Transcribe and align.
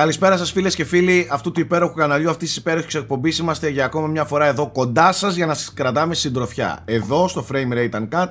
Καλησπέρα 0.00 0.36
σας, 0.36 0.52
φίλες 0.52 0.74
και 0.74 0.84
φίλοι 0.84 1.28
αυτού 1.30 1.52
του 1.52 1.60
υπέροχου 1.60 1.94
καναλιού, 1.94 2.30
αυτής 2.30 2.48
της 2.48 2.56
υπέροχης 2.56 2.94
εκπομπής. 2.94 3.38
Είμαστε 3.38 3.68
για 3.68 3.84
ακόμα 3.84 4.06
μια 4.06 4.24
φορά 4.24 4.46
εδώ 4.46 4.70
κοντά 4.70 5.12
σας 5.12 5.34
για 5.34 5.46
να 5.46 5.54
σας 5.54 5.72
κρατάμε 5.74 6.14
συντροφιά. 6.14 6.78
Εδώ 6.84 7.28
στο 7.28 7.46
Frame 7.52 7.72
Rate 7.72 8.00
Uncut 8.00 8.26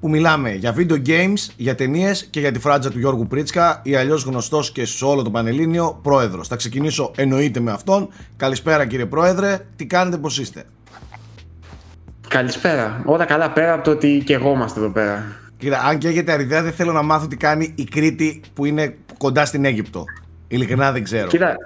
που 0.00 0.08
μιλάμε 0.08 0.52
για 0.52 0.74
video 0.76 1.06
games, 1.06 1.50
για 1.56 1.74
ταινίες 1.74 2.26
και 2.30 2.40
για 2.40 2.52
τη 2.52 2.58
φράτζα 2.58 2.90
του 2.90 2.98
Γιώργου 2.98 3.26
Πρίτσκα 3.26 3.80
ή 3.82 3.94
αλλιώς 3.94 4.22
γνωστός 4.22 4.72
και 4.72 4.84
σε 4.84 5.04
όλο 5.04 5.22
το 5.22 5.30
Πανελλήνιο 5.30 5.98
πρόεδρος. 6.02 6.48
Θα 6.48 6.56
ξεκινήσω 6.56 7.10
εννοείται 7.16 7.60
με 7.60 7.70
αυτόν. 7.70 8.08
Καλησπέρα 8.36 8.86
κύριε 8.86 9.06
Πρόεδρε, 9.06 9.66
τι 9.76 9.86
κάνετε, 9.86 10.16
πώς 10.16 10.38
είστε; 10.38 10.64
Καλησπέρα. 12.28 13.02
Όλα 13.04 13.24
καλά 13.24 13.50
πέρα 13.50 13.72
από 13.72 13.84
το 13.84 13.90
ότι 13.90 14.22
και 14.24 14.34
εγώ 14.34 14.50
είμαστε 14.50 14.80
εδώ 14.80 14.90
πέρα. 14.90 15.24
Κύριε, 15.58 15.76
αν 15.88 15.98
και 15.98 16.08
έχετε 16.08 16.32
αριδέα, 16.32 16.62
δεν 16.62 16.72
θέλω 16.72 16.92
να 16.92 17.02
μάθω 17.02 17.26
τι 17.26 17.36
κάνει 17.36 17.72
η 17.74 17.84
Κρήτη 17.84 18.40
που 18.54 18.64
είναι 18.64 18.96
κοντά 19.18 19.44
στην 19.44 19.64
Αίγυπτο. 19.64 20.04
Ειλικρινά 20.48 20.92
δεν 20.92 21.04
ξέρω. 21.04 21.28
Κοίτα, 21.28 21.56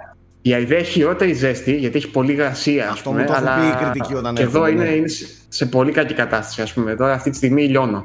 η 0.43 0.53
Αιδέα 0.55 0.79
έχει 0.79 0.91
χειρότερη 0.93 1.33
ζέστη 1.33 1.77
γιατί 1.77 1.97
έχει 1.97 2.09
πολύ 2.11 2.33
γρασία. 2.33 2.91
Αυτό 2.91 3.11
πούμε, 3.11 3.21
μου 3.23 3.27
το 3.27 3.33
αλλά... 3.35 3.57
έχουν 3.59 3.71
πει 3.71 3.77
οι 3.77 3.85
κριτικοί 3.85 4.15
όταν 4.15 4.35
Και 4.35 4.43
εδώ 4.43 4.65
έρχονται, 4.65 4.83
είναι, 4.83 4.91
ναι. 4.91 4.97
είναι 4.97 5.09
σε- 5.09 5.27
σε 5.49 5.67
πολύ 5.67 5.93
κακή 5.93 6.15
κατάσταση, 6.15 6.63
ας 6.63 6.73
πούμε. 6.73 6.97
Τώρα 6.97 7.13
αυτή 7.13 7.31
τη 7.31 7.37
στιγμή 7.37 7.69
λιώνω. 7.69 8.05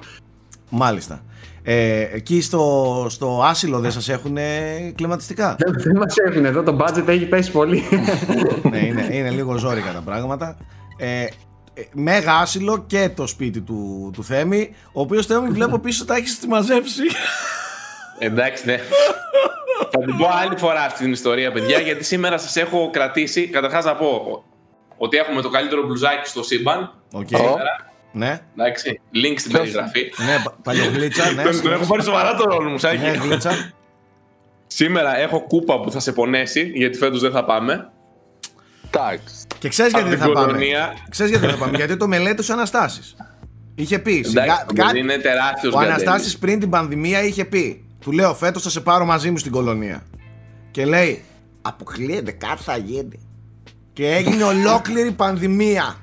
Μάλιστα. 0.69 1.21
Ε, 1.63 2.01
εκεί 2.13 2.41
στο, 2.41 3.05
στο 3.09 3.41
άσυλο 3.43 3.79
δεν 3.79 3.91
σας 3.91 4.09
έχουν 4.09 4.37
κλιματιστικά; 4.95 5.55
Δεν, 5.59 5.73
δεν 5.77 5.97
μας 5.97 6.15
έχουν 6.27 6.45
εδώ, 6.45 6.63
το 6.63 6.77
budget 6.81 7.07
έχει 7.07 7.25
πέσει 7.25 7.51
πολύ. 7.51 7.83
ναι, 8.71 8.77
είναι, 8.77 9.07
είναι 9.11 9.29
λίγο 9.29 9.57
ζόρικα 9.57 9.91
τα 9.91 10.01
πράγματα. 10.05 10.57
Ε, 10.97 11.21
ε, 11.21 11.27
μέγα 11.93 12.33
άσυλο 12.35 12.83
και 12.87 13.09
το 13.15 13.27
σπίτι 13.27 13.61
του, 13.61 14.09
του 14.13 14.23
Θέμη, 14.23 14.69
ο 14.91 15.01
οποίος 15.01 15.25
Θέμη 15.25 15.49
βλέπω 15.49 15.79
πίσω 15.79 16.05
τα 16.05 16.15
έχεις 16.15 16.39
τη 16.39 16.47
μαζέψει. 16.47 17.01
Εντάξει, 18.19 18.65
ναι. 18.65 18.75
Θα 19.91 19.99
την 20.05 20.17
πω 20.17 20.27
άλλη 20.41 20.57
φορά 20.57 20.81
αυτή 20.81 21.03
την 21.03 21.11
ιστορία, 21.11 21.51
παιδιά, 21.51 21.79
γιατί 21.79 22.03
σήμερα 22.03 22.37
σας 22.37 22.55
έχω 22.55 22.89
κρατήσει. 22.89 23.47
Καταρχάς 23.47 23.85
να 23.85 23.95
πω 23.95 24.43
ότι 24.97 25.17
έχουμε 25.17 25.41
το 25.41 25.49
καλύτερο 25.49 25.85
μπλουζάκι 25.85 26.29
στο 26.29 26.43
σύμπαν. 26.43 26.93
Οκ. 27.11 27.27
Σήμερα. 27.27 27.85
Ναι, 28.11 28.39
Εντάξει, 28.57 28.99
link 29.13 29.33
στην 29.37 29.51
περιγραφή. 29.51 30.01
ναι, 30.25 30.41
πα- 30.43 30.55
παλιογλίτσα, 30.63 31.31
ναι. 31.31 31.43
Τον 31.43 31.61
τον 31.61 31.71
έχω 31.71 31.85
πάρει 31.85 32.03
σοβαρά 32.03 32.35
το 32.35 32.43
ρόλο 32.43 32.69
μου, 32.69 32.77
Σάκη. 32.77 32.97
Ναι, 32.97 33.09
γλίτσα. 33.09 33.71
Σήμερα 34.67 35.17
έχω 35.17 35.41
κούπα 35.47 35.79
που 35.79 35.91
θα 35.91 35.99
σε 35.99 36.11
πονέσει, 36.11 36.71
γιατί 36.75 36.97
φέτος 36.97 37.19
δεν 37.21 37.31
θα 37.31 37.45
πάμε. 37.45 37.89
Εντάξει. 38.85 39.35
Και 39.59 39.69
ξέρεις 39.69 39.91
γιατί 39.91 40.07
Από 40.07 40.15
δεν 40.17 40.23
την 40.25 40.33
θα 40.33 40.39
πάμε. 40.39 40.45
Κολωνία. 40.51 40.93
Ξέρεις 41.09 41.31
γιατί 41.31 41.45
δεν 41.47 41.55
θα 41.57 41.63
πάμε, 41.63 41.77
γιατί 41.77 41.97
το 41.97 42.07
μελέτησε 42.07 42.51
ο 42.51 42.55
Αναστάσης. 42.55 43.15
Είχε 43.75 43.99
πει. 43.99 44.11
Εντάξει, 44.11 44.29
σιγά- 44.29 44.65
το 44.65 44.73
κάτι- 44.73 44.81
παιδί 44.87 44.99
είναι 44.99 45.17
τεράστιος 45.17 45.73
Ο 45.73 45.77
γκαντέλης. 45.77 46.01
Αναστάσης 46.07 46.37
πριν 46.37 46.59
την 46.59 46.69
πανδημία 46.69 47.23
είχε 47.23 47.45
πει 47.45 47.86
Του 47.99 48.11
λέω 48.11 48.33
φέτος 48.33 48.63
θα 48.63 48.69
σε 48.69 48.81
πάρω 48.81 49.05
μαζί 49.05 49.31
μου 49.31 49.37
στην 49.37 49.51
κολονία 49.51 50.03
Και 50.71 50.85
λέει 50.85 51.23
Αποκλείεται 51.61 52.31
κάτι 52.31 52.63
θα 52.63 52.77
γίνει 52.77 53.19
Και 53.93 54.15
έγινε 54.15 54.43
ολόκληρη 54.43 55.11
πανδημία 55.11 55.95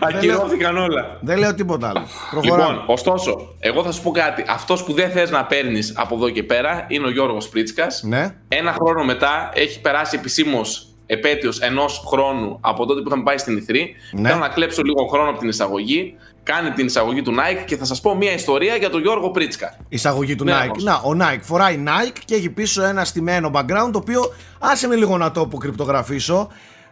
Ακυρώθηκαν 0.00 0.76
όλα. 0.76 1.18
Δεν 1.20 1.38
λέω 1.38 1.54
τίποτα 1.54 1.88
άλλο 1.88 2.06
Προχωράμε 2.30 2.72
Λοιπόν, 2.72 2.84
ωστόσο, 2.86 3.54
εγώ 3.58 3.82
θα 3.82 3.92
σου 3.92 4.02
πω 4.02 4.10
κάτι. 4.10 4.44
Αυτός 4.48 4.84
που 4.84 4.92
δεν 4.92 5.10
θες 5.10 5.30
να 5.30 5.44
παίρνεις 5.44 5.92
από 5.96 6.14
εδώ 6.14 6.30
και 6.30 6.42
πέρα 6.42 6.86
είναι 6.88 7.06
ο 7.06 7.10
Γιώργος 7.10 7.48
Πρίτσκα. 7.48 7.86
Ναι 8.02 8.34
Ένα 8.48 8.72
χρόνο 8.72 9.04
μετά 9.04 9.50
έχει 9.54 9.80
περάσει 9.80 10.16
επισήμως 10.18 10.88
επέτειος 11.06 11.60
ενός 11.60 12.04
χρόνου 12.06 12.58
από 12.60 12.86
τότε 12.86 13.00
που 13.00 13.08
είχαμε 13.08 13.22
πάει 13.22 13.38
στην 13.38 13.56
Ιθρή. 13.56 13.94
Ναι. 14.12 14.28
Θέλω 14.28 14.40
να 14.40 14.48
κλέψω 14.48 14.82
λίγο 14.82 15.06
χρόνο 15.06 15.30
από 15.30 15.38
την 15.38 15.48
εισαγωγή. 15.48 16.16
Κάνει 16.46 16.70
την 16.70 16.86
εισαγωγή 16.86 17.22
του 17.22 17.34
Nike 17.34 17.64
και 17.66 17.76
θα 17.76 17.84
σας 17.84 18.00
πω 18.00 18.14
μια 18.14 18.32
ιστορία 18.32 18.76
για 18.76 18.90
τον 18.90 19.00
Γιώργο 19.00 19.30
Πρίτσκα. 19.30 19.76
Εισαγωγή 19.88 20.34
του 20.34 20.44
Ναι, 20.44 20.52
Nike 20.52 20.68
όμως. 20.68 20.84
Να 20.84 20.94
ο 20.94 21.10
Nike 21.20 21.38
φοράει 21.42 21.82
Nike 21.86 22.16
και 22.24 22.34
έχει 22.34 22.50
πίσω 22.50 22.82
ένα 22.84 23.04
στημένο 23.04 23.50
background 23.54 23.88
Το 23.92 23.98
οποίο 23.98 24.32
άσε 24.58 24.86
με 24.86 24.94
λίγο 24.96 25.16
να 25.18 25.30
το 25.30 25.40
αποκρυπτογραφήσω 25.40 26.48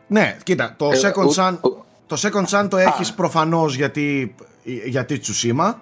Ναι 0.07 0.37
κοίτα 0.43 0.75
το 0.79 0.91
Ε, 0.93 0.99
Second 1.03 1.25
ου- 1.25 1.35
Son 1.37 1.59
ου- 1.61 1.85
Το 2.07 2.17
Second 2.23 2.45
Son 2.47 2.67
το 2.71 2.77
έχεις 2.77 3.13
προφανώς 3.13 3.75
γιατί, 3.75 4.35
γιατί 4.87 5.19
Τσουσίμα 5.19 5.81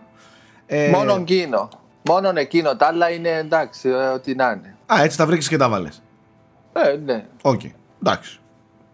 ε, 0.66 0.88
Μόνο 0.90 1.14
εκείνο. 1.14 1.68
Μόνο 2.08 2.32
εκείνο. 2.34 2.76
Τα 2.76 2.86
άλλα 2.86 3.10
είναι 3.10 3.28
εντάξει, 3.28 3.88
ε, 3.88 3.92
ό,τι 3.92 4.34
να 4.34 4.50
είναι. 4.50 4.76
Α 4.86 5.02
έτσι 5.02 5.16
τα 5.16 5.26
βρήκες 5.26 5.48
και 5.48 5.56
τα 5.56 5.68
βάλες 5.68 6.02
Ε, 6.72 6.96
ναι. 7.04 7.24
Οκ, 7.42 7.60
εντάξει. 8.04 8.38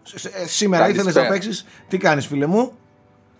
Σ- 0.03 0.17
σ- 0.19 0.25
ε, 0.25 0.47
σήμερα 0.47 0.81
Καλησπέρα. 0.83 1.09
ήθελες 1.09 1.27
να 1.29 1.33
παίξεις. 1.33 1.65
Τι 1.87 1.97
κάνεις 1.97 2.25
φίλε 2.27 2.45
μου; 2.45 2.71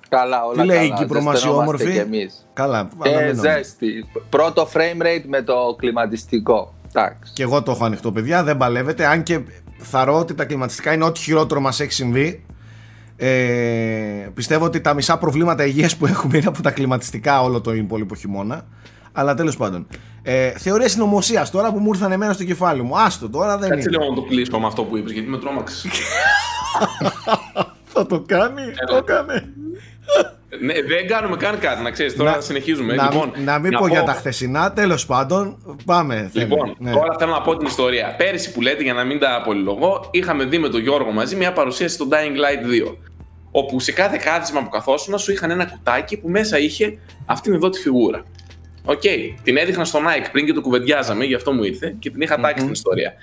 Καλά, 0.10 0.46
όλα 0.46 0.62
Τι 0.62 0.68
λέει 0.68 0.78
καλά. 0.78 0.96
η 0.96 0.98
Κύπρο 1.00 1.22
μας 1.22 1.34
η 1.34 1.38
Ζεσθενόμαστε 1.38 1.84
όμορφη; 1.84 1.92
κι 1.92 1.98
εμείς. 2.16 2.48
Καλά, 2.54 2.90
Και 3.04 3.10
αναμένω. 3.10 3.42
ζέστη. 3.42 4.06
Πρώτο 4.30 4.70
frame 4.74 5.04
rate 5.06 5.24
με 5.28 5.42
το 5.42 5.54
κλιματιστικό. 5.78 6.74
Εντάξει. 6.88 7.34
Και 7.34 7.44
εγώ 7.44 7.64
το 7.64 7.72
έχω 7.72 7.86
ανοιχτό 7.86 8.12
παιδιά, 8.12 8.44
δεν 8.44 8.58
παλεύετε. 8.58 9.06
Αν 9.06 9.24
και 9.24 9.40
θαρώ 9.78 10.20
ότι 10.20 10.34
τα 10.36 10.46
κλιματιστικά 10.46 10.94
είναι 10.94 11.04
ό,τι 11.06 11.20
χειρότερο 11.20 11.60
μας 11.62 11.80
έχει 11.80 11.92
συμβεί. 11.92 12.46
Ε, 13.16 13.30
πιστεύω 14.34 14.66
ότι 14.66 14.82
τα 14.82 14.94
μισά 14.94 15.18
προβλήματα 15.18 15.66
υγείας 15.66 15.98
που 15.98 16.06
έχουμε 16.06 16.38
είναι 16.38 16.48
από 16.48 16.62
τα 16.62 16.72
κλιματιστικά 16.72 17.42
όλο 17.42 17.62
το 17.62 17.74
υπόλοιπο 17.74 18.16
χειμώνα. 18.16 18.66
Αλλά 19.12 19.36
τέλος 19.36 19.58
πάντων. 19.58 19.88
Ε, 20.22 20.50
θεωρία 20.50 20.90
συνωμοσίας 20.90 21.52
τώρα 21.52 21.72
που 21.74 21.80
μου 21.80 21.90
ήρθαν 21.94 22.12
εμένα 22.12 22.34
στο 22.34 22.44
κεφάλι 22.44 22.82
μου. 22.84 22.98
Άστο 23.00 23.30
τώρα 23.30 23.58
δεν 23.58 23.70
Κάτσε 23.70 23.90
είναι. 23.90 23.98
λίγο 23.98 24.10
να 24.10 24.16
το 24.16 24.22
κλείσω 24.28 24.60
με 24.60 24.66
αυτό 24.68 24.84
που 24.84 24.98
είπες, 24.98 25.12
γιατί 25.12 25.28
με 25.30 25.38
τρόμαξες. 25.38 25.86
Θα 27.94 28.06
το 28.06 28.24
κάνει, 28.28 28.62
το 28.88 28.96
έκανε. 28.96 29.54
Ναι, 30.62 30.74
δεν 30.74 31.08
κάνουμε 31.08 31.36
καν 31.38 31.60
κάτι, 31.60 31.84
να 31.84 31.92
ξέρεις. 31.92 32.16
Τώρα 32.16 32.32
Να- 32.36 32.42
συνεχίζουμε. 32.42 32.96
Να, 32.96 33.04
λοιπόν, 33.04 33.32
να 33.44 33.60
μην 33.60 33.72
πω 33.72 33.88
για 33.88 34.04
τα 34.04 34.14
χθεσινά, 34.14 34.74
τέλος 34.74 35.06
πάντων. 35.06 35.58
Πάμε. 35.86 36.30
Θέμη. 36.34 36.46
Λοιπόν, 36.50 36.76
Ναι. 36.80 36.92
τώρα 36.92 37.16
θέλω 37.20 37.32
να 37.32 37.42
πω 37.42 37.58
την 37.58 37.68
ιστορία. 37.68 38.16
Πέρυσι 38.18 38.52
που 38.52 38.62
λέτε, 38.62 38.84
για 38.84 38.94
να 38.94 39.04
μην 39.04 39.20
τα 39.20 39.42
πολυλογώ, 39.46 40.08
είχαμε 40.12 40.44
δει 40.46 40.58
με 40.60 40.70
τον 40.70 40.82
Γιώργο 40.82 41.12
μαζί 41.12 41.36
μια 41.36 41.54
παρουσίαση 41.54 41.94
στο 41.96 42.08
Dying 42.12 42.16
Light 42.36 42.66
2. 42.88 42.98
Όπου 43.52 43.80
σε 43.80 43.92
κάθε 43.92 44.20
κάθισμα 44.24 44.64
που 44.64 44.70
καθόσουν 44.70 45.18
σου 45.20 45.32
είχαν 45.32 45.52
ένα 45.52 45.66
κουτάκι 45.66 46.18
που 46.18 46.30
μέσα 46.30 46.60
είχε 46.60 46.98
αυτήν 47.26 47.54
εδώ 47.54 47.70
τη 47.70 47.80
φιγούρα. 47.80 48.24
Οκ, 48.86 49.02
την 49.44 49.58
έδειχνα 49.58 49.86
στο 49.86 50.00
Nike 50.00 50.28
πριν 50.32 50.46
και 50.46 50.54
το 50.54 50.62
κουβεντιάζαμε, 50.62 51.26
γι' 51.26 51.36
αυτό 51.36 51.52
μου 51.52 51.64
ήρθε 51.64 51.96
και 52.00 52.10
την 52.10 52.22
είχα 52.22 52.40
τάξει 52.40 52.64
την 52.64 52.72
ιστορία. 52.72 53.14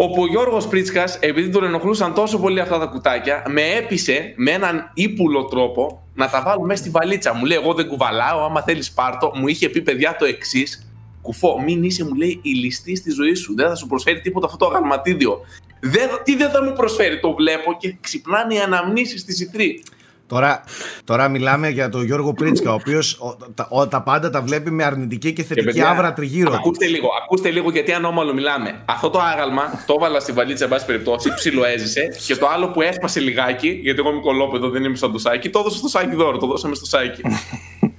Όπου 0.00 0.22
ο 0.22 0.26
Γιώργος 0.26 0.68
Πρίτσκας, 0.68 1.16
επειδή 1.20 1.48
τον 1.48 1.64
ενοχλούσαν 1.64 2.14
τόσο 2.14 2.38
πολύ 2.38 2.60
αυτά 2.60 2.78
τα 2.78 2.86
κουτάκια, 2.86 3.42
με 3.48 3.62
έπεισε 3.62 4.32
με 4.36 4.50
έναν 4.50 4.90
ύπουλο 4.94 5.44
τρόπο 5.44 6.08
να 6.14 6.28
τα 6.28 6.42
βάλω 6.42 6.62
μέσα 6.62 6.80
στη 6.80 6.90
βαλίτσα. 6.90 7.34
Μου 7.34 7.44
λέει: 7.44 7.56
Εγώ 7.56 7.74
δεν 7.74 7.86
κουβαλάω, 7.86 8.44
άμα 8.44 8.62
θέλεις 8.62 8.92
πάρτο. 8.92 9.32
Μου 9.34 9.48
είχε 9.48 9.68
πει 9.68 9.82
παιδιά 9.82 10.16
το 10.18 10.24
εξής. 10.24 10.92
Κουφό, 11.22 11.60
μην 11.62 11.82
είσαι, 11.82 12.04
μου 12.04 12.14
λέει, 12.14 12.40
η 12.42 12.50
ληστή 12.50 12.96
στη 12.96 13.10
ζωή 13.10 13.34
σου. 13.34 13.54
Δεν 13.54 13.68
θα 13.68 13.74
σου 13.74 13.86
προσφέρει 13.86 14.20
τίποτα 14.20 14.46
αυτό 14.46 14.58
το 14.58 14.66
αγαλματίδιο. 14.66 15.40
Δεν, 15.80 16.08
τι 16.24 16.36
δεν 16.36 16.50
θα 16.50 16.62
μου 16.64 16.72
προσφέρει, 16.72 17.20
το 17.20 17.34
βλέπω 17.34 17.76
και 17.78 17.96
ξυπνάνε 18.00 18.54
οι 18.54 18.58
αναμνήσεις 18.58 19.20
στη 19.20 19.42
Ιθρή. 19.42 19.82
Τώρα, 20.28 20.62
τώρα 21.04 21.28
μιλάμε 21.28 21.68
για 21.68 21.88
τον 21.88 22.04
Γιώργο 22.04 22.32
Πρίτσκα, 22.32 22.70
ο 22.70 22.74
οποίος 22.74 23.18
τα, 23.54 23.66
ο- 23.70 23.86
τα 23.88 24.02
πάντα 24.02 24.30
τα 24.30 24.42
βλέπει 24.42 24.70
με 24.70 24.84
αρνητική 24.84 25.26
και 25.32 25.42
Και 25.42 25.48
θετική 25.48 25.66
παιδιά, 25.66 25.88
άβρα 25.90 26.12
τριγύρω. 26.12 26.50
του. 26.50 26.56
Ακούστε 26.56 26.86
λίγο, 26.86 27.08
ακούστε 27.22 27.50
λίγο 27.50 27.70
γιατί 27.70 27.92
ανώμαλο 27.92 28.34
μιλάμε. 28.34 28.82
Αυτό 28.84 29.10
το 29.10 29.18
άγαλμα 29.20 29.62
το 29.86 29.94
έβαλα 29.96 30.20
στη 30.20 30.32
βαλίτσα, 30.32 30.64
εν 30.64 30.70
πάση 30.70 30.86
περιπτώσει, 30.86 31.34
ψιλοέζησε. 31.34 32.08
και 32.26 32.36
το 32.36 32.48
άλλο 32.48 32.68
που 32.68 32.80
έσπασε 32.82 33.20
λιγάκι, 33.20 33.68
γιατί 33.82 34.00
εγώ 34.00 34.10
είμαι 34.10 34.20
κολόπεδο, 34.20 34.68
δεν 34.70 34.84
είμαι 34.84 34.96
σαν 34.96 35.12
το 35.12 35.18
Σάκη, 35.18 35.50
το 35.50 35.58
έδωσα 35.58 35.76
στο 35.76 35.88
Σάκη 35.88 36.14
δώρο, 36.16 36.38
το 36.38 36.46
δώσαμε 36.46 36.74
στο 36.74 36.86
Σάκη. 36.86 37.22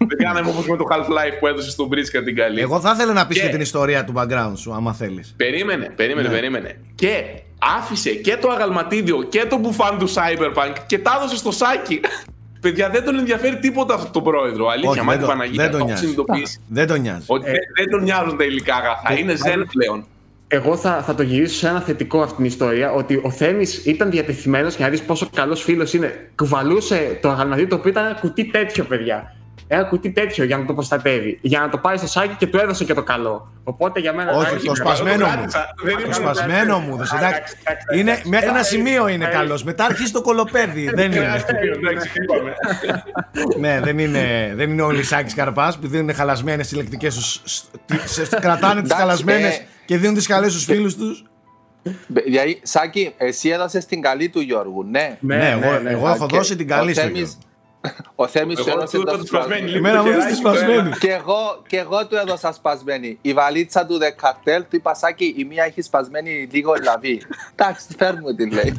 Δεν 0.10 0.18
κάναμε 0.28 0.50
όπω 0.50 0.72
με 0.72 0.78
το 0.78 0.84
Half-Life 0.92 1.36
που 1.40 1.48
έδωσε 1.48 1.70
στον 1.70 1.88
Μπρίτσκα 1.88 2.24
την 2.24 2.36
καλή. 2.36 2.62
Εγώ 2.62 2.80
θα 2.80 2.92
ήθελα 2.96 3.14
να 3.14 3.28
πεις 3.28 3.38
Και- 3.38 3.44
και 3.46 3.50
την 3.52 3.62
ιστορία 3.62 4.04
του 4.04 4.14
background 4.16 4.54
σου, 4.56 4.74
άμα 4.74 4.94
θέλεις. 4.94 5.34
Περίμενε, 5.38 5.90
περίμενε, 5.96 6.28
Ναι. 6.28 6.34
περίμενε. 6.34 6.76
Και 6.96 7.24
άφησε 7.78 8.10
και 8.10 8.38
το 8.42 8.50
αγαλματίδιο 8.50 9.24
και 9.30 9.46
το 9.50 9.58
μπουφάν 9.58 9.98
του 9.98 10.10
Cyberpunk 10.10 10.74
και 10.88 11.00
τα 11.00 11.12
έδωσε 11.18 11.36
στο 11.38 11.52
Σάκη. 11.52 12.00
Παιδιά, 12.62 12.90
δεν 12.90 13.04
τον 13.06 13.18
ενδιαφέρει 13.18 13.58
τίποτα 13.60 13.94
αυτό 13.94 14.10
τον 14.12 14.24
πρόεδρο. 14.24 14.68
Αλήθεια, 14.68 14.90
Όχι, 14.90 15.00
μα 15.00 15.06
δεν 15.06 15.18
την 15.18 15.22
το- 15.22 15.28
Παναγία 15.34 15.56
δεν 15.64 15.66
το 15.66 15.72
τον 15.72 15.80
έχω 15.80 15.86
νοιάζει. 15.88 16.02
συνειδητοποιήσει. 16.02 16.60
Δεν 16.68 16.88
τον 16.88 17.02
νοιάζει. 17.02 17.24
Ότι 17.28 17.46
δεν, 17.46 17.56
δεν 17.78 17.90
τον 17.90 18.04
νοιάζουν 18.04 18.38
τα 18.38 18.44
υλικά 18.44 18.76
αγαθά. 18.76 19.14
Είναι 19.20 19.36
ζεν 19.36 19.68
πλέον. 19.72 20.06
Εγώ 20.52 20.78
θα, 20.78 21.04
θα 21.06 21.16
το 21.16 21.24
γυρίσω 21.24 21.56
σε 21.56 21.68
ένα 21.68 21.82
θετικό 21.82 22.20
αυτήν 22.22 22.36
την 22.38 22.46
ιστορία, 22.46 22.92
ότι 22.92 23.22
ο 23.24 23.32
Θέμης 23.32 23.86
ήταν 23.86 24.10
διατεθειμένος 24.12 24.76
για 24.76 24.86
να 24.86 24.92
δεις 24.92 25.02
πόσο 25.02 25.30
καλός 25.34 25.64
φίλος 25.64 25.94
είναι. 25.94 26.30
Κουβαλούσε 26.36 27.18
το 27.22 27.30
αγαλματί 27.30 27.68
το 27.68 27.76
οποίο 27.76 27.90
ήταν 27.90 28.06
ένα 28.06 28.14
κουτί 28.20 28.46
τέτοιο, 28.46 28.84
παιδιά. 28.84 29.36
Ένα 29.68 29.84
κουτί 29.84 30.12
τέτοιο 30.12 30.44
για 30.44 30.58
να 30.58 30.66
το 30.66 30.74
προστατεύει. 30.74 31.40
Για 31.42 31.60
να 31.60 31.70
το 31.70 31.78
πάει 31.78 31.98
στο 31.98 32.08
σάκι 32.08 32.36
και 32.38 32.48
του 32.48 32.58
έδωσε 32.58 32.84
και 32.84 32.94
το 32.94 33.04
καλό. 33.04 33.52
Οπότε 33.64 34.00
για 34.00 34.14
μένα. 34.14 34.32
Όχι, 34.32 34.48
εντάξει, 34.48 34.66
το 34.66 34.72
καλά. 34.74 34.86
σπασμένο 34.96 35.26
μου. 35.26 35.32
κράτησα. 35.34 35.74
Δεν 35.84 35.94
Το 35.96 36.00
ήμουν 36.02 36.14
σπασμένο 36.14 36.80
μου. 36.80 36.94
εντάξει, 36.94 37.16
εντάξει. 37.18 37.40
εντάξει, 37.40 37.58
εντάξει, 37.64 38.00
Είναι, 38.00 38.12
εντάξει. 38.12 38.30
μέχρι 38.30 38.46
ένα 38.46 38.56
Εντάξει, 38.56 38.76
σημείο 38.76 39.08
είναι 39.08 39.24
εντάξει. 39.24 39.38
καλός. 39.40 39.64
Μετά 39.64 39.86
αρχίζει 39.86 40.12
το 40.12 40.22
κολοπέδι. 40.22 40.90
δεν 40.96 41.12
είναι. 41.12 41.26
Εντάξει, 41.26 42.08
είπαμε. 42.24 42.54
ναι, 43.68 43.80
δεν 43.84 44.00
είναι, 44.00 44.54
δεν 44.56 44.70
είναι 44.70 44.82
όλοι 44.82 45.00
οι 45.00 45.04
Σάκη 45.04 45.34
Καρπάς 45.34 45.78
που 45.80 45.88
δίνουν 45.88 46.14
χαλασμένες 46.14 46.68
συλλεκτικές 46.68 47.16
τους. 47.16 47.42
Κρατάνε 48.42 48.82
τις 48.82 48.92
Εντάξει, 48.92 48.96
χαλασμένες 48.96 49.58
ε. 49.58 49.66
και 49.86 49.98
δίνουν 49.98 50.16
τις 50.16 50.28
καλές 50.28 50.52
στους 50.52 50.64
φίλους 50.66 50.96
τους. 50.96 51.24
Δηλαδή, 52.08 52.60
Σάκη, 52.64 53.14
εσύ 53.18 53.50
έδωσε 53.50 53.80
την 53.86 54.02
καλή 54.02 54.30
του 54.30 54.40
Γιώργου, 54.40 54.84
ναι. 54.84 55.18
Ναι, 55.20 55.50
εγώ, 55.62 55.82
εγώ 55.90 56.08
έχω 56.10 56.26
Και 56.26 56.38
δώσει 56.38 56.56
την 56.56 56.68
καλή 56.68 56.90
ο 56.90 56.94
στο 56.94 57.02
Θέμης- 57.02 57.18
Γιώργο. 57.20 57.38
Ο 58.16 58.28
Θέμης 58.28 58.60
σου 58.60 58.66
Εγώ 58.70 58.78
έδωσε 58.78 58.98
του 58.98 59.04
το 59.04 59.10
έδωσα 59.10 59.22
τη 59.24 59.28
σπασμένη. 59.28 59.60
σπασμένο. 59.60 59.66
λίγο 59.68 59.88
Εμένα 59.88 59.98
το 59.98 60.04
μου 60.04 60.10
έδωσε 60.12 60.28
τη 60.28 60.36
χεράκι, 60.36 60.58
το 60.58 60.64
ένα. 60.64 60.68
σπασμένη. 60.68 60.98
Και 60.98 61.12
εγώ, 61.12 61.62
και 61.68 61.78
εγώ 61.78 62.08
του 62.08 62.16
έδωσα 62.16 62.52
σπασμένη. 62.54 63.18
Η 63.22 63.34
βαλίτσα 63.34 63.86
του 63.86 63.98
δεκαρτέλ 63.98 64.62
του 64.62 64.76
είπα 64.76 64.94
Σάκη, 64.94 65.34
η 65.38 65.44
μία 65.44 65.64
έχει 65.64 65.82
σπασμένη 65.82 66.48
λίγο 66.52 66.74
λαβή. 66.84 67.22
Εντάξει, 67.56 67.88
φέρ 67.98 68.14
μου 68.20 68.36
τη 68.36 68.50
λέει. 68.50 68.74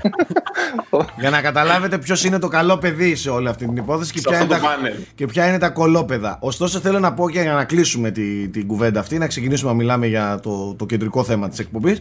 Για 1.19 1.31
να 1.31 1.41
καταλάβετε 1.41 1.99
ποιος 1.99 2.25
είναι 2.25 2.39
το 2.39 2.49
καλό 2.49 2.79
παιδί 2.79 3.15
σε 3.15 3.31
όλη 3.31 3.49
αυτή 3.49 3.67
την 3.67 3.77
υπόθεση 3.77 4.13
και 4.13 4.19
Σε 4.19 4.29
ποια, 4.29 4.39
αυτό 4.39 4.55
είναι 4.55 4.61
το 4.63 4.67
τα, 4.69 4.75
πάνελ. 4.75 4.95
και 5.15 5.27
ποια 5.27 5.47
είναι 5.49 5.59
τα 5.59 5.69
κολόπεδα. 5.71 6.37
Ωστόσο, 6.41 6.81
θέλω 6.81 6.99
να 6.99 7.13
πω 7.13 7.31
και 7.31 7.41
για 7.41 7.53
να 7.53 7.65
κλείσουμε 7.65 8.11
τη, 8.11 8.49
την 8.49 8.67
κουβέντα 8.67 9.01
αυτή, 9.01 9.19
να 9.19 9.27
ξεκινήσουμε 9.27 9.71
να 9.71 9.77
μιλάμε 9.77 10.07
για 10.07 10.39
το, 10.43 10.75
το 10.75 10.87
κεντρικό 10.87 11.25
θέμα 11.25 11.49
της 11.49 11.59
εκπομπής. 11.59 11.99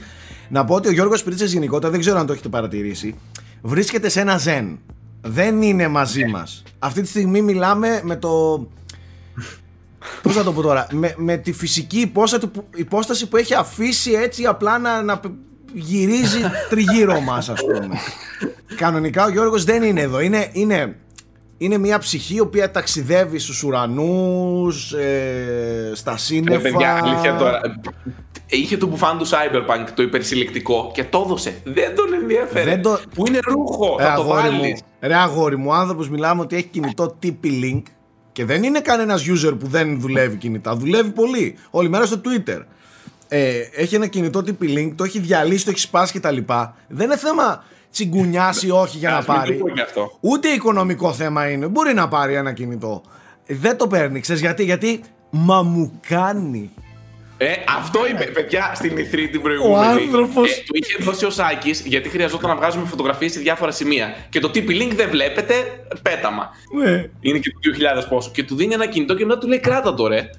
Να 0.50 0.66
πω 0.66 0.76
ότι 0.76 0.88
ο 0.88 0.92
Γιώργος 0.92 1.24
Πρίτσε 1.24 1.46
γενικότερα, 1.46 1.92
δεν 1.92 2.00
ξέρω 2.00 2.20
αν 2.20 2.26
το 2.26 2.34
έχετε 2.34 2.50
παρατηρήσει, 2.50 3.16
βρίσκεται 3.62 4.10
σε 4.10 4.20
ένα 4.20 4.38
ζεν. 4.38 4.80
Δεν 5.22 5.62
είναι 5.62 5.88
μαζί 5.88 6.26
μας. 6.26 6.64
Αυτή 6.80 7.02
τη 7.02 7.08
στιγμή 7.08 7.42
μιλάμε 7.42 8.02
με 8.04 8.16
το. 8.16 8.68
Πώς 10.22 10.36
να 10.36 10.44
το 10.44 10.54
πω 10.54 10.62
τώρα, 10.62 10.88
με, 10.92 11.14
με 11.18 11.38
τη 11.38 11.54
φυσική 11.54 12.00
υπόσταση 12.00 12.48
που, 12.48 12.68
υπόσταση 12.76 13.28
που 13.28 13.38
έχει 13.38 13.54
αφήσει 13.54 14.12
έτσι 14.12 14.46
απλά 14.46 14.78
να, 14.78 15.02
να 15.02 15.20
γυρίζει 15.74 16.40
τριγύρω 16.70 17.20
μας 17.20 17.50
ας 17.50 17.62
πούμε. 17.62 17.96
Κανονικά 18.76 19.26
ο 19.26 19.30
Γιώργος 19.30 19.64
δεν 19.64 19.84
είναι 19.84 20.02
εδώ, 20.02 20.20
είναι, 20.20 20.50
είναι, 20.52 20.96
είναι 21.58 21.78
μια 21.78 22.00
ψυχή 22.00 22.36
η 22.36 22.40
οποία 22.40 22.72
ταξιδεύει 22.72 23.40
στους 23.40 23.64
ουρανούς, 23.64 24.94
ε, 24.94 25.92
στα 25.94 26.12
Ρε 26.12 26.18
σύννεφα. 26.18 26.62
παιδιά, 26.62 27.00
αλήθεια 27.04 27.36
τώρα. 27.36 27.62
Είχε 28.52 28.78
το 28.78 28.88
μπουφάν 28.88 29.18
του 29.18 29.28
Cyberpunk 29.28 29.88
το 29.96 30.02
υπερσυλλεκτικό 30.04 30.92
και 30.94 31.04
το 31.04 31.22
έδωσε. 31.26 31.62
Δεν 31.64 31.96
τον 31.96 32.14
ενδιαφέρε. 32.14 32.70
Δεν 32.70 32.82
το- 32.82 33.00
Που 33.16 33.28
είναι 33.28 33.40
ρούχο, 33.48 33.96
Ρε 34.00 34.04
θα 34.04 34.14
το 34.16 34.22
αγόρι, 34.22 34.50
μου, 34.50 34.60
βάλεις. 34.60 34.82
ρε 35.00 35.16
αγόρι 35.16 35.58
μου, 35.58 35.68
ο 35.70 35.74
άνθρωπος 35.74 36.10
μιλάμε 36.10 36.42
ότι 36.42 36.56
έχει 36.56 36.66
κινητό 36.66 37.18
TP-Link 37.24 37.82
και 38.32 38.46
δεν 38.46 38.64
είναι 38.64 38.80
κανένας 38.80 39.24
user 39.30 39.56
που 39.60 39.68
δεν 39.68 40.00
δουλεύει 40.00 40.36
κινητά, 40.36 40.76
δουλεύει 40.76 41.10
πολύ, 41.10 41.56
όλη 41.70 41.90
μέρα 41.90 42.06
στο 42.06 42.22
Twitter. 42.26 42.60
Ε, 43.28 43.60
έχει 43.76 43.96
ένα 43.96 44.08
κινητό 44.08 44.40
TP-Link, 44.40 44.92
το 44.96 45.04
έχει 45.04 45.20
διαλύσει, 45.20 45.64
το 45.66 45.70
έχει 45.72 45.80
σπάσει 45.80 46.20
κτλ. 46.20 46.38
Δεν 46.88 47.06
είναι 47.06 47.18
θέμα 47.18 47.64
τσιγκουνιάς 47.92 48.64
ή 48.64 48.70
όχι 48.72 48.98
για 48.98 49.10
να 49.10 49.18
Ας 49.18 49.28
μην 49.28 49.36
πάρει. 49.38 49.58
το 49.58 49.64
πω 49.64 49.70
και 49.70 49.82
αυτό. 49.82 50.12
Ούτε 50.20 50.48
οικονομικό 50.48 51.14
θέμα 51.14 51.50
είναι. 51.50 51.68
Μπορεί 51.68 51.94
να 51.94 52.08
πάρει 52.08 52.34
ένα 52.34 52.52
κινητό. 52.54 53.02
Δεν 53.48 53.78
το 53.78 53.88
παίρνει. 53.88 54.20
Ξέρεις 54.20 54.42
γιατί, 54.42 54.64
γιατί 54.64 55.02
μα 55.30 55.62
μου 55.62 56.00
κάνει. 56.08 56.70
Ε, 57.42 57.52
αυτό 57.78 58.00
είπε, 58.08 58.24
παιδιά, 58.26 58.72
στην 58.76 58.98
ηθρή 58.98 59.30
την 59.30 59.42
προηγούμενη. 59.42 59.86
Ο 59.86 59.90
άνθρωπος. 59.90 60.52
Ε, 60.52 60.64
του 60.66 60.72
είχε 60.74 61.04
δώσει 61.04 61.26
ο 61.26 61.30
Σάκης 61.30 61.82
γιατί 61.86 62.10
χρειαζόταν 62.10 62.50
να 62.50 62.56
βγάζουμε 62.56 62.86
φωτογραφίες 62.86 63.32
σε 63.32 63.40
διάφορα 63.40 63.72
σημεία. 63.72 64.16
Και 64.30 64.40
το 64.40 64.48
TP-Link 64.54 64.92
δεν 64.96 65.10
βλέπετε, 65.10 65.54
πέταμα. 66.02 66.50
Ναι. 66.84 67.06
Είναι 67.20 67.38
και 67.38 67.50
το 67.50 67.60
2000 68.04 68.06
πόσο. 68.10 68.32
Και 68.34 68.44
του 68.44 68.56
δίνει 68.56 68.74
ένα 68.74 68.88
κινητό 68.88 69.16
και 69.16 69.26
μετά 69.26 69.40
του 69.40 69.48
λέει 69.48 69.60
κράτα 69.60 69.94
το 69.94 70.08
ρε. 70.08 70.30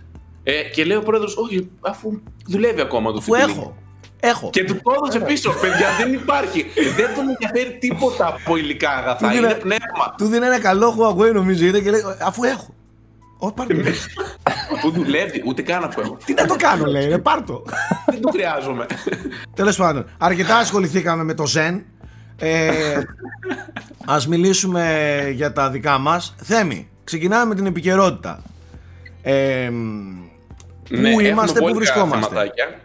Ε, 0.43 0.63
και 0.63 0.85
λέει 0.85 0.97
ο 0.97 1.03
πρόεδρος, 1.03 1.37
Όχι, 1.37 1.71
αφού 1.81 2.21
δουλεύει 2.47 2.81
ακόμα 2.81 3.13
το 3.13 3.19
Αφού 3.19 3.33
TP-Link. 3.35 3.49
έχω. 3.49 3.77
Έχω. 4.21 4.51
Και 4.53 4.65
του 4.65 4.75
το 4.83 4.93
έδωσε 4.97 5.21
πίσω. 5.21 5.53
Παιδιά, 5.61 5.87
δεν 5.99 6.13
υπάρχει. 6.13 6.67
δεν 6.97 7.15
τον 7.15 7.29
ενδιαφέρει 7.29 7.79
τίποτα 7.81 8.27
από 8.27 8.57
υλικά 8.57 8.91
αγαθά. 8.91 9.29
Του 9.29 9.37
Είναι 9.37 9.47
δίνε- 9.47 9.61
πνεύμα. 9.61 10.15
Του 10.19 10.27
δίνει 10.27 10.47
ένα 10.47 10.61
καλό 10.61 10.97
Huawei 10.99 11.33
νομίζω 11.33 11.65
είδε 11.65 11.81
και 11.81 11.91
λέει 11.91 12.01
αφού 12.23 12.45
έχω. 12.45 12.75
Ω, 13.39 13.53
πάρ' 13.53 13.67
το. 14.71 14.77
Που 14.83 14.91
δουλεύει, 14.91 15.43
ούτε 15.47 15.63
καν 15.63 15.85
αφού 15.85 16.01
έχω. 16.01 16.19
Τι 16.25 16.35
να 16.35 16.47
το 16.47 16.57
κάνω 16.59 16.85
λέει, 16.85 17.09
ρε, 17.09 17.19
πάρ' 17.19 17.43
το. 17.45 17.63
δεν 18.07 18.21
το 18.21 18.31
χρειάζομαι. 18.31 18.87
Τέλος 19.55 19.77
πάντων, 19.77 20.07
αρκετά 20.19 20.57
ασχοληθήκαμε 20.57 21.25
με 21.25 21.35
το 21.35 21.45
Zen. 21.55 21.81
Ε, 22.39 23.01
ας 24.07 24.27
μιλήσουμε 24.29 24.85
για 25.35 25.53
τα 25.53 25.71
δικά 25.71 25.99
μας. 25.99 26.35
Θέμη, 26.43 26.89
ξεκινάμε 27.05 27.45
με 27.45 27.55
την 27.55 27.67
επικαιρότητα. 27.67 28.43
Ε, 29.23 29.69
πού 30.89 30.97
Ναι, 30.97 31.09
έχουμε 31.09 31.29
είμαστε, 31.29 31.59
πού 31.59 31.65
πολύ 31.65 31.75
βρισκόμαστε; 31.77 32.29
θεματάκια. 32.29 32.81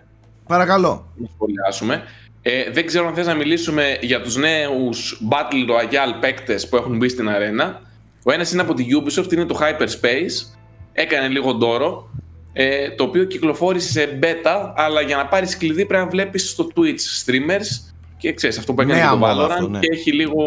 Παρακαλώ. 0.48 1.12
να 1.16 1.28
σχολιάσουμε. 1.34 2.04
Ε, 2.42 2.72
δεν 2.72 2.86
ξέρω 2.86 3.08
αν 3.08 3.14
θες 3.14 3.26
να 3.28 3.34
μιλήσουμε 3.34 3.98
για 4.02 4.22
τους 4.22 4.36
νέους 4.36 5.22
Battle 5.30 5.70
Royale 5.72 6.20
παίκτες 6.20 6.70
που 6.70 6.76
έχουν 6.76 6.98
μπει 6.98 7.10
στην 7.10 7.30
αρένα. 7.30 7.82
Ο 8.24 8.32
ένας 8.32 8.52
είναι 8.52 8.62
από 8.62 8.74
τη 8.74 8.86
Ubisoft, 9.02 9.34
είναι 9.34 9.46
το 9.46 9.60
Hyperspace. 9.62 10.56
Έκανε 10.98 11.28
λίγο 11.28 11.54
ντόρο, 11.54 12.10
ε, 12.54 12.90
το 12.90 13.04
οποίο 13.04 13.24
κυκλοφόρησε 13.24 13.90
σε 13.92 14.20
beta, 14.22 14.72
αλλά 14.76 15.02
για 15.02 15.16
να 15.18 15.26
πάρεις 15.26 15.58
κλειδί 15.58 15.86
πρέπει 15.86 16.04
να 16.04 16.10
βλέπεις 16.10 16.50
στο 16.50 16.68
Twitch 16.76 17.26
streamers 17.26 17.94
και 18.18 18.34
ξέρεις 18.34 18.58
αυτό 18.58 18.74
που 18.74 18.82
έκανε 18.82 19.00
Νέα 19.00 19.10
το 19.10 19.18
μόδα 19.18 19.34
Valorant 19.48 19.50
αυτό, 19.52 19.68
ναι. 19.68 19.80
και 19.80 19.88
έχει 19.92 20.12
λίγο... 20.12 20.44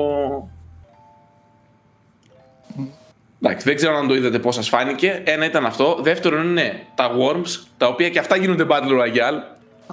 Εντάξει, 3.42 3.66
δεν 3.66 3.76
ξέρω 3.76 3.96
αν 3.96 4.08
το 4.08 4.14
είδατε 4.14 4.38
πώς 4.38 4.54
σας 4.54 4.68
φάνηκε. 4.68 5.22
Ένα 5.24 5.44
ήταν 5.44 5.66
αυτό. 5.66 5.98
Δεύτερον 6.02 6.48
είναι 6.48 6.82
τα 6.94 7.10
Worms, 7.10 7.66
τα 7.76 7.86
οποία 7.86 8.08
και 8.08 8.18
αυτά 8.18 8.36
γίνονται 8.36 8.66
Battle 8.68 8.90
Royale. 9.00 9.40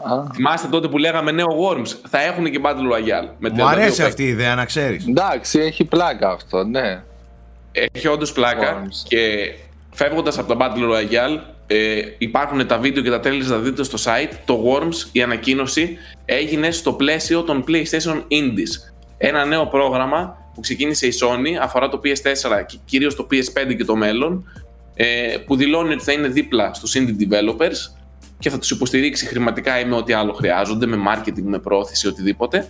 Α, 0.03 0.23
Θυμάστε 0.33 0.67
τότε 0.67 0.87
που 0.87 0.97
λέγαμε 0.97 1.31
νέο 1.31 1.45
Worms, 1.47 1.87
θα 2.09 2.21
έχουν 2.21 2.51
και 2.51 2.59
Battle 2.63 2.93
Royale. 2.93 3.29
Με 3.37 3.49
Μου 3.49 3.55
32 3.63 3.67
αρέσει 3.67 3.87
παίκτες. 3.87 4.05
αυτή 4.05 4.23
η 4.23 4.27
ιδέα 4.27 4.55
να 4.55 4.65
ξέρεις. 4.65 5.07
Εντάξει, 5.07 5.59
έχει 5.59 5.85
πλάκα 5.85 6.29
αυτό, 6.29 6.63
ναι. 6.63 7.03
Έχει 7.71 8.07
όντως 8.07 8.31
πλάκα 8.31 8.81
Worms. 8.83 9.03
και 9.07 9.53
φεύγοντας 9.95 10.37
από 10.37 10.55
τα 10.55 10.57
Battle 10.59 10.93
Royale, 10.93 11.39
ε, 11.67 12.01
υπάρχουν 12.17 12.67
τα 12.67 12.77
βίντεο 12.77 13.03
και 13.03 13.09
τα 13.09 13.19
trailers 13.23 13.47
να 13.47 13.57
δείτε 13.57 13.83
στο 13.83 13.97
site. 14.03 14.33
Το 14.45 14.63
Worms, 14.65 15.09
η 15.11 15.21
ανακοίνωση, 15.21 15.97
έγινε 16.25 16.71
στο 16.71 16.93
πλαίσιο 16.93 17.43
των 17.43 17.63
PlayStation 17.67 18.15
Indies. 18.15 18.93
Ένα 19.17 19.45
νέο 19.45 19.67
πρόγραμμα 19.67 20.37
που 20.53 20.61
ξεκίνησε 20.61 21.07
η 21.07 21.13
Sony, 21.21 21.61
αφορά 21.61 21.89
το 21.89 21.99
PS4 22.03 22.65
και 22.67 22.77
κυρίως 22.85 23.15
το 23.15 23.27
PS5 23.31 23.75
και 23.77 23.85
το 23.85 23.95
μέλλον, 23.95 24.51
ε, 24.95 25.35
που 25.45 25.55
δηλώνει 25.55 25.93
ότι 25.93 26.03
θα 26.03 26.11
είναι 26.11 26.27
δίπλα 26.27 26.73
στους 26.73 26.93
indie 26.95 27.23
developers 27.23 27.75
και 28.39 28.49
θα 28.49 28.59
τους 28.59 28.71
υποστηρίξει 28.71 29.25
χρηματικά 29.25 29.79
ή 29.79 29.85
με 29.85 29.95
ό,τι 29.95 30.13
άλλο 30.13 30.33
χρειάζονται, 30.33 30.85
με 30.85 30.97
marketing, 31.07 31.43
με 31.43 31.59
πρόθεση, 31.59 32.07
οτιδήποτε. 32.07 32.67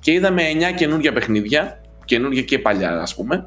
Και 0.00 0.12
είδαμε 0.12 0.42
9 0.42 0.74
καινούργια 0.74 1.12
παιχνίδια, 1.12 1.80
καινούργια 2.04 2.42
και 2.42 2.58
παλιά 2.58 3.00
ας 3.00 3.14
πούμε, 3.14 3.44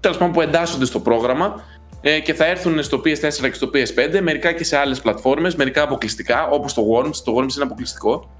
τέλος 0.00 0.18
πάντων 0.18 0.32
που 0.32 0.40
εντάσσονται 0.40 0.84
στο 0.84 1.00
πρόγραμμα 1.00 1.64
ε, 2.00 2.20
και 2.20 2.34
θα 2.34 2.46
έρθουν 2.46 2.82
στο 2.82 2.98
PS4 3.04 3.40
και 3.40 3.52
στο 3.52 3.70
PS5, 3.74 4.20
μερικά 4.20 4.52
και 4.52 4.64
σε 4.64 4.76
άλλες 4.76 5.00
πλατφόρμες, 5.00 5.54
μερικά 5.54 5.82
αποκλειστικά, 5.82 6.48
όπως 6.48 6.74
το 6.74 6.82
Worms. 6.94 7.16
Το 7.24 7.36
Worms 7.36 7.54
είναι 7.54 7.64
αποκλειστικό. 7.64 8.30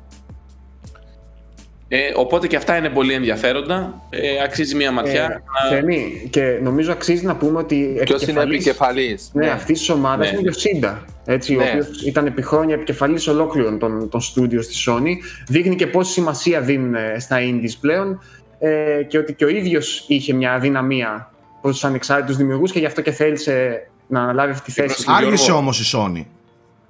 Ε, 1.90 1.98
οπότε 2.14 2.46
και 2.46 2.56
αυτά 2.56 2.76
είναι 2.76 2.88
πολύ 2.88 3.12
ενδιαφέροντα. 3.12 4.02
Ε, 4.10 4.42
αξίζει 4.44 4.74
μια 4.74 4.92
ματιά. 4.92 5.42
Ε, 5.70 5.74
Θέμη, 5.74 6.28
και 6.30 6.58
νομίζω 6.62 6.92
αξίζει 6.92 7.24
να 7.24 7.36
πούμε 7.36 7.58
ότι. 7.58 8.00
Ποιος 8.04 8.26
είναι 8.26 8.42
επικεφαλή. 8.42 9.18
Ναι, 9.32 9.50
αυτής 9.50 9.78
της 9.78 9.88
ομάδας 9.88 10.26
Ναι. 10.26 10.38
είναι 10.38 10.48
ο 10.48 10.52
Ιωσίντα. 10.52 11.04
Έτσι, 11.24 11.54
Ναι. 11.54 11.64
Ο 11.64 11.66
οποίος 11.68 12.02
ήταν 12.02 12.26
επί 12.26 12.42
χρόνια 12.42 12.74
επικεφαλής 12.74 13.26
ολόκληρων 13.26 13.78
των, 13.78 14.08
των 14.08 14.20
studios 14.20 14.66
της 14.66 14.88
Sony. 14.88 15.12
Δείχνει 15.48 15.74
και 15.76 15.86
πόση 15.86 16.12
σημασία 16.12 16.60
δίνουν 16.60 16.94
ε, 16.94 17.16
στα 17.18 17.36
indies 17.40 17.76
πλέον 17.80 18.20
ε, 18.58 19.02
και 19.02 19.18
ότι 19.18 19.34
και 19.34 19.44
ο 19.44 19.48
ίδιος 19.48 20.04
είχε 20.08 20.32
μια 20.32 20.52
αδυναμία 20.52 21.32
προ 21.70 21.78
του 21.80 21.86
ανεξάρτητους 21.86 22.36
δημιουργούς 22.36 22.72
και 22.72 22.78
γι' 22.78 22.86
αυτό 22.86 23.00
και 23.02 23.10
θέλησε 23.10 23.88
να 24.08 24.22
αναλάβει 24.22 24.50
αυτή 24.52 24.64
τη 24.64 24.70
θέση. 24.80 25.02
Γιώργο. 25.02 25.24
Άργησε 25.26 25.52
όμως 25.52 25.80
η 25.92 25.96
Sony 25.96 26.24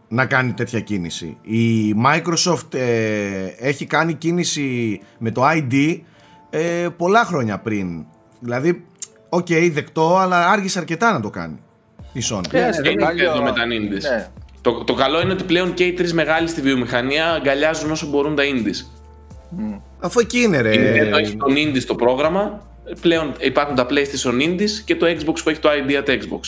να 0.08 0.26
κάνει 0.26 0.52
τέτοια 0.52 0.80
κίνηση. 0.80 1.36
Η 1.42 1.94
Microsoft 2.06 2.74
ε, 2.74 3.46
έχει 3.58 3.86
κάνει 3.86 4.14
κίνηση 4.14 5.00
με 5.18 5.30
το 5.30 5.42
ID 5.46 6.00
ε, 6.50 6.88
πολλά 6.96 7.24
χρόνια 7.24 7.58
πριν. 7.58 8.04
Δηλαδή, 8.40 8.84
οκ, 9.28 9.46
δεκτό, 9.72 10.16
αλλά 10.16 10.48
άργησε 10.50 10.78
αρκετά 10.78 11.12
να 11.12 11.20
το 11.20 11.30
κάνει 11.30 11.58
η 12.12 12.20
Sony. 12.30 12.40
Ναι, 12.52 12.60
Ναι, 12.60 12.72
στο 12.72 12.82
δεν 12.82 12.92
είναι 12.92 13.04
κάλιο- 13.04 13.30
εδώ 13.30 13.42
με 13.42 13.52
τα 13.52 13.62
indies; 13.64 14.10
Ναι. 14.16 14.28
Το, 14.60 14.84
το 14.84 14.94
καλό 14.94 15.20
είναι 15.20 15.32
ότι 15.32 15.44
πλέον 15.44 15.74
και 15.74 15.84
οι 15.84 15.92
τρεις 15.92 16.12
μεγάλοι 16.12 16.48
στη 16.48 16.60
βιομηχανία 16.60 17.32
αγκαλιάζουν 17.32 17.90
όσο 17.90 18.06
μπορούν 18.06 18.34
τα 18.36 18.42
indies. 18.42 18.86
Αφού 20.00 20.20
εκεί 20.20 20.38
είναι 20.40 20.60
ρε. 20.60 20.74
Η 20.74 20.78
Nintendo 20.78 21.18
έχει 21.18 21.36
τον 21.36 21.54
indies 21.56 21.80
στο 21.80 21.94
πρόγραμμα. 21.94 22.66
Πλέον 23.00 23.32
υπάρχουν 23.38 23.74
τα 23.74 23.86
PlayStation 23.90 24.32
indies 24.42 24.70
και 24.84 24.96
το 24.96 25.06
Xbox 25.06 25.34
που 25.44 25.48
έχει 25.50 25.58
το 25.60 25.68
ID 25.72 25.90
at 26.04 26.08
Xbox. 26.10 26.40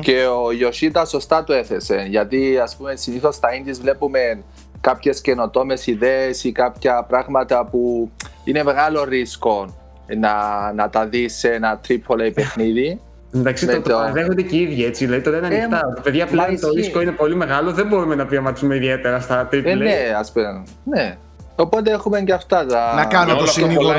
Και 0.00 0.24
ο 0.44 0.52
Γιοσίντα 0.52 1.04
σωστά 1.04 1.44
το 1.44 1.52
έθεσε. 1.52 2.06
Γιατί 2.08 2.58
ας 2.62 2.76
πούμε 2.76 2.96
συνήθως 2.96 3.34
στα 3.34 3.48
indies 3.48 3.78
βλέπουμε 3.80 4.42
κάποιες 4.80 5.20
καινοτόμες 5.20 5.86
ιδέες 5.86 6.44
ή 6.44 6.52
κάποια 6.52 7.04
πράγματα 7.08 7.66
που 7.70 8.10
είναι 8.44 8.62
μεγάλο 8.64 9.04
ρίσκο 9.04 9.74
να, 10.18 10.32
να 10.74 10.90
τα 10.90 11.06
δεις 11.06 11.34
σε 11.38 11.48
ένα 11.48 11.80
AAA 11.88 12.30
παιχνίδι. 12.34 13.00
Εντάξει, 13.34 13.66
Ναι, 13.66 13.72
το, 13.72 13.80
το 13.80 13.88
το- 13.90 13.94
παραδέχονται 13.96 14.42
και 14.42 14.56
οι 14.56 14.60
ίδιοι 14.60 14.84
έτσι. 14.84 15.04
Δηλαδή 15.04 15.22
το 15.24 15.30
λένε 15.30 15.46
Ε, 15.46 15.48
ανοιχτά. 15.60 15.80
μα- 15.94 16.02
Παιδιά, 16.02 16.24
μα 16.24 16.30
πλέον 16.30 16.46
το 16.46 16.52
ισχύει. 16.68 16.74
ρίσκο 16.80 17.00
είναι 17.00 17.10
πολύ 17.12 17.34
μεγάλο. 17.34 17.72
Δεν 17.72 17.86
μπορούμε 17.86 18.14
να 18.14 18.26
πειραματίσουμε 18.26 18.74
ιδιαίτερα 18.76 19.20
στα 19.20 19.48
AAA. 19.52 19.64
ε, 19.64 19.74
ναι, 19.74 19.96
ας 20.18 20.32
πούμε. 20.32 20.62
Ναι. 20.84 21.16
Οπότε 21.56 21.90
έχουμε 21.90 22.20
και 22.20 22.32
αυτά 22.32 22.66
τα. 22.66 22.92
Να 22.94 23.04
κάνω 23.04 23.24
Με 23.24 23.30
το 23.30 23.36
όλο 23.36 23.42
αυτό 23.48 23.60
συνήγορο. 23.60 23.98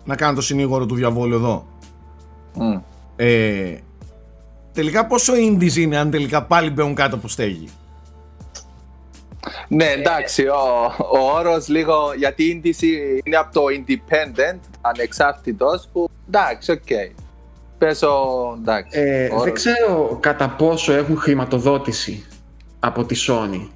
Κολλάει- 0.00 0.04
Να 0.04 0.16
κάνω 0.16 0.34
το 0.34 0.40
συνήγορο 0.40 0.86
του 0.86 0.94
διαβόλου 0.94 1.34
εδώ. 1.34 1.66
Μμ. 2.54 2.78
Ε, 3.16 3.76
τελικά 4.72 5.06
πόσο 5.06 5.32
indies 5.34 5.76
είναι 5.76 5.96
αν 5.96 6.10
τελικά 6.10 6.42
πάλι 6.42 6.70
μπαίνουν 6.70 6.94
κάτω 6.94 7.16
από 7.16 7.28
στέγη; 7.28 7.68
Ναι, 9.68 9.84
εντάξει, 9.84 10.46
ο, 10.46 10.92
ο 11.12 11.18
όρος 11.34 11.68
λίγο. 11.68 11.94
Γιατί 12.18 12.44
η 12.44 12.60
indies 12.64 12.82
είναι 13.24 13.36
από 13.36 13.52
το 13.52 13.62
independent, 13.78 14.58
ανεξάρτητος, 14.80 15.88
που 15.92 16.08
εντάξει, 16.28 16.70
οκ. 16.70 16.78
πέσω, 17.78 18.12
εντάξει. 18.60 18.98
Ε, 19.00 19.24
Ωραία. 19.32 19.44
δεν 19.44 19.52
ξέρω 19.54 20.18
κατά 20.20 20.48
πόσο 20.48 20.92
έχουν 20.92 21.16
χρηματοδότηση 21.18 22.24
από 22.80 23.04
τη 23.04 23.24
Sony. 23.28 23.68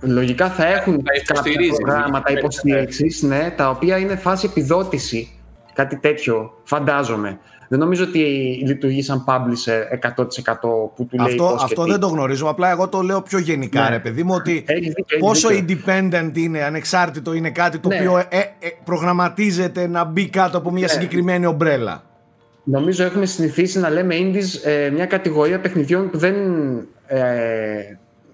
Λογικά 0.00 0.50
θα 0.50 0.66
έχουν 0.66 0.96
Τα 0.96 1.02
κάποια 1.12 1.22
υποστηρίζει, 1.30 1.80
προγράμματα 1.82 2.32
ναι. 2.32 2.38
υποστήριξης, 2.38 3.22
ναι, 3.22 3.52
τα 3.56 3.68
οποία 3.70 3.96
είναι 3.98 4.16
φάση 4.16 4.46
επιδότηση. 4.50 5.28
Κάτι 5.74 5.96
τέτοιο, 5.96 6.52
φαντάζομαι. 6.62 7.38
Δεν 7.68 7.78
νομίζω 7.78 8.04
ότι 8.04 8.18
λειτουργεί 8.66 9.02
σαν 9.02 9.24
publisher 9.26 9.98
100% 10.16 10.54
που 10.94 11.06
του 11.10 11.16
λέει 11.16 11.26
Αυτό, 11.26 11.44
πώς 11.44 11.56
και 11.58 11.64
αυτό 11.64 11.84
τι. 11.84 11.90
δεν 11.90 12.00
το 12.00 12.06
γνωρίζω. 12.06 12.48
Απλά 12.48 12.70
εγώ 12.70 12.88
το 12.88 13.00
λέω 13.00 13.22
πιο 13.22 13.38
γενικά, 13.38 13.82
Ναι. 13.82 13.88
ρε 13.88 13.98
παιδί 13.98 14.22
μου, 14.22 14.34
ότι 14.34 14.64
Έχεις 14.66 14.86
δίκιο, 14.86 15.04
έχεις 15.08 15.18
πόσο 15.26 15.48
δίκιο. 15.48 15.78
independent 15.86 16.30
είναι, 16.34 16.62
ανεξάρτητο 16.62 17.32
είναι 17.32 17.50
κάτι 17.50 17.78
το 17.78 17.88
Ναι. 17.88 17.94
οποίο 17.96 18.18
ε, 18.18 18.38
ε, 18.38 18.68
προγραμματίζεται 18.84 19.86
να 19.86 20.04
μπει 20.04 20.28
κάτω 20.28 20.58
από 20.58 20.70
μια 20.70 20.80
Ναι. 20.86 20.88
συγκεκριμένη 20.88 21.46
ομπρέλα. 21.46 22.02
Νομίζω 22.64 23.04
έχουμε 23.04 23.26
συνηθίσει 23.26 23.78
να 23.78 23.90
λέμε 23.90 24.14
indies 24.18 24.64
ε, 24.68 24.90
μια 24.90 25.06
κατηγορία 25.06 25.60
παιχνιδιών 25.60 26.10
που 26.10 26.18
δεν. 26.18 26.34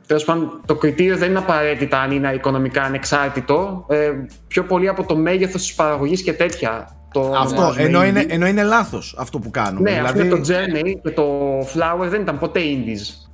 Ε, 0.06 0.08
τέλος 0.08 0.24
πάντων, 0.24 0.60
το 0.66 0.74
κριτήριο 0.74 1.16
δεν 1.16 1.30
είναι 1.30 1.38
απαραίτητα 1.38 2.00
αν 2.00 2.10
είναι 2.10 2.32
οικονομικά 2.32 2.82
ανεξάρτητο. 2.82 3.86
Ε, 3.88 4.12
πιο 4.48 4.64
πολύ 4.64 4.88
από 4.88 5.04
το 5.04 5.16
μέγεθος 5.16 5.62
της 5.62 5.74
παραγωγής 5.74 6.22
και 6.22 6.32
τέτοια. 6.32 6.90
Το 7.12 7.20
Αυτό, 7.20 7.56
ονομάζουμε 7.56 7.84
ενώ 7.84 8.00
indie. 8.00 8.06
είναι, 8.08 8.26
ενώ 8.28 8.46
είναι 8.46 8.62
λάθος 8.62 9.16
αυτό 9.18 9.38
που 9.38 9.50
κάνουμε. 9.50 9.90
Ναι, 9.90 10.00
ας 10.00 10.12
δηλαδή, 10.12 10.28
πούμε 10.28 10.40
το 10.40 10.54
Journey 10.54 10.92
και 11.02 11.10
το 11.10 11.58
Flower 11.60 12.08
δεν 12.08 12.20
ήταν 12.20 12.38
ποτέ 12.38 12.60
indies. 12.60 13.25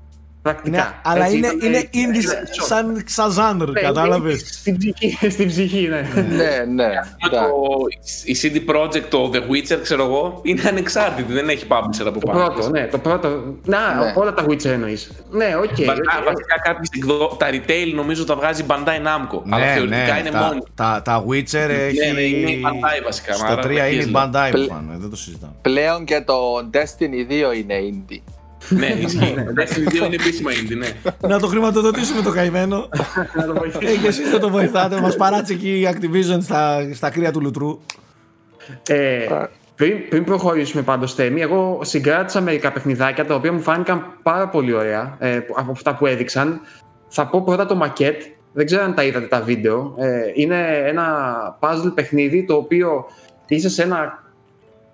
Πρακτικά. 0.42 0.76
ναι, 0.76 1.10
αλλά 1.12 1.24
Έτσι, 1.24 1.36
είναι, 1.36 1.46
ήταν, 1.46 1.58
είναι 1.62 1.76
ε, 1.78 1.88
indies 1.92 2.24
ε, 2.32 2.42
short. 2.42 2.66
σαν, 2.66 3.02
σαν 3.06 3.30
genre, 3.30 3.70
Ναι, 3.70 3.80
κατάλαβες. 3.80 4.32
είναι 4.40 4.48
Στην 4.50 4.76
ψυχή, 4.78 5.30
στην 5.30 5.46
ψυχή, 5.48 5.88
ναι. 5.88 6.00
Ναι, 6.22 6.24
ναι. 6.74 6.86
Με 6.86 7.26
εντάξει. 7.26 7.28
το, 7.28 7.84
η 8.24 8.36
CD 8.66 8.70
Projekt, 8.74 9.02
το 9.08 9.30
The 9.34 9.36
Witcher, 9.38 9.78
ξέρω 9.82 10.04
εγώ, 10.04 10.40
είναι 10.42 10.62
ανεξάρτητη, 10.68 11.32
δεν 11.32 11.48
έχει 11.48 11.66
publisher 11.68 12.06
από 12.06 12.20
Το 12.20 12.26
πάνω. 12.26 12.46
πρώτο, 12.52 12.68
ναι, 12.70 12.86
το 12.86 12.98
πρώτο. 12.98 13.28
Να, 13.64 13.94
Ναι. 13.94 14.12
όλα 14.16 14.34
τα 14.34 14.44
Witcher 14.48 14.64
εννοείς. 14.64 15.10
Ναι, 15.30 15.44
οκ. 15.56 15.64
Βασικά, 15.64 16.18
οκ. 16.18 16.24
βασικά 16.24 16.58
κάποιες 16.62 16.88
εκδο... 16.96 17.36
τα 17.38 17.48
retail 17.50 17.92
νομίζω 17.94 18.24
τα 18.24 18.34
βγάζει 18.36 18.62
η 18.62 18.64
Bandai 18.68 18.76
Namco. 19.06 19.42
αλλά 19.50 19.64
Ναι, 19.64 19.72
θεωρητικά 19.72 20.12
ναι, 20.12 20.18
είναι 20.20 20.30
τα, 20.30 20.38
μόνη. 20.40 20.60
τα, 20.74 21.02
τα 21.04 21.24
Witcher 21.28 21.68
έχει... 21.70 22.12
ναι, 22.12 22.20
είναι 22.20 22.50
η 22.50 22.62
Bandai 22.64 23.04
βασικά, 23.04 23.32
Στο 23.34 23.46
άρα 23.46 23.62
3 23.62 23.70
είναι 23.70 23.80
κακίες 23.80 24.04
η 24.04 24.10
λέω. 24.10 24.22
Bandai 24.24 24.48
Πλε- 24.50 24.68
πάνω, 24.68 24.92
δεν 24.96 25.10
το 25.10 25.16
συζητάμε. 25.16 25.52
Πλέον 25.62 26.04
και 26.04 26.20
το 26.26 26.34
Destiny 26.72 27.30
2 27.52 27.56
είναι 27.58 27.74
indie. 27.92 28.20
Ναι, 28.68 28.86
ισχύει. 28.86 29.34
Destiny 29.36 29.92
2 29.92 29.94
είναι 29.94 30.14
επίσημα 30.14 30.50
indie, 30.50 30.76
ναι. 30.76 30.88
να 31.28 31.38
το 31.38 31.46
χρηματοδοτήσουμε 31.46 32.22
το 32.22 32.30
καημένο. 32.30 32.88
Να 33.34 33.44
το 33.44 33.52
ε, 33.52 33.58
βοηθήσουμε. 33.58 33.90
και 33.90 34.06
εσείς 34.06 34.30
δεν 34.30 34.40
το 34.40 34.50
βοηθάτε, 34.50 35.00
μας 35.00 35.16
παράτησε 35.16 35.52
εκεί 35.52 35.80
η 35.80 35.88
Activision 35.92 36.38
στα, 36.42 36.88
στα 36.94 37.10
κρύα 37.10 37.32
του 37.32 37.40
λουτρού. 37.40 37.78
Ε, 38.88 39.26
πριν, 39.74 40.08
πριν 40.08 40.24
προχωρήσουμε 40.24 40.82
πάντως 40.82 41.14
Θέμη, 41.14 41.40
εγώ 41.40 41.80
συγκράτησα 41.82 42.40
μερικά 42.40 42.72
παιχνιδάκια 42.72 43.26
τα 43.26 43.34
οποία 43.34 43.52
μου 43.52 43.60
φάνηκαν 43.60 44.04
πάρα 44.22 44.48
πολύ 44.48 44.72
ωραία 44.72 45.16
ε, 45.18 45.36
από 45.54 45.70
αυτά 45.70 45.94
που 45.94 46.06
έδειξαν. 46.06 46.60
Θα 47.08 47.26
πω 47.26 47.42
πρώτα 47.42 47.66
το 47.66 47.74
μακέτ. 47.74 48.22
Δεν 48.52 48.66
ξέρω 48.66 48.82
αν 48.82 48.94
τα 48.94 49.04
είδατε 49.04 49.26
τα 49.26 49.40
βίντεο. 49.40 49.94
Ε, 49.98 50.20
είναι 50.34 50.82
ένα 50.84 51.06
puzzle 51.60 51.92
παιχνίδι 51.94 52.44
το 52.44 52.54
οποίο 52.54 53.04
είσαι 53.46 53.68
σε 53.68 53.82
ένα, 53.82 54.21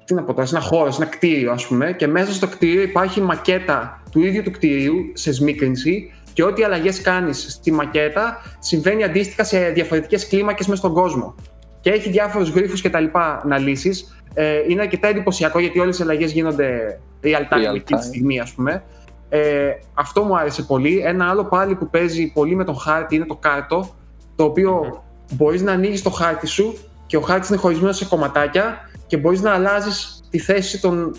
τι 0.08 0.14
να 0.14 0.22
πω 0.22 0.34
τώρα, 0.34 0.46
σε 0.46 0.56
ένα 0.56 0.64
χώρο, 0.64 0.90
σε 0.90 1.02
ένα 1.02 1.10
κτίριο 1.10 1.52
ας 1.52 1.66
πούμε 1.66 1.92
και 1.92 2.06
μέσα 2.06 2.32
στο 2.32 2.46
κτίριο 2.46 2.82
υπάρχει 2.82 3.20
μακέτα 3.20 4.02
του 4.10 4.20
ίδιου 4.20 4.42
του 4.42 4.50
κτίριου 4.50 5.10
σε 5.12 5.32
σμίκρινση 5.32 6.12
και 6.32 6.44
ό,τι 6.44 6.62
αλλαγές 6.62 7.00
κάνεις 7.00 7.46
στη 7.52 7.72
μακέτα 7.72 8.42
συμβαίνει 8.58 9.04
αντίστοιχα 9.04 9.44
σε 9.44 9.68
διαφορετικές 9.68 10.28
κλίμακες 10.28 10.66
μέσα 10.66 10.80
στον 10.80 10.92
κόσμο 10.92 11.34
και 11.80 11.90
έχει 11.90 12.10
διάφορους 12.10 12.48
γρήφου 12.50 12.76
και 12.76 12.90
τα 12.90 13.00
λοιπά 13.00 13.42
να 13.46 13.58
λύσεις. 13.58 14.22
Ε, 14.34 14.62
είναι 14.68 14.82
αρκετά 14.82 15.08
εντυπωσιακό 15.08 15.58
γιατί 15.58 15.78
όλες 15.78 15.98
οι 15.98 16.02
αλλαγές 16.02 16.32
γίνονται 16.32 17.00
real 17.22 17.28
time 17.28 17.56
Real 17.56 17.74
εκείνη 17.74 17.80
τη 17.80 17.94
time. 17.94 18.02
στιγμή, 18.02 18.40
ας 18.40 18.52
πούμε. 18.52 18.82
Ε, 19.28 19.70
αυτό 19.94 20.22
μου 20.22 20.38
άρεσε 20.38 20.62
πολύ. 20.62 21.02
Ένα 21.04 21.28
άλλο 21.28 21.44
πάλι 21.44 21.74
που 21.74 21.90
παίζει 21.90 22.32
πολύ 22.32 22.54
με 22.54 22.64
τον 22.64 22.76
χάρτη 22.78 23.14
είναι 23.16 23.26
το 23.26 23.36
κάρτο, 23.36 23.94
το 24.36 24.44
οποίο 24.44 25.02
μπορείς 25.32 25.62
να 25.62 25.72
ανοίγεις 25.72 26.02
το 26.02 26.10
χάρτη 26.10 26.46
σου 26.46 26.78
και 27.06 27.16
ο 27.16 27.20
χάρτης 27.20 27.48
είναι 27.48 27.58
χωρισμένος 27.58 27.96
σε 27.96 28.04
κομματάκια 28.04 28.87
και 29.08 29.16
μπορείς 29.16 29.40
να 29.40 29.52
αλλάζεις 29.52 30.20
τη 30.30 30.38
θέση 30.38 30.80
των, 30.80 31.14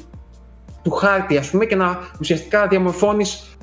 του 0.84 0.92
χάρτη, 0.92 1.38
ας 1.38 1.50
πούμε, 1.50 1.66
και 1.66 1.76
να 1.76 2.00
ουσιαστικά 2.20 2.68
διαμορφώνεις 2.68 3.58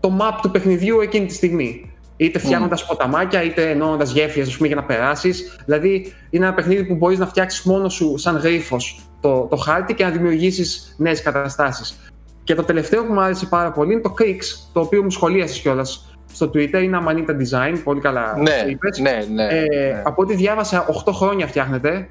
το 0.00 0.18
map 0.20 0.38
του 0.42 0.50
παιχνιδιού 0.50 1.00
εκείνη 1.00 1.26
τη 1.26 1.34
στιγμή. 1.34 1.88
Είτε 2.16 2.38
φτιάχνοντας 2.38 2.86
ποταμάκια, 2.86 3.42
είτε 3.42 3.70
ενώνοντας 3.70 4.12
γέφυρες 4.12 4.56
για 4.60 4.76
να 4.76 4.84
περάσεις. 4.84 5.56
Δηλαδή, 5.64 6.12
είναι 6.30 6.44
ένα 6.46 6.54
παιχνίδι 6.54 6.84
που 6.84 6.94
μπορείς 6.94 7.18
να 7.18 7.26
φτιάξεις 7.26 7.64
μόνος 7.64 7.94
σου, 7.94 8.16
σαν 8.16 8.36
γρίφος, 8.36 9.00
το, 9.20 9.46
το 9.50 9.56
χάρτη 9.56 9.94
και 9.94 10.04
να 10.04 10.10
δημιουργήσεις 10.10 10.94
νέες 10.98 11.22
καταστάσεις. 11.22 12.12
Και 12.44 12.54
το 12.54 12.62
τελευταίο 12.62 13.04
που 13.04 13.12
μου 13.12 13.20
άρεσε 13.20 13.46
πάρα 13.46 13.72
πολύ 13.72 13.92
είναι 13.92 14.00
το 14.02 14.14
Crix, 14.18 14.68
το 14.72 14.80
οποίο 14.80 15.02
μου 15.02 15.10
σχολίασες 15.10 15.58
κιόλας 15.58 16.16
στο 16.32 16.50
Twitter. 16.54 16.82
Είναι 16.82 16.98
Amanita 17.04 17.30
Design, 17.30 17.80
πολύ 17.84 18.00
καλά 18.00 18.34
Ναι, 18.38 18.62
το 18.62 18.68
είπες. 18.68 18.98
ναι, 18.98 19.24
ναι. 19.34 19.44
Ε, 19.44 19.60
ναι. 19.60 20.02
Από 20.04 20.22
ό,τι 20.22 20.34
διάβασα, 20.34 20.86
8 21.06 21.12
χρόνια 21.12 21.46
φτιάχνεται. 21.46 22.08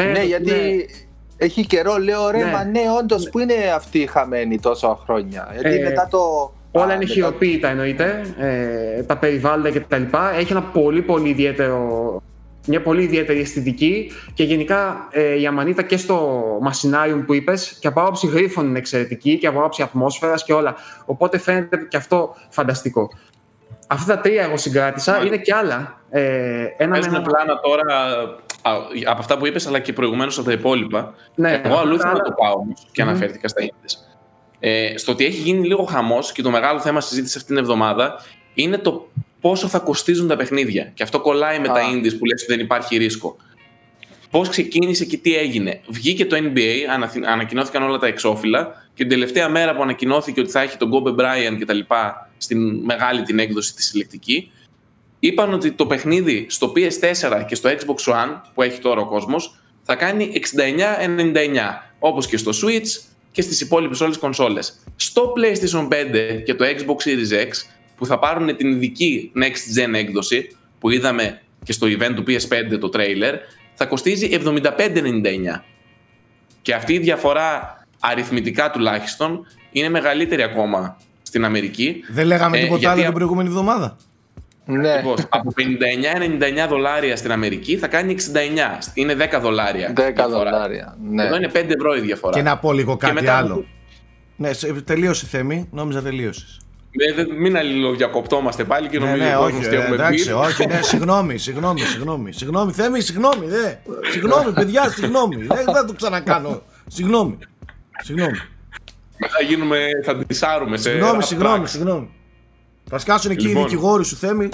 Φαίνεται 0.00 0.12
Ναι, 0.12 0.18
ότι 0.18 0.26
γιατί 0.28 0.50
είναι- 0.68 0.84
έχει 1.36 1.66
καιρό, 1.66 1.96
λέω 1.96 2.30
ρε, 2.30 2.44
Ναι. 2.44 2.50
μα 2.50 2.64
ναι, 2.64 2.80
όντως, 3.00 3.28
πού 3.30 3.38
είναι 3.38 3.54
αυτοί 3.74 3.98
οι 3.98 4.06
χαμένοι 4.06 4.58
τόσα 4.58 4.98
χρόνια. 5.04 5.48
Γιατί 5.52 5.76
Ε, 5.76 5.82
μετά 5.82 6.08
το. 6.10 6.18
Όλα 6.72 6.84
Α, 6.84 6.86
είναι 6.88 6.96
μετά- 6.96 7.12
χειροποίητα 7.12 7.68
εννοείται, 7.68 8.20
ε, 8.38 9.02
τα 9.02 9.16
περιβάλλοντα 9.16 9.70
και 9.70 9.80
τα 9.80 9.98
λοιπά. 9.98 10.34
Έχει 10.34 10.52
ένα 10.52 10.62
πολύ 10.62 11.02
πολύ 11.02 11.28
ιδιαίτερο, 11.28 12.22
μια 12.66 12.82
πολύ 12.82 13.02
ιδιαίτερη 13.02 13.40
αισθητική 13.40 14.10
και 14.34 14.44
γενικά 14.44 15.08
ε, 15.10 15.40
η 15.40 15.46
Αμανίτα 15.46 15.82
και 15.82 15.96
στο 15.96 16.42
Μασινάριουμ 16.60 17.24
που 17.24 17.34
είπες 17.34 17.76
και 17.80 17.86
από 17.88 18.00
άποψη 18.00 18.26
γρίφων 18.26 18.66
είναι 18.66 18.78
εξαιρετική 18.78 19.38
και 19.38 19.46
από 19.46 19.58
άποψη 19.58 19.82
ατμόσφαιρας 19.82 20.44
και 20.44 20.52
όλα. 20.52 20.74
Οπότε 21.04 21.38
φαίνεται 21.38 21.76
και 21.88 21.96
αυτό 21.96 22.34
φανταστικό. 22.48 23.10
Αυτά 23.88 24.14
τα 24.14 24.20
τρία 24.20 24.42
εγώ 24.42 24.56
συγκράτησα, 24.56 25.24
είναι 25.24 25.36
και 25.36 25.54
άλλα. 25.54 26.00
Ε, 26.10 26.20
ένα 26.76 26.88
με 26.88 26.88
Παίζουν 26.88 27.14
ένα- 27.14 27.22
πλάνα 27.22 27.60
τώρα 27.60 27.94
α, 27.94 28.36
από 29.06 29.18
αυτά 29.18 29.38
που 29.38 29.46
είπες 29.46 29.66
αλλά 29.66 29.78
και 29.78 29.92
προηγουμένως 29.92 30.38
από 30.38 30.46
τα 30.46 30.52
υπόλοιπα. 30.52 31.14
Ναι, 31.34 31.60
Εγώ 31.64 31.76
αλλού 31.76 31.94
αυτά 31.94 31.94
ήθελα 31.94 32.04
να 32.04 32.10
άλλα- 32.10 32.22
το 32.22 32.32
πάω 32.42 32.52
όμως 32.54 32.86
και 32.92 33.02
Μμμ. 33.02 33.08
αναφέρθηκα 33.10 33.48
στα 33.48 33.62
ίνδες. 33.62 34.08
Ε, 34.60 34.92
στο 34.98 35.12
ότι 35.12 35.24
έχει 35.24 35.40
γίνει 35.40 35.66
λίγο 35.66 35.82
χαμός 35.84 36.32
και 36.32 36.42
το 36.42 36.50
μεγάλο 36.50 36.80
θέμα 36.80 37.00
συζήτηση 37.00 37.38
αυτήν 37.38 37.54
την 37.54 37.64
εβδομάδα 37.64 38.14
είναι 38.54 38.78
το 38.78 39.08
πόσο 39.40 39.68
θα 39.68 39.78
κοστίζουν 39.78 40.28
τα 40.28 40.36
παιχνίδια. 40.36 40.90
Και 40.94 41.02
αυτό 41.02 41.20
κολλάει 41.20 41.58
με 41.58 41.68
Α. 41.68 41.72
τα 41.72 41.80
indies 41.92 42.18
που 42.18 42.24
λες 42.24 42.42
ότι 42.42 42.46
δεν 42.52 42.60
υπάρχει 42.60 42.96
ρίσκο. 42.96 43.36
Πώς 44.30 44.48
ξεκίνησε 44.48 45.04
και 45.04 45.16
τι 45.16 45.36
έγινε. 45.36 45.80
Βγήκε 45.88 46.26
το 46.26 46.36
NBA, 46.36 46.70
αναθυ- 46.94 47.26
ανακοινώθηκαν 47.26 47.82
όλα 47.82 47.98
τα 47.98 48.06
εξώφυλλα 48.06 48.66
και 48.94 49.02
την 49.02 49.08
τελευταία 49.08 49.48
μέρα 49.48 49.74
που 49.76 49.82
ανακοινώθηκε 49.82 50.40
ότι 50.40 50.50
θα 50.50 50.60
έχει 50.60 50.76
τον 50.76 50.90
Kobe 50.92 51.10
Bryant 51.20 51.56
και 51.58 51.64
τα 51.64 51.72
λοιπά 51.72 52.30
στην 52.36 52.84
μεγάλη 52.84 53.22
την 53.22 53.38
έκδοση 53.38 53.74
της 53.74 53.86
συλλεκτική, 53.86 54.50
είπαν 55.18 55.52
ότι 55.52 55.72
το 55.72 55.86
παιχνίδι 55.86 56.46
στο 56.48 56.72
PS4 56.76 57.44
και 57.46 57.54
στο 57.54 57.70
Xbox 57.70 58.12
One 58.12 58.40
που 58.54 58.62
έχει 58.62 58.80
τώρα 58.80 59.00
ο 59.00 59.06
κόσμος 59.06 59.58
θα 59.82 59.94
κάνει 59.94 60.30
69-99 60.34 61.36
όπως 61.98 62.26
και 62.26 62.36
στο 62.36 62.50
Switch 62.50 63.04
και 63.32 63.42
στις 63.42 63.60
υπόλοιπες 63.60 64.00
όλες 64.00 64.18
κονσόλες. 64.18 64.78
Στο 64.96 65.32
PlayStation 65.36 65.88
5 65.88 66.42
και 66.44 66.54
το 66.54 66.64
Xbox 66.64 67.08
Series 67.08 67.44
X 67.46 67.50
που 67.96 68.06
θα 68.06 68.18
πάρουν 68.18 68.56
την 68.56 68.70
ειδική 68.72 69.32
Next 69.36 69.78
Gen 69.80 69.94
έκδοση 69.94 70.56
που 70.78 70.90
είδαμε 70.90 71.40
και 71.64 71.72
στο 71.72 71.86
event 71.86 72.12
του 72.14 72.24
PS5 72.26 72.78
το 72.80 72.90
trailer 72.94 73.34
θα 73.74 73.86
κοστίζει 73.86 74.28
75,99. 74.44 75.62
Και 76.62 76.74
αυτή 76.74 76.92
η 76.92 76.98
διαφορά 76.98 77.80
αριθμητικά 78.00 78.70
τουλάχιστον 78.70 79.46
είναι 79.70 79.88
μεγαλύτερη 79.88 80.42
ακόμα 80.42 80.96
στην 81.22 81.44
Αμερική. 81.44 82.02
Δεν 82.10 82.26
λέγαμε 82.26 82.56
Ε, 82.58 82.60
τίποτα 82.60 82.78
γιατί 82.78 82.86
άλλο 82.92 82.96
την 83.00 83.06
απ- 83.08 83.14
προηγούμενη 83.16 83.48
εβδομάδα. 83.48 83.96
Ναι. 84.68 84.90
Ακριβώς. 84.92 85.26
από 85.28 85.52
59-99 85.56 86.66
δολάρια 86.68 87.16
στην 87.16 87.32
Αμερική 87.32 87.76
θα 87.76 87.88
κάνει 87.88 88.12
69. 88.12 88.90
Είναι 88.94 89.14
10 89.14 89.40
δολάρια. 89.40 89.92
10 89.92 89.94
διαφορά. 89.94 90.28
δολάρια. 90.28 90.96
Ναι. 91.10 91.24
Εδώ 91.24 91.36
είναι 91.36 91.48
5 91.52 91.74
ευρώ 91.74 91.94
η 91.94 92.00
διαφορά. 92.00 92.36
Και 92.36 92.42
να 92.42 92.58
πω 92.58 92.72
λίγο 92.72 92.96
κάτι 92.96 93.14
μετά- 93.14 93.36
άλλο. 93.36 93.64
Ναι, 94.36 94.52
σε- 94.52 94.72
τελείωσε 94.72 95.26
Θέμη, 95.26 95.68
νόμιζα 95.72 96.02
τελείωσες. 96.02 96.60
Ε, 97.10 97.12
δεν- 97.14 97.28
μην 97.38 97.56
αλληλοδιακοπτόμαστε 97.56 98.64
πάλι 98.64 98.88
και 98.88 98.98
Ναι, 98.98 99.04
νομίζω 99.04 99.24
ναι, 99.24 99.36
ο 99.36 99.40
κόσμος 99.40 99.60
όχι, 99.60 99.68
τι 99.68 99.74
ε, 99.74 99.78
έχουμε 99.78 99.94
εντάξει, 99.94 100.24
πει. 100.26 100.32
όχι, 100.32 100.66
ναι, 100.66 100.80
συγγνώμη, 100.82 101.38
συγγνώμη, 101.38 101.80
συγγνώμη, 101.80 102.32
συγγνώμη, 102.32 102.72
Θέμη, 102.72 103.00
συγγνώμη, 103.00 103.46
δε, 103.46 103.72
συγγνώμη, 104.10 104.52
παιδιά, 104.52 104.88
συγγνώμη, 104.90 105.36
δεν 105.36 105.64
θα 105.74 105.84
το 105.84 105.92
ξανακάνω, 105.92 106.62
συγγνώμη, 106.86 107.38
συγγνώμη, 108.02 108.36
Θα 109.18 109.42
γίνουμε, 109.48 109.78
θα 110.04 110.16
ντυσάρουμε 110.16 110.76
σε 110.76 110.90
συγγνώμη, 110.90 111.18
rap 111.20 111.24
συγγνώμη, 111.24 111.62
tracks. 111.64 111.68
συγγνώμη. 111.68 112.10
Θα 112.90 112.98
σκάσουν 112.98 113.30
εκεί 113.30 113.44
οι 113.44 113.48
Λοιπόν. 113.48 113.62
δικηγόροι 113.62 114.04
σου, 114.04 114.16
Θέμη. 114.16 114.48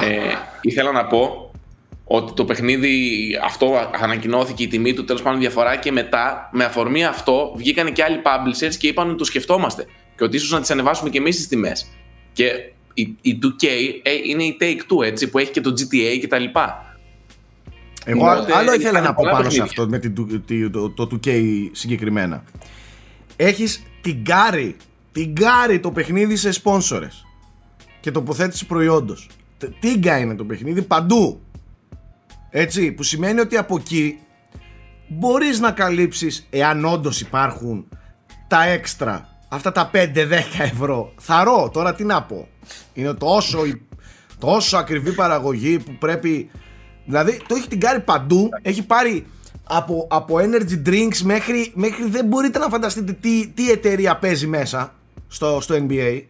Ε, 0.00 0.32
ήθελα 0.60 0.92
να 0.92 1.06
πω 1.06 1.50
ότι 2.04 2.32
το 2.32 2.44
παιχνίδι 2.44 3.10
αυτό 3.44 3.90
ανακοινώθηκε 4.00 4.62
η 4.62 4.66
τιμή 4.66 4.94
του, 4.94 5.04
τέλος 5.04 5.22
πάντων 5.22 5.40
διαφορά 5.40 5.76
και 5.76 5.92
μετά 5.92 6.48
με 6.52 6.64
αφορμή 6.64 7.04
αυτό 7.04 7.52
βγήκαν 7.56 7.92
και 7.92 8.02
άλλοι 8.02 8.20
publishers 8.24 8.74
και 8.78 8.86
είπαν 8.86 9.08
ότι 9.08 9.18
το 9.18 9.24
σκεφτόμαστε 9.24 9.86
και 10.16 10.24
ότι 10.24 10.36
ίσως 10.36 10.50
να 10.50 10.60
τις 10.60 10.70
ανεβάσουμε 10.70 11.10
και 11.10 11.18
εμείς 11.18 11.36
τις 11.36 11.48
τιμές. 11.48 11.86
Και 12.32 12.50
η, 12.94 13.16
η 13.20 13.38
2K 13.42 13.64
ε, 14.02 14.10
είναι 14.26 14.42
η 14.44 14.56
Take-Two 14.60 15.04
έτσι 15.04 15.28
που 15.28 15.38
έχει 15.38 15.50
και 15.50 15.60
το 15.60 15.70
GTA 15.70 16.18
και 16.20 16.28
τα 16.28 16.38
λοιπά. 16.38 16.96
Εγώ 18.04 18.30
Οπότε 18.30 18.54
άλλο 18.56 18.74
ήθελα 18.74 18.90
είχαν 18.90 19.02
να 19.02 19.08
πω 19.14 19.14
πολλά 19.16 19.30
πάνω 19.30 19.50
σε 19.50 19.60
παιχνίδια. 19.60 19.64
αυτό 19.64 19.88
με 19.88 19.98
την, 19.98 20.14
του- 20.14 20.40
τη- 20.46 20.70
το, 20.70 20.90
το 20.90 21.08
2K 21.12 21.30
συγκεκριμένα. 21.72 22.44
Έχεις 23.36 23.82
τιγκάρει, 24.00 24.76
τιγκάρει 25.16 25.80
το 25.80 25.90
παιχνίδι 25.90 26.36
σε 26.36 26.50
σπόνσορες 26.50 27.24
και 28.00 28.10
τοποθέτηση 28.10 28.66
προϊόντος. 28.66 29.28
Τε- 29.58 29.70
Τίγκα 29.80 30.18
είναι 30.18 30.34
το 30.34 30.44
παιχνίδι 30.44 30.82
παντού. 30.82 31.40
Έτσι, 32.50 32.92
που 32.92 33.02
σημαίνει 33.02 33.40
ότι 33.40 33.56
από 33.56 33.76
εκεί 33.76 34.18
μπορείς 35.08 35.60
να 35.60 35.70
καλύψεις, 35.70 36.46
εάν 36.50 36.84
όντως 36.84 37.20
υπάρχουν, 37.20 37.88
τα 38.48 38.64
έξτρα, 38.64 39.28
αυτά 39.48 39.72
τα 39.72 39.90
5-10 39.92 40.62
ευρώ. 40.72 41.12
Θαρώ, 41.18 41.70
τώρα 41.72 41.94
τι 41.94 42.04
να 42.04 42.22
πω. 42.22 42.48
Είναι 42.92 43.14
τόσο, 43.14 43.58
τόσο 44.38 44.76
ακριβή 44.76 45.12
παραγωγή 45.12 45.78
που 45.78 45.92
πρέπει... 45.98 46.50
Δηλαδή 47.04 47.40
το 47.46 47.54
έχει 47.54 47.68
την 47.68 47.80
κάνει 47.80 48.00
παντού, 48.00 48.48
έχει 48.62 48.86
πάρει 48.86 49.26
από, 49.64 50.06
από 50.10 50.36
energy 50.38 50.88
drinks 50.88 51.18
μέχρι, 51.22 51.72
μέχρι 51.74 52.08
δεν 52.08 52.26
μπορείτε 52.26 52.58
να 52.58 52.68
φανταστείτε 52.68 53.12
τι, 53.12 53.48
τι 53.48 53.70
εταιρεία 53.70 54.16
παίζει 54.16 54.46
μέσα 54.46 54.94
στο, 55.28 55.58
στο 55.60 55.74
NBA 55.88 56.22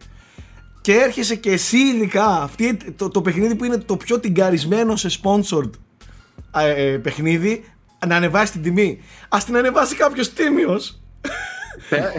και 0.81 0.93
έρχεσαι 0.93 1.35
και 1.35 1.51
εσύ 1.51 1.77
ειδικά 1.77 2.25
αυτή, 2.25 2.77
το, 2.95 3.09
το 3.09 3.21
παιχνίδι 3.21 3.55
που 3.55 3.63
είναι 3.65 3.77
το 3.77 3.97
πιο 3.97 4.19
τυγκαρισμένο 4.19 4.95
σε 4.95 5.09
sponsored 5.23 5.69
ε, 6.57 6.91
ε, 6.91 6.97
παιχνίδι 6.97 7.63
να 8.07 8.15
ανεβάσει 8.15 8.51
την 8.51 8.61
τιμή. 8.61 8.99
Ας 9.29 9.45
την 9.45 9.57
ανεβάσει 9.57 9.95
κάποιος 9.95 10.33
τίμιος 10.33 11.01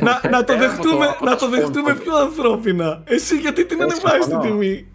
να, 0.01 0.21
να, 0.31 0.45
το 0.45 0.55
Πέρα 0.55 0.67
από 0.73 0.83
δεχτούμε, 0.83 1.07
από 1.07 1.25
να 1.25 1.31
τα 1.31 1.37
το 1.37 1.49
δεχτούμε 1.49 1.93
sponsor. 1.93 2.03
πιο 2.03 2.17
ανθρώπινα. 2.17 3.03
Εσύ 3.05 3.37
γιατί 3.37 3.65
την 3.67 3.81
Ε, 3.81 3.83
ανεβάζεις 3.83 4.11
την 4.27 4.41
συμφωνώ. 4.41 4.43
τιμή; 4.43 4.87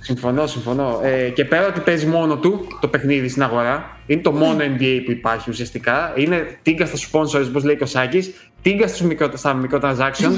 Συμφωνώ, 0.00 0.46
συμφωνώ. 0.46 1.00
Ε, 1.02 1.28
και 1.28 1.44
πέρα 1.44 1.66
ότι 1.66 1.80
παίζει 1.80 2.06
μόνο 2.06 2.36
του 2.36 2.66
το 2.80 2.88
παιχνίδι 2.88 3.28
στην 3.28 3.42
αγορά, 3.42 3.98
είναι 4.06 4.20
το 4.20 4.32
μόνο 4.32 4.56
NBA 4.64 5.00
που 5.04 5.10
υπάρχει 5.10 5.50
ουσιαστικά. 5.50 6.12
Είναι 6.16 6.58
τίγκα 6.62 6.86
στα 6.86 6.96
sponsors, 7.10 7.46
όπως 7.48 7.64
λέει 7.64 7.76
και 7.76 7.82
ο 7.82 7.86
Σάκης, 7.86 8.50
τίγκα 8.62 8.86
στους 8.88 9.00
μικρο, 9.00 9.30
στα 9.34 9.60
microtransactions. 9.62 10.36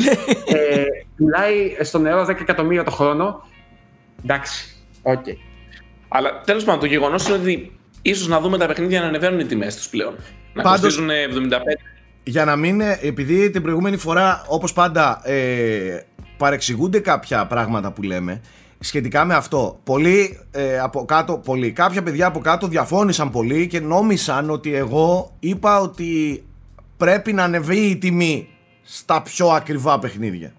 ε, 0.54 0.82
πουλάει 1.16 1.76
στο 1.80 1.98
νερό 1.98 2.24
10 2.24 2.40
εκατομμύρια 2.40 2.84
το 2.84 2.90
χρόνο. 2.90 3.44
Εντάξει, 4.24 4.76
οκ. 5.02 5.24
Αλλά 6.08 6.40
τέλος 6.44 6.64
πάντων, 6.64 6.80
το 6.80 6.86
γεγονός 6.86 7.26
είναι 7.28 7.36
ότι 7.36 7.78
ίσως 8.02 8.28
να 8.28 8.40
δούμε 8.40 8.58
τα 8.58 8.66
παιχνίδια 8.66 9.00
να 9.00 9.06
ανεβαίνουν 9.06 9.40
οι 9.40 9.44
τιμές 9.44 9.76
τους 9.76 9.88
πλέον. 9.88 10.14
Να 10.54 10.62
Πάντως- 10.62 10.80
κοστίζουν 10.80 11.10
75. 11.10 11.58
για 12.22 12.44
να 12.44 12.56
μην. 12.56 12.80
ε, 12.80 12.98
Επειδή 13.02 13.50
την 13.50 13.62
προηγούμενη 13.62 13.96
φορά, 13.96 14.44
όπως 14.48 14.72
πάντα, 14.72 15.20
ε, 15.24 16.00
παρεξηγούνται 16.36 17.00
κάποια 17.00 17.46
πράγματα 17.46 17.92
που 17.92 18.02
λέμε 18.02 18.40
σχετικά 18.80 19.24
με 19.24 19.34
αυτό. 19.34 19.80
Πολλοί 19.84 20.38
ε, 20.50 20.78
από 20.78 21.04
κάτω, 21.04 21.38
πολλοί, 21.38 21.72
κάποια 21.72 22.02
παιδιά 22.02 22.26
από 22.26 22.38
κάτω 22.38 22.66
διαφώνησαν 22.66 23.30
πολύ 23.30 23.66
και 23.66 23.80
νόμισαν 23.80 24.50
ότι 24.50 24.74
εγώ 24.74 25.32
είπα 25.40 25.80
ότι 25.80 26.44
πρέπει 26.96 27.32
να 27.32 27.44
ανεβεί 27.44 27.78
η 27.78 27.96
τιμή 27.96 28.48
στα 28.82 29.22
πιο 29.22 29.48
ακριβά 29.48 29.98
παιχνίδια. 29.98 30.52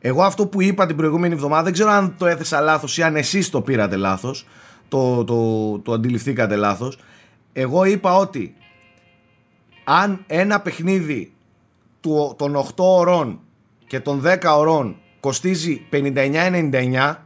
Εγώ 0.00 0.22
αυτό 0.22 0.46
που 0.46 0.62
είπα 0.62 0.86
την 0.86 0.96
προηγούμενη 0.96 1.34
εβδομάδα 1.34 1.62
δεν 1.62 1.72
ξέρω 1.72 1.90
αν 1.90 2.14
το 2.18 2.26
έθεσα 2.26 2.60
λάθος 2.60 2.98
ή 2.98 3.02
αν 3.02 3.16
εσείς 3.16 3.50
το 3.50 3.60
πήρατε 3.60 3.96
λάθος 3.96 4.46
το, 4.88 5.24
το, 5.24 5.78
το 5.78 5.92
αντιληφθήκατε 5.92 6.56
λάθος 6.56 6.98
εγώ 7.52 7.84
είπα 7.84 8.16
ότι 8.16 8.54
αν 9.84 10.24
ένα 10.26 10.60
παιχνίδι 10.60 11.32
του, 12.00 12.34
των 12.38 12.56
8 12.56 12.70
ωρών 12.76 13.40
και 13.86 14.00
των 14.00 14.22
10 14.24 14.36
ωρών 14.56 14.96
κοστίζει 15.26 15.86
59,99 15.92 17.16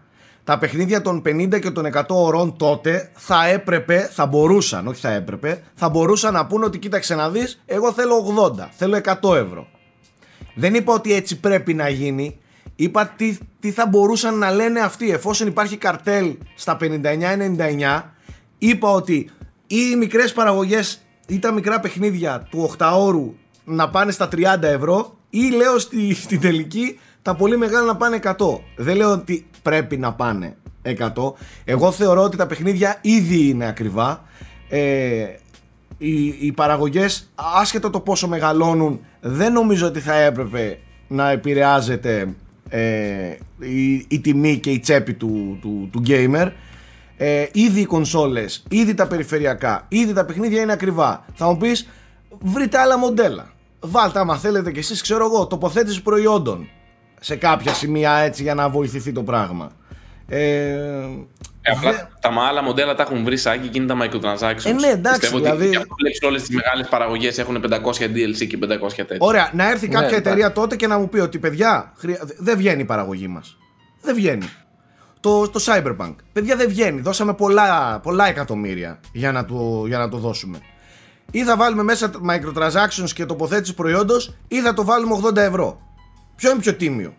τα 0.44 0.58
παιχνίδια 0.58 1.02
των 1.02 1.22
50 1.26 1.60
και 1.60 1.70
των 1.70 1.86
100 1.92 2.02
ωρών 2.08 2.56
τότε 2.56 3.10
θα 3.14 3.46
έπρεπε, 3.46 4.10
θα 4.12 4.26
μπορούσαν, 4.26 4.86
όχι 4.86 5.00
θα 5.00 5.12
έπρεπε, 5.12 5.62
θα 5.74 5.88
μπορούσαν 5.88 6.32
να 6.32 6.46
πούνε 6.46 6.64
ότι 6.64 6.78
κοίταξε 6.78 7.14
να 7.14 7.30
δεις, 7.30 7.62
εγώ 7.66 7.92
θέλω 7.92 8.34
80, 8.58 8.66
θέλω 8.70 9.00
100 9.22 9.34
ευρώ. 9.34 9.66
Δεν 10.54 10.74
είπα 10.74 10.92
ότι 10.92 11.12
έτσι 11.12 11.40
πρέπει 11.40 11.74
να 11.74 11.88
γίνει. 11.88 12.38
Είπα 12.76 13.06
τι, 13.06 13.38
τι 13.60 13.70
θα 13.70 13.86
μπορούσαν 13.86 14.38
να 14.38 14.50
λένε 14.50 14.80
αυτοί 14.80 15.10
εφόσον 15.10 15.46
υπάρχει 15.46 15.76
καρτέλ 15.76 16.36
στα 16.54 16.76
59-99. 16.80 18.02
Είπα 18.58 18.90
ότι 18.90 19.30
ή 19.66 19.76
οι 19.92 19.96
μικρές 19.96 20.32
παραγωγές 20.32 21.00
ή 21.26 21.38
τα 21.38 21.52
μικρά 21.52 21.80
παιχνίδια 21.80 22.46
του 22.50 22.70
8 22.78 22.90
ώρου 22.94 23.34
να 23.64 23.90
πάνε 23.90 24.12
στα 24.12 24.28
30 24.32 24.62
ευρώ 24.62 25.18
ή 25.30 25.50
λέω 25.50 25.78
στη, 25.78 26.14
στην 26.14 26.40
τελική 26.40 26.98
τα 27.22 27.34
πολύ 27.34 27.56
μεγάλα 27.56 27.86
να 27.86 27.96
πάνε 27.96 28.18
100. 28.22 28.34
Δεν 28.76 28.96
λέω 28.96 29.12
ότι 29.12 29.46
πρέπει 29.62 29.96
να 29.96 30.12
πάνε 30.12 30.56
100. 30.82 31.32
Εγώ 31.64 31.90
θεωρώ 31.90 32.22
ότι 32.22 32.36
τα 32.36 32.46
παιχνίδια 32.46 32.98
ήδη 33.00 33.48
είναι 33.48 33.66
ακριβά. 33.66 34.22
Ε, 34.68 35.26
οι, 35.98 36.26
οι 36.26 36.52
παραγωγές 36.52 37.30
άσχετα 37.60 37.90
το 37.90 38.00
πόσο 38.00 38.28
μεγαλώνουν 38.28 39.00
δεν 39.20 39.52
νομίζω 39.52 39.86
ότι 39.86 40.00
θα 40.00 40.14
έπρεπε 40.14 40.78
να 41.08 41.30
επηρεάζεται 41.30 42.34
ε, 42.68 43.36
η, 43.58 43.92
η 44.08 44.20
τιμή 44.20 44.58
και 44.58 44.70
η 44.70 44.78
τσέπη 44.78 45.14
του, 45.14 45.58
του, 45.60 45.88
του 45.92 46.02
gamer 46.06 46.50
ε, 47.16 47.46
ήδη 47.52 47.80
οι 47.80 47.84
κονσόλες, 47.84 48.64
ήδη 48.70 48.94
τα 48.94 49.06
περιφερειακά, 49.06 49.86
ήδη 49.88 50.12
τα 50.12 50.24
παιχνίδια 50.24 50.62
είναι 50.62 50.72
ακριβά 50.72 51.24
θα 51.34 51.46
μου 51.46 51.56
πεις 51.56 51.88
βρείτε 52.40 52.78
άλλα 52.78 52.98
μοντέλα 52.98 53.52
βάλτε 53.80 54.18
άμα 54.18 54.36
θέλετε 54.36 54.72
κι 54.72 54.78
εσείς 54.78 55.02
ξέρω 55.02 55.24
εγώ 55.24 55.46
τοποθέτηση 55.46 56.02
προϊόντων 56.02 56.68
σε 57.20 57.36
κάποια 57.36 57.74
σημεία 57.74 58.12
έτσι 58.12 58.42
για 58.42 58.54
να 58.54 58.68
βοηθηθεί 58.68 59.12
το 59.12 59.22
πράγμα 59.22 59.70
ε, 60.28 60.38
Ε, 61.62 61.72
απλά 61.72 61.90
δε- 61.92 61.96
τα 62.20 62.30
άλλα 62.48 62.62
μοντέλα 62.62 62.94
τα 62.94 63.02
έχουν 63.02 63.24
βρει 63.24 63.36
σάκι 63.36 63.68
και 63.68 63.78
είναι 63.80 63.86
τα 63.86 63.96
microtransactions. 64.02 64.64
Ε, 64.64 64.72
ναι, 64.72 64.86
εντάξει, 64.86 65.20
Πιστεύω 65.20 65.38
δηλαδή- 65.42 65.60
ότι 65.62 65.70
γι' 65.70 65.76
αυτό 65.76 65.94
βλέπεις 65.98 66.20
όλες 66.22 66.42
τις 66.42 66.56
μεγάλες 66.56 66.88
παραγωγές 66.88 67.38
έχουν 67.38 67.60
500 67.60 68.06
DLC 68.08 68.46
και 68.46 68.56
500 68.56 69.04
τέτοια. 69.04 69.16
Ωραία, 69.26 69.50
να 69.52 69.70
έρθει 69.70 69.88
κάποια 69.88 70.08
Ναι, 70.10 70.16
εταιρεία 70.16 70.52
τότε 70.52 70.76
και 70.76 70.86
να 70.86 70.98
μου 70.98 71.08
πει 71.08 71.18
ότι 71.18 71.38
παιδιά, 71.38 71.92
χρεια- 71.96 72.20
δεν 72.38 72.56
βγαίνει 72.56 72.80
η 72.80 72.84
παραγωγή 72.84 73.28
μας. 73.28 73.56
Δεν 74.02 74.14
βγαίνει. 74.14 74.48
Το, 75.20 75.48
το 75.48 75.60
Cyberpunk. 75.66 76.14
Παιδιά 76.32 76.56
δεν 76.56 76.68
βγαίνει. 76.68 77.00
Δώσαμε 77.00 77.34
πολλά, 77.34 78.00
πολλά 78.02 78.28
εκατομμύρια 78.28 79.00
για 79.12 79.32
να, 79.32 79.44
το, 79.44 79.84
για 79.86 79.98
να 79.98 80.08
το 80.08 80.16
δώσουμε. 80.16 80.58
Ή 81.30 81.44
θα 81.44 81.56
βάλουμε 81.56 81.82
μέσα 81.82 82.10
microtransactions 82.30 83.10
και 83.14 83.26
τοποθέτηση 83.26 83.74
προϊόντος 83.74 84.36
ή 84.48 84.60
θα 84.60 84.74
το 84.74 84.84
βάλουμε 84.84 85.14
80 85.24 85.36
ευρώ. 85.36 85.80
Ποιο 86.40 86.50
είναι 86.50 86.60
πιο 86.60 86.74
τίμιο; 86.74 87.14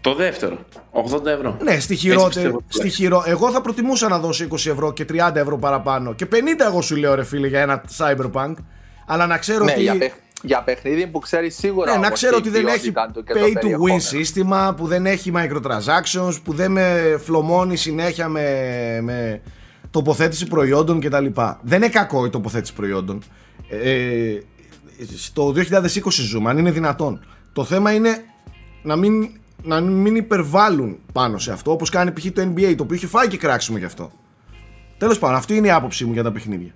Το 0.00 0.14
δεύτερο, 0.14 0.58
80 0.92 1.26
ευρώ. 1.26 1.56
Ναι, 1.62 1.70
στη 1.70 1.74
Έτσι 1.74 1.94
χειρότερη. 1.94 2.28
πιστεύω 2.28 2.58
Στη 2.68 2.78
τουλάχιστον. 2.78 2.90
χειρο... 2.90 3.22
Εγώ 3.26 3.50
θα 3.50 3.60
προτιμούσα 3.60 4.08
να 4.08 4.18
δώσω 4.18 4.44
20 4.50 4.52
ευρώ 4.54 4.92
και 4.92 5.04
30 5.12 5.34
ευρώ 5.34 5.58
παραπάνω. 5.58 6.14
Και 6.14 6.26
50 6.32 6.34
εγώ 6.68 6.82
σου 6.82 6.96
λέω 6.96 7.14
ρε 7.14 7.24
φίλε 7.24 7.46
για 7.46 7.60
ένα 7.60 7.84
Cyberpunk. 7.98 8.54
Αλλά 9.06 9.26
να 9.26 9.38
ξέρω 9.38 9.64
Ναι, 9.64 9.72
ότι. 9.72 9.82
για, 9.82 9.98
παιχ- 9.98 10.14
για 10.42 10.62
παιχνίδι 10.62 11.06
που 11.06 11.18
ξέρεις 11.18 11.56
σίγουρα. 11.56 11.90
Ναι, 11.90 11.98
να 11.98 12.06
όμως 12.06 12.12
ξέρω 12.18 12.36
την 12.40 12.40
ότι 12.40 12.50
δεν 12.50 12.66
έχει 12.66 12.92
ποιότητα 12.92 13.10
του 13.14 13.22
και 13.24 13.32
το 13.32 13.38
pay 13.40 13.42
to 13.42 13.48
win 13.48 13.52
περιεχόμενο. 13.60 13.98
σύστημα, 13.98 14.74
που 14.76 14.86
δεν 14.86 15.06
έχει 15.06 15.32
microtransactions, 15.34 16.36
που 16.44 16.52
δεν 16.52 16.70
με 16.72 17.16
φλωμώνει 17.24 17.76
συνέχεια 17.76 18.28
με, 18.28 18.42
με 19.02 19.40
τοποθέτηση 19.90 20.46
προϊόντων 20.46 21.00
κτλ. 21.00 21.26
Δεν 21.62 21.76
είναι 21.82 21.88
κακό 21.88 22.24
η 22.24 22.30
τοποθέτηση 22.30 22.72
προϊόντων. 22.74 23.22
Ε, 23.68 24.38
στο 25.16 25.52
2020 25.56 26.10
ζούμε, 26.10 26.50
αν 26.50 26.58
είναι 26.58 26.70
δυνατόν. 26.70 27.24
Το 27.58 27.64
θέμα 27.64 27.92
είναι 27.92 28.24
να 28.82 28.96
μην, 28.96 29.30
να 29.62 29.80
μην 29.80 30.16
υπερβάλλουν 30.16 30.98
πάνω 31.12 31.38
σε 31.38 31.52
αυτό, 31.52 31.70
όπως 31.70 31.90
κάνει 31.90 32.12
π.χ. 32.12 32.26
το 32.32 32.42
NBA, 32.42 32.74
το 32.76 32.82
οποίο 32.82 32.96
έχει 32.96 33.06
φάει 33.06 33.28
και 33.28 33.36
κράξιμο 33.36 33.78
γι' 33.78 33.84
αυτό. 33.84 34.12
Τέλος 34.98 35.18
πάντων, 35.18 35.36
αυτή 35.36 35.56
είναι 35.56 35.66
η 35.66 35.70
άποψή 35.70 36.04
μου 36.04 36.12
για 36.12 36.22
τα 36.22 36.32
παιχνίδια. 36.32 36.74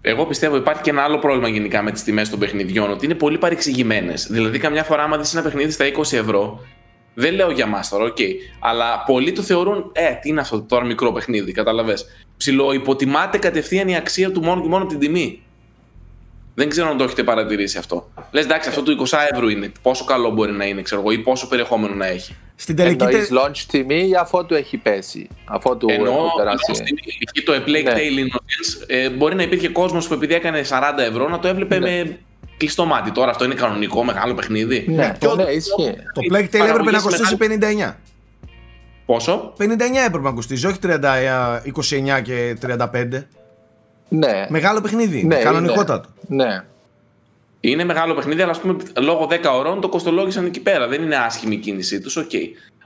Εγώ 0.00 0.26
πιστεύω 0.26 0.56
υπάρχει 0.56 0.82
και 0.82 0.90
ένα 0.90 1.02
άλλο 1.02 1.18
πρόβλημα 1.18 1.48
γενικά 1.48 1.82
με 1.82 1.90
τις 1.90 2.02
τιμές 2.02 2.30
των 2.30 2.38
παιχνιδιών, 2.38 2.90
ότι 2.90 3.04
είναι 3.04 3.14
πολύ 3.14 3.38
παρεξηγημένες. 3.38 4.26
Δηλαδή, 4.30 4.58
καμιά 4.58 4.84
φορά, 4.84 5.02
άμα 5.02 5.18
δεις 5.18 5.34
ένα 5.34 5.42
παιχνίδι 5.42 5.70
στα 5.70 5.84
20 5.84 6.12
ευρώ, 6.12 6.60
δεν 7.14 7.34
λέω 7.34 7.50
για 7.50 7.66
μας 7.66 7.88
τώρα, 7.88 8.04
οκ. 8.04 8.18
αλλά 8.60 9.02
πολλοί 9.06 9.32
το 9.32 9.42
θεωρούν, 9.42 9.90
ε, 9.92 10.14
τι 10.20 10.28
είναι 10.28 10.40
αυτό 10.40 10.62
τώρα 10.62 10.84
μικρό 10.84 11.12
παιχνίδι, 11.12 11.52
καταλαβέ. 11.52 11.94
Ψιλο 12.36 12.72
υποτιμάται 12.72 13.38
κατευθείαν 13.38 13.88
η 13.88 13.96
αξία 13.96 14.30
του 14.32 14.42
μόνο 14.42 14.62
και 14.62 14.68
μόνο 14.68 14.82
από 14.82 14.92
την 14.92 15.00
τιμή. 15.00 15.42
Δεν 16.54 16.68
ξέρω 16.68 16.88
αν 16.88 16.96
το 16.96 17.04
έχετε 17.04 17.22
παρατηρήσει 17.22 17.78
αυτό. 17.78 18.10
Λες, 18.30 18.44
εντάξει, 18.44 18.68
αυτό 18.68 18.82
του 18.82 19.06
20 19.06 19.18
ευρώ 19.32 19.48
είναι. 19.48 19.72
Πόσο 19.82 20.04
καλό 20.04 20.30
μπορεί 20.30 20.52
να 20.52 20.64
είναι, 20.64 20.82
ξέρω 20.82 21.00
εγώ, 21.00 21.10
ή 21.10 21.18
πόσο 21.18 21.48
περιεχόμενο 21.48 21.94
να 21.94 22.06
έχει. 22.06 22.36
Στην 22.54 22.76
τελική, 22.76 23.04
Εννοείς 23.04 23.28
τε- 23.28 23.38
launch 23.38 23.56
τιμή 23.68 24.08
ή 24.08 24.14
αφού 24.14 24.46
του 24.46 24.54
έχει 24.54 24.76
πέσει; 24.76 25.28
Αφού 25.44 25.76
του 25.76 25.86
Ενώ 25.90 26.04
έχουν 26.10 26.28
περάσει. 26.36 26.64
ενώ 26.66 26.74
στην 26.76 26.96
εκεί 27.30 27.42
το 27.44 27.52
A 27.52 27.68
Plague 27.68 27.82
Ναι. 27.84 27.92
Tale 27.92 28.18
Innocence 28.26 28.84
ε, 28.86 29.10
μπορεί 29.10 29.34
να 29.34 29.42
υπήρχε 29.42 29.68
κόσμος 29.68 30.08
που 30.08 30.14
επειδή 30.14 30.34
έκανε 30.34 30.62
40 30.68 30.98
ευρώ 30.98 31.28
να 31.28 31.38
το 31.38 31.48
έβλεπε 31.48 31.78
Ναι. 31.78 31.90
με 32.04 32.18
κλειστό 32.56 32.84
μάτι. 32.84 33.10
Τώρα 33.10 33.30
αυτό 33.30 33.44
είναι 33.44 33.54
κανονικό 33.54 34.04
μεγάλο 34.04 34.34
παιχνίδι. 34.34 34.84
Ναι, 34.88 35.16
και 35.18 35.26
το, 35.26 35.32
ο- 35.32 35.34
ναι, 35.34 35.42
ισχύει. 35.50 35.94
το 36.12 36.20
Plague 36.30 36.56
Tale 36.56 36.68
έπρεπε 36.68 36.90
να 36.90 37.00
κοστίσει 37.00 37.36
μεγάλη- 37.38 37.92
59. 37.92 37.96
Πόσο; 39.06 39.52
59 39.58 39.62
έπρεπε 40.06 40.24
να 40.24 40.32
κοστίζει, 40.32 40.66
όχι 40.66 40.78
30, 40.82 41.60
29 41.64 42.20
και 42.22 42.56
35. 42.66 43.26
Ναι, 44.14 44.46
Μεγάλο 44.48 44.80
παιχνίδι, 44.80 45.24
ναι, 45.24 45.36
κανονικότατο. 45.36 46.08
είναι. 46.28 46.44
Ναι. 46.44 46.64
Είναι 47.60 47.84
μεγάλο 47.84 48.14
παιχνίδι, 48.14 48.42
αλλά 48.42 48.50
ας 48.50 48.60
πούμε 48.60 48.76
λόγω 49.00 49.28
10 49.30 49.34
ωρών 49.58 49.80
το 49.80 49.88
κοστολόγησαν 49.88 50.44
εκεί 50.46 50.60
πέρα. 50.60 50.88
Δεν 50.88 51.02
είναι 51.02 51.16
άσχημη 51.16 51.54
η 51.54 51.58
κίνησή 51.58 52.00
τους, 52.00 52.16
οκ. 52.16 52.30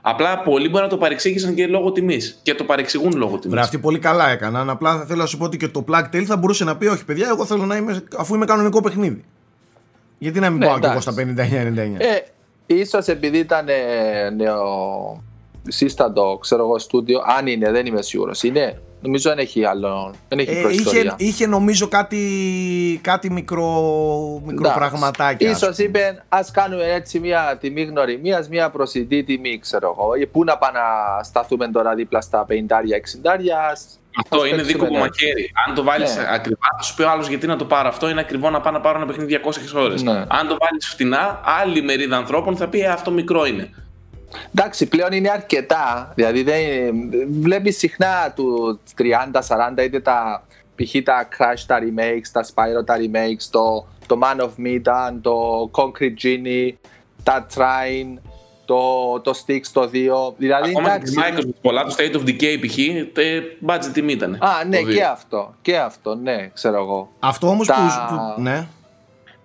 Απλά 0.01 0.39
πολλοί 0.41 0.69
μπορεί 0.69 0.83
να 0.83 0.89
το 0.89 0.97
παρεξήγησαν 0.97 1.53
και 1.55 1.67
λόγω 1.67 1.91
τιμής. 1.91 2.39
Και 2.43 2.55
το 2.55 2.63
παρεξηγούν 2.63 3.11
λόγω 3.15 3.31
τιμής. 3.37 3.49
Βρε, 3.55 3.59
αυτοί 3.59 3.77
πολύ 3.77 3.99
καλά 3.99 4.29
έκαναν. 4.29 4.69
Απλά 4.69 5.05
θέλω 5.05 5.19
να 5.21 5.25
σου 5.25 5.37
πω 5.37 5.45
ότι 5.45 5.57
και 5.57 5.67
το 5.67 5.85
Plague 5.87 6.03
Tale 6.15 6.23
θα 6.23 6.37
μπορούσε 6.37 6.63
να 6.63 6.77
πει: 6.77 6.87
Όχι, 6.87 7.05
παιδιά, 7.05 7.27
εγώ 7.27 7.45
θέλω 7.45 7.65
να 7.65 7.75
είμαι 7.75 8.03
αφού 8.17 8.35
είμαι 8.35 8.45
κανονικό 8.45 8.81
παιχνίδι. 8.81 9.23
Γιατί 10.17 10.39
να 10.39 10.49
μην 10.49 10.59
Ναι, 10.59 10.65
πάω 10.65 10.79
κι 10.79 10.85
εγώ 10.85 10.97
εντάξει. 10.99 11.11
στα 11.11 11.95
59-99. 11.97 12.01
Ε, 12.01 12.17
ίσως 12.75 13.07
επειδή 13.07 13.37
ήταν 13.37 13.67
ε, 13.69 14.29
νεο... 14.29 15.23
σύστατο, 15.67 16.37
ξέρω 16.41 16.63
εγώ, 16.63 16.79
στούντιο, 16.79 17.21
αν 17.37 17.47
είναι, 17.47 17.71
δεν 17.71 17.85
είμαι 17.85 18.01
σίγουρος. 18.01 18.43
Είναι, 18.43 18.81
νομίζω 19.01 19.29
δεν 19.29 19.39
έχει 19.39 19.65
άλλο, 19.65 20.13
δεν 20.27 20.39
έχει 20.39 20.49
Ε, 20.49 20.51
είχε, 20.53 20.61
προϊστορία. 20.61 21.13
είχε 21.17 21.47
νομίζω 21.47 21.87
κάτι, 21.87 22.19
κάτι 23.03 23.31
μικρό, 23.31 23.71
μικρό 24.45 24.69
Εντάξει. 24.69 24.77
πραγματάκι. 24.79 25.47
ας 25.47 25.51
Ίσως 25.61 25.75
πούμε. 25.75 25.87
είπε, 25.87 26.23
ας 26.29 26.51
κάνουμε 26.51 26.83
έτσι 26.93 27.19
μια 27.19 27.57
τιμή 27.59 27.83
γνωριμίας, 27.83 28.49
μιας 28.49 28.69
προσιτή 28.71 29.23
τιμή, 29.23 29.59
ξέρω 29.59 29.95
εγώ. 29.97 30.15
Ή 30.15 30.25
Πού 30.27 30.43
να 30.43 30.57
πάμε 30.57 30.79
να 30.79 31.23
σταθούμε 31.23 31.67
τώρα 31.67 31.95
δίπλα 31.95 32.21
στα 32.21 32.45
50-60. 32.45 33.99
Αυτό 34.19 34.37
Ας 34.37 34.47
είναι 34.47 34.55
παίξουμε, 34.55 34.71
δίκοπο 34.71 34.93
ναι. 34.93 34.99
μαχαίρι. 34.99 35.51
Αν 35.67 35.75
το 35.75 35.83
βάλεις 35.83 36.15
Ναι. 36.15 36.23
ακριβά, 36.29 36.67
θα 36.77 36.83
σου 36.83 36.95
πει 36.95 37.01
ο 37.01 37.09
άλλος 37.09 37.27
γιατί 37.27 37.47
να 37.47 37.55
το 37.55 37.65
πάρω 37.65 37.87
αυτό. 37.87 38.09
Είναι 38.09 38.19
ακριβό 38.19 38.49
να 38.49 38.61
πάω 38.61 38.73
να 38.73 38.79
πάρω 38.81 38.97
ένα 38.97 39.07
παιχνίδι 39.07 39.31
200 39.31 39.75
ώρες. 39.75 40.01
Ναι. 40.03 40.11
Αν 40.11 40.47
το 40.47 40.57
βάλεις 40.59 40.87
φτηνά, 40.87 41.41
άλλη 41.61 41.81
μερίδα 41.81 42.17
ανθρώπων 42.17 42.55
θα 42.57 42.67
πει 42.67 42.79
«Ε, 42.79 42.87
αυτό 42.87 43.11
μικρό 43.11 43.45
είναι. 43.45 43.69
Εντάξει, 44.55 44.85
πλέον 44.85 45.11
είναι 45.11 45.29
αρκετά. 45.29 46.11
Δηλαδή, 46.15 46.43
δεν, 46.43 46.59
βλέπεις 47.41 47.77
συχνά 47.77 48.33
του 48.35 48.79
30-40 49.77 49.83
είτε 49.83 49.99
τα 49.99 50.43
π.χ. 50.75 50.95
τα 51.03 51.27
Crash 51.37 51.63
τα 51.67 51.79
remakes, 51.79 52.27
τα 52.31 52.43
Spyro 52.45 52.85
τα 52.85 52.95
remakes, 52.97 53.47
το, 53.51 53.87
το 54.07 54.19
Man 54.23 54.41
of 54.41 54.49
Medan, 54.65 55.13
το 55.21 55.69
Concrete 55.73 56.23
Genie, 56.23 56.71
τα 57.23 57.45
Trine, 57.55 58.19
το, 58.65 59.19
το 59.19 59.31
Styx 59.45 59.61
το 59.73 59.81
2. 59.81 59.89
Δηλαδή, 60.37 60.69
Ακόμα 60.69 60.89
και 60.89 60.95
εντάξει. 60.95 61.13
τη 61.13 61.21
Microsoft 61.21 61.55
πολλά, 61.61 61.83
το 61.83 61.95
State 61.97 62.15
of 62.15 62.19
Decay 62.29 62.57
π.χ. 62.61 62.75
τε- 63.13 63.43
budget 63.67 63.89
τιμή 63.93 64.11
ήταν. 64.11 64.33
Α, 64.33 64.63
ναι, 64.67 64.77
Το 64.79 64.85
δύο. 64.85 64.95
και 64.95 65.03
αυτό. 65.03 65.53
Και 65.61 65.77
αυτό, 65.77 66.15
ναι, 66.15 66.49
ξέρω 66.53 66.77
εγώ. 66.77 67.09
Αυτό 67.19 67.47
όμως 67.47 67.67
Τα- 67.67 68.07
που, 68.09 68.15
που. 68.35 68.41
Ναι. 68.41 68.67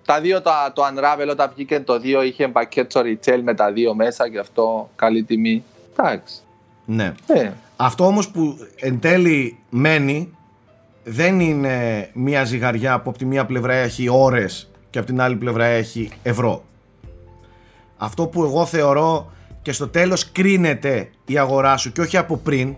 Τα 0.05 0.21
δύο, 0.21 0.43
τα, 0.43 0.73
το 0.75 0.83
Unravel 0.83 1.29
όταν 1.31 1.51
βγήκε 1.55 1.81
το 1.81 1.95
2 1.95 2.25
είχε 2.25 2.49
πακέτο 2.49 3.01
retail 3.01 3.41
με 3.43 3.55
τα 3.55 3.73
δύο 3.73 3.95
μέσα 3.95 4.31
και 4.31 4.39
αυτό 4.39 4.91
καλή 4.97 5.23
τιμή. 5.23 5.65
Εντάξει. 5.97 6.35
ναι. 6.85 7.13
Ε, 7.27 7.51
Αυτό 7.77 8.07
όμως 8.07 8.31
που 8.31 8.57
εν 8.77 9.01
τέλει 9.01 9.59
μένει 9.71 10.37
δεν 11.05 11.41
είναι 11.41 12.09
μια 12.13 12.45
ζυγαριά 12.45 13.01
που 13.01 13.11
από 13.11 13.19
τη 13.19 13.25
μία 13.25 13.47
πλευρά 13.47 13.75
έχει 13.75 14.09
ώρες 14.09 14.71
και 14.91 14.99
από 14.99 15.07
την 15.07 15.21
άλλη 15.21 15.37
πλευρά 15.37 15.65
έχει 15.65 16.11
ευρώ. 16.23 16.65
Αυτό 17.97 18.27
που 18.27 18.45
εγώ 18.45 18.67
θεωρώ 18.67 19.33
και 19.63 19.73
στο 19.73 19.89
τέλος 19.89 20.33
κρίνεται 20.33 21.11
η 21.27 21.39
αγορά 21.39 21.77
σου 21.77 21.93
και 21.93 22.01
όχι 22.01 22.17
από 22.17 22.37
πριν 22.37 22.77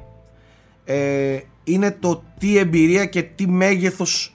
ε, 0.84 1.38
είναι 1.64 1.96
το 2.00 2.22
τι 2.38 2.58
εμπειρία 2.58 3.04
και 3.04 3.22
τι 3.22 3.48
μέγεθος 3.48 4.33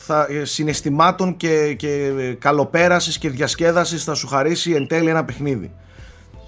θα, 0.00 0.26
ε, 0.30 0.44
συναισθημάτων 0.44 1.36
και, 1.36 1.74
και 1.74 2.12
ε, 2.18 2.32
καλοπέρασης 2.32 3.18
και 3.18 3.30
διασκέδασης 3.30 4.04
θα 4.04 4.14
σου 4.14 4.26
χαρίσει 4.26 4.72
εν 4.72 4.86
τέλει 4.86 5.08
ένα 5.08 5.24
παιχνίδι. 5.24 5.70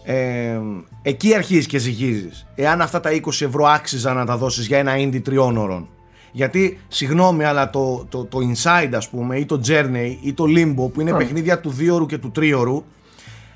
Ε, 0.04 0.58
εκεί 1.02 1.34
αρχίζεις 1.34 1.66
και 1.66 1.78
ζυγίζεις. 1.78 2.46
Εάν 2.54 2.80
αυτά 2.80 3.00
τα 3.00 3.10
20 3.10 3.16
ευρώ 3.40 3.66
άξιζαν 3.66 4.16
να 4.16 4.26
τα 4.26 4.36
δώσεις 4.36 4.66
για 4.66 4.78
ένα 4.78 4.92
indie 4.96 5.22
τριών 5.22 5.56
ώρων. 5.56 5.88
Γιατί 6.32 6.80
συγγνώμη 6.88 7.44
αλλά 7.44 7.70
το, 7.70 8.06
το, 8.08 8.24
το 8.24 8.38
Inside 8.38 8.90
ας 8.94 9.08
πούμε 9.08 9.38
ή 9.38 9.46
το 9.46 9.60
Journey 9.66 10.16
ή 10.22 10.32
το 10.32 10.44
Limbo 10.44 10.92
που 10.92 11.00
είναι 11.00 11.12
παιχνίδια 11.12 11.60
του 11.60 11.74
2 11.78 11.88
ώρου 11.92 12.06
και 12.06 12.18
του 12.18 12.32
3 12.36 12.52
ώρου 12.56 12.84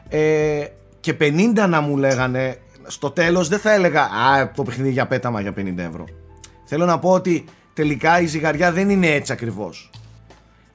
ε, 0.09 0.64
και 1.00 1.16
50 1.20 1.68
να 1.68 1.80
μου 1.80 1.96
λέγανε 1.96 2.59
στο 2.87 3.11
τέλος 3.11 3.48
δεν 3.48 3.59
θα 3.59 3.72
έλεγα 3.72 4.02
α 4.02 4.50
το 4.54 4.62
παιχνίδι 4.62 4.90
για 4.90 5.07
πέταμα 5.07 5.40
για 5.40 5.52
50 5.57 5.74
ευρώ 5.76 6.04
θέλω 6.64 6.85
να 6.85 6.98
πω 6.98 7.11
ότι 7.11 7.44
τελικά 7.75 8.21
η 8.21 8.27
ζυγαριά 8.27 8.73
δεν 8.73 8.91
είναι 8.91 9.07
έτσι 9.11 9.33
ακριβώς 9.33 9.91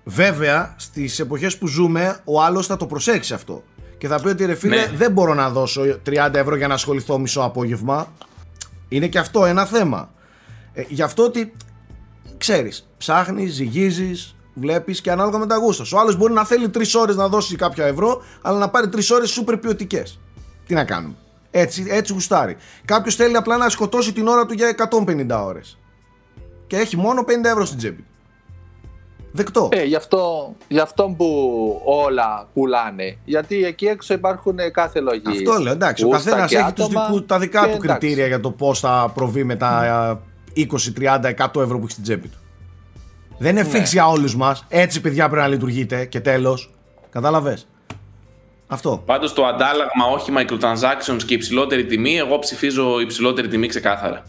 Βέβαια, 0.04 0.74
στις 0.78 1.20
εποχές 1.20 1.58
που 1.58 1.68
ζούμε, 1.68 2.20
ο 2.24 2.42
άλλος 2.42 2.66
θα 2.68 2.78
το 2.78 2.86
προσέξει 2.86 3.34
αυτό. 3.34 3.64
Και 3.98 4.08
θα 4.08 4.22
πει 4.22 4.28
ότι 4.28 4.46
ρε 4.46 4.56
φίλε, 4.56 4.76
Ναι. 4.76 4.92
δεν 4.96 5.12
μπορώ 5.12 5.34
να 5.34 5.50
δώσω 5.50 5.82
30 6.04 6.40
ευρώ 6.40 6.56
για 6.56 6.68
να 6.68 6.74
ασχοληθώ 6.74 7.18
μισό 7.20 7.42
απόγευμα. 7.42 8.14
Είναι 8.90 9.08
και 9.08 9.20
αυτό 9.20 9.46
ένα 9.46 9.66
θέμα. 9.66 10.10
Ε, 10.74 10.84
γι' 10.88 11.02
αυτό 11.02 11.24
ότι 11.24 11.54
ξέρεις, 12.38 12.90
ψάχνεις, 12.98 13.54
ζυγίζεις, 13.54 14.36
βλέπεις 14.54 15.02
και 15.02 15.12
ανάλογα 15.12 15.38
με 15.38 15.46
τα 15.48 15.56
γούστα. 15.58 15.84
σου. 15.84 15.96
Ο 15.98 16.00
άλλος 16.00 16.18
μπορεί 16.18 16.34
να 16.34 16.46
θέλει 16.46 16.70
3 16.70 17.00
ώρες 17.00 17.16
να 17.16 17.28
δώσει 17.28 17.56
κάποια 17.56 17.86
ευρώ, 17.86 18.22
αλλά 18.42 18.58
να 18.58 18.70
πάρει 18.70 18.88
3 18.90 19.12
ώρες 19.12 19.30
σούπερ 19.30 19.58
ποιοτικές. 19.58 20.20
Τι 20.68 20.74
να 20.74 20.84
κάνουμε. 20.84 21.16
Έτσι, 21.52 21.86
έτσι 21.90 22.14
γουστάρει. 22.14 22.58
Κάποιος 22.86 23.16
θέλει 23.16 23.36
απλά 23.36 23.58
να 23.58 23.70
σκοτώσει 23.70 24.14
την 24.14 24.28
ώρα 24.28 24.46
του 24.46 24.54
για 24.54 24.68
150 24.68 25.44
ώρες. 25.46 25.79
Και 26.70 26.78
έχει 26.78 26.98
μόνο 26.98 27.22
50 27.28 27.46
ευρώ 27.46 27.66
στην 27.66 27.78
τσέπη. 27.78 28.04
Δεκτό. 29.32 29.70
Ε, 29.72 29.84
γι' 29.84 29.96
αυτό, 29.96 30.54
γι' 30.68 30.80
αυτό 30.80 31.14
που 31.18 31.26
όλα 31.86 32.48
πουλάνε. 32.54 33.18
Γιατί 33.26 33.64
εκεί 33.66 33.86
έξω 33.86 34.14
υπάρχουν 34.14 34.60
ε, 34.60 34.70
κάθε 34.70 35.00
λογή. 35.00 35.22
Αυτό 35.28 35.62
λέω, 35.62 35.74
εντάξει. 35.74 36.04
Ο 36.04 36.08
Γούστα 36.08 36.30
καθένας 36.30 36.50
και 36.50 36.58
έχει 36.58 36.74
τους 36.74 36.86
άτομα 36.86 37.06
δικού, 37.06 37.24
τα 37.26 37.40
δικά 37.40 37.60
και 37.60 37.66
του 37.66 37.84
εντάξει. 37.84 38.00
κριτήρια 38.00 38.28
για 38.28 38.40
το 38.40 38.52
πώς 38.52 38.80
θα 38.80 39.12
προβεί 39.14 39.44
με 39.44 39.56
τα 39.56 39.86
ε, 40.56 40.68
20, 40.98 41.22
30, 41.22 41.46
100 41.56 41.62
ευρώ 41.62 41.78
που 41.78 41.84
έχει 41.84 41.92
στην 41.92 42.04
τσέπη 42.04 42.28
του. 42.28 42.38
Δεν 43.38 43.54
Ναι. 43.54 43.60
είναι 43.60 43.70
φίξη 43.70 43.96
για 43.96 44.08
όλους 44.08 44.36
μας. 44.36 44.66
Έτσι, 44.68 45.02
παιδιά, 45.02 45.30
πρέπει 45.30 45.42
να 45.42 45.48
λειτουργείτε 45.50 46.06
και 46.06 46.20
τέλος. 46.20 46.74
Κατάλαβε. 47.10 47.58
Αυτό. 48.68 49.02
Πάντως 49.06 49.34
το 49.34 49.46
αντάλλαγμα 49.46 50.06
όχι 50.14 50.32
microtransactions 50.38 51.24
και 51.26 51.34
υψηλότερη 51.34 51.86
τιμή, 51.86 52.16
εγώ 52.18 52.40
ψηφίζω 52.40 53.00
υψηλότερη 53.00 53.48
τιμή 53.48 53.68
ξεκάθαρα. 53.68 54.24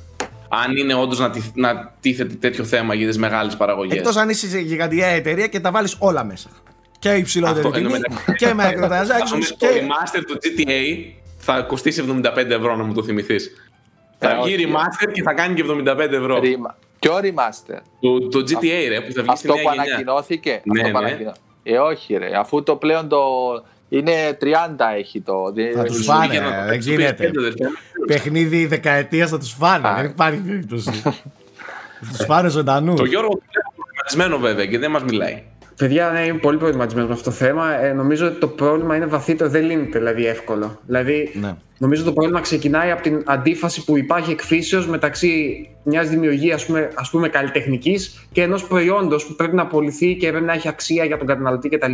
Αν 0.52 0.76
είναι 0.76 0.94
όντως 0.94 1.18
να, 1.18 1.30
τυ- 1.30 1.42
να 1.56 1.92
τίθεται 2.00 2.34
τέτοιο 2.34 2.64
θέμα 2.64 2.94
για 2.94 3.06
τις 3.06 3.18
μεγάλες 3.18 3.56
παραγωγές. 3.56 3.96
Εκτός 3.98 4.16
αν 4.16 4.28
είσαι 4.28 4.48
σε 4.48 4.58
γιγαντιά 4.58 5.06
εταιρεία 5.06 5.46
και 5.46 5.60
τα 5.60 5.70
βάλεις 5.70 5.96
όλα 5.98 6.24
μέσα. 6.24 6.48
Και 6.98 7.08
υψηλότερη 7.10 7.58
Αυτό, 7.58 7.70
τιμή 7.70 7.84
εννοείται. 7.84 8.08
και 8.36 8.54
microtransactions 8.56 9.44
Το 9.58 9.66
και. 9.66 9.68
remaster 9.80 10.22
του 10.26 10.38
GTA 10.42 11.12
θα 11.38 11.60
κοστίσει 11.60 12.04
75 12.24 12.50
ευρώ 12.50 12.76
να 12.76 12.84
μου 12.84 12.92
το 12.94 13.02
θυμηθείς. 13.02 13.50
θα 14.18 14.38
όχι. 14.38 14.54
βγει 14.54 14.66
remaster 14.68 15.10
και 15.12 15.22
θα 15.22 15.32
κάνει 15.32 15.54
και 15.54 15.64
75 15.68 15.98
ευρώ. 15.98 16.38
Ρήμα. 16.40 16.76
Ποιο 16.98 17.14
remaster. 17.22 17.78
Το, 18.00 18.28
το 18.28 18.38
GTA 18.38 18.88
ρε 18.88 19.00
που 19.00 19.12
θα 19.12 19.22
βγει 19.22 19.36
στη 19.36 19.48
Αυτό 19.48 19.54
νέα 19.54 19.62
που 19.62 19.68
γενιά. 19.74 19.82
ανακοινώθηκε. 19.82 20.60
Ναι, 20.64 20.80
αυτό 20.80 20.92
που 20.92 21.00
ναι. 21.02 21.08
ανακοινώ- 21.08 21.36
Ε, 21.62 21.78
όχι 21.78 22.14
ρε. 22.16 22.30
Αφού 22.38 22.62
το 22.62 22.76
πλέον 22.76 23.08
το... 23.08 23.18
Είναι 23.92 24.12
30 24.40 24.94
έχει 24.98 25.20
το. 25.20 25.52
δεν- 25.54 25.72
Θα 25.76 25.84
τους 25.84 25.96
Σου 25.96 26.02
φάνε, 26.02 26.26
βγήκε 26.26 26.40
να 26.40 26.50
το 26.50 26.56
δεν 26.56 26.68
παίξεις 26.68 26.92
στο 26.92 27.00
γίνεται. 27.00 27.24
PS5, 27.28 27.38
αδερφέ. 27.38 27.64
Παιχνίδι 28.06 28.66
δεκαετία 28.66 29.26
θα 29.26 29.38
τους 29.38 29.52
φάνε. 29.52 29.88
Α. 29.88 29.94
Δεν 29.94 30.04
υπάρχει 30.04 30.38
περίπτωση. 30.40 30.90
θα 30.90 31.12
τους 32.16 32.24
φάνε 32.26 32.48
ζωντανούς. 32.48 32.96
Το 32.96 33.04
Γιώργο 33.04 33.28
το 33.28 33.40
είναι 33.42 33.74
προγραμματισμένο 33.74 34.38
βέβαια 34.38 34.66
και 34.66 34.78
δεν 34.78 34.90
μας 34.90 35.02
μιλάει. 35.02 35.42
Παιδιά, 35.76 36.10
ναι, 36.10 36.20
είμαι 36.20 36.38
πολύ 36.38 36.58
προβληματισμένο 36.58 37.06
με 37.06 37.12
αυτό 37.12 37.24
το 37.30 37.36
θέμα. 37.36 37.80
Ε, 37.84 37.92
νομίζω 37.92 38.26
ότι 38.26 38.38
το 38.40 38.48
πρόβλημα 38.48 38.96
είναι 38.96 39.06
βαθύτερο, 39.06 39.50
δεν 39.50 39.64
λύνεται 39.64 39.98
δηλαδή 39.98 40.26
εύκολο. 40.26 40.80
Δηλαδή, 40.86 41.30
Ναι. 41.40 41.54
νομίζω 41.78 42.04
το 42.04 42.12
πρόβλημα 42.12 42.40
ξεκινάει 42.40 42.90
από 42.90 43.02
την 43.02 43.22
αντίφαση 43.26 43.84
που 43.84 43.96
υπάρχει 43.98 44.30
εκφύσεως 44.30 44.86
μεταξύ 44.88 45.68
μιας 45.82 46.08
δημιουργίας 46.08 46.54
ας 46.60 46.66
πούμε, 46.66 46.90
ας 46.94 47.10
πούμε 47.10 47.28
καλλιτεχνικής 47.28 48.26
και 48.32 48.42
ενός 48.42 48.66
προϊόντος 48.66 49.26
που 49.26 49.34
πρέπει 49.34 49.54
να 49.56 49.62
απολυθεί 49.62 50.16
και 50.16 50.28
πρέπει 50.30 50.44
να 50.44 50.52
έχει 50.52 50.68
αξία 50.68 51.04
για 51.04 51.18
τον 51.18 51.26
καταναλωτή 51.26 51.68
κτλ. 51.68 51.92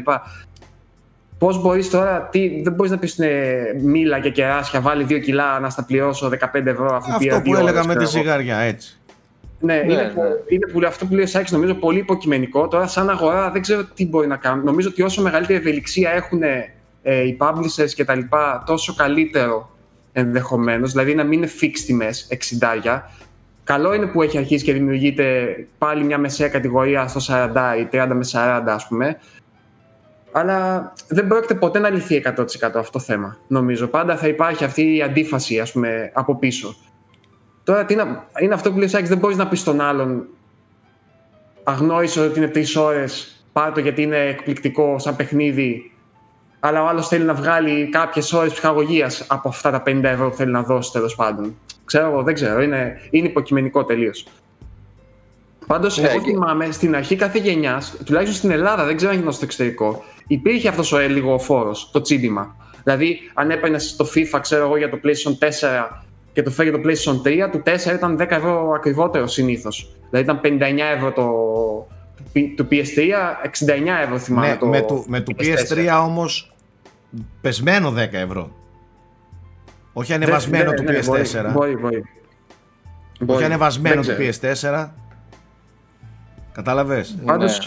Πώς 1.38 1.60
μπορείς 1.62 1.90
τώρα, 1.90 2.28
τι, 2.32 2.62
δεν 2.62 2.72
μπορείς 2.72 2.92
να 2.92 2.98
πεις 2.98 3.18
μήλα 3.82 4.20
και 4.20 4.30
κεράσια, 4.30 4.80
βάλει 4.80 5.06
2 5.08 5.20
κιλά 5.20 5.60
να 5.60 5.70
στα 5.70 5.84
πληρώσω 5.84 6.28
15 6.54 6.66
ευρώ 6.66 6.94
αφού 6.96 7.18
πήρα 7.18 7.36
Αυτό 7.36 7.50
που 7.50 7.56
δύο 7.56 7.58
έλεγα 7.68 7.80
ώρες, 7.80 7.86
με 7.86 7.94
τη 7.96 8.04
ξέρω 8.04 8.18
εγώ. 8.18 8.28
ζυγαριά, 8.30 8.58
έτσι. 8.58 8.98
Ναι, 9.60 9.74
Ναι, 9.74 9.92
είναι, 9.92 10.02
ναι. 10.02 10.08
που- 10.08 10.20
είναι 10.48 10.66
που, 10.72 10.80
αυτό 10.86 11.06
που 11.06 11.14
λέει 11.14 11.24
ο 11.24 11.26
Σάκης 11.26 11.52
νομίζω 11.52 11.74
πολύ 11.74 11.98
υποκειμενικό. 11.98 12.68
Τώρα, 12.68 12.86
σαν 12.86 13.10
αγορά, 13.10 13.50
δεν 13.50 13.62
ξέρω 13.62 13.84
τι 13.94 14.06
μπορεί 14.06 14.26
να 14.26 14.36
κάνουν. 14.36 14.64
Νομίζω 14.64 14.88
ότι 14.88 15.02
όσο 15.02 15.22
μεγαλύτερη 15.22 15.58
ευελιξία 15.58 16.10
έχουν 16.10 16.42
ε, 16.42 17.22
οι 17.26 17.36
publishers 17.40 17.90
και 17.94 18.04
τα 18.04 18.14
λοιπά, 18.14 18.62
τόσο 18.66 18.94
καλύτερο 18.94 19.70
ενδεχομένως. 20.12 20.90
Δηλαδή, 20.92 21.14
να 21.14 21.24
μην 21.24 21.38
είναι 21.38 21.48
fixed 21.60 21.82
τιμές 21.86 22.28
60. 22.84 23.02
Καλό 23.64 23.94
είναι 23.94 24.06
που 24.06 24.22
έχει 24.22 24.38
αρχίσει 24.38 24.64
και 24.64 24.72
δημιουργείται 24.72 25.56
πάλι 25.78 26.04
μια 26.04 26.18
μεσαία 26.18 26.48
κατηγορία 26.48 27.06
στο 27.08 27.20
40 27.20 27.76
ή 27.80 27.88
30 27.92 28.06
με 28.14 28.24
40, 28.32 28.62
ας 28.74 28.86
πούμε. 28.88 29.18
Αλλά 30.36 30.92
δεν 31.08 31.26
πρόκειται 31.26 31.54
ποτέ 31.54 31.78
να 31.78 31.90
λυθεί 31.90 32.22
100% 32.24 32.40
αυτό 32.60 32.90
το 32.90 32.98
θέμα, 32.98 33.36
νομίζω. 33.48 33.86
Πάντα 33.86 34.16
θα 34.16 34.28
υπάρχει 34.28 34.64
αυτή 34.64 34.96
η 34.96 35.02
αντίφαση, 35.02 35.60
ας 35.60 35.72
πούμε, 35.72 36.10
από 36.14 36.36
πίσω. 36.38 36.74
Τώρα 37.64 37.84
τι 37.84 37.94
να, 37.94 38.26
είναι 38.40 38.54
αυτό 38.54 38.70
που 38.70 38.76
λέει 38.78 38.86
ο 38.86 38.88
Σάκης, 38.90 39.08
δεν 39.08 39.18
μπορείς 39.18 39.36
να 39.36 39.48
πεις 39.48 39.60
στον 39.60 39.80
άλλον 39.80 40.26
αγνόησε 41.62 42.20
ότι 42.20 42.38
είναι 42.38 42.48
τρεις 42.48 42.76
ώρες, 42.76 43.44
πάρ' 43.52 43.72
το 43.72 43.80
γιατί 43.80 44.02
είναι 44.02 44.16
εκπληκτικό 44.18 44.98
σαν 44.98 45.16
παιχνίδι 45.16 45.90
αλλά 46.60 46.82
ο 46.82 46.86
άλλος 46.86 47.08
θέλει 47.08 47.24
να 47.24 47.34
βγάλει 47.34 47.88
κάποιες 47.88 48.32
ώρες 48.32 48.52
ψυχαγωγίας 48.52 49.24
από 49.28 49.48
αυτά 49.48 49.70
τα 49.70 49.82
50 49.86 50.00
ευρώ 50.02 50.28
που 50.30 50.36
θέλει 50.36 50.50
να 50.52 50.62
δώσει 50.62 50.92
τέλος 50.92 51.14
πάντων. 51.14 51.56
Ξέρω 51.84 52.06
εγώ, 52.06 52.22
δεν 52.22 52.34
ξέρω, 52.34 52.62
είναι, 52.62 53.00
είναι 53.10 53.26
υποκειμενικό 53.26 53.84
τελείως. 53.84 54.26
Πάντως, 55.66 55.98
Ναι, 55.98 56.08
εγώ 56.08 56.20
και- 56.20 56.30
θυμάμαι 56.30 56.70
στην 56.70 56.96
αρχή 56.96 57.16
κάθε 57.16 57.38
γενιάς, 57.38 57.96
τουλάχιστον 58.04 58.36
στην 58.38 58.50
Ελλάδα, 58.50 58.84
δεν 58.84 58.96
ξέρω 58.96 59.12
αν 59.12 59.18
είναι 59.20 59.30
στο 59.30 59.44
εξωτερικό, 59.44 60.04
υπήρχε 60.26 60.68
αυτός 60.68 60.92
ο 60.92 60.98
ε, 60.98 61.06
λίγο 61.06 61.38
φόρος, 61.38 61.90
το 61.92 62.00
τσίντιμα. 62.00 62.56
Δηλαδή, 62.84 63.18
αν 63.34 63.50
έπαιρνες 63.50 63.96
το 63.96 64.06
FIFA, 64.14 64.38
ξέρω 64.40 64.64
εγώ, 64.64 64.76
για 64.76 64.90
το 64.90 64.98
PlayStation 65.04 65.46
4 65.90 66.02
και 66.32 66.42
το 66.42 66.50
φέρει 66.50 66.70
το 66.70 66.80
PlayStation 66.84 67.46
3, 67.46 67.48
του 67.52 67.62
4 67.66 67.94
ήταν 67.94 68.16
10 68.20 68.26
ευρώ 68.30 68.72
ακριβότερο 68.76 69.26
συνήθως. 69.26 69.96
Δηλαδή 70.10 70.30
ήταν 70.30 70.58
59 70.60 70.78
ευρώ 70.96 71.12
το, 71.12 71.24
του 72.56 72.68
PS3, 72.70 72.76
69 72.80 73.86
ευρώ 74.04 74.18
θυμάμαι 74.18 74.48
Ναι, 74.48 74.56
το 74.56 74.66
με, 74.66 74.80
του, 74.80 75.04
με 75.08 75.20
του 75.20 75.34
PS3 75.38 76.00
όμως 76.02 76.54
πεσμένο 77.40 77.90
10 77.90 77.94
ευρώ. 78.12 78.50
Όχι 79.92 80.12
ανεβασμένο 80.12 80.70
Ναι, 80.70 80.76
του 80.76 80.82
ναι, 80.82 80.98
PS4. 80.98 81.02
Μπορεί, 81.02 81.52
μπορεί. 81.52 81.76
μπορεί. 81.76 81.96
Όχι 81.96 82.04
Μπορεί. 83.20 83.44
ανεβασμένο 83.44 84.02
Δεν 84.02 84.16
του 84.16 84.32
ξέρω. 84.40 84.86
PS4. 84.86 84.88
Κατάλαβες; 86.52 87.18
Πάντως, 87.24 87.58
Ναι. 87.58 87.66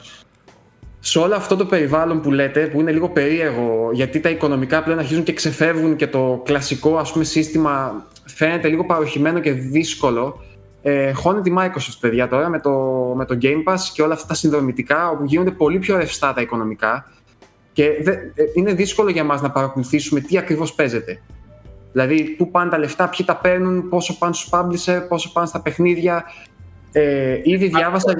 Σε 0.99 1.19
όλο 1.19 1.35
αυτό 1.35 1.55
το 1.55 1.65
περιβάλλον 1.65 2.21
που 2.21 2.31
λέτε, 2.31 2.67
που 2.67 2.79
είναι 2.79 2.91
λίγο 2.91 3.09
περίεργο, 3.09 3.89
γιατί 3.93 4.19
τα 4.19 4.29
οικονομικά 4.29 4.83
πλέον 4.83 4.99
αρχίζουν 4.99 5.23
και 5.23 5.33
ξεφεύγουν 5.33 5.95
και 5.95 6.07
το 6.07 6.41
κλασικό 6.45 6.97
ας 6.97 7.11
πούμε, 7.11 7.23
σύστημα 7.23 8.05
φαίνεται 8.25 8.67
λίγο 8.67 8.85
παροχημένο 8.85 9.39
και 9.39 9.51
δύσκολο, 9.51 10.43
ε, 10.81 11.11
χώνεται 11.11 11.49
η 11.49 11.53
Microsoft, 11.57 11.97
παιδιά, 11.99 12.27
τώρα 12.27 12.49
με 12.49 12.59
το, 12.59 12.71
με 13.15 13.25
το 13.25 13.37
Game 13.41 13.73
Pass 13.73 13.79
και 13.93 14.01
όλα 14.01 14.13
αυτά 14.13 14.27
τα 14.27 14.33
συνδρομητικά, 14.33 15.09
όπου 15.09 15.25
γίνονται 15.25 15.51
πολύ 15.51 15.79
πιο 15.79 15.97
ρευστά 15.97 16.33
τα 16.33 16.41
οικονομικά 16.41 17.11
και 17.73 17.97
δε, 18.01 18.11
ε, 18.11 18.19
είναι 18.55 18.73
δύσκολο 18.73 19.09
για 19.09 19.23
μας 19.23 19.41
να 19.41 19.51
παρακολουθήσουμε 19.51 20.19
τι 20.19 20.37
ακριβώς 20.37 20.73
παίζεται. 20.73 21.21
Δηλαδή, 21.91 22.23
πού 22.23 22.51
πάνε 22.51 22.69
τα 22.69 22.77
λεφτά, 22.77 23.09
ποιοι 23.09 23.25
τα 23.25 23.35
παίρνουν, 23.35 23.89
πόσο 23.89 24.17
πάνε 24.17 24.33
στους 24.33 24.49
publisher, 24.51 25.05
πόσο 25.07 25.31
πάνε 25.31 25.47
στα 25.47 25.61
παιχνίδια. 25.61 26.23
Ε, 26.91 27.39
ήδη 27.43 27.67
διάβασα... 27.67 28.15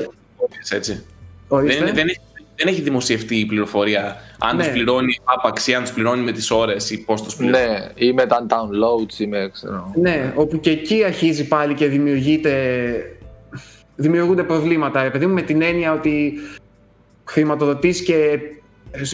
Έτσι. 0.72 0.94
Δεν, 0.94 1.04
Ορίστε. 1.48 1.84
είναι- 1.84 1.92
δεν, 1.92 2.08
έχει, 2.08 2.20
δεν 2.64 2.68
έχει 2.74 2.82
δημοσιευτεί 2.82 3.36
η 3.36 3.46
πληροφορία 3.46 4.16
αν 4.40 4.56
Ναι. 4.56 4.64
τους 4.64 4.72
πληρώνει 4.72 5.20
άπαξ 5.24 5.68
ή 5.68 5.74
αν 5.74 5.82
τους 5.84 5.92
πληρώνει 5.92 6.24
με 6.24 6.32
τις 6.32 6.52
ώρες 6.52 6.90
ή 6.90 7.04
πώς 7.04 7.24
τους 7.24 7.36
πληρώνει. 7.36 7.64
Ναι, 7.64 7.88
ή 7.96 8.14
με 8.14 8.26
τα 8.26 8.46
downloads 8.50 9.14
ή 9.20 9.28
με 9.28 9.50
ξέρω. 9.54 9.92
Ναι, 9.96 10.34
όπου 10.36 10.60
και 10.60 10.70
εκεί 10.70 11.04
αρχίζει 11.04 11.48
πάλι 11.48 11.74
και 11.74 11.88
δημιουργείται, 11.88 12.54
δημιουργούνται 13.96 14.44
προβλήματα. 14.44 15.02
Επειδή 15.04 15.26
μου 15.26 15.34
με 15.34 15.42
την 15.42 15.62
έννοια 15.62 15.94
ότι 15.94 16.34
χρηματοδοτείς 17.24 18.02
και 18.04 18.40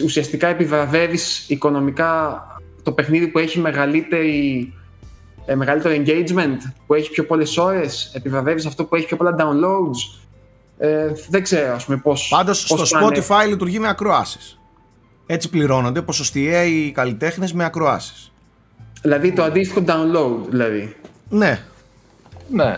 ουσιαστικά 0.04 0.48
επιβραβεύεις 0.48 1.48
οικονομικά 1.48 2.40
το 2.82 2.92
παιχνίδι 2.92 3.26
που 3.28 3.38
έχει 3.38 3.58
μεγαλύτερη, 3.58 4.72
ε, 5.46 5.54
μεγαλύτερο 5.54 6.02
engagement, 6.04 6.56
που 6.86 6.94
έχει 6.94 7.10
πιο 7.10 7.24
πολλές 7.24 7.56
ώρες, 7.56 8.12
επιβραβεύεις 8.14 8.66
αυτό 8.66 8.84
που 8.84 8.94
έχει 8.96 9.06
πιο 9.06 9.16
πολλά 9.16 9.34
downloads. 9.38 10.25
Ε, 10.78 11.12
δεν 11.28 11.42
ξέρω, 11.42 11.74
ας 11.74 11.84
πούμε, 11.84 11.96
πώς... 11.96 12.28
Πάντως 12.30 12.66
πώς 12.66 12.88
στο 12.88 12.98
πάνε. 12.98 13.24
Spotify 13.28 13.48
λειτουργεί 13.48 13.78
με 13.78 13.88
ακροάσεις. 13.88 14.58
Έτσι 15.26 15.50
πληρώνονται 15.50 16.02
ποσοστιαία 16.02 16.64
οι 16.64 16.90
καλλιτέχνες 16.90 17.52
με 17.52 17.64
ακροάσεις. 17.64 18.32
Δηλαδή 19.02 19.32
το 19.32 19.42
αντίστοιχο 19.42 19.84
download, 19.86 20.48
δηλαδή. 20.48 20.96
Ναι, 21.28 21.60
Ναι. 22.48 22.76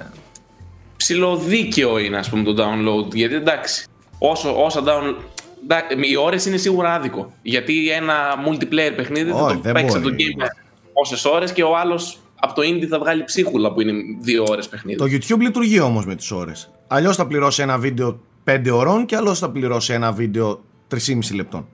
Ψιλοδίκαιο 0.97 1.99
είναι 1.99 2.17
ας 2.19 2.31
πούμε 2.31 2.43
το 2.43 2.55
download 2.65 3.15
γιατί 3.15 3.35
εντάξει 3.35 3.87
όσο, 4.19 4.65
όσα 4.65 4.81
download 4.85 5.17
εντάξει, 5.65 6.11
οι 6.13 6.17
ώρες 6.17 6.47
είναι 6.47 6.57
σίγουρα 6.57 6.95
άδικο 6.95 7.33
γιατί 7.43 7.91
ένα 7.91 8.15
multiplayer 8.49 8.93
παιχνίδι 8.97 9.31
Όχι, 9.31 9.41
θα 9.41 9.55
το 9.55 9.61
δεν 9.63 9.73
παίξει 9.73 9.99
μπορεί. 9.99 10.17
το 10.17 10.23
game 10.23 10.43
Pass 10.43 10.49
πόσες 10.93 11.25
ώρες 11.25 11.53
και 11.53 11.63
ο 11.63 11.77
άλλος 11.77 12.19
από 12.41 12.55
το 12.55 12.63
indie 12.63 12.87
θα 12.87 12.99
βγάλει 12.99 13.25
ψίχουλα 13.25 13.73
που 13.73 13.81
είναι 13.81 13.93
δύο 14.21 14.45
ώρες 14.49 14.69
παιχνίδι. 14.69 14.99
Το 14.99 15.05
YouTube 15.05 15.41
λειτουργεί 15.41 15.81
όμως 15.81 16.07
με 16.07 16.15
τις 16.15 16.31
ώρες. 16.31 16.71
Αλλιώς 16.89 17.17
θα 17.17 17.27
πληρώσει 17.27 17.63
ένα 17.63 17.79
βίντεο 17.79 18.21
5 18.45 18.71
ωρών 18.73 19.07
και 19.07 19.17
αλλιώς 19.17 19.39
θα 19.39 19.51
πληρώσει 19.51 19.93
ένα 19.93 20.13
βίντεο 20.13 20.61
3,5 20.91 21.35
λεπτών. 21.35 21.67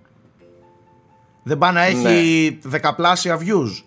Δεν 1.43 1.59
πάει 1.59 1.73
να 1.73 1.83
έχει 1.83 2.59
δεκαπλάσια 2.63 3.39
views. 3.39 3.85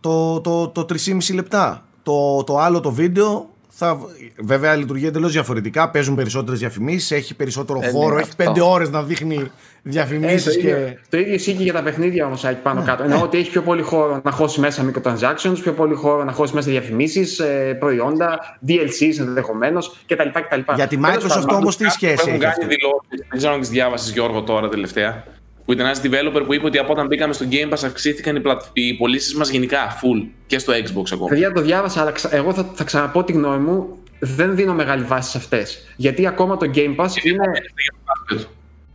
Το, 0.00 0.40
το, 0.40 0.68
το 0.68 0.86
3,5 0.88 1.34
λεπτά. 1.34 1.84
Το, 2.02 2.44
το 2.44 2.58
άλλο 2.58 2.80
το 2.80 2.92
βίντεο 2.92 3.50
θα, 3.78 3.98
βέβαια 4.38 4.74
λειτουργεί 4.74 5.06
εντελώς 5.06 5.32
διαφορετικά. 5.32 5.90
Παίζουν 5.90 6.14
περισσότερες 6.14 6.60
διαφημίσεις, 6.60 7.10
έχει 7.10 7.34
περισσότερο 7.34 7.78
Ε, 7.82 7.86
ναι, 7.86 7.92
χώρο, 7.92 8.18
έχει 8.18 8.28
αυτό. 8.38 8.52
5 8.52 8.60
ώρες 8.72 8.90
να 8.90 9.02
δείχνει 9.02 9.36
Ε, 9.36 9.50
διαφημίσεις 9.82 10.44
το, 10.44 10.50
και... 10.50 10.58
ίδιο, 10.58 10.94
το 11.08 11.18
ίδιο 11.18 11.34
ισχύει 11.34 11.52
και 11.54 11.62
για 11.62 11.72
τα 11.72 11.82
παιχνίδια 11.82 12.26
όμως 12.26 12.44
εκεί 12.44 12.60
πάνω 12.62 12.82
κάτω. 12.82 13.02
Εννοώ 13.02 13.22
ότι 13.22 13.38
έχει 13.38 13.50
πιο 13.50 13.62
πολύ 13.62 13.82
χώρο 13.82 14.20
να 14.24 14.30
χώσει 14.30 14.60
μέσα 14.60 14.84
microtransactions, 14.90 15.56
πιο 15.62 15.72
πολύ 15.72 15.94
χώρο 15.94 16.24
να 16.24 16.32
χώσει 16.32 16.54
μέσα 16.54 16.70
διαφημίσεις, 16.70 17.40
προϊόντα, 17.78 18.58
DLCs 18.68 19.18
ενδεχομένως 19.18 19.96
κτλ. 20.06 20.28
κτλ. 20.32 20.72
Για 20.74 20.86
τη 20.86 20.96
Τέλος 20.96 21.14
Microsoft 21.16 21.40
πάντων, 21.40 21.54
όμως 21.56 21.76
τι 21.76 21.84
Που 21.84 21.90
σχέση 21.90 22.12
έχουν 22.12 22.28
έχει 22.28 22.38
κάνει 22.38 22.52
αυτό. 22.52 22.66
δηλώσεις, 22.66 23.26
δεν 23.28 23.38
ξέρω 23.38 23.52
αν 23.52 23.60
τις 23.60 23.68
διάβασες 23.68 24.12
Γιώργο 24.12 24.42
τώρα 24.42 24.68
τελευταία, 24.68 25.24
που 25.66 25.72
ήταν 25.72 25.86
ένας 25.86 26.00
developer 26.04 26.42
που 26.46 26.54
είπε 26.54 26.66
ότι 26.66 26.78
από 26.78 26.92
όταν 26.92 27.06
μπήκαμε 27.06 27.32
στο 27.32 27.46
Game 27.50 27.68
Pass 27.72 27.78
αυξήθηκαν 27.84 28.36
οι, 28.36 28.40
πλατ- 28.40 28.62
οι 28.72 28.94
πωλήσεις 28.94 29.34
μας 29.34 29.48
γενικά, 29.50 29.78
full, 30.02 30.26
και 30.46 30.58
στο 30.58 30.72
Xbox 30.72 31.04
ακόμα. 31.12 31.28
Παιδιά, 31.28 31.52
το 31.52 31.60
διάβασα, 31.60 32.00
αλλά 32.00 32.10
ξα- 32.10 32.34
εγώ 32.34 32.52
θα, 32.52 32.70
θα 32.74 32.84
ξαναπώ 32.84 33.24
τη 33.24 33.32
γνώμη 33.32 33.58
μου. 33.58 33.98
Δεν 34.18 34.54
δίνω 34.56 34.74
μεγάλη 34.74 35.04
βάση 35.04 35.30
σε 35.30 35.38
αυτές. 35.38 35.92
Γιατί 35.96 36.26
ακόμα 36.26 36.56
το 36.56 36.70
Game 36.74 36.96
Pass 36.96 37.24
είναι. 37.24 37.44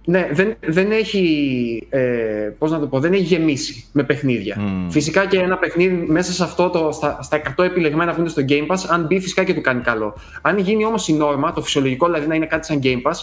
Ναι, 0.05 0.29
δεν, 0.31 0.55
δεν 0.59 0.91
έχει. 0.91 1.87
Ε, 1.89 1.99
πώς 2.57 2.71
να 2.71 2.79
το 2.79 2.87
πω, 2.87 2.99
δεν 2.99 3.13
έχει 3.13 3.23
γεμίσει 3.23 3.85
με 3.91 4.03
παιχνίδια. 4.03 4.55
Μμμ. 4.59 4.89
Φυσικά 4.89 5.25
και 5.25 5.37
ένα 5.39 5.57
παιχνίδι 5.57 6.05
μέσα 6.07 6.31
σε 6.31 6.43
αυτό, 6.43 6.69
το, 6.69 6.91
στα, 6.91 7.19
στα 7.21 7.41
100 7.57 7.63
επιλεγμένα 7.63 8.13
που 8.13 8.19
είναι 8.19 8.29
στο 8.29 8.41
Game 8.49 8.67
Pass, 8.67 8.77
αν 8.89 9.05
μπει, 9.05 9.19
φυσικά 9.19 9.43
και 9.43 9.53
του 9.53 9.61
κάνει 9.61 9.81
καλό. 9.81 10.17
Αν 10.41 10.57
γίνει 10.57 10.85
όμως 10.85 11.07
η 11.07 11.13
νόρμα, 11.13 11.53
το 11.53 11.61
φυσιολογικό 11.61 12.05
δηλαδή 12.05 12.27
να 12.27 12.35
είναι 12.35 12.45
κάτι 12.45 12.65
σαν 12.65 12.79
Game 12.83 13.01
Pass, 13.11 13.15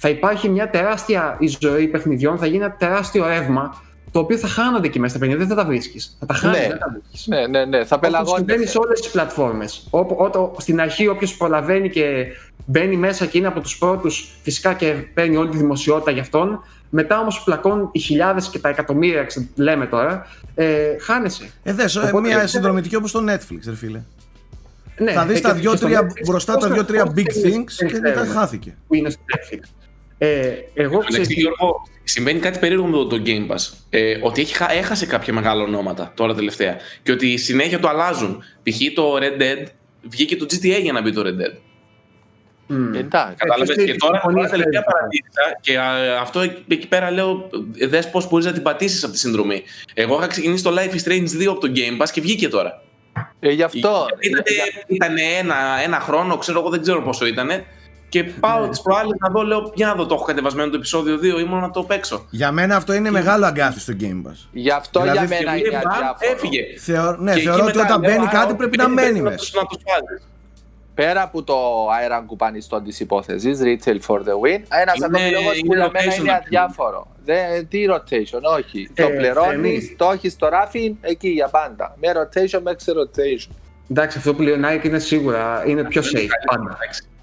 θα 0.00 0.08
υπάρχει 0.08 0.48
μια 0.48 0.70
τεράστια 0.70 1.38
ζωή 1.60 1.86
παιχνιδιών, 1.88 2.38
θα 2.38 2.46
γίνει 2.46 2.64
ένα 2.64 2.72
τεράστιο 2.78 3.26
ρεύμα, 3.26 3.82
το 4.10 4.18
οποίο 4.18 4.36
θα 4.36 4.48
χάνονται 4.48 4.86
εκεί 4.86 4.98
μέσα 4.98 5.10
στα 5.10 5.18
παιχνίδια, 5.18 5.46
δεν 5.46 5.56
θα 5.56 5.62
τα 5.62 5.68
βρίσκεις. 5.68 6.16
Θα 6.20 6.26
τα 6.26 6.34
χάνεις, 6.34 6.58
Ναι. 6.60 6.66
δεν 6.68 6.78
θα 6.78 6.90
βρίσκεις. 6.92 7.26
Ναι, 7.26 7.46
ναι, 7.46 7.64
ναι. 7.64 7.84
Θα 7.84 7.96
Όπως 7.96 8.08
συμβαίνει 8.08 8.24
πελαγώνεται. 8.26 8.66
σε 8.66 8.78
όλες 8.78 9.00
τις 9.00 9.10
πλατφόρμες. 9.10 9.88
Στην 10.58 10.80
αρχή, 10.80 11.06
όποιος 11.08 11.36
προλαβαίνει 11.36 11.90
και 11.90 12.26
μπαίνει 12.66 12.96
μέσα 12.96 13.26
και 13.26 13.38
είναι 13.38 13.46
από 13.46 13.60
τους 13.60 13.78
πρώτους, 13.78 14.28
φυσικά 14.42 14.72
και 14.74 14.86
παίρνει 15.14 15.36
όλη 15.36 15.48
τη 15.48 15.56
δημοσιότητα 15.56 16.10
γι' 16.10 16.20
αυτόν. 16.20 16.62
Μετά 16.90 17.18
όμως 17.20 17.42
πλακώνουν 17.44 17.88
οι 17.92 17.98
χιλιάδες 17.98 18.48
και 18.48 18.58
τα 18.58 18.68
εκατομμύρια, 18.68 19.24
ξε- 19.24 19.48
λέμε 19.54 19.86
τώρα, 19.86 20.26
ε, 20.54 20.96
χάνεσαι. 21.00 21.50
Ε, 21.62 21.72
δες, 21.72 21.96
ε, 21.96 21.98
Οπότε- 21.98 22.26
μια 22.28 22.46
συνδρομητική 22.46 22.96
όπως 22.96 23.12
το 23.12 23.24
Netflix, 23.28 23.58
ρε 23.66 23.74
φίλε. 23.74 24.00
Ναι, 24.98 25.12
θα 25.12 25.24
δεις 25.26 25.38
ε, 25.38 25.40
τα 25.42 25.52
και- 25.52 25.60
δυο, 25.60 25.70
και 25.70 25.76
στο 25.76 25.86
τρία, 25.86 26.00
Netflix, 26.00 26.22
μπροστά 26.26 26.52
πώς 26.52 26.62
τα 26.62 26.68
να- 26.68 26.74
δύο-τρία 26.74 27.04
πώς 27.04 27.12
big 27.16 27.24
να- 27.26 27.32
things 27.42 27.64
δεν 27.78 27.88
και 27.88 27.98
μετά 28.00 28.10
ξέρουμε 28.10 28.32
χάθηκε. 28.32 28.76
Που 28.86 28.94
είναι 28.94 29.10
στο 29.10 29.20
Netflix. 29.34 29.60
Ε, 30.18 30.48
εγώ 30.74 30.98
ξέρω. 30.98 31.14
Εντάξει, 31.22 31.32
Γιώργο, 31.40 31.82
συμβαίνει 32.04 32.38
κάτι 32.38 32.58
περίεργο 32.58 32.84
με 32.86 32.92
το, 32.92 33.06
το 33.06 33.22
Game 33.26 33.46
Pass. 33.50 33.72
Ε, 33.90 34.18
ότι 34.22 34.40
έχει, 34.40 34.54
χα- 34.54 34.72
έχασε 34.72 35.06
κάποια 35.06 35.32
μεγάλα 35.32 35.62
ονόματα 35.62 36.12
τώρα 36.16 36.34
τελευταία. 36.34 36.76
Και 37.02 37.12
ότι 37.12 37.36
συνέχεια 37.36 37.78
το 37.78 37.88
αλλάζουν. 37.88 38.42
Π.χ. 38.62 38.76
το 38.94 39.14
Red 39.16 39.42
Dead 39.42 39.66
βγήκε 40.02 40.36
το 40.36 40.44
GTA 40.50 40.80
για 40.82 40.92
να 40.92 41.00
μπει 41.02 41.12
το 41.12 41.20
Red 41.24 41.40
Dead. 41.42 41.54
Εντάξει. 42.96 43.34
Κατάλαβες; 43.36 43.68
αυτές 43.70 43.84
οι 43.84 43.86
Και 43.86 43.94
τώρα, 43.96 44.12
τώρα 44.12 44.20
συμφωνίες 44.20 44.50
τελευταία 44.50 44.80
δεν- 44.80 44.92
παρατήρησα 44.92 45.58
και 45.60 45.78
α, 45.78 46.20
αυτό 46.20 46.40
εκεί 46.40 46.62
εκεί 46.68 46.88
πέρα 46.88 47.10
λέω: 47.10 47.48
Δες 47.88 48.10
πώς 48.10 48.28
μπορείς 48.28 48.46
να 48.46 48.52
την 48.52 48.62
πατήσεις 48.62 49.04
από 49.04 49.12
τη 49.12 49.18
συνδρομή. 49.18 49.62
Εγώ 49.94 50.16
είχα 50.18 50.26
ξεκινήσει 50.26 50.62
το 50.62 50.74
Life 50.78 50.94
is 50.94 51.08
Strange 51.08 51.42
2 51.42 51.46
από 51.50 51.60
το 51.60 51.72
Game 51.74 52.02
Pass 52.02 52.10
και 52.12 52.20
βγήκε 52.20 52.48
τώρα. 52.48 52.82
Ε, 53.40 53.50
γι' 53.50 53.62
αυτό. 53.62 54.06
Ήταν, 54.20 54.42
ήταν 54.88 55.14
ένα, 55.38 55.56
ένα 55.84 56.00
χρόνο, 56.00 56.36
ξέρω 56.36 56.60
εγώ, 56.60 56.68
δεν 56.68 56.82
ξέρω 56.82 57.02
πόσο 57.02 57.26
ήταν. 57.26 57.48
Και 58.08 58.24
πάω 58.24 58.60
Ναι. 58.64 58.68
τι 58.68 58.80
προάλλε 58.82 59.14
να 59.18 59.28
δω, 59.30 59.42
λέω: 59.42 59.72
Για 59.74 59.86
να 59.86 59.94
δω, 59.94 60.06
το 60.06 60.14
έχω 60.14 60.24
κατεβασμένο 60.24 60.70
το 60.70 60.76
επεισόδιο 60.76 61.18
2 61.18 61.40
ή 61.40 61.44
μόνο 61.44 61.60
να 61.60 61.70
το 61.70 61.82
παίξω. 61.82 62.26
Για 62.30 62.52
μένα 62.52 62.76
αυτό 62.76 62.92
είναι 62.92 63.10
μεγάλο 63.10 63.46
αγκάθι 63.46 63.80
στο 63.80 63.92
Game 64.00 64.28
Pass. 64.28 64.48
Γι' 64.52 64.70
αυτό 64.70 65.00
Δηλαδή, 65.00 65.18
για 65.26 65.28
μένα 65.38 65.56
Και 65.58 65.66
είναι 65.66 65.80
μπαμ, 65.82 65.92
αδιάφορο. 65.94 66.30
έφυγε. 66.32 66.62
Θεω, 66.78 67.16
ναι, 67.16 67.32
Και 67.32 67.38
εκεί 67.38 67.46
θεωρώ 67.48 67.64
ότι 67.64 67.76
μετά 67.76 67.88
όταν 67.94 68.00
λέω, 68.02 68.10
μπαίνει 68.10 68.26
«Α, 68.26 68.30
κάτι 68.30 68.46
όχι, 68.46 68.54
πρέπει 68.56 68.76
να 68.76 68.84
δεν 68.84 68.92
μένει 68.92 69.06
πρέπει 69.10 69.22
να 69.24 69.30
μέσα. 69.30 69.36
τους- 69.44 69.52
Να 69.54 69.60
του 69.66 69.80
βάζει. 69.86 70.22
Πέρα 70.94 71.22
από 71.22 71.42
το 71.42 71.56
αέραν 72.00 72.26
κουπανιστό 72.26 72.80
τη 72.82 72.96
υπόθεση, 73.00 73.50
retail 73.62 73.98
for 74.06 74.18
the 74.18 74.34
win, 74.42 74.60
ένας 74.82 74.96
Είναι- 74.96 75.06
από 75.06 75.16
του 75.16 75.30
λόγου 75.32 75.44
που 75.66 75.72
είναι 75.74 75.76
για 75.76 75.90
μένα 75.92 76.12
rotation 76.12 76.18
είναι 76.20 76.30
αυτό. 76.30 76.44
αδιάφορο. 76.44 77.06
Δεν, 77.24 77.68
τι 77.68 77.84
rotation, 77.90 78.40
όχι. 78.58 78.90
Ε, 78.94 79.02
το 79.02 79.08
πληρώνεις, 79.08 79.84
Θέμη. 79.84 79.94
το 79.96 80.10
έχεις 80.14 80.32
στο 80.32 80.48
ράφι, 80.48 80.94
εκεί 81.00 81.28
για 81.28 81.48
πάντα. 81.48 81.96
Με 82.00 82.08
rotation 82.18 82.60
μέχρι 82.62 82.92
rotation. 83.02 83.54
Εντάξει, 83.90 84.18
αυτό 84.18 84.34
που 84.34 84.42
λέει 84.42 84.52
ο 84.52 84.58
Nike 84.64 84.84
είναι 84.84 84.98
σίγουρα 84.98 85.62
είναι 85.66 85.84
πιο 85.84 86.02
safe 86.02 86.28
πάντα. 86.50 86.76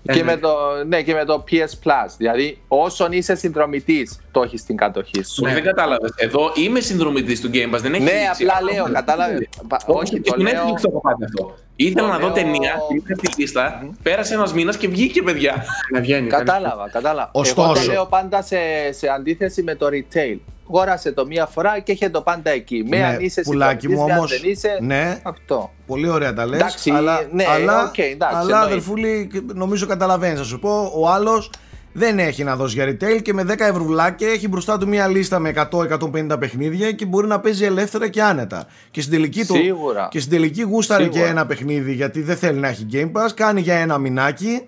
Εντάξει. 0.06 0.14
Ε, 0.14 0.14
και, 0.14 0.24
ναι. 0.24 0.32
με 0.32 0.38
το, 0.38 0.56
ναι, 0.88 1.02
και 1.02 1.14
με 1.14 1.26
το 1.26 1.44
PS 1.52 1.88
Plus. 1.88 2.10
Δηλαδή, 2.18 2.62
όσον 2.68 3.12
είσαι 3.12 3.36
συνδρομητής, 3.36 4.20
το 4.32 4.42
έχεις 4.42 4.62
στην 4.62 4.78
κατοχή 4.78 5.24
σου. 5.24 5.42
Όχι, 5.46 5.54
δεν 5.54 5.64
κατάλαβες. 5.64 6.14
Εδώ 6.16 6.52
είμαι 6.56 6.80
συνδρομητής 6.80 7.42
του 7.42 7.50
Game 7.54 7.76
Pass, 7.76 7.80
δεν 7.80 7.94
έχεις 7.94 8.06
Ναι, 8.06 8.12
λήξει. 8.12 8.44
απλά 8.44 8.72
λέω, 8.74 8.92
κατάλαβες. 8.94 9.48
Πα- 9.68 9.82
Όχι, 9.86 10.20
το 10.22 10.30
στο 10.34 10.42
λέω. 10.42 10.52
Netflix 10.52 10.82
το 10.82 10.90
έχω 10.90 11.02
πάρει 11.02 11.24
αυτό. 11.24 11.56
Ήθελα 11.76 12.02
Το 12.08 12.12
να 12.14 12.18
δω 12.20 12.26
λέω- 12.26 12.34
ταινία, 12.36 12.74
την 12.88 12.98
είχα 13.06 13.16
στη 13.16 13.42
λίστα, 13.42 13.88
πέρασε 14.04 14.34
ένας 14.34 14.54
μήνας 14.54 14.78
και 14.78 14.88
βγήκε, 14.88 15.22
παιδιά. 15.22 15.66
Να 15.94 16.02
βγαίνει. 16.02 16.28
Κατάλαβα, 16.28 16.90
κατάλαβα. 16.90 17.32
Εγώ 17.34 17.42
Ωστόσο. 17.42 17.86
το 17.86 17.92
λέω 17.92 18.06
πάντα 18.06 18.42
σε, 18.42 18.58
σε 18.90 19.08
αντίθεση 19.08 19.64
με 19.64 19.76
το 19.76 19.88
retail. 19.92 20.38
Γόρασε 20.68 21.12
το 21.12 21.26
μία 21.26 21.46
φορά 21.46 21.80
και 21.80 21.92
είχε 21.92 22.10
το 22.10 22.22
πάντα 22.22 22.50
εκεί. 22.50 22.86
Με 22.90 22.98
Ναι, 22.98 23.06
αν 23.06 23.20
είσαι 23.20 23.42
πουλάκι 23.42 23.88
μου 23.90 24.08
συντονιστής, 24.08 24.08
με 24.08 24.12
αν 24.14 24.18
όμως, 24.18 24.40
δεν 24.42 24.52
είσαι. 24.52 24.78
ναι. 24.82 25.20
Αυτό. 25.24 25.72
Πολύ 25.88 26.10
ωραία 26.10 26.34
τα 26.34 26.46
λες, 26.46 26.60
Εντάξει, 26.60 26.90
αλλά, 26.92 27.28
ναι, 27.32 27.46
αλλά, 27.48 27.84
οκ, 27.84 27.98
εντάξει, 27.98 28.36
αλλά 28.36 28.40
εννοείται. 28.42 28.66
αδερφούλη, 28.66 29.32
νομίζω 29.54 29.86
καταλαβαίνεις, 29.86 30.38
θα 30.40 30.46
σου 30.46 30.60
πω, 30.60 30.92
ο 30.96 31.10
άλλος 31.10 31.52
δεν 31.98 32.20
έχει 32.20 32.44
να 32.44 32.56
δώσει 32.56 32.76
για 32.76 32.86
retail 32.86 33.22
και 33.22 33.34
με 33.34 33.44
10 33.44 33.56
ευρουλάκια 33.60 34.28
έχει 34.30 34.48
μπροστά 34.48 34.78
του 34.78 34.88
μια 34.88 35.08
λίστα 35.08 35.40
με 35.40 35.54
100-150 35.72 36.36
παιχνίδια 36.40 36.92
και 36.92 37.06
μπορεί 37.06 37.28
να 37.28 37.40
παίζει 37.40 37.66
ελεύθερα 37.66 38.08
και 38.10 38.22
άνετα. 38.22 38.66
Και 38.92 39.02
στην 39.02 39.14
τελική, 39.14 39.46
του, 39.46 39.54
Σίγουρα. 39.56 40.08
και 40.12 40.20
στην 40.20 40.32
τελική 40.32 40.62
γούσταρε 40.62 41.04
Σίγουρα. 41.04 41.22
και 41.22 41.28
ένα 41.30 41.46
παιχνίδι 41.46 41.94
γιατί 41.94 42.22
δεν 42.22 42.36
θέλει 42.38 42.60
να 42.60 42.68
έχει 42.68 42.86
Game 42.94 43.12
Pass, 43.12 43.30
κάνει 43.36 43.62
για 43.62 43.76
ένα 43.76 43.98
μηνάκι 43.98 44.62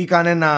ή 0.00 0.04
κανένα, 0.04 0.50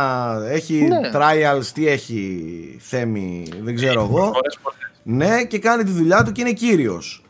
έχει 0.48 0.74
Ναι. 0.74 1.10
trials, 1.14 1.64
τι 1.74 1.88
έχει 1.88 2.76
Θέμη, 2.80 3.46
δεν 3.62 3.74
ξέρω 3.74 4.00
εγώ. 4.00 4.24
Φορές, 4.24 4.58
φορές. 4.62 4.78
Ναι, 5.02 5.44
και 5.44 5.58
κάνει 5.58 5.84
τη 5.84 5.90
δουλειά 5.90 6.22
του 6.22 6.32
και 6.32 6.40
είναι 6.40 6.52
κύριος. 6.52 7.24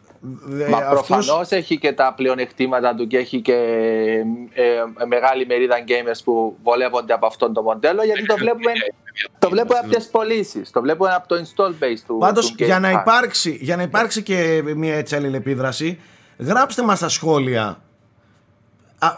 Ε, 0.61 0.69
Μα 0.69 0.77
αυτός- 0.77 1.07
προφανώ 1.07 1.41
έχει 1.49 1.79
και 1.79 1.93
τα 1.93 2.13
πλεονεκτήματα 2.17 2.95
του 2.95 3.07
και 3.07 3.17
έχει 3.19 3.41
και 3.41 3.53
ε, 4.53 4.63
ε, 4.63 5.07
μεγάλη 5.07 5.47
μερίδα 5.47 5.77
gamers 5.87 6.21
που 6.25 6.57
βολεύονται 6.63 7.13
από 7.13 7.27
αυτό 7.27 7.53
το 7.53 7.63
μοντέλο 7.63 8.03
γιατί 8.05 8.27
το 8.27 8.37
βλέπουμε, 8.37 8.73
το 9.39 9.49
βλέπουμε 9.49 9.79
από 9.79 9.97
τι 9.97 10.07
πωλήσει. 10.11 10.63
Το 10.73 10.81
βλέπουμε 10.81 11.11
από 11.15 11.29
το 11.29 11.37
install 11.37 11.85
base 11.85 11.99
του. 12.07 12.17
Πάντως 12.21 12.47
του 12.49 12.55
Game 12.59 12.65
για 12.65 12.79
να, 12.81 12.89
Pass. 12.97 13.01
υπάρξει, 13.01 13.59
για 13.61 13.77
να 13.77 13.83
υπάρξει 13.83 14.23
και 14.23 14.63
μια 14.77 14.95
έτσι 14.95 15.15
αλληλεπίδραση 15.17 15.99
γράψτε 16.39 16.83
μας 16.83 16.99
στα 16.99 17.09
σχόλια 17.09 17.81
α, 18.99 19.09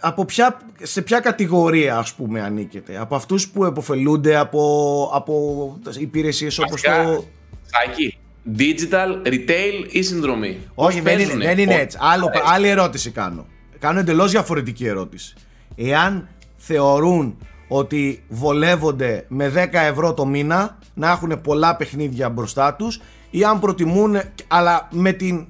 από 0.00 0.24
ποια, 0.24 0.60
σε 0.82 1.02
ποια 1.02 1.20
κατηγορία 1.20 1.96
ας 1.96 2.14
πούμε 2.14 2.40
ανήκετε; 2.40 2.98
Από 3.00 3.14
αυτούς 3.14 3.48
που 3.48 3.64
επωφελούνται 3.64 4.36
από, 4.36 5.10
από 5.14 5.78
υπηρεσίες 5.98 6.58
όπως 6.58 6.70
Βασικά, 6.70 7.04
το... 7.04 7.24
Σάκη, 7.64 8.18
digital, 8.58 9.26
retail 9.28 9.86
ή 9.90 10.02
συνδρομή; 10.02 10.58
Όχι 10.74 11.02
Πώς 11.02 11.04
δεν 11.04 11.12
είναι, 11.12 11.24
παίζουνε; 11.24 11.44
δεν 11.44 11.58
είναι 11.58 11.72
Πώς 11.72 11.80
έτσι 11.82 11.98
Άλλο, 12.00 12.26
παίζουν. 12.26 12.52
άλλη 12.52 12.68
ερώτηση 12.68 13.10
κάνω 13.10 13.46
Κάνω 13.78 13.98
εντελώς 13.98 14.30
διαφορετική 14.30 14.86
ερώτηση 14.86 15.34
Εάν 15.76 16.28
θεωρούν 16.56 17.36
ότι 17.68 18.24
βολεύονται 18.28 19.24
με 19.28 19.52
10 19.54 19.68
ευρώ 19.72 20.14
το 20.14 20.26
μήνα 20.26 20.78
να 20.94 21.10
έχουν 21.10 21.40
πολλά 21.40 21.76
παιχνίδια 21.76 22.28
μπροστά 22.28 22.74
τους 22.74 23.00
ή 23.30 23.44
αν 23.44 23.60
προτιμούν 23.60 24.20
αλλά 24.48 24.88
με, 24.90 25.12
την, 25.12 25.46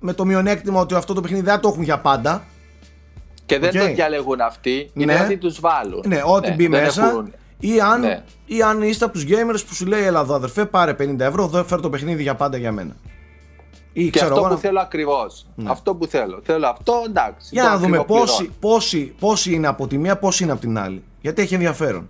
με 0.00 0.12
το 0.12 0.24
μειονέκτημα 0.24 0.80
ότι 0.80 0.94
αυτό 0.94 1.14
το 1.14 1.20
παιχνίδι 1.20 1.44
δεν 1.44 1.60
το 1.60 1.68
έχουν 1.68 1.82
για 1.82 1.98
πάντα 1.98 2.44
Και 3.52 3.58
δεν 3.58 3.80
Οκ. 3.82 3.86
το 3.88 3.94
διαλέγουν 3.94 4.40
αυτοί, 4.40 4.90
είναι 4.94 5.14
Ναι. 5.14 5.20
ότι 5.24 5.36
τους 5.36 5.60
βάλουν. 5.60 6.02
ναι, 6.06 6.22
ό,τι 6.24 6.50
μπει 6.52 6.66
δεν 6.66 6.82
μέσα 6.82 7.08
έχουν- 7.08 7.32
ή 7.60 7.80
αν, 7.80 8.00
Ναι. 8.00 8.22
ή 8.46 8.62
αν 8.62 8.82
είστε 8.82 9.04
από 9.04 9.14
τους 9.14 9.24
gamers 9.28 9.60
που 9.68 9.74
σου 9.74 9.86
λέει 9.86 10.02
έλα 10.04 10.20
εδώ 10.20 10.34
αδερφέ 10.34 10.64
πάρε 10.64 10.94
50 10.94 11.24
ευρώ 11.24 11.44
εδώ 11.44 11.64
φέρ 11.64 11.80
το 11.80 11.90
παιχνίδι 11.90 12.22
για 12.22 12.34
πάντα 12.34 12.56
για 12.56 12.72
μένα 12.72 12.96
ή 13.92 14.04
Και 14.04 14.10
ξέρω 14.10 14.26
αυτό 14.26 14.38
εγώ 14.38 14.48
που 14.48 14.54
να- 14.54 14.60
θέλω 14.60 14.80
ακριβώς. 14.80 15.46
Αυτό 15.64 15.94
που 15.94 16.06
θέλω. 16.06 16.40
Θέλω 16.44 16.66
αυτό, 16.66 17.02
εντάξει. 17.06 17.48
Για 17.50 17.62
το 17.62 17.68
να 17.68 17.76
δούμε 17.76 17.96
ακριβοπληρώνω. 17.96 18.26
πόσοι, 18.30 18.50
πόσοι, 18.60 19.14
πόσοι 19.18 19.52
είναι 19.54 19.66
από 19.66 19.86
τη 19.86 19.98
μία, 19.98 20.16
πόσοι 20.18 20.42
είναι 20.42 20.52
από 20.52 20.60
την 20.60 20.78
άλλη. 20.78 21.02
Γιατί 21.20 21.42
έχει 21.42 21.54
ενδιαφέρον. 21.54 22.08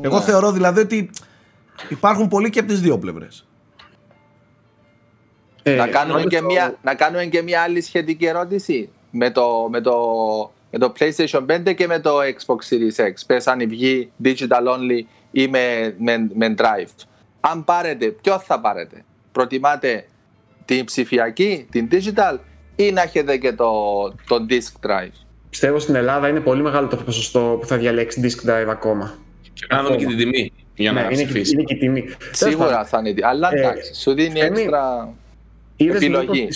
Εγώ 0.00 0.16
Ναι. 0.18 0.22
θεωρώ 0.24 0.52
δηλαδή 0.52 0.80
ότι 0.80 1.10
υπάρχουν 1.88 2.28
πολλοί 2.28 2.50
και 2.50 2.58
από 2.58 2.68
τις 2.68 2.80
δύο 2.80 2.98
πλευρές. 2.98 3.46
Ε, 5.62 5.74
να, 5.74 5.86
κάνουμε 5.86 6.18
όντως 6.18 6.30
και 6.32 6.38
το- 6.40 6.44
μια, 6.46 6.74
να 6.82 6.94
κάνουμε 6.94 7.24
και 7.24 7.42
μια 7.42 7.60
άλλη 7.62 7.80
σχετική 7.80 8.26
ερώτηση 8.26 8.88
με 9.12 9.30
το, 9.30 9.68
με 9.70 9.80
το, 9.80 9.96
με 10.70 10.78
το 10.78 10.92
PlayStation 10.98 11.46
5 11.66 11.74
και 11.74 11.86
με 11.86 11.98
το 12.00 12.18
Xbox 12.20 12.56
Series 12.74 13.04
X. 13.06 13.12
Πες 13.26 13.46
αν 13.46 13.68
βγει 13.68 14.10
digital 14.24 14.66
only 14.76 15.00
ή 15.30 15.48
με, 15.48 15.94
με, 15.98 16.28
με 16.34 16.54
drive. 16.58 17.04
Αν 17.40 17.64
πάρετε, 17.64 18.06
ποιο 18.06 18.38
θα 18.38 18.60
πάρετε; 18.60 19.04
Προτιμάτε 19.32 20.06
την 20.64 20.84
ψηφιακή, 20.84 21.66
την 21.70 21.88
digital 21.92 22.38
ή 22.76 22.90
να 22.92 23.02
έχετε 23.02 23.36
και 23.36 23.52
το, 23.52 23.72
το 24.28 24.46
disk 24.48 24.86
drive; 24.88 25.12
Πιστεύω 25.50 25.78
στην 25.78 25.94
Ελλάδα 25.94 26.28
είναι 26.28 26.40
πολύ 26.40 26.62
μεγάλο 26.62 26.88
το 26.88 26.96
ποσοστό 26.96 27.56
που 27.60 27.66
θα 27.66 27.76
διαλέξει 27.76 28.20
disk 28.24 28.48
drive 28.50 28.66
ακόμα. 28.68 29.14
Και 29.52 29.66
πρέπει 29.66 29.82
να 29.82 29.88
δούμε 29.88 29.96
και 29.96 30.06
την 30.06 30.16
τιμή 30.16 30.52
για 30.74 30.92
να 30.92 31.00
Ναι, 31.00 31.06
είναι, 31.06 31.16
και- 31.16 31.24
ψηφίσει. 31.24 31.52
είναι 31.54 31.62
και 31.62 31.74
η 31.74 31.78
τιμή. 31.78 32.00
Τέλος 32.02 32.16
Σίγουρα 32.32 32.68
πάντων, 32.70 32.84
θα 32.86 33.02
είναι. 33.06 33.26
Αλλά 33.26 33.48
Ε, 33.52 33.58
εντάξει, 33.58 33.94
σου 33.94 34.12
δίνει 34.14 34.40
Θέμη, 34.40 34.60
έξτρα. 34.60 35.12
είδες 35.76 35.96
επιλογή. 35.96 36.40
λίγο 36.40 36.48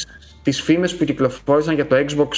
τις, 0.46 0.56
τις 0.56 0.62
φήμες 0.62 0.96
που 0.96 1.04
κυκλοφόρησαν 1.04 1.74
για 1.74 1.86
το 1.86 1.96
Xbox, 1.96 2.28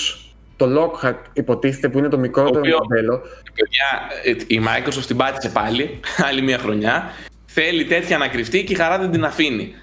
το 0.56 0.66
Lockhart 1.02 1.16
υποτίθεται 1.32 1.88
που 1.88 1.98
είναι 1.98 2.08
το 2.08 2.18
μικρότερο 2.18 2.52
Το 2.52 2.58
οποίο- 2.58 2.78
μοντέλο. 2.78 3.20
Παιδιά, 3.54 3.86
ε, 4.24 4.54
η 4.54 4.60
Microsoft 4.64 5.04
την 5.06 5.16
πάτησε 5.16 5.48
πάλι, 5.48 6.00
άλλη 6.28 6.42
μια 6.42 6.58
χρονιά. 6.58 7.10
Θέλει 7.46 7.84
τέτοια 7.84 8.18
να 8.18 8.28
κρυφτεί 8.28 8.64
και 8.64 8.72
η 8.72 8.76
χαρά 8.76 8.98
δεν 8.98 9.10
την 9.10 9.24
αφήνει. 9.24 9.74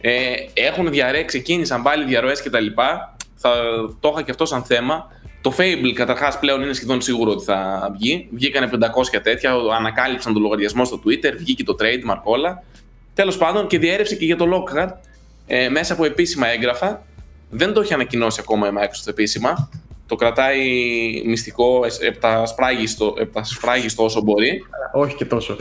Ε, 0.00 0.32
έχουν 0.54 0.90
διαρρέξει, 0.90 1.26
ξεκίνησαν 1.26 1.82
πάλι 1.82 2.04
διαρροές 2.04 2.42
και 2.42 2.50
τα 2.50 2.60
λοιπά. 2.60 3.16
Θα 3.36 3.50
το 4.00 4.10
είχα 4.12 4.22
και 4.22 4.30
αυτό 4.30 4.46
σαν 4.46 4.62
θέμα. 4.64 5.12
Το 5.40 5.54
Fable 5.56 5.92
καταρχάς 5.94 6.38
πλέον 6.38 6.62
είναι 6.62 6.72
σχεδόν 6.72 7.00
σίγουρο 7.00 7.30
ότι 7.30 7.44
θα 7.44 7.88
βγει. 7.98 8.28
Βγήκανε 8.32 8.68
500 8.68 9.20
τέτοια, 9.22 9.52
ανακάλυψαν 9.76 10.32
το 10.32 10.40
λογαριασμό 10.40 10.84
στο 10.84 11.00
Twitter, 11.04 11.32
βγήκε 11.36 11.64
το 11.64 11.76
trademark 11.80 12.20
όλα. 12.22 12.62
Τέλος 13.14 13.36
πάντων 13.38 13.66
και 13.66 13.78
διέρευσε 13.78 14.14
και 14.14 14.24
για 14.24 14.36
το 14.36 14.46
Lockhart 14.54 14.92
ε, 15.46 15.68
μέσα 15.68 15.92
από 15.92 16.04
επίσημα 16.04 16.48
έγγραφα. 16.48 17.02
Δεν 17.56 17.72
το 17.72 17.80
έχει 17.80 17.94
ανακοινώσει 17.94 18.40
ακόμα 18.42 18.68
η 18.68 18.70
Microsoft 18.78 19.06
επίσημα. 19.08 19.68
Το 20.06 20.14
κρατάει 20.14 20.62
μυστικό, 21.24 21.84
ε, 21.84 22.06
επτασφράγιστο, 22.06 23.14
επτασφράγιστο 23.18 24.04
όσο 24.04 24.20
μπορεί. 24.22 24.64
Όχι 24.92 25.14
και 25.14 25.24
τόσο. 25.24 25.56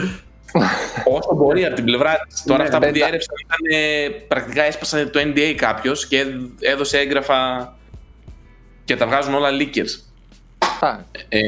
Όσο 1.06 1.36
μπορεί 1.36 1.66
από 1.66 1.76
την 1.76 1.84
πλευρά 1.86 2.20
της. 2.30 2.44
Τώρα 2.44 2.58
Ναι, 2.58 2.64
αυτά 2.64 2.78
που 2.78 2.84
πέντα. 2.84 2.94
διέρευσαν 2.94 3.36
ήταν. 3.46 3.80
ε, 3.80 4.10
πρακτικά 4.28 4.64
έσπασαν 4.64 5.12
το 5.12 5.20
NDA 5.20 5.54
κάποιος 5.58 6.08
και 6.08 6.26
έδωσε 6.60 6.98
έγγραφα 7.00 7.74
και 8.86 8.96
τα 8.96 9.08
βγάζουν 9.08 9.34
όλα 9.34 9.50
leakers. 9.52 10.00
Α, 10.80 10.98
Ε, 11.30 11.40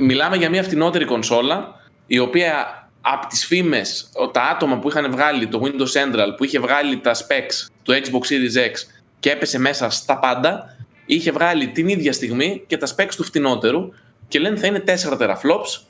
μιλάμε 0.00 0.36
για 0.36 0.48
μια 0.50 0.62
φτηνότερη 0.62 1.04
κονσόλα 1.04 1.80
η 2.06 2.18
οποία 2.18 2.66
από 3.00 3.26
τις 3.26 3.46
φήμες 3.46 4.10
ο- 4.14 4.28
τα 4.28 4.42
άτομα 4.42 4.78
που 4.78 4.88
είχαν 4.88 5.10
βγάλει 5.10 5.46
το 5.46 5.60
Windows 5.64 5.92
Central 6.02 6.34
που 6.36 6.44
είχε 6.44 6.58
βγάλει 6.58 6.98
τα 6.98 7.14
specs 7.14 7.68
του 7.82 7.92
Xbox 7.92 8.32
Series 8.32 8.66
X 8.70 8.72
και 9.20 9.30
έπεσε 9.30 9.58
μέσα 9.58 9.90
στα 9.90 10.18
πάντα 10.18 10.76
είχε 11.06 11.30
βγάλει 11.30 11.68
την 11.68 11.88
ίδια 11.88 12.12
στιγμή 12.12 12.62
και 12.66 12.76
τα 12.76 12.86
specs 12.96 13.14
του 13.16 13.24
φτηνότερου 13.24 13.92
και 14.28 14.38
λένε 14.38 14.56
θα 14.56 14.66
είναι 14.66 14.84
4 14.86 15.18
teraflops 15.18 15.82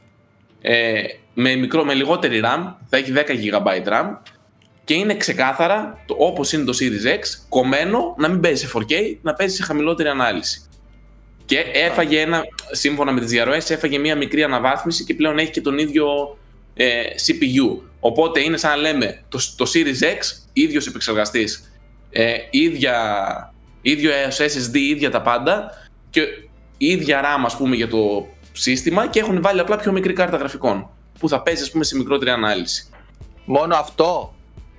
ε, 0.61 1.03
με, 1.35 1.55
μικρό, 1.55 1.85
με 1.85 1.95
λιγότερη 1.95 2.41
RAM 2.45 2.75
θα 2.89 2.97
έχει 2.97 3.13
10 3.17 3.19
GB 3.19 3.89
RAM 3.89 4.17
και 4.85 4.95
είναι 4.95 5.17
ξεκάθαρα 5.17 6.03
το, 6.07 6.15
όπως 6.19 6.53
είναι 6.53 6.65
το 6.65 6.77
Series 6.81 7.07
X 7.07 7.21
κομμένο 7.49 8.15
να 8.19 8.29
μην 8.29 8.41
παίζει 8.41 8.67
σε 8.67 8.73
4K 8.75 9.17
να 9.23 9.35
παίζει 9.35 9.57
σε 9.57 9.63
χαμηλότερη 9.63 10.09
ανάλυση. 10.09 10.63
Και 11.45 11.59
έφαγε 11.59 12.21
ένα, 12.21 12.43
σύμφωνα 12.71 13.13
με 13.13 13.21
τις 13.21 13.31
διαρροές, 13.31 13.71
έφαγε 13.71 13.99
μια 13.99 14.17
μικρή 14.17 14.43
αναβάθμιση 14.43 15.05
και 15.05 15.15
πλέον 15.15 15.39
έχει 15.39 15.51
και 15.51 15.61
τον 15.61 15.79
ίδιο 15.79 16.39
ε, 16.75 17.03
CPU. 17.27 17.81
Οπότε 18.01 18.41
είναι 18.41 18.57
σαν 18.57 18.71
να 18.71 18.77
λέμε 18.77 19.23
το, 19.29 19.39
το 19.57 19.71
Series 19.75 20.05
X, 20.05 20.19
ίδιος 20.53 20.87
επεξεργαστής, 20.87 21.68
ε, 22.11 22.35
ίδια, 22.51 22.97
ίδιο 23.83 24.11
SSD, 24.39 24.75
ίδια 24.77 25.11
τα 25.11 25.23
πάντα 25.23 25.71
και 26.11 26.23
ίδια 26.79 27.21
RAM 27.23 27.43
ας 27.45 27.57
πούμε 27.57 27.77
για 27.77 27.89
το 27.89 28.27
σύστημα 28.53 29.07
και 29.09 29.19
έχουν 29.21 29.43
βάλει 29.43 29.61
απλά 29.61 29.77
πιο 29.77 29.93
μικρή 29.93 30.13
κάρτα 30.13 30.37
γραφικών 30.37 30.89
που 31.19 31.29
θα 31.29 31.43
παίζει 31.43 31.63
ας 31.63 31.71
πούμε 31.71 31.85
σε 31.85 31.97
μικρότερη 31.97 32.31
ανάλυση. 32.31 32.89
μόνο 33.45 33.75
αυτό. 33.77 34.33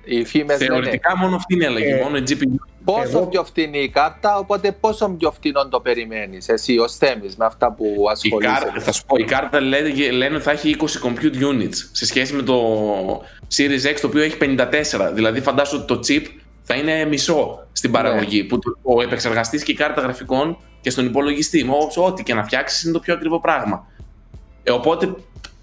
Οι 0.04 0.24
φήμες 0.24 0.60
λένε 0.60 0.72
Θεωρητικά 0.72 1.16
μόνο 1.16 1.36
αυτή 1.36 1.54
είναι 1.54 1.64
η 1.64 1.66
αλλαγή, 1.66 1.90
Ε, 1.90 2.00
μόνο 2.02 2.16
η 2.16 2.22
GPU. 2.28 2.44
πόσο 2.84 3.02
εγώ- 3.18 3.26
πιο 3.26 3.44
φτηνή 3.44 3.78
η 3.78 3.88
κάρτα, 3.88 4.36
οπότε 4.38 4.72
πόσο 4.72 5.08
πιο 5.10 5.30
φτηνό 5.32 5.68
το 5.68 5.80
περιμένεις 5.80 6.48
εσύ 6.48 6.78
ως 6.78 6.96
Θέμης 6.96 7.36
με 7.36 7.44
αυτά 7.44 7.72
που 7.72 7.84
Η 7.84 8.10
ασχολείσαι. 8.10 8.52
κάρτα, 8.52 8.80
θα 8.80 8.92
σου 8.92 9.04
πω, 9.06 9.16
η 9.16 9.24
κάρτα 9.24 9.60
λένε, 9.60 10.10
λένε 10.10 10.34
ότι 10.34 10.44
θα 10.44 10.50
έχει 10.50 10.68
20 10.70 11.00
compute 11.02 11.42
units 11.52 11.74
σε 11.92 12.06
σχέση 12.06 12.34
με 12.34 12.42
το 12.42 12.56
Series 13.56 13.90
X 13.94 13.96
το 14.00 14.06
οποίο 14.06 14.22
έχει 14.22 14.36
54. 14.36 15.10
Δηλαδή 15.12 15.40
φαντάσου 15.40 15.76
ότι 15.76 15.86
το 15.86 16.00
chip 16.08 16.24
θα 16.72 16.78
είναι 16.78 17.04
μισό 17.04 17.66
στην 17.72 17.90
παραγωγή. 17.90 18.44
Που 18.44 18.58
το- 18.58 18.76
ο 18.82 19.02
επεξεργαστής 19.02 19.62
και 19.62 19.72
η 19.72 19.74
κάρτα 19.74 20.00
γραφικών 20.00 20.58
και 20.80 20.90
στον 20.90 21.06
υπολογιστή, 21.06 21.64
με 21.64 21.72
ό- 21.72 22.02
ό,τι 22.04 22.22
και 22.22 22.34
να 22.34 22.44
φτιάξεις 22.44 22.82
είναι 22.82 22.92
το 22.92 22.98
πιο 23.00 23.14
ακριβό 23.14 23.40
πράγμα. 23.40 23.86
Ε, 24.62 24.70
οπότε 24.70 25.14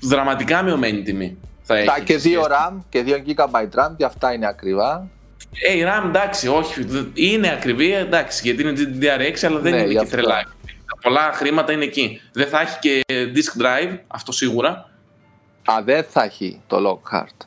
δραματικά 0.01 0.61
μειωμένη 0.63 1.01
τιμή 1.01 1.37
θα 1.61 1.75
έχεις. 1.77 1.93
Τα 1.93 1.99
και 1.99 2.13
σε 2.13 2.19
σχέση. 2.19 2.35
2 2.35 2.45
RAM 2.45 2.73
και 2.89 3.03
2 3.03 3.17
GB 3.17 3.61
RAM 3.61 3.91
και 3.97 4.05
αυτά 4.05 4.33
είναι 4.33 4.47
ακριβά. 4.47 5.07
Ε, 5.67 5.77
η 5.77 5.83
RAM 5.85 6.05
εντάξει, 6.05 6.47
όχι. 6.47 6.83
δε- 6.83 7.03
Είναι 7.13 7.51
ακριβή, 7.51 7.93
εντάξει, 7.93 8.41
γιατί 8.43 8.61
είναι 8.61 8.71
GDDR6, 8.77 9.45
αλλά 9.47 9.59
δεν 9.59 9.71
Ναι, 9.71 9.77
είναι 9.77 9.87
γι' 9.87 9.93
και 9.93 9.99
αυτό. 9.99 10.11
τρελά. 10.15 10.35
Τα 10.65 10.97
πολλά 11.01 11.31
χρήματα 11.33 11.71
είναι 11.71 11.83
εκεί. 11.83 12.21
Δεν 12.33 12.47
θα 12.47 12.61
έχει 12.61 12.79
και 12.79 13.01
disk 13.09 13.61
drive, 13.61 13.97
αυτό 14.07 14.31
σίγουρα. 14.31 14.69
Α, 15.65 15.81
δεν 15.83 16.03
θα 16.09 16.23
έχει 16.23 16.61
το 16.67 16.77
Lockhart. 17.01 17.45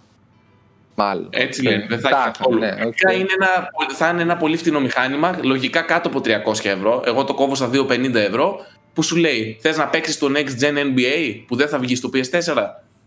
Μάλλον. 1.03 1.29
Έτσι 1.31 1.61
Οκ. 1.67 1.73
λένε, 1.73 1.87
δεν 1.89 2.01
θα 2.01 2.09
έχει 2.09 2.19
Τα, 2.19 2.31
καθόλου. 2.39 2.59
ναι, 2.59 2.69
οκ. 2.73 2.79
Λογικά 2.83 3.13
είναι 3.13 3.27
ένα, 3.41 3.69
θα 3.95 4.09
είναι 4.09 4.23
ένα 4.23 4.37
πολύ 4.37 4.57
φτηνό 4.57 4.81
μηχάνημα, 4.81 5.39
λογικά 5.43 5.81
κάτω 5.81 6.09
από 6.09 6.21
300 6.25 6.65
ευρώ. 6.65 7.03
Εγώ 7.07 7.25
το 7.25 7.35
κόβω 7.35 7.55
στα 7.55 7.71
250 7.73 8.15
ευρώ. 8.15 8.61
Που 8.95 9.03
σου 9.03 9.17
λέει, 9.17 9.59
θες 9.61 9.77
να 9.77 9.87
παίξεις 9.87 10.19
το 10.19 10.27
Next 10.35 10.63
Gen 10.63 10.77
NBA 10.79 11.43
που 11.47 11.57
δεν 11.57 11.69
θα 11.69 11.79
βγει 11.79 11.97
στο 11.97 12.11
PS4, 12.15 12.67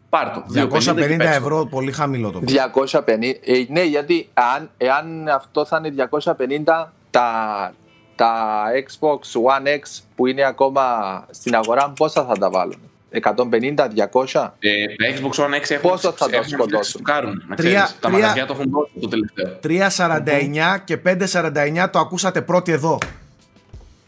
πάρ 0.10 0.30
το. 0.32 0.44
250 0.48 0.54
και 0.54 0.62
250 0.62 0.94
παίξ' 0.96 1.18
το. 1.18 1.24
ευρώ, 1.24 1.66
πολύ 1.66 1.91
χαμηλό 1.91 2.32
το 2.32 2.41
250. 2.46 3.39
Ε, 3.44 3.66
ναι, 3.68 3.84
γιατί 3.84 4.30
αν, 4.34 4.70
εάν 4.78 5.28
αυτό 5.28 5.66
θα 5.66 5.82
είναι 5.86 6.10
250, 6.12 6.88
τα, 7.10 7.74
τα 8.16 8.64
Xbox 8.88 9.41
One 9.52 9.68
X 9.68 10.02
που 10.16 10.28
είναι 10.28 10.44
ακόμα 10.44 10.84
στην 11.30 11.56
αγορά, 11.56 11.89
πόσα 11.89 12.26
θα 12.26 12.38
τα 12.38 12.50
βάλουν; 12.50 12.80
150-200. 13.22 14.53
Ε, 14.59 14.86
τα 14.95 15.05
Xbox 15.16 15.43
One 15.43 15.55
X 15.61 15.70
έχουν 15.70 15.89
Πόσο 15.89 16.11
θα 16.11 16.26
το 16.30 16.36
έχουν 16.36 16.47
σκοτώσουν; 16.49 17.03
το 17.03 17.11
κάνουν, 17.11 17.43
να 17.47 17.55
Τρία- 17.55 17.72
ξέρεις. 17.84 17.99
Τα 17.99 18.07
τρία- 18.09 18.20
μαγαζιά 18.20 18.45
το 18.45 18.53
έχουν 18.53 18.72
δώσει 18.72 18.91
το 19.01 19.07
τελευταίο. 19.07 19.59
3.49 19.59 20.78
και 20.84 20.97
5.49 20.97 21.89
το 21.89 21.99
ακούσατε 21.99 22.41
πρώτοι 22.41 22.72
εδώ. 22.72 22.97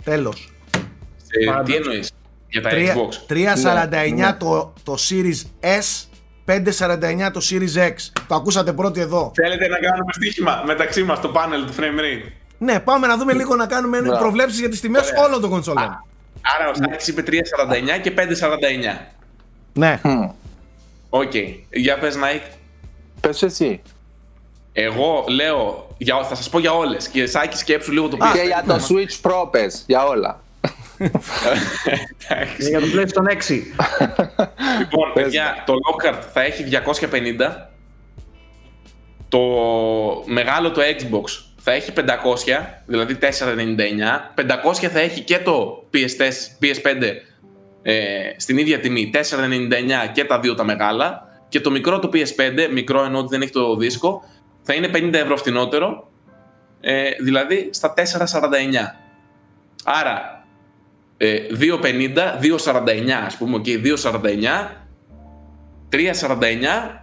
Τέλος. 0.04 0.54
Ε, 1.42 1.46
Πάντα. 1.46 1.64
τι 1.64 1.76
εννοείς 1.76 2.12
για 2.50 2.62
τα 2.62 2.70
Τρία- 2.70 2.94
Xbox; 2.96 3.16
3.49 3.28 4.26
Ναι, 4.26 4.34
το, 4.34 4.74
το 4.84 4.96
Series 5.10 5.42
S, 5.62 6.06
5.49 6.46 7.32
το 7.32 7.42
Series 7.50 7.88
X. 7.90 7.94
Το 8.28 8.36
ακούσατε 8.36 8.74
πρώτοι 8.74 9.00
εδώ. 9.02 9.32
Θέλετε 9.36 9.68
να 9.68 9.78
κάνουμε 9.80 10.14
στοίχημα 10.14 10.64
μεταξύ 10.66 11.04
μας 11.04 11.20
το 11.22 11.28
πάνελ 11.28 11.66
του 11.66 11.74
frame 11.74 12.00
rate; 12.00 12.32
Ναι, 12.58 12.80
πάμε 12.80 13.08
να 13.08 13.18
δούμε 13.18 13.34
λίγο 13.34 13.56
να 13.56 13.66
κάνουμε 13.66 14.02
Μπράβο. 14.02 14.20
προβλέψεις 14.20 14.60
για 14.60 14.70
τις 14.70 14.80
τιμές 14.82 15.10
Ωραία. 15.10 15.24
όλων 15.26 15.42
των 15.42 15.50
κονσόλων. 15.50 16.04
Άρα 16.42 16.70
ο 16.70 16.74
Σάκης 16.74 17.08
είπε 17.08 17.24
3.49 17.28 18.02
και 18.02 18.14
5.49. 18.18 18.98
Ναι. 19.74 20.00
Μμ. 20.04 20.30
Οκ. 21.10 21.34
Για 21.72 21.98
πες 22.00 22.16
Νίκο. 22.16 22.52
Πες 23.22 23.42
εσύ. 23.44 23.82
Εγώ 24.74 25.26
λέω, 25.28 25.88
για, 25.98 26.24
θα 26.24 26.36
σας 26.36 26.50
πω 26.50 26.60
για 26.60 26.72
όλες 26.74 27.08
και 27.08 27.26
Σάκη 27.26 27.58
σκέψου 27.58 27.92
λίγο 27.92 28.08
το 28.08 28.18
Και 28.18 28.24
PS5. 28.34 28.46
για 28.46 28.64
το 28.68 28.76
Switch 28.90 29.30
Pro 29.30 29.52
πες, 29.52 29.84
για 29.88 30.06
όλα. 30.06 30.40
Εντάξει. 30.98 32.70
Για 32.70 32.80
το 32.80 32.86
PlayStation 32.96 33.32
6. 33.50 33.62
Λοιπόν, 34.80 35.14
Πες 35.14 35.24
παιδιά, 35.24 35.64
το 35.66 35.74
Lockhart 35.74 36.22
θα 36.34 36.42
έχει 36.42 36.64
250. 37.10 37.70
Το 39.30 39.40
μεγάλο 40.26 40.72
το 40.72 40.82
Xbox 40.82 41.44
θα 41.68 41.72
έχει 41.72 41.92
500, 41.96 42.02
δηλαδή 42.86 43.18
499. 43.22 43.26
500 44.36 44.88
θα 44.88 45.00
έχει 45.00 45.22
και 45.22 45.40
το 45.40 45.86
PS4, 45.94 46.30
PS5 46.62 47.04
ες, 47.82 48.36
στην 48.38 48.58
ίδια 48.58 48.80
τιμή, 48.80 49.12
499 49.14 49.20
και 50.14 50.26
τα 50.26 50.40
δύο 50.40 50.56
τα 50.56 50.64
μεγάλα. 50.64 51.28
Και 51.50 51.60
το 51.60 51.72
μικρό 51.72 52.00
το 52.00 52.10
PS5, 52.14 52.70
μικρό 52.72 53.04
ενώ 53.04 53.20
ότι 53.20 53.28
δεν 53.30 53.42
έχει 53.42 53.52
το 53.52 53.76
δίσκο, 53.76 54.24
θα 54.62 54.74
είναι 54.74 54.90
50 54.94 55.14
ευρώ 55.14 55.38
φτηνότερο, 55.38 56.12
ε, 56.82 57.10
δηλαδή 57.22 57.70
στα 57.72 57.94
449. 57.94 58.02
Άρα 59.84 60.46
ε, 61.18 61.38
2,50, 61.60 62.16
2,49 62.42 63.10
ας 63.26 63.38
πούμε, 63.38 63.60
και 63.60 63.82
2,49, 63.84 63.92
3,49 65.92 66.00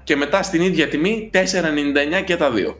και 0.04 0.16
μετά 0.16 0.42
στην 0.42 0.62
ίδια 0.62 0.88
τιμή 0.88 1.30
4,99 1.34 2.24
και 2.24 2.36
τα 2.36 2.50
δύο. 2.50 2.76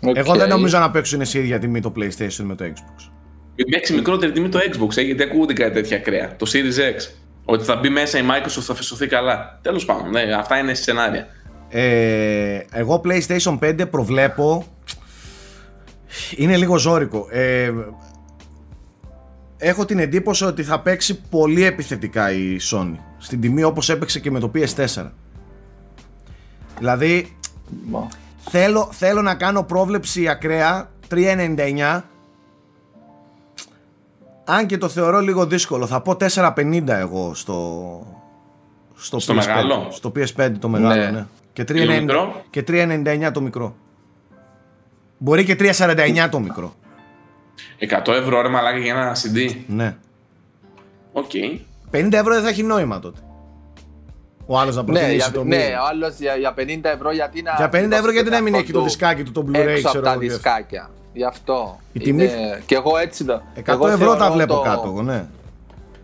Μμ. 0.00 0.10
Εγώ 0.14 0.32
Οκ. 0.32 0.38
δεν 0.38 0.48
νομίζω 0.48 0.78
να 0.78 0.90
παίξουν 0.90 1.24
σε 1.24 1.38
ίδια 1.38 1.58
τιμή 1.58 1.80
το 1.80 1.92
PlayStation 1.96 2.42
με 2.42 2.54
το 2.54 2.64
Xbox. 2.64 3.10
Μην 3.56 3.66
παίξει 3.70 3.94
μικρότερη 3.94 4.32
τιμή 4.32 4.48
το 4.48 4.58
Xbox, 4.58 4.96
ε, 4.96 5.00
γιατί 5.00 5.22
ακούγονται 5.22 5.52
κάτι 5.52 5.72
τέτοια 5.72 5.96
ακραία. 5.96 6.36
Το 6.36 6.50
Series 6.52 6.96
X. 6.96 7.14
Ότι 7.44 7.64
θα 7.64 7.76
μπει 7.76 7.88
μέσα 7.88 8.18
η 8.18 8.22
Microsoft, 8.30 8.62
θα 8.62 8.74
φεσωθεί 8.74 9.06
καλά. 9.06 9.58
Τέλος 9.62 9.84
πάντων, 9.84 10.10
ναι, 10.10 10.22
αυτά 10.38 10.58
είναι 10.58 10.74
σενάρια. 10.74 11.26
Ε, 11.68 12.60
εγώ 12.70 13.00
PlayStation 13.04 13.58
5 13.58 13.90
προβλέπω 13.90 14.64
είναι 16.36 16.56
λίγο 16.56 16.78
ζώρικο 16.78 17.26
ε, 17.30 17.72
έχω 19.56 19.84
την 19.84 19.98
εντύπωση 19.98 20.44
ότι 20.44 20.62
θα 20.62 20.80
παίξει 20.80 21.20
πολύ 21.20 21.64
επιθετικά 21.64 22.32
η 22.32 22.56
Sony 22.70 22.94
στην 23.18 23.40
τιμή 23.40 23.62
όπως 23.62 23.88
έπαιξε 23.88 24.20
και 24.20 24.30
με 24.30 24.40
το 24.40 24.50
PS4 24.54 25.10
δηλαδή 26.78 27.36
Μα. 27.86 28.08
Θέλω, 28.50 28.88
θέλω 28.92 29.22
να 29.22 29.34
κάνω 29.34 29.62
πρόβλεψη 29.62 30.28
ακραία 30.28 30.90
3.99 31.10 32.02
αν 34.44 34.66
και 34.66 34.78
το 34.78 34.88
θεωρώ 34.88 35.20
λίγο 35.20 35.46
δύσκολο 35.46 35.86
θα 35.86 36.00
πω 36.00 36.16
4.50 36.20 36.88
εγώ 36.88 37.34
στο 37.34 38.06
στο, 38.96 39.18
Στο 39.18 39.32
PS5, 39.34 39.36
μεγάλο; 39.36 39.86
στο 39.90 40.12
PS5 40.16 40.52
το 40.58 40.68
μεγάλο 40.68 40.94
Ναι. 40.94 41.10
ναι. 41.10 41.26
Και 41.52 41.64
το 41.64 41.74
3,90 41.76 42.00
μικρό; 42.00 42.42
και 42.50 42.64
3,99 42.68 43.30
το 43.32 43.40
μικρό. 43.40 43.76
Μπορεί 45.18 45.44
και 45.44 45.56
3,49 45.58 46.28
το 46.30 46.40
μικρό. 46.40 46.74
100 48.06 48.12
ευρώ 48.12 48.40
ρε 48.42 48.48
μαλάκα 48.48 48.78
για 48.78 48.94
ένα 48.94 49.16
CD. 49.16 49.56
Ναι. 49.66 49.96
Οκ. 51.12 51.30
50 51.92 52.12
ευρώ 52.12 52.34
δεν 52.34 52.42
θα 52.42 52.48
έχει 52.48 52.62
νόημα 52.62 52.98
τότε. 52.98 53.20
Ο 54.46 54.58
άλλος 54.58 54.74
να 54.76 54.82
Ναι, 54.82 54.86
προτιμήσει 54.86 55.16
για, 55.16 55.30
το 55.30 55.44
ναι, 55.44 55.56
μη. 55.56 55.62
ο 55.62 55.84
άλλος 55.90 56.18
για, 56.18 56.34
για 56.36 56.54
50 56.58 56.80
ευρώ 56.82 57.12
γιατί 57.12 57.42
να... 57.42 57.54
Για 57.56 57.68
50 57.68 57.90
ευρώ 57.90 58.10
γιατί 58.12 58.30
να 58.30 58.40
μην 58.40 58.46
αυτό 58.54 58.58
έχει 58.64 58.72
το 58.72 58.78
του 58.78 58.84
δισκάκι 58.84 59.22
του, 59.22 59.32
το 59.32 59.44
Blu-ray, 59.48 59.54
Έξω 59.54 59.72
από 59.80 59.88
ξέρω 59.88 60.04
τα 60.04 60.10
εγώ. 60.10 60.20
τι. 60.20 60.26
δισκάκια. 60.28 60.90
Γι' 61.12 61.24
αυτό. 61.24 61.80
Η 61.92 61.98
τιμή- 62.00 62.30
Είναι... 62.32 62.62
Και 62.66 62.74
εγώ 62.74 62.96
έτσι 62.96 63.24
το... 63.24 63.42
100 63.56 63.62
εγώ 63.66 63.88
ευρώ 63.88 64.10
τα 64.10 64.16
θεωρώ 64.18 64.32
βλέπω 64.34 64.54
το- 64.54 64.60
κάτω 64.60 64.82
εγώ, 64.86 65.02
ναι. 65.02 65.26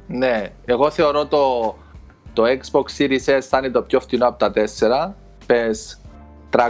Ναι, 0.07 0.51
εγώ 0.65 0.91
θεωρώ 0.91 1.27
το, 1.27 1.75
το 2.33 2.43
Xbox 2.43 2.99
Series 3.03 3.37
S 3.39 3.41
θα 3.41 3.59
είναι 3.59 3.71
το 3.71 3.83
πιο 3.83 4.01
φθηνό 4.01 4.27
από 4.29 4.39
τα 4.39 4.53
4. 5.09 5.13
Πες 5.47 5.99
300. 6.57 6.61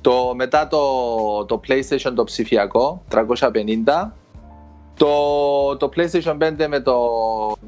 Το, 0.00 0.32
μετά 0.34 0.66
το, 0.68 0.78
το 1.44 1.60
PlayStation 1.68 2.12
το 2.14 2.24
ψηφιακό, 2.24 3.02
350. 3.12 4.10
Το, 5.04 5.76
το 5.76 5.90
PlayStation 5.96 6.38
5 6.38 6.66
με 6.68 6.80
το 6.80 6.94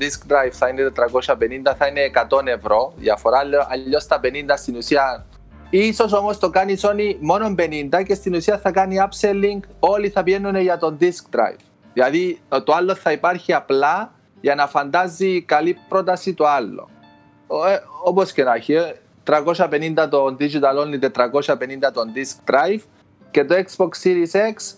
Disk 0.01 0.33
Drive 0.33 0.51
θα 0.51 0.69
είναι 0.69 0.93
450, 0.97 1.75
θα 1.79 1.87
είναι 1.87 2.01
100 2.29 2.47
ευρώ 2.47 2.93
διαφορά, 2.97 3.39
αλλιώ 3.69 3.99
τα 4.09 4.21
50 4.23 4.27
στην 4.57 4.77
ουσία 4.77 5.27
Ίσως 5.71 6.13
όμως 6.13 6.39
το 6.39 6.51
κάνει 6.51 6.73
η 6.73 6.79
Sony 6.83 7.17
μόνο 7.21 7.55
50 7.59 8.03
και 8.07 8.15
στην 8.15 8.35
ουσία 8.35 8.59
θα 8.59 8.71
κάνει 8.71 8.97
upselling, 9.01 9.61
όλοι 9.79 10.09
θα 10.09 10.23
πηγαίνουν 10.23 10.57
για 10.57 10.79
το 10.79 10.97
Disk 11.01 11.37
Drive. 11.37 11.59
Δηλαδή 11.93 12.41
το 12.65 12.73
άλλο 12.73 12.95
θα 12.95 13.13
υπάρχει 13.13 13.53
απλά 13.53 14.13
για 14.41 14.55
να 14.55 14.67
φαντάζει 14.67 15.43
καλή 15.43 15.77
πρόταση 15.89 16.35
το 16.35 16.47
άλλο. 16.47 16.89
Ο- 17.47 17.67
ε, 17.67 17.83
όπως 18.05 18.33
και 18.33 18.43
να 18.43 18.55
έχει, 18.55 18.73
ε, 18.73 18.95
350 19.25 20.09
το 20.11 20.37
Digital 20.41 20.85
Only, 20.85 20.99
450 21.11 21.93
το 21.93 22.03
Disk 22.15 22.51
Drive 22.51 22.81
και 23.31 23.45
το 23.45 23.55
Xbox 23.55 23.89
Series 24.03 24.33
X 24.33 24.75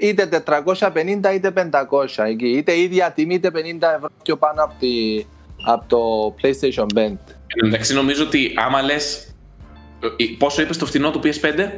είτε 0.00 0.42
450 0.46 1.34
είτε 1.34 1.52
500 1.54 2.24
εκεί. 2.26 2.48
Είτε 2.48 2.78
ίδια 2.78 3.12
τιμή 3.12 3.34
είτε 3.34 3.50
50 3.54 3.56
ευρώ 3.96 4.08
πιο 4.22 4.36
πάνω 4.36 4.62
από, 4.64 4.74
τη, 4.80 5.24
από 5.66 5.84
το 5.86 6.34
PlayStation 6.42 6.82
5. 6.82 6.86
Εν 6.96 7.18
τω 7.60 7.66
μεταξύ 7.66 7.94
νομίζω 7.94 8.24
ότι 8.24 8.52
άμα 8.56 8.82
λες. 8.82 9.34
Πόσο 10.38 10.62
είπες 10.62 10.76
το 10.76 10.86
φθηνό 10.86 11.10
του 11.10 11.20
PS5 11.24 11.70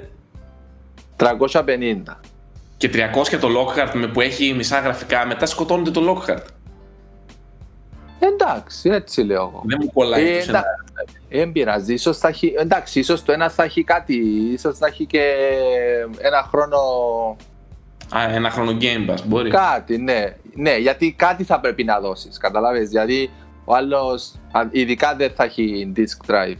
350. 1.16 2.02
και 2.76 2.90
300 2.92 3.38
το 3.40 3.48
Lockhart 3.48 3.90
με 3.94 4.06
που 4.06 4.20
έχει 4.20 4.52
μισά 4.52 4.78
γραφικά, 4.78 5.26
μετά 5.26 5.46
σκοτώνονται 5.46 5.90
το 5.90 6.00
Lockhart. 6.10 6.44
Εντάξει, 8.18 8.90
έτσι 8.90 9.22
λέω 9.22 9.42
εγώ. 9.42 9.62
Δεν 9.64 9.78
μου 9.82 9.92
κολλάει 9.92 10.28
Ε, 10.28 10.36
το 10.36 10.42
σενάριο. 10.42 10.68
Ε, 11.28 11.38
Δεν 11.38 11.52
πειράζει. 11.52 11.92
Ίσως 11.92 12.18
θα 12.18 12.28
έχει, 12.28 12.54
εντάξει, 12.58 12.98
ίσως 12.98 13.22
το 13.22 13.32
ένα 13.32 13.50
θα 13.50 13.62
έχει 13.62 13.84
κάτι. 13.84 14.14
Ίσως 14.52 14.78
θα 14.78 14.86
έχει 14.86 15.06
και 15.06 15.34
ένα 16.18 16.48
χρόνο 16.50 16.78
Α, 18.16 18.34
ένα 18.34 18.50
χρόνο 18.50 18.76
Game 18.80 19.10
Pass, 19.10 19.18
μπορεί. 19.26 19.50
κάτι, 19.50 19.98
ναι. 19.98 20.36
Ναι, 20.54 20.76
γιατί 20.76 21.12
κάτι 21.12 21.44
θα 21.44 21.60
πρέπει 21.60 21.84
να 21.84 22.00
δώσεις, 22.00 22.38
καταλάβες. 22.38 22.90
Γιατί 22.90 23.30
ο 23.64 23.74
άλλος, 23.74 24.34
α, 24.52 24.60
ειδικά 24.70 25.14
δεν 25.16 25.32
θα 25.34 25.44
έχει 25.44 25.92
disk 25.96 26.30
drive. 26.30 26.56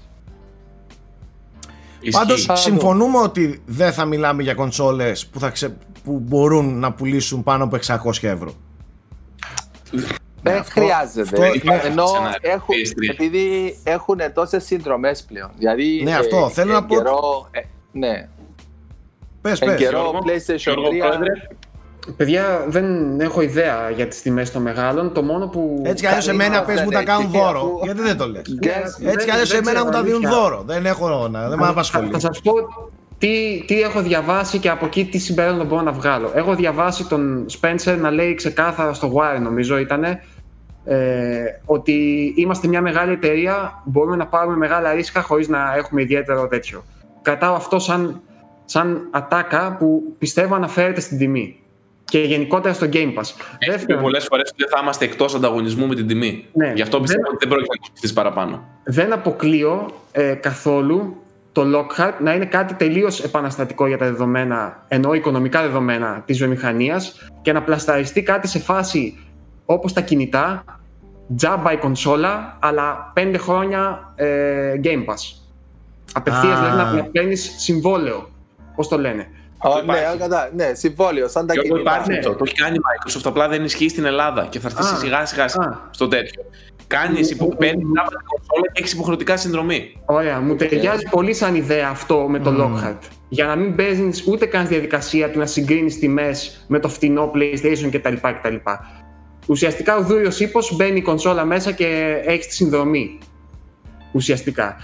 Ισχύει. 2.01 2.19
Πάντως 2.19 2.45
Θα 2.45 2.55
δω. 2.55 2.61
συμφωνούμε 2.61 3.19
ότι 3.19 3.63
δεν 3.67 3.93
θα 3.93 4.05
μιλάμε 4.05 4.43
για 4.43 4.55
κονσόλες 4.55 5.27
που, 5.27 5.39
θα 5.39 5.51
ξε... 5.51 5.77
που 6.05 6.19
μπορούν 6.19 6.79
να 6.79 6.93
πουλήσουν 6.93 7.43
πάνω 7.43 7.65
από 7.65 7.77
600 7.87 8.11
ευρώ. 8.23 8.53
Δεν 10.43 10.59
αυτό- 10.59 10.81
χρειάζεται. 10.81 11.21
αυτό- 11.23 11.71
ναι. 11.73 11.81
Ενώ 11.85 12.07
Σενάριο, 12.07 12.39
έχουν, 12.51 12.75
PS3. 12.75 13.11
επειδή 13.11 13.77
έχουν 13.85 14.19
τόσες 14.35 14.65
συνδρομές 14.65 15.23
πλέον. 15.25 15.51
Δηλαδή, 15.59 16.01
Ναι, 16.05 16.15
αυτό, 16.15 16.49
θέλω 16.51 16.73
να 16.73 16.79
εν 16.79 16.87
πω- 16.87 16.97
Καιρό, 16.97 17.49
ε, 17.51 17.61
ναι, 17.93 18.29
Πες, 19.43 19.61
εν 19.61 19.69
πες. 19.69 19.79
καιρό 19.79 19.99
Γιώργο, 20.01 20.19
PlayStation 20.27 20.57
Γιώργο, 20.57 20.89
3. 20.89 20.99
πρόεδρε. 20.99 21.33
Παιδιά, 22.17 22.65
δεν 22.69 23.21
έχω 23.21 23.41
ιδέα 23.41 23.91
για 23.97 24.07
τις 24.09 24.23
τιμές 24.23 24.51
των 24.53 24.63
μεγάλων. 24.63 25.13
Το 25.13 25.23
μόνο 25.23 25.47
που... 25.49 25.83
Έτσι 25.85 26.03
κι 26.05 26.09
αλλιώς 26.11 26.27
Καλή 26.27 26.41
εμένα 26.43 26.57
μας 26.59 26.67
πες 26.67 26.75
δεν 26.75 26.85
μου 26.85 26.91
τα 26.91 26.99
έχει, 26.99 27.07
κάνουν 27.07 27.31
δώρο. 27.31 27.59
αφού- 27.59 27.85
Γιατί 27.85 28.01
δεν 28.01 28.17
το 28.17 28.27
λες; 28.29 28.43
Guess. 28.63 29.07
Έτσι 29.07 29.25
κι 29.27 29.31
αλλιώς 29.31 29.49
δεν 29.51 29.59
εμένα 29.59 29.79
μου 29.85 29.91
τα 29.91 29.91
ξέρω, 29.91 30.05
δίνουν 30.05 30.25
αλήθεια. 30.27 30.43
δώρο. 30.43 30.63
Δεν 30.67 30.87
έχω 30.87 31.29
να, 31.29 31.49
δεν 31.49 31.59
με 31.59 31.65
Θα, 31.65 31.71
απασχολεί. 31.71 32.11
θα 32.11 32.19
σας 32.19 32.41
πω 32.41 32.53
τι, 33.19 33.65
τι 33.67 33.81
έχω 33.81 34.03
διαβάσει 34.03 34.59
και 34.59 34.69
από 34.69 34.85
εκεί 34.87 35.05
τι 35.05 35.19
συμπέρασμα 35.19 35.65
μπορώ 35.65 35.83
να 35.83 35.93
βγάλω. 35.93 36.31
Έχω 36.35 36.55
διαβάσει 36.55 37.07
τον 37.09 37.47
Spencer 37.61 37.97
να 38.01 38.11
λέει 38.11 38.35
ξεκάθαρα 38.35 38.93
στο 38.95 39.13
Wire 39.15 39.41
νομίζω 39.41 39.79
ήτανε 39.79 40.23
ε, 40.85 41.43
ότι 41.65 41.93
είμαστε 42.37 42.69
μια 42.69 42.81
μεγάλη 42.81 43.13
εταιρεία, 43.13 43.83
μπορούμε 43.85 44.17
να 44.17 44.27
πάρουμε 44.27 44.57
μεγάλα 44.57 44.93
ρίσκα 44.93 45.23
χωρίς 45.23 45.49
να 45.49 45.75
έχουμε 45.77 46.03
ιδιαίτερο 46.03 46.49
τέτοιο. 46.49 46.85
Κρατάω 47.23 47.55
αυτό 47.55 47.79
σαν, 47.79 48.21
σαν 48.65 49.09
ατάκα 49.11 49.77
που 49.79 50.03
πιστεύω 50.19 50.55
αναφέρεται 50.55 51.01
στην 51.01 51.19
τιμή 51.19 51.57
και 52.05 52.19
γενικότερα 52.19 52.75
στο 52.75 52.87
Game 52.93 53.15
Pass. 53.15 53.33
Έχει 53.59 53.87
πει 53.87 53.97
πολλές 53.97 54.25
φορές 54.25 54.49
ότι 54.51 54.63
δεν 54.63 54.69
θα 54.69 54.79
είμαστε 54.83 55.05
εκτός 55.05 55.35
ανταγωνισμού 55.35 55.87
με 55.87 55.95
την 55.95 56.07
τιμή. 56.07 56.45
Ναι. 56.53 56.73
Γι' 56.75 56.83
αυτό 56.83 57.01
πιστεύω 57.01 57.23
Δεν- 57.23 57.33
ότι 57.35 57.47
δεν 57.47 57.49
πρόκειται 57.55 57.75
να 57.81 57.89
κοστίσει 57.91 58.13
παραπάνω. 58.13 58.65
δεν 58.85 59.13
αποκλείω 59.13 59.91
ε, 60.13 60.35
καθόλου 60.35 61.17
το 61.53 61.63
Lockhart 61.63 62.13
να 62.21 62.35
είναι 62.35 62.45
κάτι 62.45 62.75
τελείως 62.75 63.21
επαναστατικό 63.25 63.87
για 63.87 63.99
τα 63.99 64.05
δεδομένα, 64.05 64.85
ενώ 64.89 65.13
οικονομικά 65.15 65.63
δεδομένα 65.63 66.23
της 66.27 66.39
βιομηχανίας 66.39 67.29
και 67.43 67.53
να 67.53 67.63
πλασταριστεί 67.63 68.23
κάτι 68.23 68.49
σε 68.49 68.59
φάση 68.59 69.19
όπως 69.65 69.93
τα 69.93 70.01
κινητά, 70.01 70.65
τζάμπα 71.37 71.73
η 71.73 71.77
κονσόλα, 71.77 72.59
αλλά 72.61 73.11
πέντε 73.15 73.39
χρόνια 73.39 74.13
ε, 74.15 74.73
Game 74.85 75.05
Pass. 75.05 75.37
Απευθείας, 76.13 76.59
Α. 76.59 76.71
δηλαδή 76.71 76.97
να, 76.97 77.03
να 77.03 77.05
παίρνεις 77.05 77.55
συμβόλαιο. 77.59 78.31
Πώς 78.77 78.89
το 78.89 78.99
λένε; 78.99 79.27
Ω, 79.59 79.75
ναι, 79.75 79.81
υπάρχει. 79.83 80.19
κατά, 80.19 80.51
ναι, 80.57 80.75
συμβόλαιο, 80.75 81.29
σαν 81.29 81.47
τα 81.47 81.55
Και 81.55 81.61
κινητά. 81.61 81.81
υπάρχει 81.81 82.11
ναι. 82.11 82.19
αυτό. 82.19 82.31
Το 82.35 82.45
έχει 82.47 82.55
κάνει 82.55 82.77
η 82.77 82.81
Microsoft. 82.81 83.21
Απλά 83.25 83.49
δεν 83.49 83.65
ισχύει 83.65 83.89
στην 83.89 84.05
Ελλάδα 84.05 84.47
και 84.51 84.59
θα 84.61 84.69
έρθει 84.69 84.93
Α, 84.95 84.97
σιγά 84.97 85.25
σιγά 85.27 85.45
α. 85.45 85.79
στο 85.91 86.09
τέτοιο. 86.09 86.43
Κάνει 86.87 87.21
υπο... 87.21 87.45
Μου- 87.45 87.57
παίρνει 87.57 87.83
την 87.83 87.89
κονσόλα 87.95 88.67
και 88.73 88.81
έχεις 88.81 88.93
υποχρεωτικά 88.93 89.37
συνδρομή. 89.37 89.97
Ωραία, 90.05 90.41
μου 90.41 90.57
ταιριάζει 90.57 91.09
πολύ 91.11 91.35
σαν 91.35 91.55
ιδέα 91.55 91.89
αυτό 91.89 92.27
με 92.29 92.39
το 92.39 92.51
Μμμ. 92.51 92.77
Lockhart. 92.77 92.99
Για 93.29 93.45
να 93.47 93.57
μην 93.57 93.75
παίζεις 93.77 94.27
ούτε 94.27 94.47
καν 94.47 94.65
στη 94.65 94.75
διαδικασία 94.75 95.31
του 95.31 95.39
να 95.39 95.47
συγκρίνεις 95.47 95.99
τιμές 95.99 96.65
με 96.69 96.79
το 96.79 96.89
φτηνό 96.89 97.31
PlayStation 97.35 97.89
κτλ. 97.93 98.15
κτλ. 98.15 98.55
Ουσιαστικά 99.47 99.97
ο 99.97 100.03
δούριο 100.03 100.31
ύπος 100.39 100.77
μπαίνει 100.77 100.99
η 100.99 101.03
κονσόλα 101.03 101.45
μέσα 101.45 101.73
και 101.73 102.21
έχεις 102.25 102.47
τη 102.47 102.55
συνδρομή. 102.55 103.19
Ουσιαστικά. 104.13 104.77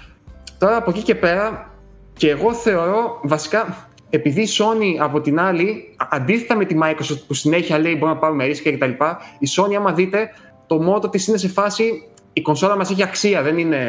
Τώρα 0.58 0.76
από 0.76 0.90
εκεί 0.90 1.02
και 1.02 1.14
πέρα, 1.14 1.70
και 2.18 2.30
εγώ 2.30 2.54
θεωρώ 2.54 3.20
βασικά, 3.22 3.88
επειδή 4.10 4.40
η 4.42 4.48
Sony 4.58 4.96
από 5.00 5.20
την 5.20 5.40
άλλη, 5.40 5.94
α- 5.96 6.06
αντίθετα 6.10 6.56
με 6.56 6.64
τη 6.64 6.76
Microsoft 6.82 7.22
που 7.26 7.34
συνέχεια 7.34 7.78
λέει 7.78 7.92
μπορούμε 7.92 8.12
να 8.12 8.18
πάρουμε 8.18 8.44
ρίσκα 8.44 8.72
κτλ., 8.72 8.90
η 9.38 9.48
Sony, 9.56 9.74
άμα 9.74 9.92
δείτε, 9.92 10.28
το 10.66 10.82
μότο 10.82 11.08
της 11.08 11.26
είναι 11.26 11.36
σε 11.36 11.48
φάση 11.48 12.02
η 12.32 12.40
κονσόλα 12.42 12.76
μας 12.76 12.90
έχει 12.90 13.02
αξία, 13.02 13.42
δεν 13.42 13.58
είναι 13.58 13.88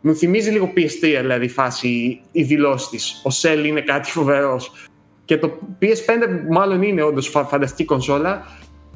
μου 0.00 0.14
θυμίζει 0.14 0.50
λίγο 0.50 0.72
PS3 0.76 1.18
δηλαδή 1.20 1.44
η 1.44 1.48
φάση, 1.48 2.20
η 2.32 2.42
δηλώση 2.42 2.88
της. 2.90 3.22
Ο 3.24 3.30
Cell 3.42 3.64
είναι 3.66 3.80
κάτι 3.80 4.10
φοβερός. 4.10 4.72
Και 5.24 5.38
το 5.38 5.58
PS5 5.80 5.86
που 6.46 6.52
μάλλον 6.52 6.82
είναι 6.82 7.02
όντως 7.02 7.28
φανταστική 7.28 7.84
κονσόλα, 7.84 8.42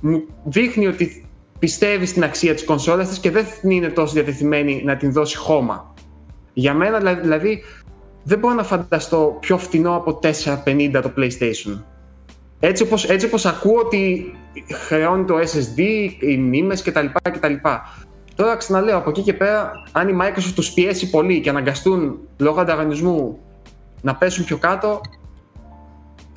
μου 0.01 0.23
δείχνει 0.45 0.87
ότι 0.87 1.29
πιστεύει 1.59 2.07
στην 2.07 2.25
αξία 2.25 2.55
της 2.55 2.65
κονσόλας 2.65 3.09
της 3.09 3.19
και 3.19 3.31
δεν 3.31 3.47
είναι 3.63 3.89
τόσο 3.89 4.13
διατεθειμένη 4.15 4.83
να 4.85 4.97
την 4.97 5.13
δώσει 5.13 5.37
χώμα. 5.37 5.95
Για 6.53 6.75
μένα 6.75 6.99
δηλα- 6.99 7.15
δηλαδή 7.21 7.63
δεν 8.23 8.39
μπορώ 8.39 8.55
να 8.55 8.63
φανταστώ 8.63 9.37
πιο 9.41 9.59
φτηνό 9.59 9.97
από 9.97 10.19
450 10.23 11.01
το 11.03 11.13
PlayStation. 11.17 11.79
Έτσι 12.61 12.83
όπως, 12.83 13.05
έτσι 13.05 13.27
όπως 13.27 13.47
ακούω 13.47 13.79
ότι 13.81 14.33
χρεώνει 14.87 15.25
το 15.25 15.35
SSD, 15.39 15.79
οι 16.21 16.37
μνήμες 16.37 16.83
κτλ. 16.83 17.07
κτλ. 17.23 17.55
Τώρα 18.35 18.57
ξαναλέω, 18.57 18.97
από 18.97 19.11
εκεί 19.11 19.23
και 19.23 19.35
πέρα, 19.35 19.73
αν 19.93 20.09
η 20.09 20.17
Microsoft 20.21 20.53
τους 20.55 20.73
πιέσει 20.73 21.11
πολύ 21.11 21.41
και 21.41 21.49
αναγκαστούν 21.51 22.19
λόγω 22.39 22.61
ανταγωνισμού 22.61 23.39
να 24.03 24.15
πέσουν 24.15 24.45
πιο 24.45 24.57
κάτω, 24.57 25.01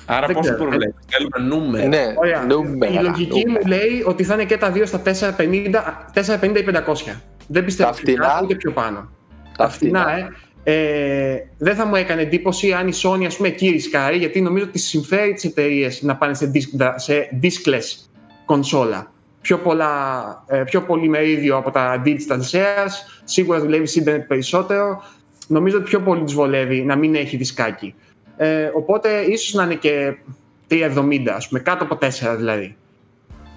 Άρα 0.06 0.26
Δεν 0.26 0.36
πόσο 0.36 0.50
ξέρω. 0.54 0.68
προβλέπεις; 0.68 0.94
Θέλουμε 1.06 1.54
νούμερα. 1.56 1.86
Ναι, 1.88 2.14
ωραία. 2.16 2.42
νούμερα, 2.42 2.92
η 2.92 3.02
λογική 3.02 3.44
νούμερα. 3.46 3.60
μου 3.64 3.68
λέει 3.68 4.02
ότι 4.06 4.24
θα 4.24 4.34
είναι 4.34 4.44
και 4.44 4.56
τα 4.58 4.70
δύο 4.70 4.86
στα 4.86 4.98
450, 4.98 6.10
450 6.12 6.58
ή 6.58 6.64
500. 6.64 7.20
Δεν 7.46 7.64
πιστεύω 7.64 7.90
Τα 7.90 7.96
πιο 7.96 8.04
φτηνά. 8.06 8.26
κάτω 8.26 8.44
ούτε 8.44 8.54
πιο 8.54 8.70
πάνω. 8.72 9.08
Τα 9.56 9.68
φτηνά, 9.68 10.16
ε. 10.16 10.28
Ε. 10.64 11.36
Δεν 11.58 11.74
θα 11.74 11.86
μου 11.86 11.94
έκανε 11.94 12.22
εντύπωση 12.22 12.72
αν 12.72 12.88
η 12.88 12.92
Sony, 13.02 13.24
ας 13.24 13.36
πούμε, 13.36 13.48
εκεί 13.48 13.68
ρισκάρει, 13.68 14.16
γιατί 14.16 14.40
νομίζω 14.40 14.64
ότι 14.64 14.78
συμφέρει 14.78 15.32
τις 15.32 15.44
εταιρείες 15.44 16.02
να 16.02 16.16
πάνε 16.16 16.34
σε, 16.34 16.50
disc, 16.54 16.92
σε 16.96 17.28
discless 17.42 18.08
κονσόλα. 18.44 19.12
Πιο, 19.40 19.58
πολλά, 19.58 20.44
ε, 20.46 20.62
πιο 20.66 20.82
πολύ 20.82 21.08
μερίδιο 21.08 21.56
από 21.56 21.70
τα 21.70 22.02
digital 22.04 22.38
shares, 22.50 22.92
σίγουρα 23.24 23.60
δουλεύει 23.60 23.86
σε 23.86 24.02
internet 24.06 24.24
περισσότερο. 24.28 25.02
Νομίζω 25.46 25.76
ότι 25.76 25.88
πιο 25.88 26.00
πολύ 26.00 26.22
τους 26.22 26.34
βολεύει 26.34 26.82
να 26.82 26.96
μην 26.96 27.14
έχει 27.14 27.36
δισκάκι. 27.36 27.94
Ε, 28.36 28.70
οπότε 28.74 29.20
ίσως 29.20 29.54
να 29.54 29.64
είναι 29.64 29.74
και 29.74 30.16
3,70 30.68 31.28
ας 31.36 31.48
πούμε, 31.48 31.60
κάτω 31.60 31.84
από 31.84 31.98
4 32.00 32.34
δηλαδή. 32.36 32.76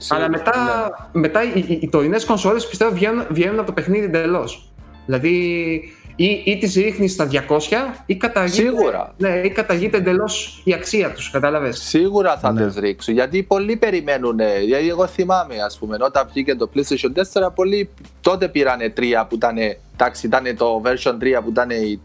Αλλά 0.10 0.30
μετά, 0.30 0.89
Ναι. 1.12 1.22
μετά 1.22 1.43
οι, 1.43 1.64
οι, 1.68 1.80
οι 1.82 1.89
τωρινές 1.89 2.26
κονσόλες 2.26 2.68
πιστεύω 2.68 2.93
βγαίνουν, 2.93 3.26
βγαίνουν 3.30 3.58
από 3.58 3.68
το 3.68 3.74
παιχνίδι 3.74 4.05
εντελώς. 4.05 4.72
Δηλαδή, 5.05 5.93
ή, 6.20 6.41
ή 6.45 6.57
τις 6.57 6.76
ρίχνεις 6.76 7.11
στα 7.11 7.28
200 7.32 7.59
ή 8.05 8.15
καταργείται, 8.15 8.61
Σίγουρα. 8.70 9.13
Ναι, 9.18 9.30
ή 9.43 9.49
καταργείται 9.49 9.97
εντελώς 9.97 10.61
η 10.63 10.74
αξία 10.74 11.11
τους. 11.11 11.30
Κατάλαβε. 11.32 11.72
Σίγουρα 11.72 12.38
θα 12.38 12.51
Ναι. 12.51 12.65
τις 12.65 12.76
ρίξουν. 12.76 13.13
Γιατί 13.13 13.43
πολλοί 13.43 13.76
περιμένουν. 13.78 14.39
Γιατί 14.65 14.89
εγώ 14.89 15.07
θυμάμαι, 15.07 15.55
ας 15.65 15.78
πούμε, 15.78 15.97
όταν 15.99 16.28
βγήκε 16.32 16.55
το 16.55 16.70
PlayStation 16.76 17.11
4, 17.13 17.51
πολλοί 17.55 17.89
τότε 18.22 18.47
πήρανε 18.47 18.93
3 18.97 19.26
που 19.30 19.36
ήταν. 19.36 19.55
Εντάξει, 19.93 20.26
ήταν 20.26 20.43
το 20.57 20.82
version 20.86 21.13
3 21.20 21.41
που 21.43 21.49
ήταν 21.49 21.70
η- 21.70 21.99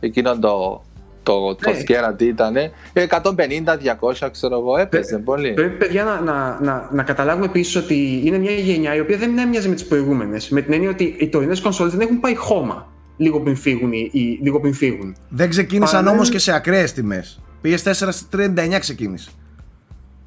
εκείνο 0.00 0.38
το. 0.38 0.82
Το, 1.22 1.54
το 1.54 1.70
Ναι. 1.70 1.78
σκέρα 1.78 2.14
τι 2.14 2.24
ήταν, 2.24 2.54
150-200 2.92 4.28
ξέρω 4.32 4.58
εγώ, 4.58 4.76
έπαιζε 4.78 5.18
πολύ. 5.18 5.52
Πρέπει, 5.52 5.76
παιδιά, 5.76 6.04
να, 6.04 6.20
να, 6.20 6.58
να, 6.60 6.88
να 6.92 7.02
καταλάβουμε 7.02 7.44
επίσης 7.46 7.76
ότι 7.76 8.20
είναι 8.24 8.38
μια 8.38 8.50
γενιά 8.52 8.94
η 8.94 9.00
οποία 9.00 9.16
δεν 9.16 9.38
έμοιαζε 9.38 9.68
με 9.68 9.74
τις 9.74 9.86
προηγούμενες. 9.86 10.48
Με 10.48 10.60
την 10.60 10.72
έννοια 10.72 10.90
ότι 10.90 11.16
οι 11.18 11.28
τωρινές 11.28 11.60
κονσόλες 11.60 11.92
δεν 11.92 12.00
έχουν 12.00 12.20
πάει 12.20 12.34
χώμα 12.34 12.86
λίγο 13.20 13.40
πριν 13.40 13.56
φύγουν. 13.56 13.92
οι- 13.92 14.10
οι- 14.12 14.38
λίγο 14.42 14.60
πριν 14.60 14.74
φύγουν. 14.74 15.16
Δεν 15.28 15.48
ξεκίνησαν 15.48 15.86
Παραμένουν- 15.90 16.14
όμως 16.16 16.28
και 16.30 16.38
σε 16.38 16.52
ακραίες 16.52 16.92
τιμές. 16.92 17.40
PS4 17.62 18.12
στη 18.12 18.24
39 18.30 18.78
ξεκίνησε. 18.78 19.30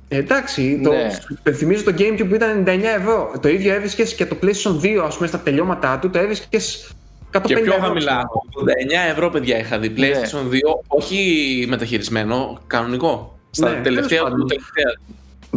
Ε, 0.07 0.17
εντάξει, 0.17 0.79
το, 0.83 0.91
Ναι. 1.43 1.51
θυμίζω 1.53 1.83
το 1.83 1.93
GameCube 1.97 2.25
που 2.29 2.35
ήταν 2.35 2.49
99 2.57 2.89
ευρώ. 2.99 3.31
Το 3.41 3.47
ίδιο 3.49 3.73
έβρισκες 3.73 4.15
και 4.15 4.25
το 4.25 4.37
PlayStation 4.41 4.79
2, 4.81 5.03
ας 5.05 5.15
πούμε, 5.15 5.27
στα 5.27 5.39
τελειώματά 5.39 5.99
του, 5.99 6.09
το 6.09 6.19
έβρισκες 6.19 6.89
150 7.31 7.59
Και 7.59 7.65
πιο 7.65 7.73
ευρώ. 7.73 7.85
χαμηλά. 7.87 8.23
89 8.49 9.09
ευρώ, 9.11 9.29
παιδιά, 9.29 9.57
είχα 9.59 9.79
δει. 9.79 9.93
PlayStation 9.97 10.49
2, 10.49 10.83
όχι 10.87 11.65
μεταχειρισμένο, 11.69 12.59
κανονικό. 12.67 13.39
Στα 13.51 13.69
Ναι, 13.69 13.81
τελευταία 13.81 14.07
τέλος 14.23 14.23
του 14.23 14.31
πάντων. 14.31 14.47
τελευταία. 14.47 14.99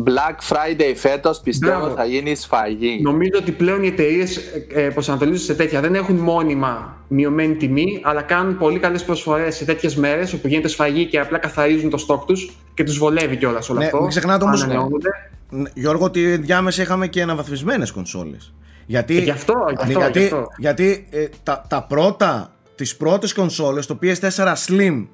Black 0.05 0.55
Friday 0.55 0.93
φέτος 0.97 1.41
πιστεύω 1.41 1.79
Μπράβο. 1.79 1.95
θα 1.95 2.05
γίνει 2.05 2.35
σφαγή. 2.35 2.99
Νομίζω 3.03 3.31
ότι 3.41 3.53
πλέον 3.53 3.83
οι 3.83 3.87
εταιρείες 3.87 4.37
ε, 4.75 4.89
προσανατολίζονται 4.89 5.45
σε 5.45 5.55
τέτοια. 5.55 5.81
Δεν 5.81 5.95
έχουν 5.95 6.17
μόνιμα 6.17 6.97
μειωμένη 7.09 7.55
τιμή, 7.55 8.01
αλλά 8.05 8.23
κάνουν 8.23 8.59
πολύ 8.59 8.79
καλές 8.79 9.05
προσφορές 9.05 9.57
σε 9.57 9.65
τέτοιες 9.65 9.97
μέρες 9.97 10.33
όπου 10.33 10.49
γίνεται 10.49 10.69
σφαγή 10.69 11.07
και 11.07 11.19
απλά 11.21 11.39
καθαρίζουν 11.39 11.91
το 11.91 11.97
στόκ 11.97 12.25
τους 12.25 12.57
και 12.75 12.85
τους 12.85 12.99
βολεύει 12.99 13.37
κιόλας 13.37 13.71
όλο 13.71 13.79
Ναι, 13.79 13.85
αυτό. 13.85 14.01
μην 14.01 14.09
ξεχνάτε 14.09 14.45
όμως- 14.45 14.63
Ανανεώνονται. 14.63 15.09
Ναι, 15.51 15.71
Γιώργο, 15.75 16.05
ότι 16.05 16.37
διάμεσα 16.37 16.83
είχαμε 16.83 17.07
και 17.07 17.23
αναβαθμισμένες 17.23 17.91
κονσόλες. 17.93 18.55
Γιατί, 18.87 19.17
Ε, 19.17 19.21
Γι' 19.21 19.31
αυτό, 19.31 19.55
γι' 19.69 19.75
αυτό, 19.83 19.99
γιατί, 19.99 20.19
γι' 20.19 20.25
αυτό. 20.25 20.47
γιατί, 20.59 21.07
ε, 21.11 21.25
τα, 21.43 21.65
τα 21.69 21.83
πρώτα, 21.83 22.55
τις 22.75 22.97
πρώτες 22.97 23.33
κονσόλες, 23.35 23.87
το 23.87 23.99
PS4 24.03 24.55
Slim 24.67 25.07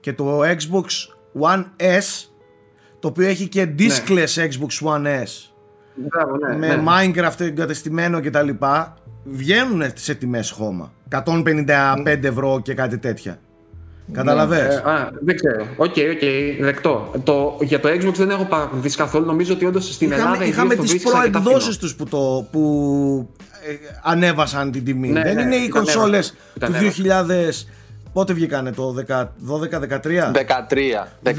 και 0.00 0.12
το 0.12 0.40
Xbox 0.42 0.86
One 1.40 1.64
S, 1.76 2.27
το 3.00 3.08
οποίο 3.08 3.26
έχει 3.26 3.48
και 3.48 3.68
discless 3.78 4.34
Xbox 4.36 4.88
One 4.88 5.06
S, 5.06 5.48
Μπράβο, 5.94 6.36
ναι, 6.36 6.56
με 6.56 6.76
ναι. 6.76 6.82
Minecraft 6.86 7.40
εγκατεστημένο 7.40 8.20
κτλ. 8.20 8.48
βγαίνουν 9.24 9.82
σε 9.94 10.14
τιμές 10.14 10.50
χώμα. 10.50 10.92
155 11.10 12.18
ευρώ 12.22 12.60
και 12.62 12.74
κάτι 12.74 12.98
τέτοια. 12.98 13.40
Κατάλαβες; 14.12 14.76
Ε, 14.76 14.82
α, 14.90 15.10
δεν 15.20 15.36
ξέρω. 15.36 15.66
Οκ, 15.76 15.94
οκ, 16.12 16.60
δεκτό. 16.60 17.10
Το, 17.24 17.58
για 17.60 17.80
το 17.80 17.88
Xbox 17.88 18.14
δεν 18.14 18.30
έχω 18.30 18.44
παρακολουθήσει 18.44 18.96
καθόλου. 18.96 19.26
Νομίζω 19.26 19.54
ότι 19.54 19.64
όντως 19.64 19.94
στην 19.94 20.10
είχαμε 20.10 20.22
Ελλάδα 20.24 20.44
είχαμε 20.44 20.72
ιδίως 20.72 20.76
το 20.76 20.82
τις 20.82 20.90
βρίσκεις 20.90 21.14
αρκετά 21.14 21.40
προεκδόσεις 21.40 21.76
φθηνό. 21.76 21.92
τους 21.92 21.94
που, 21.94 22.04
το, 22.04 22.48
που 22.50 23.34
ε, 23.68 23.74
ανέβασαν 24.02 24.70
την 24.70 24.84
τιμή. 24.84 25.08
Ναι, 25.08 25.22
Δεν 25.22 25.34
ναι, 25.34 25.42
είναι 25.42 25.56
οι 25.56 25.64
ήταν 25.64 25.70
κονσόλες 25.70 26.34
ήταν 26.56 26.72
του 26.72 26.78
2000... 26.78 27.77
Πότε 28.18 28.32
βγήκανε 28.32 28.72
το 28.72 28.94
12-13? 29.48 30.32
13. 31.22 31.32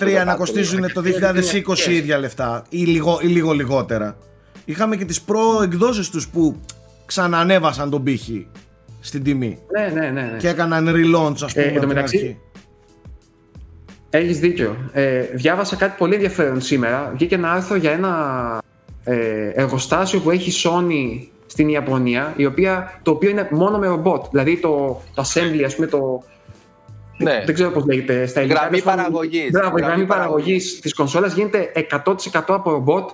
2013 0.00 0.22
να 0.26 0.34
κοστίζουν 0.34 0.92
το 0.92 1.02
2020 1.02 1.86
Yes. 1.86 1.90
ίδια 1.90 2.18
λεφτά 2.18 2.64
ή 2.68 2.78
λίγο, 2.78 3.18
ή 3.22 3.26
λίγο 3.26 3.52
λιγότερα. 3.52 4.16
Είχαμε 4.64 4.96
και 4.96 5.04
τις 5.04 5.20
προεκδόσεις 5.20 6.10
τους 6.10 6.28
που 6.28 6.60
ξανανέβασαν 7.06 7.90
τον 7.90 8.02
πύχη 8.02 8.46
στην 9.00 9.22
τιμή 9.22 9.58
Ναι, 9.72 10.00
ναι, 10.00 10.08
ναι. 10.10 10.20
ναι. 10.20 10.36
και 10.38 10.48
έκαναν 10.48 10.88
relaunch 10.88 11.42
ας 11.42 11.52
πούμε 11.52 11.64
Ε, 11.64 11.68
εν 11.68 11.72
τω 11.74 11.78
από 11.78 11.78
την 11.78 11.88
μεταξύ, 11.88 12.16
αρχή. 12.16 12.38
Έχεις 14.10 14.38
δίκιο. 14.38 14.76
Ε, 14.92 15.20
διάβασα 15.20 15.76
κάτι 15.76 15.94
πολύ 15.98 16.14
ενδιαφέρον 16.14 16.60
σήμερα. 16.60 17.10
Βγήκε 17.14 17.34
ένα 17.34 17.52
άρθρο 17.52 17.76
για 17.76 17.90
ένα 17.90 18.58
ε, 19.04 19.48
εργοστάσιο 19.54 20.20
που 20.20 20.30
έχει 20.30 20.50
η 20.50 20.54
Sony 20.64 21.26
στην 21.50 21.68
Ιαπωνία, 21.68 22.34
η 22.36 22.46
οποία, 22.46 23.00
το 23.02 23.10
οποίο 23.10 23.30
είναι 23.30 23.48
μόνο 23.50 23.78
με 23.78 23.86
ρομπότ. 23.86 24.24
Δηλαδή 24.30 24.56
το, 24.56 25.00
το 25.14 25.24
assembly, 25.26 25.62
ας 25.64 25.74
πούμε, 25.74 25.86
το. 25.86 26.22
Ναι. 27.16 27.42
Δεν 27.46 27.54
ξέρω 27.54 27.70
πώς 27.70 27.84
λέγεται 27.84 28.26
στα 28.26 28.40
ελληνικά. 28.40 28.60
Γραμμή 28.60 28.80
τέλος 28.80 28.94
πάντων, 28.94 29.04
παραγωγής. 29.04 29.50
Μπράβο, 29.50 29.76
η 29.76 29.80
Γραμμή 29.80 29.94
γραμμή 29.94 30.06
παραγωγής 30.06 30.46
παραγωγής. 30.46 30.80
της 30.80 30.94
κονσόλας 30.94 31.34
γίνεται 31.34 31.72
100% 31.74 32.54
από 32.54 32.70
ρομπότ. 32.70 33.10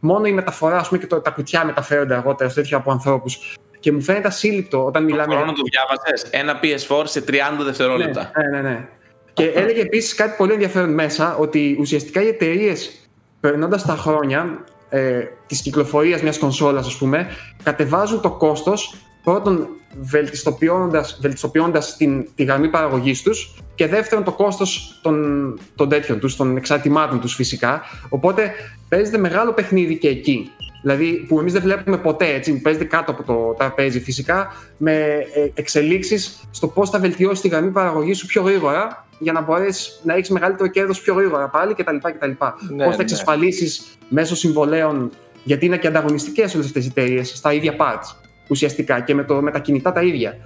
Μόνο 0.00 0.26
η 0.26 0.32
μεταφορά, 0.32 0.76
ας 0.76 0.88
πούμε, 0.88 1.00
και 1.00 1.06
το, 1.06 1.20
τα 1.20 1.30
κουτιά 1.30 1.64
μεταφέρονται 1.64 2.14
αργότερα 2.14 2.50
στο 2.50 2.60
τέτοιο 2.60 2.76
από 2.76 2.90
ανθρώπους. 2.90 3.56
Και 3.80 3.92
μου 3.92 4.00
φαίνεται 4.00 4.28
ασύλληπτο 4.28 4.84
όταν 4.84 5.04
μιλάμε. 5.04 5.34
Μπορώ 5.34 5.46
να 5.46 5.52
το 5.52 5.62
διάβασες; 5.62 6.30
Ένα 6.30 6.60
PS4 6.62 7.02
σε 7.04 7.24
30 7.28 7.64
δευτερόλεπτα. 7.64 8.30
Ναι, 8.36 8.60
ναι, 8.60 8.68
ναι. 8.68 8.88
Και 9.32 9.44
έλεγε 9.44 9.80
επίσης 9.80 10.14
κάτι 10.14 10.34
πολύ 10.36 10.52
ενδιαφέρον 10.52 10.94
μέσα, 10.94 11.36
ότι 11.36 11.76
ουσιαστικά 11.80 12.22
οι 12.22 12.28
εταιρείες 12.28 13.08
περνώντας 13.40 13.84
τα 13.84 13.96
χρόνια 13.96 14.64
ε, 14.88 15.24
της 15.48 15.62
κυκλοφορίας 15.62 16.22
μιας 16.22 16.38
κονσόλας, 16.38 16.86
ας 16.86 16.96
πούμε, 16.96 17.26
κατεβάζουν 17.62 18.20
το 18.20 18.30
κόστος 18.30 18.94
πρώτον 19.24 19.68
βελτιστοποιώντας, 20.00 21.18
βελτιστοποιώντας 21.20 21.96
την, 21.96 22.28
τη 22.34 22.44
γραμμή 22.44 22.68
παραγωγής 22.68 23.22
τους 23.22 23.54
και 23.74 23.86
δεύτερον 23.86 24.24
το 24.24 24.32
κόστος 24.32 25.00
των, 25.02 25.58
των 25.74 25.88
τέτοιων 25.88 26.18
τους, 26.18 26.36
των 26.36 26.56
εξαρτημάτων 26.56 27.20
τους 27.20 27.34
φυσικά. 27.34 27.82
Οπότε 28.08 28.52
παίζεται 28.88 29.18
μεγάλο 29.18 29.52
παιχνίδι 29.52 29.98
και 29.98 30.08
εκεί. 30.08 30.50
Δηλαδή 30.82 31.24
που 31.28 31.40
εμείς 31.40 31.52
δεν 31.52 31.62
βλέπουμε 31.62 31.98
ποτέ 31.98 32.26
έτσι, 32.26 32.60
παίζεται 32.60 32.84
κάτω 32.84 33.10
από 33.10 33.22
το 33.22 33.54
τραπέζι 33.58 34.00
φυσικά, 34.00 34.52
με 34.76 34.92
ε, 35.34 35.50
εξελίξεις 35.54 36.40
στο 36.50 36.68
πώς 36.68 36.90
θα 36.90 36.98
βελτιώσει 36.98 37.42
τη 37.42 37.48
γραμμή 37.48 37.70
παραγωγής 37.70 38.18
σου 38.18 38.26
πιο 38.26 38.42
γρήγορα 38.42 39.06
για 39.18 39.32
να 39.32 39.40
μπορέσεις 39.40 40.00
να 40.04 40.14
έχεις 40.14 40.30
μεγαλύτερο 40.30 40.68
κέρδος 40.68 41.00
πιο 41.00 41.14
γρήγορα 41.14 41.48
πάλι 41.48 41.74
κτλ. 41.74 41.96
κτλ. 41.96 42.26
Ναι, 42.26 42.36
πώς 42.84 42.90
θα 42.90 42.96
ναι. 42.96 42.96
εξασφαλίσεις 42.98 43.98
μέσω 44.08 44.36
συμβολέων, 44.36 45.10
γιατί 45.48 45.66
είναι 45.66 45.78
και 45.78 45.86
ανταγωνιστικές 45.86 46.54
όλες 46.54 46.66
αυτές 46.66 46.84
οι 46.84 46.88
εταιρείες 46.88 47.28
στα 47.28 47.52
ίδια 47.52 47.76
parts 47.78 48.16
ουσιαστικά 48.48 49.00
και 49.00 49.14
με, 49.14 49.24
το, 49.24 49.34
με 49.34 49.50
τα 49.50 49.58
κινητά 49.58 49.92
τα 49.92 50.02
ίδια. 50.02 50.36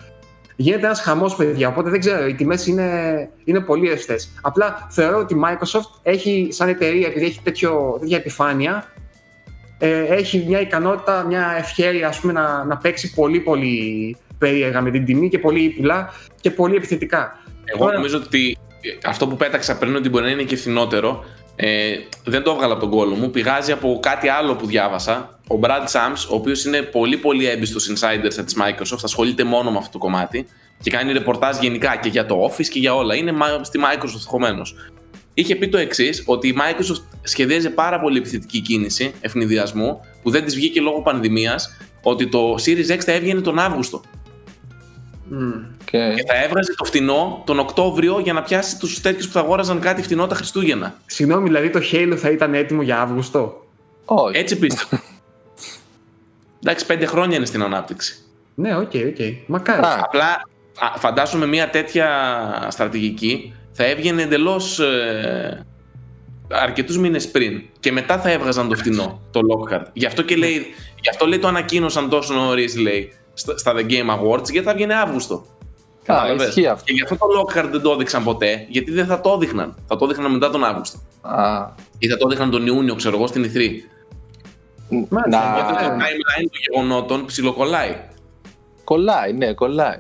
Γίνεται 0.57 0.87
ένας 0.87 1.01
χαμός, 1.01 1.37
παιδιά. 1.37 1.69
Οπότε 1.69 1.91
δεν 1.91 2.01
ξέρω, 2.01 2.27
οι 2.27 2.35
τιμές 2.35 2.67
είναι, 2.67 3.29
είναι 3.45 3.61
πολύ 3.61 3.89
ρευστέ. 3.89 4.17
Απλά 4.43 4.87
θεωρώ 4.91 5.19
ότι 5.19 5.35
η 5.35 5.41
Microsoft 5.45 5.99
έχει, 6.03 6.49
σαν 6.51 6.69
εταιρεία, 6.69 7.07
επειδή 7.07 7.25
έχει 7.25 7.41
τέτοιο, 7.43 7.97
τέτοια 8.01 8.17
επιφάνεια, 8.17 8.93
ε, 9.79 10.05
έχει 10.05 10.45
μια 10.49 10.61
ικανότητα, 10.61 11.25
μια 11.27 11.55
ευχαίρεια 11.59 12.09
ας 12.09 12.21
πούμε, 12.21 12.33
να, 12.33 12.65
να 12.65 12.77
παίξει 12.77 13.15
πολύ 13.15 13.41
πολύ 13.41 14.17
περίεργα 14.39 14.81
με 14.81 14.91
την 14.91 15.05
τιμή 15.05 15.29
και 15.29 15.39
πολύ 15.39 15.63
υψηλά 15.63 16.13
και 16.41 16.51
πολύ 16.51 16.75
επιθετικά. 16.75 17.39
Εγώ 17.65 17.85
Τώρα- 17.85 17.97
νομίζω 17.97 18.17
ότι 18.17 18.59
αυτό 19.05 19.29
που 19.29 19.37
πέταξα 19.37 19.79
πριν 19.79 19.97
ότι 19.97 20.09
μπορεί 20.09 20.25
να 20.25 20.31
είναι 20.31 20.43
και 20.43 20.57
φθηνότερο, 20.57 21.25
ε, 21.65 21.97
δεν 22.25 22.43
το 22.43 22.51
έβγαλα 22.51 22.73
από 22.73 22.81
τον 22.81 22.91
κόλλο 22.91 23.15
μου. 23.15 23.31
Πηγάζει 23.31 23.73
από 23.73 23.99
κάτι 24.03 24.29
άλλο 24.29 24.55
που 24.55 24.67
διάβασα. 24.67 25.39
Ο 25.49 25.59
Brad 25.63 25.87
Sams, 25.93 26.27
ο 26.31 26.35
οποίος 26.35 26.65
είναι 26.65 26.83
πολύ 26.83 27.17
πολύ 27.17 27.47
έμπιστος 27.47 27.91
insider 27.93 28.29
της 28.45 28.57
Microsoft, 28.59 29.01
ασχολείται 29.03 29.45
μόνο 29.45 29.71
με 29.71 29.79
αυτό 29.79 29.91
το 29.93 29.99
κομμάτι 29.99 30.47
και 30.83 30.91
κάνει 30.91 31.13
ρεπορτάζ 31.13 31.57
γενικά 31.59 31.97
και 31.97 32.09
για 32.09 32.27
το 32.27 32.51
Office 32.51 32.67
και 32.67 32.79
για 32.79 32.95
όλα. 32.95 33.15
Είναι 33.15 33.33
μα- 33.33 33.65
στη 33.65 33.81
Microsoft 33.83 34.25
χωμένο. 34.27 34.63
Είχε 35.35 35.57
πει 35.57 35.69
το 35.69 35.79
εξής, 35.79 36.23
ότι 36.27 36.49
η 36.49 36.55
Microsoft 36.59 37.03
σχεδίαζε 37.23 37.71
πάρα 37.71 38.01
πολύ 38.01 38.19
επιθετική 38.19 38.61
κίνηση 38.61 39.13
ευνηδιασμού 39.21 40.01
που 40.23 40.31
δεν 40.31 40.45
της 40.45 40.55
βγήκε 40.55 40.81
λόγω 40.81 41.03
πανδημίας, 41.03 41.77
ότι 42.03 42.29
το 42.29 42.55
Series 42.65 42.91
X 42.95 42.99
θα 42.99 43.13
έβγαινε 43.13 43.41
τον 43.41 43.59
Αύγουστο. 43.59 44.03
Μμ. 45.29 45.53
Και... 45.85 46.13
Και 46.17 46.25
θα 46.27 46.43
έβγαζε 46.45 46.75
το 46.77 46.85
φτηνό 46.85 47.43
τον 47.47 47.59
Οκτώβριο 47.59 48.19
για 48.19 48.33
να 48.33 48.43
πιάσει 48.43 48.79
τους 48.79 49.01
τέτοιους 49.01 49.27
που 49.27 49.33
θα 49.33 49.41
αγόραζαν 49.41 49.81
κάτι 49.81 50.03
φτηνό 50.03 50.27
τα 50.27 50.35
Χριστούγεννα. 50.35 50.95
Συγγνώμη, 51.07 51.47
δηλαδή 51.47 51.71
το 51.71 51.81
Halo 51.93 52.15
θα 52.17 52.31
ήταν 52.31 52.55
έτοιμο 52.55 52.83
για 52.83 53.01
Αύγουστο; 53.01 53.67
Όχι. 54.05 54.39
Έτσι 54.39 54.59
πίστευα. 54.59 55.03
Εντάξει, 56.65 56.87
πέντε 56.87 57.07
χρόνια 57.07 57.37
είναι 57.37 57.47
στην 57.47 57.63
ανάπτυξη. 57.63 58.17
Ναι, 58.55 58.77
οκ, 58.77 58.93
οκ. 58.95 59.19
Μακάρι. 59.47 59.83
Α. 59.83 60.01
Απλά 60.03 60.49
α, 60.79 60.99
φαντάσου 60.99 61.38
με 61.38 61.47
μια 61.47 61.71
τέτοια 61.71 62.09
στρατηγική 62.71 63.55
θα 63.73 63.85
έβγαινε 63.85 64.23
εντελώς 64.23 64.79
ε, 64.79 65.67
αρκετούς 66.49 66.99
μήνες 66.99 67.31
πριν 67.31 67.63
και 67.81 67.93
μετά 67.93 68.19
θα 68.19 68.31
έβγαζαν 68.31 68.69
το 68.69 68.75
φτηνό, 68.75 69.21
το 69.31 69.41
Lockhart. 69.41 69.85
Γι' 69.93 70.07
αυτό, 70.07 70.23
και 70.23 70.37
λέει, 70.37 70.67
γι 71.01 71.09
αυτό 71.11 71.27
λέει 71.27 71.39
το 71.39 71.49
ανακοίνωσαν 71.49 72.09
τόσο 72.09 72.35
νωρίς, 72.35 72.77
λέει, 72.77 73.13
στα, 73.35 73.59
στα 73.59 73.73
The 73.77 73.91
Game 73.91 74.11
Awards, 74.19 74.51
γιατί 74.51 74.67
θα 74.67 74.75
βγαίνει 74.75 74.93
Αύγουστο. 74.93 75.35
Α, 75.35 76.05
Κατάλαβες; 76.05 76.49
ισχύει 76.49 76.67
αυτό. 76.67 76.85
Και 76.85 76.93
γι' 76.93 77.03
αυτό 77.03 77.17
το 77.17 77.27
Lockhart 77.41 77.69
δεν 77.71 77.81
το 77.83 77.91
έδειξαν 77.91 78.25
ποτέ, 78.25 78.67
γιατί 78.69 78.91
δεν 78.91 79.07
θα 79.07 79.21
το 79.21 79.33
έδειχναν. 79.33 79.75
Θα 79.87 79.97
το 79.97 80.05
έδειχναν 80.05 80.33
μετά 80.33 80.51
τον 80.51 80.65
Αύγουστο. 80.65 80.99
Α, 81.21 81.69
Ή 81.99 82.09
θα 82.09 82.17
το 82.17 82.27
έδειχναν 82.27 82.51
τον 82.51 82.67
Ιούνιο, 82.67 82.95
ξέρω 82.95 83.17
εγώ, 83.17 83.27
στην 83.27 83.45
Ιθρή. 83.45 83.85
Μάλιστα, 85.09 85.53
Γιατί 85.55 85.85
το 85.85 85.91
να... 85.91 85.97
timeline 85.97 86.49
των 86.51 86.61
γεγονότων 86.71 87.25
ψιλοκολλάει. 87.27 87.97
Κολλάει, 88.85 89.33
ναι, 89.33 89.53
κολλάει. 89.53 89.99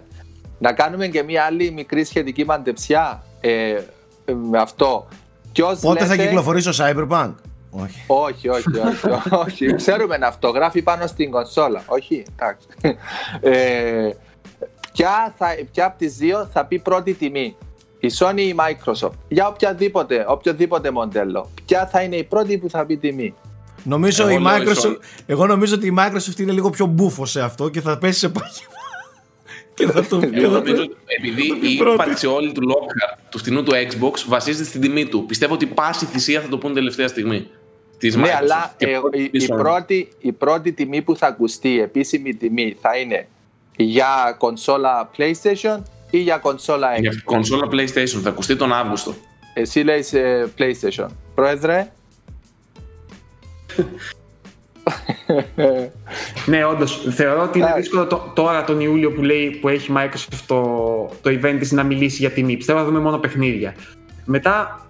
Να 0.58 0.72
κάνουμε 0.72 1.06
και 1.08 1.22
μια 1.22 1.44
άλλη 1.44 1.70
μικρή 1.70 2.04
σχετική 2.04 2.44
μαντεψιά 2.44 3.24
ε, 3.40 3.78
με 4.50 4.58
αυτό. 4.58 5.08
Ποιος 5.52 5.78
Πότε 5.80 6.04
θα 6.04 6.06
λέτε- 6.06 6.26
κυκλοφορήσει 6.28 6.68
ο 6.68 6.72
Cyberpunk; 6.76 7.32
Όχι. 7.74 8.00
Όχι, 8.06 8.48
όχι, 8.48 8.78
όχι, 8.78 9.34
όχι. 9.46 9.74
Ξέρουμε 9.74 10.18
αυτό. 10.22 10.48
Γράφει 10.48 10.82
πάνω 10.82 11.06
στην 11.06 11.30
κονσόλα. 11.30 11.82
Όχι, 11.86 12.24
εντάξει. 12.36 12.66
Ε, 13.40 14.10
ποια, 14.92 15.34
θα, 15.38 15.46
ποια 15.72 15.86
από 15.86 15.98
τις 15.98 16.16
δύο 16.16 16.48
θα 16.52 16.64
πει 16.66 16.78
πρώτη 16.78 17.12
τιμή; 17.14 17.56
Η 18.00 18.08
Sony 18.18 18.34
ή 18.36 18.42
η 18.48 18.54
Microsoft; 18.58 19.10
Για 19.28 19.46
οποιαδήποτε, 19.48 20.24
οποιοδήποτε 20.28 20.90
μοντέλο. 20.90 21.50
Ποια 21.66 21.86
θα 21.86 22.02
είναι 22.02 22.16
η 22.16 22.24
πρώτη 22.24 22.58
που 22.58 22.70
θα 22.70 22.86
πει 22.86 22.96
τιμή; 22.96 23.34
Νομίζω 23.84 24.22
Εγώ 24.28 24.38
η 24.38 24.42
λέω 24.42 24.56
η 24.56 24.64
Microsoft, 24.66 24.86
Sony. 24.86 24.96
εγώ 25.26 25.46
νομίζω 25.46 25.74
ότι 25.74 25.86
η 25.86 25.94
Microsoft 25.98 26.38
είναι 26.38 26.52
λίγο 26.52 26.70
πιο 26.70 26.86
μπούφο 26.86 27.26
σε 27.26 27.40
αυτό 27.42 27.68
και 27.68 27.80
θα 27.80 27.98
πέσει 27.98 28.18
σε 28.18 28.28
πάγια. 28.28 28.66
και 29.74 29.86
θα 29.86 30.04
το 30.06 30.18
πει. 30.18 30.42
Εγώ 30.42 30.52
θα 30.52 30.62
το- 30.62 30.64
νομίζω 30.68 30.82
ότι 30.82 30.96
επειδή 31.18 31.48
το 31.48 31.54
πει 31.54 31.72
η 31.72 31.76
πρώτη. 31.76 31.94
ύπαρξη 31.94 32.26
όλη 32.26 32.52
του 32.52 32.60
Lockhart, 32.70 33.18
του 33.30 33.38
φτηνού 33.38 33.62
του 33.62 33.72
Xbox, 33.72 34.24
βασίζεται 34.28 34.64
στην 34.64 34.80
τιμή 34.80 35.06
του. 35.06 35.24
Πιστεύω 35.26 35.54
ότι 35.54 35.66
πάση 35.66 36.04
θυσία 36.04 36.40
θα 36.40 36.48
το 36.48 36.58
πούν 36.58 36.74
τελευταία 36.74 37.08
στιγμή. 37.08 37.48
Της 38.02 38.16
Ναι, 38.16 38.22
Microsoft. 38.22 38.36
αλλά 38.40 38.74
Και 38.76 38.86
ε, 38.86 38.98
πρώτη 38.98 39.18
η, 39.20 39.22
η 39.24 39.30
της 39.30 39.48
Sony. 39.52 39.56
πρώτη, 39.58 40.08
η 40.18 40.32
πρώτη 40.32 40.72
τιμή 40.72 41.02
που 41.02 41.16
θα 41.16 41.26
ακουστεί, 41.26 41.68
η 41.68 41.80
επίσημη 41.80 42.34
τιμή, 42.34 42.76
θα 42.80 42.96
είναι 42.96 43.28
για 43.76 44.34
κονσόλα 44.38 45.10
PlayStation 45.16 45.82
ή 46.10 46.18
για 46.18 46.36
κονσόλα 46.38 46.88
Xbox; 46.96 47.00
Για 47.00 47.12
κονσόλα 47.24 47.68
PlayStation 47.72 48.20
θα 48.22 48.28
ακουστεί 48.28 48.56
τον 48.56 48.72
Αύγουστο. 48.72 49.14
Εσύ 49.54 49.80
λέει 49.80 50.04
PlayStation. 50.58 51.06
Πρόεδρε; 51.34 51.92
Ναι, 56.46 56.64
όντως. 56.64 57.06
Θεωρώ 57.10 57.42
ότι 57.42 57.58
είναι 57.58 57.66
Εντάξει. 57.66 57.82
δύσκολο 57.82 58.06
το- 58.06 58.32
τώρα 58.34 58.64
τον 58.64 58.80
Ιούλιο 58.80 59.12
που, 59.12 59.22
λέει, 59.22 59.50
που 59.50 59.68
έχει 59.68 59.92
Microsoft 59.96 60.40
το, 60.46 60.62
το 61.22 61.30
event 61.42 61.56
της 61.58 61.72
να 61.72 61.82
μιλήσει 61.82 62.16
για 62.16 62.30
τιμή. 62.30 62.56
Πιστεύω 62.56 62.78
θα 62.78 62.84
δούμε 62.84 62.98
μόνο 63.00 63.18
παιχνίδια. 63.18 63.74
Μετά, 64.24 64.81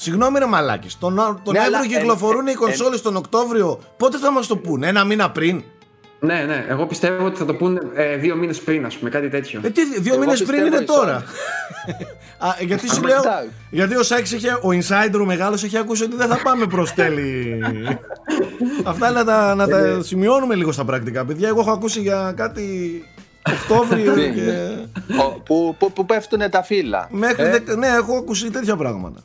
Συγγνώμη 0.00 0.38
ρε 0.38 0.46
μαλάκες, 0.46 0.98
τον, 0.98 1.14
τον 1.44 1.54
Ναι, 1.54 1.60
αλλά 1.60 1.78
Εύρο 1.78 1.88
κυκλοφορούν 1.98 2.46
εν- 2.46 2.52
οι 2.52 2.56
κονσόλες 2.56 3.02
τον 3.02 3.16
Οκτώβριο. 3.16 3.78
Πότε 3.96 4.18
θα 4.18 4.32
μας 4.32 4.46
το 4.46 4.56
πούνε, 4.56 4.86
ένα 4.86 5.04
μήνα 5.04 5.30
πριν; 5.30 5.62
ναι, 6.20 6.44
ναι, 6.46 6.64
εγώ 6.68 6.86
πιστεύω 6.86 7.24
ότι 7.24 7.38
θα 7.38 7.44
το 7.44 7.54
πούνε 7.54 7.80
ε, 7.94 8.16
δύο 8.16 8.36
μήνες 8.36 8.60
πριν, 8.60 8.84
ας 8.86 8.96
πούμε, 8.96 9.10
κάτι 9.10 9.28
τέτοιο. 9.28 9.60
Ε, 9.64 9.70
τι, 9.70 9.84
δύο 10.00 10.12
Εγώ 10.14 10.22
μήνες 10.22 10.42
πριν 10.42 10.48
πιστεύω 10.62 10.66
είναι 10.74 10.82
η 10.82 10.84
τώρα; 10.86 11.22
Α, 12.48 12.48
γιατί 12.60 12.88
σου 12.90 13.02
λέω, 13.02 13.18
εντάξει. 13.18 13.48
γιατί 13.70 13.96
ο 13.96 14.02
Σάκης 14.02 14.32
έχει, 14.32 14.46
ο 14.48 14.68
insider 14.72 15.20
ο 15.20 15.24
μεγάλος 15.24 15.64
έχει 15.64 15.76
ακούσει 15.78 16.02
ότι 16.02 16.16
δεν 16.16 16.28
θα 16.28 16.40
πάμε 16.42 16.66
προς 16.66 16.92
τέλη. 16.94 17.58
Αυτά 18.84 19.10
να 19.10 19.24
τα, 19.24 19.54
να 19.54 19.68
τα 19.68 20.02
σημειώνουμε 20.02 20.54
λίγο 20.54 20.72
στα 20.72 20.84
πρακτικά. 20.84 21.24
Παιδιά, 21.24 21.48
εγώ 21.48 21.60
έχω 21.60 21.70
ακούσει 21.70 22.00
για 22.00 22.32
κάτι 22.36 23.02
Οκτώβριο 23.52 24.14
Ναι, 24.14 24.26
και... 24.28 24.68
Ο- 25.20 25.40
που, 25.40 25.74
που, 25.78 25.92
που 25.92 26.06
πέφτουν 26.06 26.50
τα 26.50 26.62
φύλλα. 26.62 27.08
Μέχρι 27.10 27.42
Ε, 27.44 27.50
δεκα- 27.50 27.74
Ναι, 27.76 27.86
έχω 27.86 28.16
ακούσει 28.16 28.50
τέτοια 28.50 28.76
πράγματα. 28.76 29.20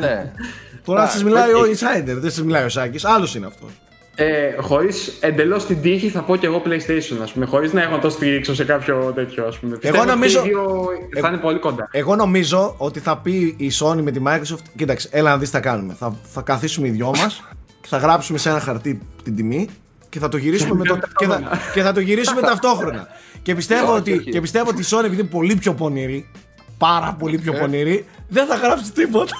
Ναι. 0.00 0.32
Τώρα 0.84 1.02
Α, 1.02 1.08
σας 1.08 1.24
μιλάει 1.24 1.52
ο 1.52 1.58
οκ. 1.58 1.64
insider, 1.66 2.04
δεν 2.20 2.30
σας 2.30 2.42
μιλάει 2.42 2.64
ο 2.64 2.68
Σάκης. 2.68 3.04
Άλλος 3.04 3.34
είναι 3.34 3.46
αυτός. 3.46 3.70
Ε, 4.14 4.54
χωρίς 4.60 5.16
εντελώς 5.20 5.66
την 5.66 5.80
τύχη 5.80 6.08
θα 6.08 6.22
πω 6.22 6.36
και 6.36 6.46
εγώ 6.46 6.62
PlayStation, 6.66 7.16
ας 7.22 7.32
πούμε. 7.32 7.46
Χωρίς 7.46 7.72
να 7.72 7.82
έχω 7.82 7.90
να 7.90 7.98
το 7.98 8.10
στηρίξω 8.10 8.54
σε 8.54 8.64
κάποιο 8.64 9.12
τέτοιο, 9.14 9.46
ας 9.46 9.58
πούμε. 9.58 9.76
Πιστεύω 9.76 10.02
ότι 10.02 10.10
νομίζω- 10.10 10.42
και 10.42 10.48
οι 10.48 10.50
δύο 10.50 10.86
θα 11.20 11.28
είναι 11.28 11.36
πολύ 11.36 11.58
κοντά. 11.58 11.88
Εγώ 11.92 12.16
νομίζω 12.16 12.74
ότι 12.78 13.00
θα 13.00 13.16
πει 13.18 13.54
η 13.58 13.70
Sony 13.80 13.96
με 14.02 14.10
τη 14.10 14.20
Microsoft, 14.26 14.62
κοίταξε, 14.76 15.08
έλα 15.12 15.30
να 15.30 15.38
δεις 15.38 15.50
τι 15.50 15.54
θα 15.54 15.60
κάνουμε. 15.62 15.94
Θα, 15.98 16.16
θα 16.32 16.40
καθίσουμε 16.40 16.86
οι 16.86 16.90
δυο 16.90 17.06
μας 17.06 17.42
και 17.80 17.88
θα 17.88 17.96
γράψουμε 17.96 18.38
σε 18.38 18.48
ένα 18.48 18.60
χαρτί 18.60 18.98
την 19.22 19.36
τιμή 19.36 19.68
και 20.08 20.18
θα 20.18 20.28
το 20.28 20.36
γυρίσουμε, 20.36 20.74
με 20.74 20.84
το, 20.84 20.98
και 21.18 21.26
θα, 21.26 21.40
και 21.74 21.82
θα 21.82 21.92
το 21.92 22.00
γυρίσουμε 22.00 22.40
ταυτόχρα. 22.40 23.06
Και 23.42 23.54
πιστεύω, 23.54 23.90
Όχι, 23.90 24.00
ότι, 24.00 24.12
όχι. 24.12 24.30
και 24.30 24.40
πιστεύω 24.40 24.68
ότι 24.70 24.80
η 24.80 24.84
Sony 24.90 25.04
επειδή 25.04 25.20
είναι 25.20 25.30
πολύ 25.30 25.54
πιο 25.56 25.74
πονηρή, 25.74 26.30
πάρα 26.78 27.16
πολύ 27.18 27.38
πιο 27.38 27.52
πονηρή, 27.52 28.06
δεν 28.28 28.46
θα 28.46 28.54
γράψει 28.54 28.92
τίποτα. 28.92 29.34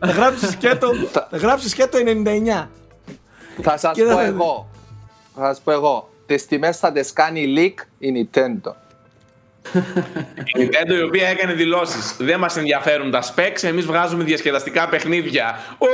Θα 0.00 0.06
γράψεις 0.10 0.48
σκέτο, 0.50 0.90
θα 1.12 1.28
γράψεις 1.32 1.70
σκέτο 1.70 1.98
99. 1.98 2.68
Θα 3.62 3.76
σας 3.76 3.92
Και 3.96 4.02
πω 4.02 4.16
δεν- 4.16 4.26
εγώ. 4.26 4.68
Θα 5.36 5.46
σας 5.46 5.60
πω 5.60 5.70
εγώ. 5.72 6.08
Τις 6.26 6.46
τιμές 6.46 6.78
θα 6.78 6.92
τις 6.92 7.12
κάνει 7.12 7.54
leak 7.56 7.84
η 7.98 8.08
Nintendo. 8.32 8.72
Η 10.44 10.58
Nintendo 10.58 10.98
η 10.98 11.02
οποία 11.02 11.28
έκανε 11.28 11.52
δηλώσεις. 11.52 12.16
Δεν 12.18 12.38
μας 12.38 12.56
ενδιαφέρουν 12.56 13.10
τα 13.10 13.22
specs, 13.34 13.62
εμείς 13.62 13.86
βγάζουμε 13.86 14.24
διασκεδαστικά 14.24 14.88
παιχνίδια. 14.88 15.58
Ω! 15.78 15.86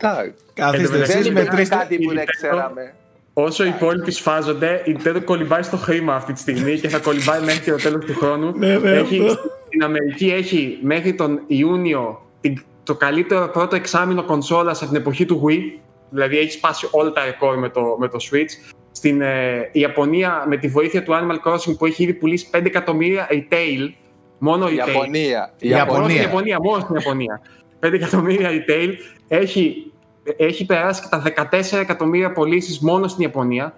Εντάξει. 0.00 0.34
Καθίστε 0.54 0.86
Δεν 0.88 1.00
εσείς 1.02 1.14
Δεν 1.14 1.24
υπήρχε 1.24 1.42
μετρήστε. 1.50 1.74
κάτι 1.76 1.96
που 1.96 2.02
η 2.12 2.14
δεν 2.14 2.24
Nintendo- 2.24 2.30
ξέραμε. 2.36 2.94
Όσο 3.40 3.64
οι 3.64 3.68
υπόλοιποι 3.68 4.10
σφάζονται, 4.10 4.82
η 4.84 4.96
Nintendo 4.98 5.20
κολυμπάει 5.24 5.62
στο 5.62 5.76
χρήμα 5.76 6.14
αυτή 6.14 6.32
τη 6.32 6.40
στιγμή 6.40 6.78
και 6.78 6.88
θα 6.88 6.98
κολυμπάει 6.98 7.40
μέχρι 7.40 7.60
και 7.60 7.70
το 7.70 7.76
τέλος 7.76 8.04
του 8.04 8.14
χρόνου. 8.14 8.52
Ναι, 8.56 8.78
ναι, 8.78 8.90
έχει, 8.90 9.20
αυτό. 9.26 9.40
στην 9.66 9.82
Αμερική 9.82 10.26
έχει 10.30 10.78
μέχρι 10.82 11.14
τον 11.14 11.40
Ιούνιο 11.46 12.22
την- 12.40 12.62
το 12.82 12.94
καλύτερο 12.94 13.48
πρώτο 13.48 13.76
εξάμεινο 13.76 14.22
κονσόλας 14.24 14.82
από 14.82 14.90
την 14.90 15.00
εποχή 15.00 15.24
του 15.26 15.42
Wii. 15.48 15.78
Δηλαδή 16.10 16.38
έχει 16.38 16.50
σπάσει 16.50 16.88
όλα 16.90 17.12
τα 17.12 17.24
ρεκόρ 17.24 17.58
με 17.58 17.68
το, 17.68 17.96
με 17.98 18.08
το 18.08 18.18
Switch. 18.30 18.72
Στην 18.92 19.20
ε, 19.20 19.68
Ιαπωνία, 19.72 20.44
με 20.48 20.56
τη 20.56 20.68
βοήθεια 20.68 21.02
του 21.02 21.12
Animal 21.12 21.50
Crossing 21.52 21.76
που 21.78 21.86
έχει 21.86 22.02
ήδη 22.02 22.14
πουλήσει 22.14 22.48
5 22.52 22.60
εκατομμύρια 22.64 23.28
retail, 23.30 23.92
μόνο 24.38 24.66
retail. 24.66 24.74
Ιαπωνία. 24.76 25.52
Η 25.58 25.68
Μόνο 25.68 25.76
Ιαπωνία. 25.78 26.08
στην 26.10 26.22
Ιαπωνία, 26.22 26.58
μόνο 26.62 26.80
στην 26.82 26.94
Ιαπωνία. 26.94 27.40
5 27.80 27.92
εκατομμύρια 27.92 28.50
retail. 28.50 28.92
Έχει, 29.28 29.92
έχει 30.36 30.66
περάσει 30.66 31.02
και 31.02 31.08
τα 31.10 31.48
14 31.50 31.78
εκατομμύρια 31.78 32.32
πωλήσεις 32.32 32.80
μόνο 32.80 33.08
στην 33.08 33.22
Ιαπωνία. 33.22 33.74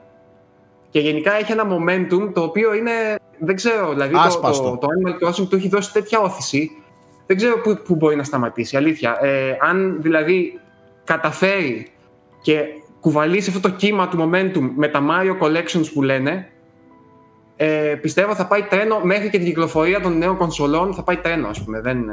Και 0.90 1.00
γενικά 1.00 1.34
έχει 1.34 1.52
ένα 1.52 1.64
momentum 1.68 2.32
το 2.34 2.42
οποίο 2.42 2.74
είναι. 2.74 2.92
Δεν 3.38 3.56
ξέρω, 3.56 3.92
δηλαδή 3.92 4.12
το, 4.12 4.20
Άσπαστο. 4.20 4.70
το, 4.70 4.76
το 4.78 4.86
Animal 4.86 5.28
Crossing 5.28 5.46
του 5.48 5.56
έχει 5.56 5.68
δώσει 5.68 5.92
τέτοια 5.92 6.20
όθηση. 6.20 6.70
Δεν 7.26 7.36
ξέρω 7.36 7.58
πού, 7.58 7.78
πού 7.84 7.94
μπορεί 7.94 8.16
να 8.16 8.24
σταματήσει. 8.24 8.76
Αλήθεια. 8.76 9.18
Ε, 9.20 9.56
αν 9.60 10.02
δηλαδή 10.02 10.60
καταφέρει 11.04 11.90
και 12.42 12.64
κουβαλήσει 13.00 13.50
αυτό 13.50 13.68
το 13.68 13.74
κύμα 13.76 14.08
του 14.08 14.18
momentum 14.18 14.70
με 14.76 14.88
τα 14.88 15.00
Mario 15.10 15.46
Collections 15.46 15.92
που 15.94 16.02
λένε, 16.02 16.48
ε, 17.56 17.94
πιστεύω 18.00 18.34
θα 18.34 18.46
πάει 18.46 18.62
τρένο 18.62 19.00
μέχρι 19.02 19.30
και 19.30 19.38
την 19.38 19.46
κυκλοφορία 19.46 20.00
των 20.00 20.18
νέων 20.18 20.36
κονσολών 20.36 20.94
θα 20.94 21.02
πάει 21.02 21.16
τρένο 21.16 21.48
ας 21.48 21.64
πούμε. 21.64 21.80
Δεν, 21.80 22.04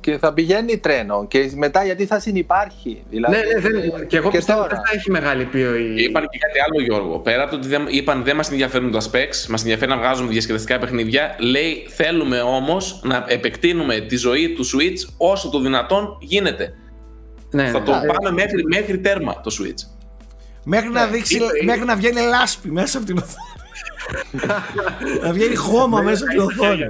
και 0.00 0.18
θα 0.18 0.32
πηγαίνει 0.32 0.78
τρένο 0.78 1.26
και 1.28 1.50
μετά 1.54 1.84
γιατί 1.84 2.06
θα 2.06 2.20
συνεπάρχει. 2.20 3.02
Δηλαδή, 3.10 3.36
ναι, 3.36 3.42
ναι, 3.42 3.60
δεν, 3.60 4.06
και 4.06 4.16
εγώ 4.16 4.30
και 4.30 4.36
πιστεύω 4.36 4.60
ότι 4.60 4.74
δεν 4.74 4.84
θα 4.84 4.92
έχει 4.94 5.10
μεγάλη 5.10 5.42
επιρροή. 5.42 5.94
Είπαν 5.96 6.28
και 6.30 6.38
κάτι 6.38 6.58
άλλο, 6.60 6.84
Γιώργο. 6.84 7.18
Πέρα 7.18 7.42
από 7.42 7.50
το 7.50 7.56
ότι 7.56 7.68
δεν, 7.68 7.86
είπαν 7.88 8.24
δεν 8.24 8.36
μας 8.36 8.50
ενδιαφέρουν 8.50 8.90
τα 8.90 9.00
specs, 9.00 9.46
μας 9.48 9.60
ενδιαφέρει 9.60 9.90
να 9.90 9.96
βγάζουμε 9.96 10.30
διασκεδαστικά 10.30 10.78
παιχνίδια. 10.78 11.36
Λέει 11.38 11.86
θέλουμε 11.88 12.40
όμως 12.40 13.00
να 13.04 13.24
επεκτείνουμε 13.28 14.00
τη 14.00 14.16
ζωή 14.16 14.48
του 14.48 14.64
Switch 14.64 15.12
όσο 15.16 15.48
το 15.48 15.60
δυνατόν 15.60 16.18
γίνεται. 16.20 16.74
Ναι, 17.50 17.66
θα 17.66 17.78
ναι, 17.78 17.84
το 17.84 17.92
ναι. 17.92 18.06
πάμε 18.06 18.30
μέχρι, 18.30 18.64
μέχρι 18.64 18.98
τέρμα 18.98 19.40
το 19.40 19.56
Switch. 19.60 19.96
Μέχρι, 20.64 20.88
να, 20.88 21.04
ναι, 21.04 21.12
δείξει, 21.12 21.40
μέχρι 21.64 21.84
να 21.84 21.96
βγαίνει 21.96 22.20
λάσπη 22.20 22.70
μέσα 22.70 22.98
από 22.98 23.06
την 23.06 23.16
οθόνη. 23.16 23.47
να 25.22 25.32
βγαίνει 25.32 25.54
χώμα 25.54 26.00
μέσα 26.00 26.24
από 26.24 26.32
την 26.32 26.40
οθόνη. 26.40 26.88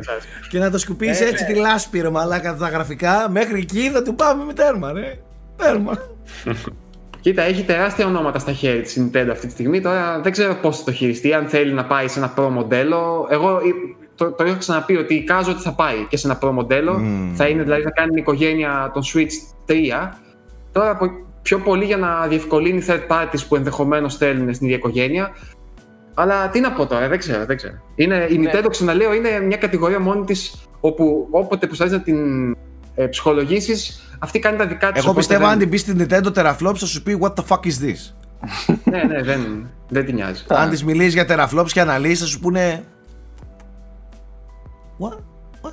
και 0.49 0.59
να 0.59 0.71
το 0.71 0.79
σκουπίσει 0.79 1.25
έτσι 1.25 1.45
τη 1.45 1.55
λάσπη 1.55 2.01
ρε 2.01 2.11
μαλάκα 2.11 2.57
τα 2.57 2.69
γραφικά. 2.69 3.29
Μέχρι 3.31 3.61
εκεί 3.61 3.91
θα 3.91 4.03
του 4.03 4.15
πάμε 4.15 4.45
με 4.45 4.53
τέρμα, 4.53 4.93
ρε. 4.93 5.19
Τέρμα. 5.57 5.99
Κοίτα, 7.21 7.43
έχει 7.43 7.63
τεράστια 7.63 8.07
ονόματα 8.07 8.39
στα 8.39 8.53
χέρια 8.53 8.83
της 8.83 8.99
Nintendo 9.01 9.29
αυτή 9.31 9.47
τη 9.47 9.53
στιγμή. 9.53 9.81
Τώρα 9.81 10.21
δεν 10.21 10.33
ξέρω 10.33 10.55
πώς 10.55 10.79
θα 10.79 10.85
το 10.85 10.93
χειριστεί. 10.93 11.33
Αν 11.33 11.49
θέλει 11.49 11.73
να 11.73 11.85
πάει 11.85 12.09
σε 12.09 12.19
ένα 12.19 12.29
προ 12.29 12.51
μοντέλο. 12.51 13.27
Εγώ 13.31 13.61
το, 14.15 14.33
το 14.33 14.45
είχα 14.45 14.57
ξαναπεί 14.57 14.97
ότι 14.97 15.15
εικάζω 15.15 15.51
ότι 15.51 15.61
θα 15.63 15.73
πάει 15.73 16.07
και 16.09 16.17
σε 16.17 16.27
ένα 16.27 16.37
προ 16.37 16.53
μοντέλο. 16.53 17.03
Θα 17.35 17.49
είναι 17.49 17.63
δηλαδή 17.63 17.83
θα 17.83 17.91
κάνει 17.91 18.09
την 18.09 18.19
οικογένεια 18.19 18.91
των 18.95 19.03
Switch 19.03 19.71
3. 19.71 20.11
Τώρα 20.73 20.99
πιο 21.43 21.59
πολύ 21.59 21.85
για 21.85 21.97
να 21.97 22.27
διευκολύνει 22.27 22.85
third 22.87 23.07
parties 23.09 23.45
που 23.49 23.57
ενδεχομένως 23.57 24.17
θέλουν 24.17 24.55
στην 24.55 24.67
ίδια 24.67 24.79
οικογένεια. 24.79 25.31
Αλλά 26.21 26.49
τι 26.49 26.61
να 26.61 26.73
πω 26.73 26.87
τώρα, 26.87 27.09
δεν 27.09 27.19
ξέρω. 27.19 27.45
Δεν 27.47 27.57
ξέρω. 27.57 27.75
Είναι, 27.95 28.27
η 28.31 28.39
ναι. 28.39 28.51
Nintendo, 28.51 28.67
ξαναλέω, 28.71 29.15
είναι 29.15 29.41
μια 29.41 29.57
κατηγορία 29.57 30.01
μόνη 30.01 30.25
της 30.25 30.55
όπου 30.81 31.29
όποτε 31.31 31.67
προσπαθεί 31.67 31.93
να 31.93 32.01
την 32.01 32.51
ε, 32.95 33.07
ψυχολογήσεις, 33.07 34.01
αυτή 34.19 34.39
κάνει 34.39 34.57
τα 34.57 34.67
δικά 34.67 34.93
της. 34.93 35.05
Εγώ 35.05 35.15
πιστεύω 35.15 35.41
δεν... 35.41 35.51
αν 35.51 35.59
την 35.59 35.71
πεις 35.71 35.81
στην 35.81 36.07
Nintendo 36.09 36.33
teraflops 36.35 36.77
θα 36.77 36.87
σου 36.87 37.03
πει 37.03 37.19
What 37.21 37.33
the 37.35 37.45
fuck 37.49 37.61
is 37.61 37.85
this; 37.85 38.15
ναι, 38.91 39.03
ναι, 39.03 39.23
δεν, 39.23 39.71
δεν 39.89 40.05
την 40.05 40.15
νοιάζει. 40.15 40.45
αν 40.49 40.71
της 40.71 40.85
μιλήσεις 40.85 41.15
για 41.15 41.27
teraflops 41.29 41.71
και 41.73 41.81
αναλύσεις, 41.81 42.21
θα 42.21 42.27
σου 42.27 42.41
πούνε. 42.41 42.85
What? 44.99 45.17
What? 45.63 45.73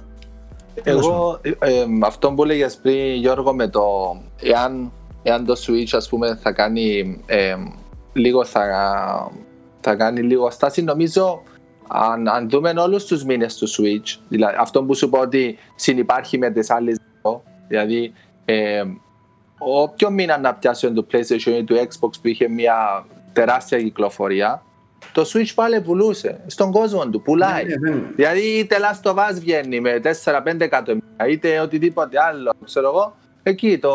Εγώ 0.84 1.40
ε, 1.42 1.50
ε, 1.50 1.86
αυτό 2.04 2.32
που 2.32 2.44
έλεγες 2.44 2.76
πριν 2.82 3.16
Γιώργο 3.16 3.54
με 3.54 3.68
το 3.68 3.84
εάν, 4.42 4.92
εάν 5.24 5.46
το 5.46 5.54
Switch 5.66 5.90
ας 5.92 6.10
πούμε 6.10 6.40
θα 6.42 6.52
κάνει 6.52 7.18
ε, 7.26 7.56
λίγο 8.14 8.46
θα 8.46 8.62
θα 9.86 9.96
κάνει 9.96 10.22
λίγο 10.22 10.50
στάση. 10.50 10.82
Νομίζω 10.82 11.44
αν, 11.88 12.28
αν 12.28 12.50
δούμε 12.50 12.70
όλους 12.70 13.06
τους 13.06 13.24
μήνες 13.24 13.56
του 13.56 13.68
Switch, 13.70 14.20
δηλαδή 14.30 14.56
αυτό 14.60 14.84
που 14.84 14.96
σου 14.96 15.10
πω 15.10 15.20
ότι 15.20 15.58
συνεπάρχει 15.76 16.38
με 16.38 16.52
τις 16.52 16.70
άλλες 16.70 16.98
δύο, 17.22 17.44
δηλαδή 17.68 18.14
ε, 18.46 18.84
όποιο 19.58 20.10
μήνα 20.10 20.38
να 20.38 20.54
πιάσουν 20.54 20.94
το 20.94 21.06
PlayStation 21.12 21.54
ή 21.58 21.64
το 21.64 21.76
Xbox 21.76 22.10
που 22.22 22.28
είχε 22.28 22.48
μια 22.50 23.06
τεράστια 23.34 23.82
κυκλοφορία, 23.82 24.64
το 25.12 25.26
Switch 25.34 25.52
πάλι 25.56 25.82
πουλούσε 25.82 26.44
στον 26.46 26.72
κόσμο 26.72 27.10
του, 27.10 27.22
πουλάει. 27.22 27.66
Ναι, 27.66 27.90
ναι. 27.90 28.02
Δηλαδή 28.16 28.42
είτε 28.42 28.76
Last 28.80 29.12
of 29.12 29.16
Us 29.16 29.34
βγαίνει 29.40 29.80
με 29.80 30.02
4-5 30.24 30.60
εκατομμύρια, 30.60 31.28
είτε 31.30 31.60
οτιδήποτε 31.60 32.18
άλλο, 32.22 32.54
ξέρω 32.66 32.88
εγώ, 32.88 33.16
Εκεί 33.48 33.78
το, 33.78 33.92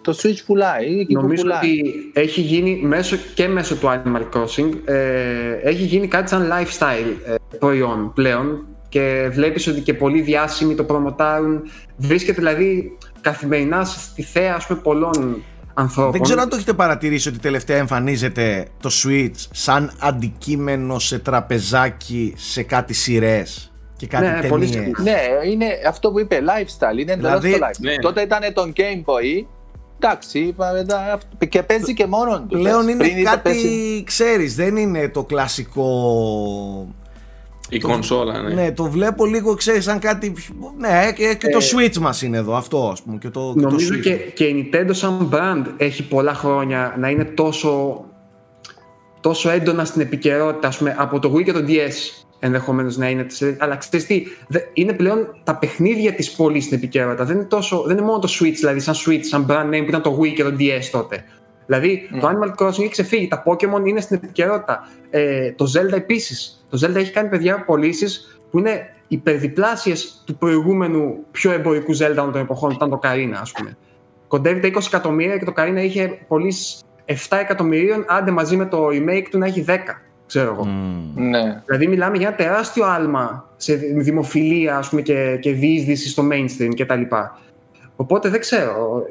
το 0.00 0.16
Switch 0.22 0.38
πουλάει. 0.46 1.00
Εκεί 1.00 1.14
Νομίζω 1.14 1.42
πουλάει. 1.42 1.58
ότι 1.58 1.82
έχει 2.12 2.40
γίνει 2.40 2.80
μέσω 2.82 3.16
και 3.34 3.48
μέσω 3.48 3.76
του 3.76 3.86
Animal 3.86 4.22
Crossing 4.36 4.70
ε, 4.84 5.52
έχει 5.62 5.82
γίνει 5.82 6.06
κάτι 6.06 6.28
σαν 6.28 6.52
lifestyle 6.52 7.30
ε, 7.32 7.34
προϊόν 7.58 8.12
πλέον 8.14 8.66
και 8.88 9.28
βλέπεις 9.32 9.66
ότι 9.66 9.80
και 9.80 9.94
πολλοί 9.94 10.20
διάσημοι 10.20 10.74
το 10.74 10.84
προμοτάρουν. 10.84 11.62
Βρίσκεται 11.96 12.38
δηλαδή 12.38 12.98
καθημερινά 13.20 13.84
στη 13.84 14.22
θέα 14.22 14.54
ας 14.54 14.66
πούμε, 14.66 14.80
πολλών 14.80 15.42
ανθρώπων. 15.74 16.12
Δεν 16.12 16.22
ξέρω 16.22 16.40
αν 16.40 16.48
το 16.48 16.56
έχετε 16.56 16.72
παρατηρήσει 16.72 17.28
ότι 17.28 17.38
τελευταία 17.38 17.78
εμφανίζεται 17.78 18.66
το 18.80 18.90
Switch 18.92 19.46
σαν 19.50 19.92
αντικείμενο 20.00 20.98
σε 20.98 21.18
τραπεζάκι 21.18 22.34
σε 22.36 22.62
κάτι 22.62 22.94
σειρές 22.94 23.69
και 24.00 24.06
κάτι 24.06 24.24
ναι, 24.24 24.48
ταινίες. 24.48 24.98
Ναι, 25.02 25.18
είναι 25.50 25.66
αυτό 25.86 26.10
που 26.10 26.20
είπε, 26.20 26.40
lifestyle, 26.40 26.98
είναι 26.98 27.12
εντελώς 27.12 27.40
δηλαδή, 27.40 27.58
το 27.58 27.66
lifestyle. 27.66 27.80
Ναι. 27.80 27.96
Τότε 27.96 28.20
ήταν 28.20 28.40
το 28.54 28.72
Game 28.76 29.04
Boy, 29.04 29.44
εντάξει, 29.98 30.54
και 31.48 31.62
παίζει 31.62 31.94
και 31.94 32.06
μόνο 32.06 32.40
του. 32.48 32.58
Πλέον 32.58 32.88
είναι 32.88 33.08
κάτι, 33.22 33.40
παίζει... 33.42 34.04
ξέρεις, 34.04 34.54
δεν 34.54 34.76
είναι 34.76 35.08
το 35.08 35.24
κλασικό... 35.24 35.88
Η 37.68 37.78
το, 37.78 37.88
κονσόλα, 37.88 38.42
ναι. 38.42 38.54
Ναι, 38.54 38.72
το 38.72 38.84
βλέπω 38.84 39.24
λίγο, 39.26 39.54
ξέρεις, 39.54 39.84
σαν 39.84 39.98
κάτι... 39.98 40.32
Ναι, 40.78 41.12
και, 41.14 41.34
και 41.34 41.48
το 41.48 41.58
ε, 41.58 41.88
Switch 41.88 41.96
μας 41.98 42.22
είναι 42.22 42.36
εδώ, 42.36 42.54
αυτό 42.54 42.88
ας 42.92 43.02
πούμε. 43.02 43.18
Και 43.18 43.28
το, 43.28 43.52
νομίζω 43.56 43.94
και, 43.94 44.00
και, 44.00 44.16
και 44.16 44.44
η 44.44 44.70
Nintendo 44.72 44.90
σαν 44.90 45.30
brand 45.32 45.64
έχει 45.76 46.02
πολλά 46.02 46.34
χρόνια 46.34 46.94
να 46.98 47.08
είναι 47.08 47.24
τόσο, 47.24 48.04
τόσο 49.20 49.50
έντονα 49.50 49.84
στην 49.84 50.00
επικαιρότητα, 50.00 50.68
ας 50.68 50.78
πούμε, 50.78 50.94
από 50.98 51.18
το 51.18 51.32
Wii 51.34 51.44
και 51.44 51.52
το 51.52 51.64
DS 51.68 52.20
ενδεχομένως 52.40 52.96
να 52.96 53.08
είναι. 53.08 53.26
Αλλά 53.58 53.76
ξέρεις 53.76 54.06
τι, 54.06 54.24
είναι 54.72 54.92
πλέον 54.92 55.40
τα 55.44 55.56
παιχνίδια 55.56 56.12
της 56.12 56.32
πόλης 56.32 56.64
στην 56.64 56.76
επικαιρότητα. 56.76 57.24
Δεν 57.24 57.36
είναι, 57.36 57.44
τόσο, 57.44 57.82
δεν 57.86 57.96
είναι 57.96 58.06
μόνο 58.06 58.18
το 58.18 58.28
Switch, 58.40 58.54
δηλαδή 58.56 58.80
σαν 58.80 58.94
Switch, 58.94 59.20
σαν 59.20 59.46
brand 59.48 59.66
name 59.66 59.82
που 59.82 59.88
ήταν 59.88 60.02
το 60.02 60.18
Wii 60.20 60.32
και 60.32 60.42
το 60.42 60.56
DS 60.58 60.84
τότε. 60.90 61.24
Δηλαδή 61.66 62.08
mm. 62.12 62.18
το 62.20 62.28
Animal 62.28 62.64
Crossing 62.64 62.78
έχει 62.80 62.88
ξεφύγει, 62.88 63.28
τα 63.28 63.42
Pokémon 63.46 63.86
είναι 63.86 64.00
στην 64.00 64.16
επικαιρότητα. 64.16 64.88
Ε, 65.10 65.52
το 65.52 65.64
Zelda 65.76 65.92
επίσης. 65.92 66.64
Το 66.70 66.86
Zelda 66.86 66.94
έχει 66.94 67.12
κάνει 67.12 67.28
παιδιά 67.28 67.64
πωλήσεις 67.64 68.40
που 68.50 68.58
είναι 68.58 68.94
υπερδιπλάσιες 69.08 70.22
του 70.26 70.36
προηγούμενου 70.36 71.24
πιο 71.30 71.52
εμπορικού 71.52 71.96
Zelda 71.96 72.14
των 72.14 72.36
εποχών, 72.36 72.68
που 72.68 72.74
ήταν 72.74 72.90
το 72.90 73.00
Karina, 73.02 73.38
ας 73.40 73.52
πούμε. 73.52 73.76
Κοντεύει 74.28 74.60
τα 74.60 74.68
20 74.68 74.86
εκατομμύρια 74.86 75.36
και 75.36 75.44
το 75.44 75.52
Karina 75.56 75.82
είχε 75.82 76.18
πωλήσεις 76.28 76.82
7 77.06 77.14
εκατομμυρίων, 77.40 78.04
άντε 78.08 78.30
μαζί 78.30 78.56
με 78.56 78.66
το 78.66 78.86
remake 78.86 79.26
του 79.30 79.38
να 79.38 79.46
έχει 79.46 79.64
10 79.68 79.76
ξέρω 80.30 80.50
εγώ. 80.52 80.62
Mm. 80.66 81.20
Ναι. 81.20 81.62
Δηλαδή 81.66 81.86
μιλάμε 81.86 82.16
για 82.16 82.26
ένα 82.26 82.36
τεράστιο 82.36 82.84
άλμα 82.84 83.48
σε 83.56 83.74
δημοφιλία 83.74 84.76
ας 84.76 84.88
πούμε, 84.88 85.02
και, 85.02 85.38
και 85.40 85.52
διείσδυση 85.52 86.08
στο 86.08 86.28
mainstream 86.32 86.70
κτλ. 86.76 87.02
Οπότε 87.96 88.28
δεν 88.28 88.40
ξέρω. 88.40 89.06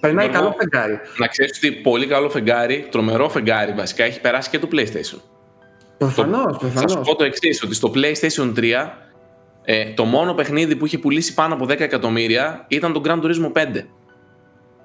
Περνάει 0.00 0.28
καλό 0.28 0.54
φεγγάρι. 0.58 0.98
Να 1.18 1.26
ξέρεις 1.26 1.56
ότι 1.56 1.72
πολύ 1.72 2.06
καλό 2.06 2.30
φεγγάρι, 2.30 2.86
τρομερό 2.90 3.28
φεγγάρι 3.28 3.72
βασικά, 3.72 4.04
έχει 4.04 4.20
περάσει 4.20 4.50
και 4.50 4.58
το 4.58 4.68
PlayStation. 4.72 5.20
Προφανώς, 5.98 6.56
προφανώς. 6.58 6.80
Θα 6.80 6.88
σου 6.88 7.00
πω 7.00 7.16
το 7.16 7.24
εξής, 7.24 7.62
ότι 7.62 7.74
στο 7.74 7.92
PlayStation 7.94 8.52
3 8.56 8.90
ε, 9.64 9.84
το 9.94 10.04
μόνο 10.04 10.34
παιχνίδι 10.34 10.76
που 10.76 10.86
είχε 10.86 10.98
πουλήσει 10.98 11.34
πάνω 11.34 11.54
από 11.54 11.64
10 11.64 11.80
εκατομμύρια 11.80 12.64
ήταν 12.68 12.92
το 12.92 13.02
Gran 13.04 13.22
Turismo 13.22 13.52
5. 13.52 13.66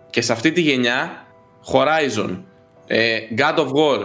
Και 0.10 0.22
σε 0.22 0.32
αυτή 0.32 0.52
τη 0.52 0.62
γενιά, 0.62 1.26
Horizon, 1.74 2.38
ε, 2.88 3.18
God 3.38 3.56
of 3.56 3.68
War, 3.68 4.00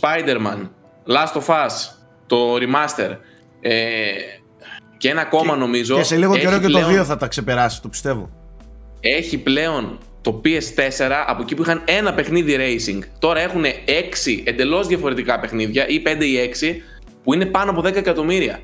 Spider-Man, 0.00 0.68
Last 1.06 1.40
of 1.40 1.46
Us, 1.46 1.70
το 2.26 2.54
remaster. 2.56 3.16
Ε, 3.60 4.12
και 4.96 5.08
ένα 5.08 5.20
ακόμα 5.20 5.56
νομίζω. 5.56 5.96
Και 5.96 6.02
σε 6.02 6.16
λίγο 6.16 6.36
καιρό 6.36 6.58
και 6.58 6.68
το 6.68 6.88
2 6.88 7.04
θα 7.04 7.16
τα 7.16 7.26
ξεπεράσει, 7.26 7.82
το 7.82 7.88
πιστεύω. 7.88 8.30
Έχει 9.00 9.38
πλέον 9.38 9.98
το 10.20 10.40
PS4 10.44 11.10
από 11.26 11.42
εκεί 11.42 11.54
που 11.54 11.62
είχαν 11.62 11.82
ένα 11.84 12.14
παιχνίδι 12.14 12.56
racing. 12.58 13.02
Τώρα 13.18 13.40
έχουν 13.40 13.64
6 13.64 14.42
εντελώς 14.44 14.86
διαφορετικά 14.86 15.40
παιχνίδια 15.40 15.88
ή 15.88 16.02
5 16.06 16.24
ή 16.24 16.52
6 16.60 16.80
που 17.22 17.34
είναι 17.34 17.46
πάνω 17.46 17.70
από 17.70 17.80
10 17.80 17.94
εκατομμύρια. 17.94 18.60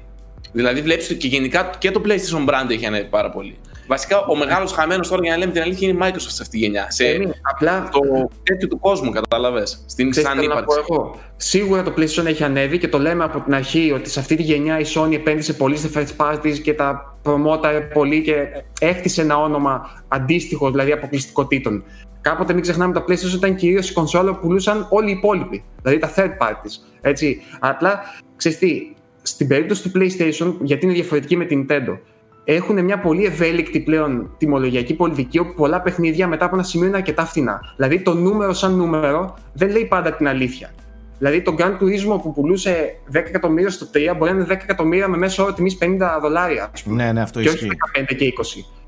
Δηλαδή 0.52 0.80
βλέπεις 0.80 1.04
ότι 1.04 1.16
και 1.16 1.26
γενικά 1.26 1.70
και 1.78 1.90
το 1.90 2.02
PlayStation 2.04 2.48
brand 2.48 2.70
έχει 2.70 2.86
ανέβει 2.86 3.08
πάρα 3.08 3.30
πολύ. 3.30 3.58
Βασικά, 3.90 4.24
ο 4.24 4.36
μεγάλος 4.36 4.72
χαμένος 4.72 5.08
τώρα 5.08 5.22
για 5.22 5.30
να 5.30 5.38
λέμε 5.38 5.52
την 5.52 5.62
αλήθεια 5.62 5.88
είναι 5.88 6.06
η 6.06 6.08
Microsoft 6.08 6.26
σε 6.28 6.42
αυτή 6.42 6.48
τη 6.50 6.58
γενιά. 6.58 6.86
Σε 6.90 7.04
απλά 7.42 7.88
το 7.92 8.00
τέτοιο 8.42 8.68
του 8.68 8.78
κόσμου, 8.78 9.10
κατάλαβες. 9.10 9.84
Στην 9.86 10.12
σαν 10.12 10.42
ύπαρξη. 10.42 10.78
Εγώ. 10.88 11.18
Σίγουρα 11.36 11.82
το 11.82 11.92
PlayStation 11.96 12.24
έχει 12.26 12.44
ανέβει 12.44 12.78
και 12.78 12.88
το 12.88 12.98
λέμε 12.98 13.24
από 13.24 13.40
την 13.40 13.54
αρχή 13.54 13.92
ότι 13.92 14.10
σε 14.10 14.20
αυτή 14.20 14.36
τη 14.36 14.42
γενιά 14.42 14.78
η 14.78 14.84
Sony 14.94 15.12
επένδυσε 15.12 15.52
πολύ 15.52 15.76
σε 15.76 15.90
first 15.94 16.16
parties 16.16 16.58
και 16.62 16.74
τα 16.74 17.18
προμόταρε 17.22 17.80
πολύ 17.80 18.22
και 18.22 18.34
έκτισε 18.80 19.22
ένα 19.22 19.38
όνομα 19.38 20.04
αντίστοιχο, 20.08 20.70
δηλαδή 20.70 20.92
αποκλειστικότητων. 20.92 21.84
Κάποτε 22.20 22.52
μην 22.52 22.62
ξεχνάμε 22.62 22.92
τα 22.92 23.04
PlayStation 23.08 23.34
ήταν 23.34 23.56
κυρίως 23.56 23.90
η 23.90 23.92
κονσόλα 23.92 24.32
που 24.32 24.40
πουλούσαν 24.40 24.86
όλοι 24.90 25.08
οι 25.08 25.12
υπόλοιποι, 25.12 25.64
δηλαδή 25.82 25.98
τα 25.98 26.12
third 26.16 26.46
parties. 26.46 26.72
Έτσι. 27.00 27.42
Απλά, 27.60 28.00
ξέρεις 28.36 28.58
τι, 28.58 28.94
στην 29.22 29.48
περίπτωση 29.48 29.82
του 29.82 29.90
PlayStation, 29.94 30.54
γιατί 30.62 30.84
είναι 30.84 30.94
διαφορετική 30.94 31.36
με 31.36 31.44
την 31.44 31.66
Nintendo, 31.68 31.98
έχουν 32.44 32.84
μια 32.84 32.98
πολύ 32.98 33.24
ευέλικτη 33.24 33.80
πλέον 33.80 34.34
τιμολογιακή 34.38 34.94
πολιτική, 34.94 35.38
όπου 35.38 35.54
πολλά 35.54 35.80
παιχνίδια 35.80 36.26
μετά 36.26 36.44
από 36.44 36.54
ένα 36.54 36.64
σημείο 36.64 36.86
είναι 36.86 36.96
αρκετά 36.96 37.26
φθηνά. 37.26 37.60
Δηλαδή 37.76 38.00
το 38.00 38.14
νούμερο 38.14 38.52
σαν 38.52 38.74
νούμερο 38.74 39.38
δεν 39.52 39.70
λέει 39.70 39.84
πάντα 39.84 40.12
την 40.12 40.28
αλήθεια. 40.28 40.70
Δηλαδή 41.18 41.42
το 41.42 41.54
Grand 41.58 41.76
Turismo 41.82 42.22
που 42.22 42.32
πουλούσε 42.32 42.94
10 43.12 43.14
εκατομμύρια 43.14 43.70
στο 43.70 43.86
3 43.94 44.14
μπορεί 44.16 44.32
να 44.32 44.36
είναι 44.36 44.46
10 44.48 44.50
εκατομμύρια 44.50 45.08
με 45.08 45.16
μέσο 45.16 45.42
όρο 45.42 45.52
τιμής 45.52 45.78
50 45.80 45.86
δολάρια. 46.20 46.70
Ναι, 46.84 47.12
ναι, 47.12 47.20
αυτό 47.22 47.40
και 47.40 47.48
ισχύει. 47.48 47.64
όχι 47.64 47.76
15 48.00 48.14
και 48.16 48.32
20. 48.36 48.79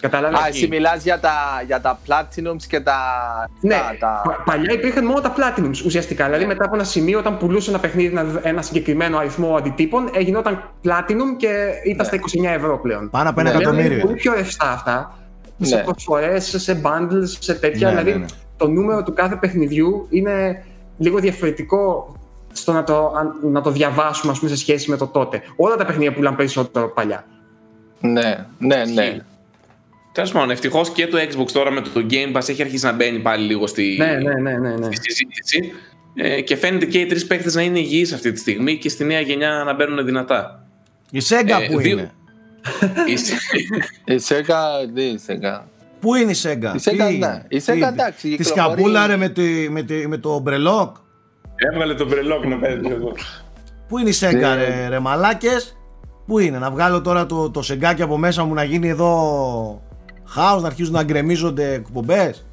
Καταλάβεις. 0.00 0.38
Α, 0.38 0.46
εσύ 0.46 0.66
μιλάς 0.68 1.02
για 1.02 1.20
τα, 1.20 1.32
για 1.66 1.80
τα 1.80 1.98
Platinums 2.06 2.62
και 2.68 2.80
τα... 2.80 2.96
Ναι, 3.60 3.74
τα, 3.74 3.96
τα... 3.98 4.22
πα- 4.24 4.42
παλιά 4.44 4.72
υπήρχαν 4.72 5.04
μόνο 5.06 5.20
τα 5.20 5.34
Platinums 5.36 5.84
ουσιαστικά. 5.84 6.24
Δηλαδή 6.24 6.44
μετά 6.46 6.64
από 6.64 6.74
ένα 6.74 6.84
σημείο, 6.84 7.18
όταν 7.18 7.36
πουλούσε 7.38 7.70
ένα 7.70 7.78
παιχνίδι 7.78 8.16
ένα, 8.18 8.40
ένα 8.42 8.62
συγκεκριμένο 8.62 9.18
αριθμό 9.18 9.54
αντιτύπων, 9.56 10.10
έγιναν 10.14 10.42
Platinum 10.84 11.36
και 11.36 11.68
ήταν 11.84 12.06
στα 12.06 12.16
29 12.16 12.20
ευρώ 12.44 12.78
πλέον. 12.78 13.10
Πάνω 13.10 13.30
από 13.30 13.40
ένα 13.40 13.52
Ναι. 13.52 13.56
Πλέον 13.58 13.72
είναι 13.74 13.82
εκατομμύριο. 13.82 14.06
πολύ 14.06 14.18
πιο 14.20 14.32
ρευστά 14.34 14.70
αυτά. 14.70 15.18
Σε 15.60 15.76
Ναι. 15.76 15.82
προσφορές, 15.82 16.54
σε 16.58 16.80
bundles, 16.84 17.26
σε 17.38 17.54
τέτοια. 17.54 17.86
Ναι, 17.86 17.92
δηλαδή 17.94 18.10
ναι, 18.12 18.16
ναι. 18.18 18.26
το 18.56 18.68
νούμερο 18.68 19.02
του 19.02 19.12
κάθε 19.12 19.36
παιχνιδιού 19.36 20.06
είναι 20.10 20.64
λίγο 20.98 21.18
διαφορετικό 21.18 22.14
στο 22.52 22.72
να 22.72 22.84
το, 22.84 23.14
αν- 23.18 23.36
να 23.52 23.60
το 23.60 23.70
διαβάσουμε 23.70 24.32
ας 24.32 24.38
πούμε, 24.38 24.50
σε 24.50 24.56
σχέση 24.56 24.90
με 24.90 24.96
το 24.96 25.06
τότε. 25.06 25.42
Όλα 25.56 25.76
τα 25.76 25.84
παιχνίδια 25.84 26.12
πουλάνε 26.12 26.36
περισσότερο 26.36 26.88
παλιά. 26.88 27.24
Ναι, 28.00 28.46
ναι, 28.58 28.84
ναι. 28.94 29.16
Τέλος 30.16 30.32
πάντων, 30.32 30.50
ευτυχώς 30.50 30.90
και 30.90 31.06
το 31.06 31.18
Xbox 31.18 31.50
τώρα 31.52 31.70
με 31.70 31.80
το 31.80 31.90
Game 32.10 32.36
Pass 32.36 32.48
έχει 32.48 32.62
αρχίσει 32.62 32.84
να 32.84 32.92
μπαίνει 32.92 33.18
πάλι 33.18 33.46
λίγο 33.46 33.66
στη, 33.66 33.96
Ναι, 33.98 34.06
ναι, 34.06 34.34
ναι, 34.34 34.58
ναι. 34.58 34.74
ναι. 34.76 34.84
στη 34.94 35.12
συζήτηση. 35.12 35.72
Ε, 36.14 36.40
και 36.40 36.56
φαίνεται 36.56 36.86
και 36.86 36.98
οι 36.98 37.06
τρεις 37.06 37.26
παίχτε 37.26 37.50
να 37.54 37.62
είναι 37.62 37.78
υγιείς 37.78 38.12
αυτή 38.12 38.32
τη 38.32 38.38
στιγμή 38.38 38.76
και 38.78 38.88
στη 38.88 39.04
νέα 39.04 39.20
γενιά 39.20 39.62
να 39.66 39.74
μπαίνουν 39.74 40.04
δυνατά. 40.04 40.66
Η 41.10 41.20
Sega 41.28 41.60
Ε, 41.62 41.66
που 41.72 41.78
δύο- 41.78 41.90
είναι. 41.98 42.10
Είστε- 43.12 43.36
Η 44.04 44.20
Sega, 44.28 44.94
τι 44.94 45.02
η 45.02 45.20
Sega; 45.26 45.60
Πού 46.00 46.14
είναι 46.14 46.30
η 46.30 46.36
Sega; 46.42 46.74
Η 46.76 46.80
Sega, 46.84 47.18
ναι. 47.18 47.42
Η 47.48 47.62
Sega, 47.66 47.88
εντάξει, 47.92 48.28
Τη 48.28 48.36
κυκλοφορεί- 48.36 48.46
σκαπούλαρε 48.46 49.16
με, 49.16 49.28
τη, 49.28 49.42
με, 49.70 49.82
τη, 49.82 50.08
με 50.08 50.16
το 50.18 50.38
μπρελόκ. 50.38 50.96
Έβγαλε 51.72 51.94
τον 51.94 52.06
μπρελόκ 52.06 52.44
να 52.44 52.56
παίζει 52.58 52.80
εδώ. 52.90 53.12
Πού 53.88 53.98
είναι 53.98 54.08
η 54.08 54.14
Sega 54.20 54.32
Ναι. 54.34 54.54
ρε, 54.54 54.88
ρε 54.88 54.98
μαλάκες; 54.98 55.76
Πού 56.26 56.38
είναι 56.38 56.58
να 56.58 56.70
βγάλω 56.70 57.00
τώρα 57.00 57.26
το, 57.26 57.50
το 57.50 57.62
σεγκάκι 57.62 58.02
από 58.02 58.16
μέσα 58.16 58.44
μου 58.44 58.54
να 58.54 58.64
γίνει 58.64 58.88
εδώ 58.88 59.82
χάος 60.26 60.60
να 60.62 60.66
αρχίζουν 60.68 60.92
να 60.92 61.02
γκρεμίζονται 61.02 61.72
εκπομπές. 61.72 62.46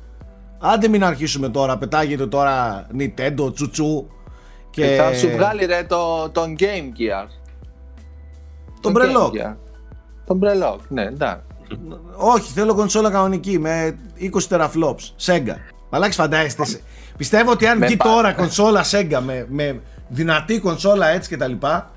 Άντε 0.59 0.87
μην 0.87 1.03
αρχίσουμε 1.03 1.49
τώρα, 1.49 1.77
πετάγεται 1.77 2.27
τώρα 2.27 2.87
Nintendo, 2.99 3.53
τσουτσού 3.53 4.07
και 4.69 4.87
Και 4.87 4.95
θα 4.95 5.13
σου 5.13 5.29
βγάλει 5.29 5.65
ρε 5.65 5.83
το, 5.83 6.29
τον 6.29 6.55
Game 6.59 6.63
Gear. 6.99 7.27
τον 8.81 8.91
Game 8.91 8.95
μπρελόκ. 8.95 9.33
Gear. 9.37 9.55
Τον 10.25 10.39
Brellock, 10.43 10.79
ναι, 10.87 11.01
εντάξει. 11.03 11.41
Όχι, 12.15 12.51
θέλω 12.51 12.73
κονσόλα 12.75 13.09
κανονική 13.11 13.59
με 13.59 13.95
20 14.19 14.55
teraflops. 14.57 15.25
Sega. 15.25 15.55
Μαλάκι 15.89 16.15
φαντάζεστε. 16.15 16.65
σε- 16.65 16.81
Πιστεύω 17.17 17.51
ότι 17.51 17.67
αν 17.67 17.77
Με 17.77 17.85
βγει 17.85 17.95
πα- 17.97 18.03
τώρα 18.05 18.33
κονσόλα 18.33 18.83
Sega 18.91 19.19
με, 19.25 19.45
με 19.49 19.81
δυνατή 20.07 20.59
κονσόλα 20.59 21.07
έτσι 21.07 21.29
και 21.29 21.37
τα 21.37 21.47
λοιπά, 21.47 21.91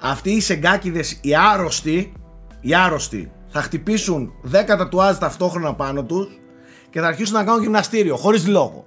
αυτοί 0.00 0.30
οι 0.30 0.40
σεγκάκιδες, 0.40 1.18
οι 1.22 1.34
άρρωστοι, 1.52 2.12
οι 2.60 2.74
άρρωστοι, 2.74 3.30
θα 3.52 3.62
χτυπήσουν 3.62 4.32
10 4.52 4.64
τατουάζ 4.66 5.16
ταυτόχρονα 5.16 5.74
πάνω 5.74 6.04
τους 6.04 6.40
και 6.90 7.00
θα 7.00 7.06
αρχίσουν 7.06 7.34
να 7.36 7.44
κάνουν 7.44 7.62
γυμναστήριο, 7.62 8.16
χωρίς 8.16 8.46
λόγο. 8.46 8.84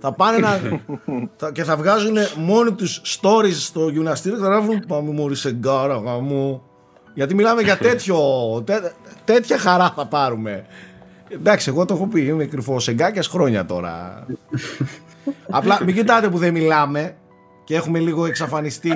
Θα 0.00 0.12
πάνε 0.12 0.38
να... 0.38 0.60
θα- 1.38 1.52
και 1.52 1.64
θα 1.64 1.76
βγάζουν 1.76 2.16
μόνοι 2.36 2.72
τους 2.72 3.02
stories 3.04 3.52
στο 3.52 3.88
γυμναστήριο 3.88 4.38
και 4.38 4.44
θα 4.44 4.48
γράφουν 4.50 4.84
Πάμε 4.88 5.10
μωρή 5.12 5.36
σεγκάρα 5.36 5.96
γαμώ. 5.96 6.62
Γιατί 7.14 7.34
μιλάμε 7.34 7.62
για 7.62 7.76
τέτοιο, 7.76 8.18
τέ- 8.64 8.92
τέτοια 9.24 9.58
χαρά 9.58 9.92
θα 9.96 10.06
πάρουμε. 10.06 10.66
Εντάξει, 11.28 11.68
εγώ 11.68 11.84
το 11.84 11.94
έχω 11.94 12.06
πει, 12.06 12.20
είμαι 12.20 12.44
κρυφός 12.44 12.82
σεγκάκιας 12.84 13.26
χρόνια 13.26 13.66
τώρα. 13.66 14.26
Απλά 15.50 15.78
μην 15.84 15.94
κοιτάτε 15.94 16.28
που 16.28 16.38
δεν 16.38 16.52
μιλάμε 16.52 17.16
και 17.66 17.74
έχουμε 17.74 17.98
λίγο 17.98 18.26
εξαφανιστεί 18.26 18.90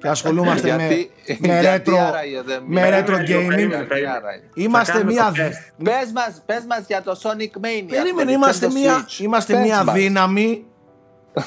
και 0.00 0.08
ασχολούμαστε 0.08 0.76
με, 0.76 0.86
Γιατί- 0.86 1.10
με 1.46 1.60
γιατί 1.60 1.90
retro, 1.90 1.96
άραγε 1.98 2.42
δεν 2.42 2.62
με 2.66 2.80
μιλάμε. 2.80 3.04
retro 3.06 3.12
gaming. 3.12 3.26
περίμενε, 3.48 3.86
Γιατί 3.88 4.06
άραγε. 4.06 4.42
Είμαστε 4.54 4.92
κάνουμε 4.92 5.12
μια, 5.12 5.24
το 5.24 5.42
test. 5.42 5.82
Πες 5.84 6.12
μας, 6.14 6.42
πες 6.46 6.64
μας 6.68 6.84
για 6.86 7.02
το 7.02 7.20
Sonic 7.22 7.30
Mania. 7.64 7.86
Περίμενε, 7.88 8.30
στο 8.30 8.32
είμαστε 8.32 8.66
Nintendo 8.66 8.72
μια, 8.72 9.04
Switch. 9.06 9.20
είμαστε 9.20 9.52
Πες 9.52 9.62
μια 9.62 9.84
μας. 9.84 9.94
δύναμη 9.94 10.64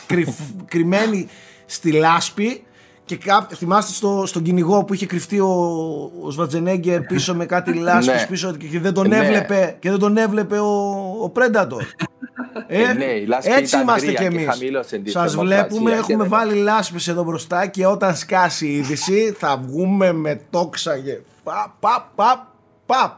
κρυφ- 0.08 0.66
κρυμμένη 0.68 1.28
στη 1.66 1.92
λάσπη 1.92 2.64
και 3.06 3.18
κά- 3.18 3.52
θυμάστε 3.56 3.91
στο, 3.93 4.24
στον 4.26 4.41
κυνηγό 4.43 4.84
που 4.84 4.93
είχε 4.93 5.06
κρυφτεί 5.06 5.39
ο, 5.39 5.47
ο 6.24 6.30
Σβατζενέγκερ 6.30 7.02
πίσω 7.02 7.36
με 7.36 7.45
κάτι 7.45 7.74
λάσπης 7.80 8.08
Ναι. 8.22 8.26
πίσω 8.30 8.56
και, 8.56 8.68
και 8.68 8.80
δεν 8.80 8.93
τον 8.93 9.08
Ναι. 9.08 9.18
έβλεπε, 9.18 9.76
και 9.80 9.89
δεν 9.89 9.99
τον 9.99 10.18
έβλεπε 10.18 10.60
ο, 10.60 10.68
ο 11.24 11.32
Predator. 11.36 11.82
Ε, 12.68 12.93
ναι, 12.93 13.06
η 13.06 13.26
λάσπη 13.26 13.52
έτσι 13.52 13.64
ήταν 13.76 13.82
είμαστε 13.82 14.06
γκρία 14.12 14.20
κι 14.20 14.28
και 14.28 14.36
εμείς. 14.36 14.49
χαμήλωσε 14.54 14.97
τη 14.97 15.10
Σας 15.12 15.32
θερμοκρασία 15.32 15.64
βλέπουμε, 15.68 15.91
και 15.91 15.97
έχουμε 15.97 16.18
δεν- 16.18 16.30
βάλει 16.30 16.54
λάσπες 16.56 17.08
εδώ 17.08 17.24
μπροστά 17.24 17.66
και 17.68 17.86
όταν 17.86 18.16
σκάσει 18.16 18.68
η 18.68 18.76
είδηση 18.76 19.36
θα 19.38 19.62
βγούμε 19.68 20.12
με 20.12 20.41
τόξα 20.49 20.97
και 20.99 21.18
παπ, 21.43 21.70
παπ, 21.80 22.04
παπ, 22.16 22.39
παπ. 22.86 23.12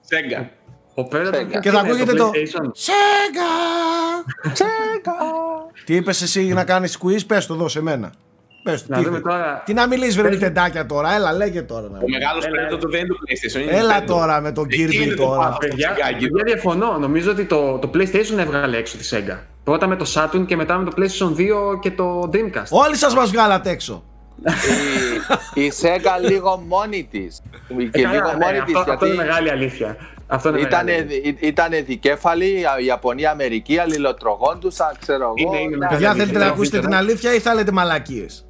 Σέγγα. 0.00 0.50
Ο 0.94 1.02
Predator 1.12 1.34
Sega. 1.34 1.46
ποιο 1.50 1.60
Και 1.60 1.70
θα 1.70 1.78
είναι, 1.78 1.88
ακούγεται 1.88 2.14
το 2.14 2.30
PlayStation? 2.34 2.70
Σέγγα. 2.72 3.50
Τσέκα. 4.52 5.12
Τι 5.84 5.94
είπες 5.94 6.22
εσύ 6.22 6.44
να 6.52 6.64
κάνεις 6.64 6.98
quiz, 7.02 7.26
πες 7.26 7.46
το 7.46 7.54
εδώ 7.54 7.68
σε 7.68 7.82
μένα. 7.82 8.12
Πες 8.64 8.80
το, 8.86 8.86
Να 8.90 8.96
τι 8.98 9.04
δούμε 9.04 9.16
θες. 9.16 9.26
τώρα. 9.32 9.62
Τι 9.64 9.72
να 9.74 9.86
μιλήσεις 9.88 10.16
βρε 10.16 10.36
τεντάκια 10.36 10.86
τώρα, 10.86 11.14
έλα 11.14 11.32
λέγε 11.32 11.62
τώρα. 11.62 11.88
να 11.88 11.98
Ο 11.98 12.00
μου. 12.00 12.08
μεγάλος 12.08 12.44
Έλα, 12.44 12.54
Predator 12.56 12.88
δεν 12.90 13.00
είναι 13.00 13.08
το 13.08 13.16
PlayStation. 13.28 13.62
είναι 13.62 13.78
Έλα 13.78 14.00
Nintendo. 14.00 14.06
τώρα 14.06 14.40
με 14.40 14.52
τον 14.52 14.64
Εκεί 14.70 14.82
είναι 14.82 15.12
Kirby 15.12 15.16
το 15.16 15.24
τώρα. 15.24 15.38
πάθος. 15.40 15.58
Παιδιά, 15.58 15.94
Σεγκάκι. 15.96 16.28
παιδιά, 16.28 16.42
διαφωνώ. 16.44 16.98
Νομίζω 16.98 17.30
ότι 17.30 17.44
το, 17.44 17.78
το 17.78 17.90
PlayStation 17.94 18.38
έβγαλε 18.38 18.76
έξω 18.76 18.96
τη 18.96 19.08
Sega. 19.10 19.36
Πρώτα 19.64 19.86
με 19.86 19.96
το 19.96 20.04
Saturn 20.14 20.44
και 20.46 20.56
μετά 20.56 20.78
με 20.78 20.90
το 20.90 20.92
PlayStation 20.96 21.34
2 21.36 21.78
και 21.80 21.90
το 21.90 22.30
Dreamcast. 22.32 22.68
Όλοι 22.70 22.96
σας 22.96 23.14
μας 23.14 23.30
βγάλατε 23.30 23.70
έξω. 23.70 24.04
Η- 25.54 25.64
Η 25.64 25.72
Sega 25.82 26.28
λίγο 26.28 26.62
μόνη 26.68 27.08
της. 27.10 27.42
Και 27.92 28.00
Ε, 28.00 28.02
καλά, 28.02 28.14
λίγο 28.14 28.28
ναι, 28.28 28.44
μόνη 28.44 28.60
της 28.60 28.74
αυτό, 28.76 28.92
αυτό 28.92 29.06
είναι 29.06 29.14
γιατί 29.14 29.28
μεγάλη 29.28 29.50
αλήθεια. 29.50 29.96
Αυτό 30.26 30.48
είναι 30.48 30.60
ήταν, 30.60 30.84
μεγάλη 30.84 31.02
αλήθεια. 31.12 31.48
ήταν 31.48 31.70
δικέφαλη, 31.86 32.46
η 32.80 32.84
Ιαπωνία, 32.86 33.30
Αμερική, 33.30 33.78
αλληλοτρογόντουσαν, 33.78 34.92
ξέρω 35.00 35.22
εγώ. 35.24 35.34
Είναι, 35.36 35.60
είναι, 35.62 35.76
Ναι. 35.76 35.86
Παιδιά 35.88 36.08
αλήθεια, 36.08 36.12
θέλετε 36.24 36.38
να 36.38 36.44
είναι 36.44 36.54
ακούσετε 36.54 36.78
την 36.80 36.94
αλήθεια. 36.94 37.30
αλήθεια 37.30 37.34
ή 37.34 37.38
θέλετε 37.54 37.72
μαλακίες; 37.72 38.44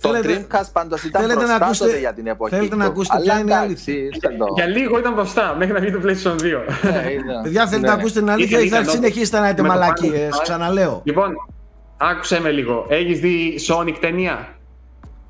Το 0.00 0.08
Θέλετε- 0.08 0.46
Dreamcast 0.50 0.68
πάντως 0.72 1.02
ήταν 1.04 1.20
θέλετε 1.22 1.40
να 1.40 1.46
μπροστά 1.46 1.64
ακούσετε- 1.64 1.88
τότε 1.88 2.00
για 2.00 2.12
την 2.12 2.26
εποχή 2.26 2.54
θέλετε 2.54 2.76
να 2.76 2.84
του. 2.84 2.90
ακούσετε 2.90 3.16
Αλλά 3.16 3.24
ποια 3.24 3.38
είναι 3.38 3.52
η 3.52 3.54
εντάξει, 3.64 3.92
ήρθε 3.92 4.28
το- 4.38 4.44
Για 4.54 4.66
λίγο 4.66 4.98
ήταν 4.98 5.12
μπροστά, 5.12 5.54
μέχρι 5.58 5.72
να 5.74 5.80
βγει 5.80 5.90
το 5.90 5.98
PlayStation 6.04 6.36
2. 6.40 6.64
Ναι, 6.82 7.12
είδα. 7.12 7.40
Παιδιά 7.42 7.66
θέλετε 7.66 7.78
Ναι. 7.78 7.86
να 7.86 7.92
ακούσετε 7.92 8.20
την 8.20 8.30
αλήθεια 8.30 8.58
ή 8.60 8.64
Ήταν- 8.66 8.76
θα 8.78 8.82
ήταν 8.82 8.94
συνεχίσετε 8.94 9.38
να 9.40 9.48
είτε 9.48 9.62
με 9.62 9.68
το 9.68 9.74
μαλακίες. 9.74 10.30
Final 10.32 10.36
Fight. 10.38 10.42
Ξαναλέω. 10.42 11.00
λοιπόν, 11.04 11.32
άκουσε 11.96 12.40
με 12.40 12.50
λίγο. 12.50 12.86
Έχεις 12.88 13.20
δει 13.20 13.58
Sonic 13.68 13.94
ταινία; 14.00 14.48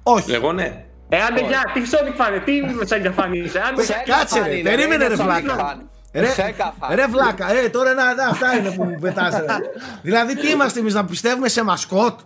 Όχι. 0.02 0.32
Εγώ 0.32 0.52
ναι. 0.52 0.84
Ε, 1.08 1.16
άντε 1.30 1.40
για, 1.40 1.70
τι 1.74 1.80
Sonic 1.90 2.12
φάνε, 2.16 2.38
τι 2.38 2.52
με 2.52 2.82
Sega 2.88 3.12
φάνε 3.14 3.36
είσαι. 3.36 3.60
Άντε, 3.72 3.82
Sega 3.82 4.10
Κάτσε, 4.18 4.40
fan 4.40 4.44
ρε, 4.46 4.54
είναι, 4.54 4.70
περίμενε, 4.70 5.04
είναι 5.04 5.14
ρε, 5.14 5.22
Sonic 5.22 5.42
βλάκα. 5.42 5.56
fan. 5.58 5.84
Ρε, 6.14 6.28
Sega 6.36 6.62
fan. 6.90 6.94
ρε 6.94 7.06
βλάκα, 7.06 7.52
ε, 7.64 7.68
τώρα 7.68 7.94
να, 7.94 8.14
να, 8.14 8.26
αυτά 8.26 8.56
είναι 8.56 8.70
που 8.70 8.84
μου 8.84 8.98
πετάς 9.00 9.34
ρε. 9.38 9.44
Δηλαδή 10.02 10.36
τι 10.36 10.50
είμαστε 10.50 10.80
εμείς 10.80 10.94
να 10.94 11.04
πιστεύουμε 11.04 11.48
σε 11.48 11.64
μασκότ; 11.64 12.18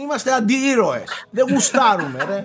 Είμαστε 0.00 0.32
αντιήρωες 0.32 1.26
Δεν 1.30 1.46
γουστάρουμε 1.52 2.24
ρε 2.28 2.42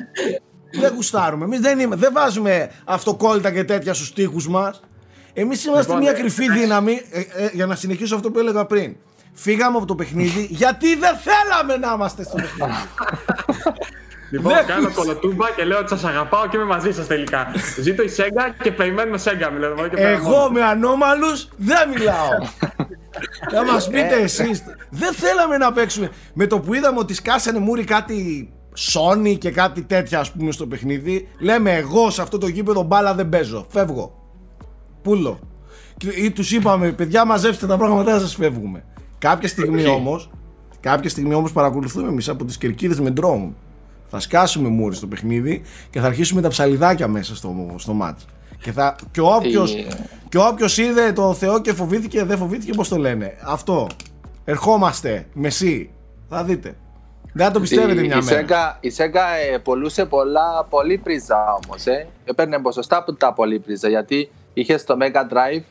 Δεν 0.80 0.94
γουστάρουμε 0.96 1.46
Εμείς 1.46 1.60
δεν, 1.60 1.80
είμαι, 1.80 1.96
δεν 1.96 2.10
βάζουμε 2.14 2.72
αυτοκόλλητα 2.86 3.52
και 3.52 3.64
τέτοια 3.64 3.94
στους 3.94 4.14
τοίχους 4.14 4.48
μας 4.50 4.82
Εμείς 5.34 5.66
είμαστε 5.66 5.86
Λοιπόν, 5.94 5.98
μια 6.08 6.12
ε, 6.18 6.22
κρυφή 6.22 6.44
εντάξει. 6.44 6.62
δύναμη 6.62 7.02
ε, 7.12 7.20
ε, 7.20 7.50
Για 7.54 7.66
να 7.66 7.76
συνεχίσω 7.76 8.16
αυτό 8.16 8.32
που 8.32 8.40
έλεγα 8.40 8.66
πριν 8.66 8.96
Φύγαμε 9.34 9.78
από 9.78 9.86
το 9.86 9.96
παιχνίδι 9.96 10.48
γιατί 10.50 10.96
δεν 10.96 11.16
θέλαμε 11.18 11.78
να 11.78 11.94
είμαστε 11.96 12.24
στο 12.24 12.36
παιχνίδι. 12.36 12.74
Λοιπόν, 14.32 14.54
Δεν 14.54 14.66
κάνω 14.66 14.88
ακούς. 14.88 14.96
κολοτούμπα 14.96 15.52
και 15.52 15.64
λέω 15.64 15.80
ότι 15.80 15.90
σας 15.90 16.04
αγαπάω 16.04 16.48
και 16.48 16.58
είμαι 16.58 16.66
μαζί 16.66 16.92
σας 16.92 17.08
τελικά. 17.08 17.48
Ζήτω 17.80 18.04
η 18.04 18.10
Sega 18.18 18.54
και 18.64 18.72
περιμένουμε 18.72 19.20
Sega. 19.24 19.50
μιλάω, 19.54 19.72
εδώ 19.72 19.88
και 19.88 19.96
πέρα 19.96 20.10
Εγώ 20.10 20.30
μόνο. 20.30 20.50
με 20.50 20.64
ανώμαλους 20.64 21.48
δεν 21.58 21.90
μιλάω. 21.90 22.30
Θα 23.52 23.66
μας 23.72 23.88
πείτε 23.88 24.16
Ε. 24.20 24.24
εσείς. 24.24 24.64
Δεν 24.90 25.14
θέλαμε 25.14 25.58
να 25.58 25.72
παίξουμε. 25.74 26.10
Με 26.34 26.48
το 26.48 26.60
που 26.60 26.74
είδαμε 26.74 27.00
ότι 27.00 27.14
σκάσανε 27.14 27.60
μούρι 27.60 27.84
κάτι 27.84 28.50
Sony 28.94 29.38
και 29.38 29.52
κάτι 29.52 29.82
τέτοια 29.84 30.20
ας 30.20 30.32
πούμε 30.32 30.52
στο 30.52 30.68
παιχνίδι, 30.68 31.28
λέμε 31.40 31.72
εγώ 31.76 32.10
σε 32.10 32.22
αυτό 32.22 32.38
το 32.38 32.48
γήπεδο 32.48 32.82
μπάλα 32.84 33.14
δεν 33.16 33.30
παίζω. 33.30 33.66
Φεύγω. 33.70 34.14
Πούλο. 35.02 35.40
Και- 35.98 36.10
Ή 36.10 36.32
τους 36.32 36.52
είπαμε, 36.52 36.92
παιδιά 36.92 37.26
μαζέψτε 37.26 37.68
τα 37.68 37.78
πράγματα 37.78 38.14
να 38.14 38.20
σας 38.20 38.36
φεύγουμε. 38.36 38.84
Κάποια 39.18 39.48
στιγμή 39.48 39.82
Όχι. 39.82 39.90
όμως, 39.90 40.30
κάποια 40.80 41.10
στιγμή 41.10 41.34
όμως 41.34 41.52
παρακολουθούμε 41.52 42.08
εμείς 42.08 42.30
από 42.30 42.46
τις 42.46 42.58
κερκίδες 42.58 43.00
με 43.00 43.14
drone. 43.22 43.50
Θα 44.08 44.20
σκάσουμε 44.20 44.70
μούρι 44.70 44.96
στο 44.96 45.08
παιχνίδι 45.08 45.62
και 45.90 46.00
θα 46.00 46.06
αρχίσουμε 46.08 46.42
τα 46.42 46.48
ψαλιδάκια 46.48 47.08
μέσα 47.08 47.36
στο, 47.36 47.76
στο 47.78 47.94
μάτς. 47.94 48.26
Και, 48.62 48.72
θα, 48.72 48.96
και 49.12 49.22
όποιος, 49.22 49.74
Ε. 49.76 49.88
και 50.30 50.38
όποιος 50.38 50.78
είδε 50.78 51.12
το 51.12 51.34
Θεό 51.34 51.62
και 51.62 51.74
φοβήθηκε, 51.74 52.24
δεν 52.24 52.38
φοβήθηκε, 52.38 52.74
πώς 52.74 52.88
το 52.88 52.98
λένε; 52.98 53.38
Αυτό. 53.46 53.88
Ερχόμαστε, 54.46 55.28
μεσή. 55.34 55.90
Θα 56.30 56.44
δείτε. 56.44 56.76
Δεν 57.34 57.46
θα 57.46 57.52
το 57.52 57.60
πιστεύετε 57.60 58.02
η, 58.02 58.06
μια 58.08 58.18
η 58.18 58.24
μέρα. 58.24 58.46
Sega, 58.48 58.78
η 58.80 58.92
Sega 58.98 59.54
ε, 59.54 59.58
πολλούσε 59.58 60.06
πολλά 60.06 60.66
πολύπριζα 60.70 61.60
όμως, 61.66 61.86
ε. 61.86 62.08
Έπαιρνε 62.26 62.60
ποσοστά 62.60 62.98
από 62.98 63.14
τα 63.14 63.34
πολύπριζα, 63.34 63.90
γιατί 63.90 64.30
είχε 64.54 64.78
στο 64.78 64.98
Mega 65.02 65.34
Drive 65.34 65.64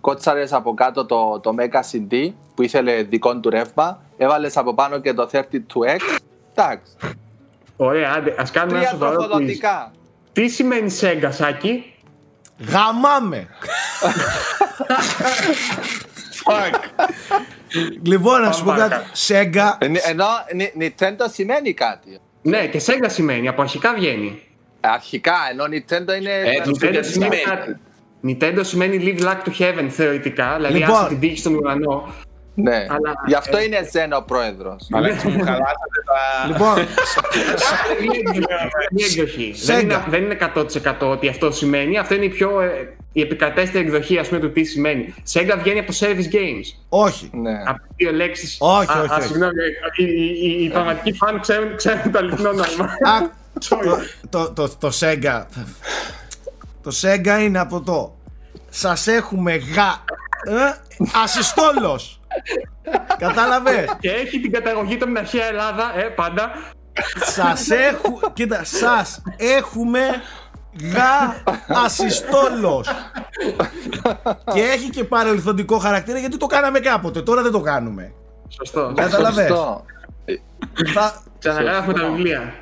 κότσαρες 0.00 0.52
από 0.52 0.74
κάτω 0.74 1.06
το, 1.06 1.40
το 1.42 1.54
Mega 1.58 1.80
CD 1.92 2.30
που 2.54 2.62
ήθελε 2.62 3.02
δικό 3.02 3.40
του 3.40 3.50
ρεύμα, 3.50 4.02
έβαλες 4.16 4.56
από 4.56 4.74
πάνω 4.74 4.98
και 5.00 5.12
το 5.14 5.28
32X, 5.32 6.18
εντάξει, 6.54 6.92
Ωραία, 7.76 8.12
άντε, 8.16 8.34
ας 8.38 8.50
κάνουμε 8.50 8.78
ένα 8.78 8.86
τρία 8.86 8.98
σοβαρό 8.98 9.16
quiz. 9.16 9.24
τροφοδοτικά. 9.24 9.92
Τι 10.32 10.48
σημαίνει 10.48 10.96
Sega, 11.00 11.28
Σάκη; 11.30 11.94
Γαμάμε. 12.68 13.46
Fuck. 16.44 16.80
λοιπόν, 18.02 18.40
να 18.40 18.52
σου 18.52 18.64
πω 18.64 18.70
Πάμε 18.70 18.88
κάτι. 18.88 19.08
Σέγγα. 19.12 19.78
Ε, 19.80 19.86
Ενώ 20.08 20.24
Ni- 20.58 20.82
Nintendo 20.82 21.24
σημαίνει 21.32 21.72
κάτι. 21.74 22.18
Ναι, 22.42 22.66
και 22.66 22.82
Sega 22.86 23.06
σημαίνει, 23.06 23.48
από 23.48 23.62
αρχικά 23.62 23.94
βγαίνει. 23.94 24.42
Αρχικά, 24.80 25.34
ενώ 25.50 25.64
Nintendo 25.64 26.18
είναι. 26.20 26.32
Ε, 26.44 26.60
τους- 26.64 26.78
Nintendo 26.78 26.98
τι 27.00 27.06
σημαίνει 27.06 27.34
σημαίνει; 27.36 27.36
κάτι. 27.36 27.76
Nintendo 28.26 28.60
σημαίνει 28.64 29.16
live 29.18 29.22
luck 29.24 29.36
to 29.48 29.60
heaven 29.62 29.86
θεωρητικά, 29.90 30.54
δηλαδή 30.56 30.78
Λοιπόν. 30.78 30.96
άσε 30.96 31.08
την 31.08 31.20
τύχη 31.20 31.36
στον 31.36 31.54
ουρανό. 31.54 32.08
Ναι. 32.54 32.74
Αλλά- 32.76 33.14
Γι' 33.26 33.34
αυτό 33.34 33.60
είναι 33.60 33.88
Zen 33.92 34.18
ο 34.18 34.22
πρόεδρος. 34.22 34.88
Αλέξη 34.92 35.28
μου 35.28 35.38
χαλάσατε 35.38 36.00
τα... 36.04 36.46
Λοιπόν, 36.46 36.76
Είναι 38.90 39.04
εκδοχή. 39.10 39.54
Sega. 39.56 39.64
Δεν 39.66 39.80
είναι, 39.80 40.04
δεν 40.08 40.22
είναι 40.22 40.36
100% 40.54 40.94
ότι 41.00 41.28
αυτό 41.28 41.50
σημαίνει. 41.50 41.98
Αυτό 41.98 42.14
είναι 42.14 42.24
η 42.24 42.28
πιο 42.28 42.60
ε, 42.60 42.96
η 43.12 43.20
επικρατέστερη 43.20 43.84
εκδοχή 43.84 44.18
ας 44.18 44.28
πούμε, 44.28 44.40
του 44.40 44.52
τι 44.52 44.64
σημαίνει. 44.64 45.14
Sega 45.32 45.54
βγαίνει 45.58 45.78
από 45.78 45.92
το 45.92 45.98
Service 46.00 46.34
Games. 46.34 46.78
όχι. 46.88 47.30
Ναι. 47.32 47.62
Από 47.66 47.78
τις 47.78 47.90
δύο 47.96 48.12
λέξεις. 48.12 48.56
Όχι, 48.60 48.98
όχι, 48.98 49.10
όχι. 49.12 49.22
Συγγνώμη, 49.22 49.52
οι, 49.96 50.04
οι, 50.04 50.48
οι, 50.60 50.64
οι 50.64 50.68
πραγματικοί 50.70 51.12
φαν 51.12 51.40
ξέρουν, 51.40 51.76
ξέρουν 51.76 52.10
το 52.12 52.18
αληθινό 52.18 52.52
νόημα. 52.52 52.84
Α, 52.84 53.28
το, 53.68 53.98
το, 54.30 54.52
το, 54.52 54.68
το 54.78 54.90
Sega. 55.00 55.42
Το 56.82 56.90
Sega 57.02 57.40
είναι 57.42 57.58
από 57.58 57.80
το. 57.80 58.14
Σας 58.70 59.06
έχουμε 59.06 59.54
γα. 59.56 60.04
Ε, 60.44 60.74
ασυστόλος. 62.36 63.16
Κατάλαβες; 63.18 63.96
και 64.00 64.10
έχει 64.10 64.40
την 64.40 64.52
καταγωγή 64.52 64.96
του 64.96 65.04
από 65.04 65.12
την 65.12 65.18
αρχαία 65.18 65.44
Ελλάδα, 65.46 65.92
ε, 65.96 66.02
πάντα. 66.02 66.50
Σας 67.24 67.70
έχουμε. 67.70 68.20
Κοίτα, 68.32 68.64
σας 68.64 69.22
έχουμε 69.36 70.00
γα 70.92 71.42
ασυστόλος. 71.84 72.88
και 74.52 74.60
έχει 74.60 74.90
και 74.90 75.04
παρελθοντικό 75.04 75.78
χαρακτήρα 75.78 76.18
γιατί 76.18 76.36
το 76.36 76.46
κάναμε 76.46 76.78
κάποτε. 76.78 77.22
Τώρα 77.22 77.42
δεν 77.42 77.52
το 77.52 77.60
κάνουμε. 77.60 78.12
Σωστό. 78.48 78.92
Καταλαβες. 78.96 79.46
Σωστό. 79.48 79.84
Θα, 80.94 81.22
Ξαναγράφουμε 81.38 81.92
τα 81.92 82.06
βιβλία. 82.10 82.52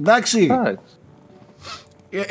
εντάξει. 0.00 0.48
Α, 2.16 2.20
Ε, 2.20 2.24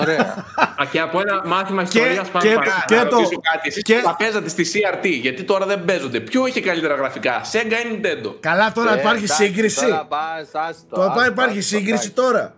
Ωραία. 0.00 0.44
Α, 0.56 0.84
και 0.90 1.00
από 1.00 1.20
ένα 1.20 1.42
μάθημα 1.46 1.82
Και- 1.82 1.98
ιστορίας 1.98 2.28
πάμε 2.28 2.48
και- 2.48 2.54
παρακάτω. 2.54 2.84
και 2.86 2.94
να 2.94 3.06
το- 3.06 3.16
ρωτήσω 3.16 3.40
κάτι. 3.52 3.68
Εσείς 3.68 3.82
και- 3.82 3.94
που 3.94 4.02
τα 4.04 4.16
παίζατε 4.18 4.48
στη 4.48 4.64
CRT, 4.64 5.06
γιατί 5.20 5.42
τώρα 5.42 5.66
δεν 5.66 5.84
παίζονται. 5.84 6.20
Ποιο 6.20 6.46
είχε 6.46 6.60
καλύτερα 6.60 6.94
γραφικά, 6.94 7.40
Sega 7.52 7.72
ή 7.72 8.00
Nintendo; 8.00 8.34
Καλά, 8.40 8.72
τώρα 8.72 8.96
Ε, 8.96 9.00
υπάρχει 9.00 9.24
εντάξει, 9.24 9.44
σύγκριση. 9.44 9.80
Τώρα 9.84 10.06
πας, 10.06 10.48
άστο, 10.68 10.96
Τώρα 10.96 11.12
άστο, 11.12 11.24
υπάρχει 11.30 11.58
άστο, 11.58 11.76
σύγκριση 11.76 11.92
εντάξει. 11.92 12.10
τώρα. 12.10 12.54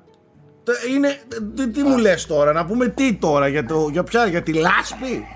Το- 0.65 0.73
Είναι, 0.95 1.17
τι, 1.57 1.69
τι 1.69 1.83
μου 1.83 1.99
λες 1.99 2.27
τώρα, 2.27 2.53
να 2.53 2.65
πούμε 2.67 2.89
τι 2.89 3.15
τώρα, 3.15 3.49
για, 3.49 3.65
το, 3.65 3.89
για 3.93 4.03
ποια, 4.05 4.27
για 4.27 4.43
τη 4.43 4.53
λάσπη; 4.53 5.27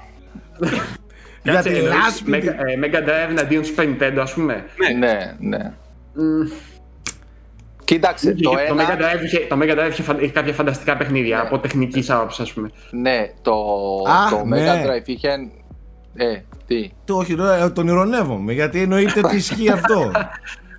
για 1.43 1.53
Κάτσε, 1.53 1.69
τη 1.71 1.77
εννοείς 1.77 1.95
λάσπη. 2.05 2.31
Mega, 2.33 2.47
ε, 2.47 2.79
Mega 2.83 3.09
Drive 3.09 3.31
εναντίον 3.31 3.63
Super 3.65 3.83
Nintendo, 3.83 4.19
ας 4.21 4.33
πούμε. 4.33 4.65
Ναι, 4.99 5.35
ναι. 5.39 5.73
Κοίταξε, 7.95 8.33
το 8.35 8.51
το, 8.51 8.57
Mega 8.57 8.79
ένα, 8.81 8.97
Drive 8.99 9.25
είχε, 9.25 9.39
το 9.39 9.57
Mega 9.63 9.79
Drive 9.79 9.91
είχε, 9.91 10.03
φαν- 10.03 10.21
είχε 10.23 10.33
κάποια 10.33 10.53
φανταστικά 10.53 10.97
παιχνίδια 10.97 11.41
από 11.41 11.59
τεχνικής 11.59 12.11
άποψης, 12.11 12.41
ας 12.41 12.53
πούμε. 12.53 12.71
ναι, 12.91 13.31
το, 13.43 13.53
Α, 14.09 14.31
το 14.31 14.45
ναι. 14.45 14.65
Mega 14.67 14.87
Drive 14.87 15.07
είχε, 15.09 15.29
ε, 16.15 16.37
τι, 16.67 16.91
Το, 17.05 17.17
όχι, 17.17 17.35
τώρα, 17.37 17.73
τον 17.73 17.89
ηρωνεύομαι, 17.89 18.53
γιατί 18.53 18.81
εννοείται 18.83 19.21
ότι 19.25 19.37
ισχύει 19.37 19.71
αυτό. 19.79 20.11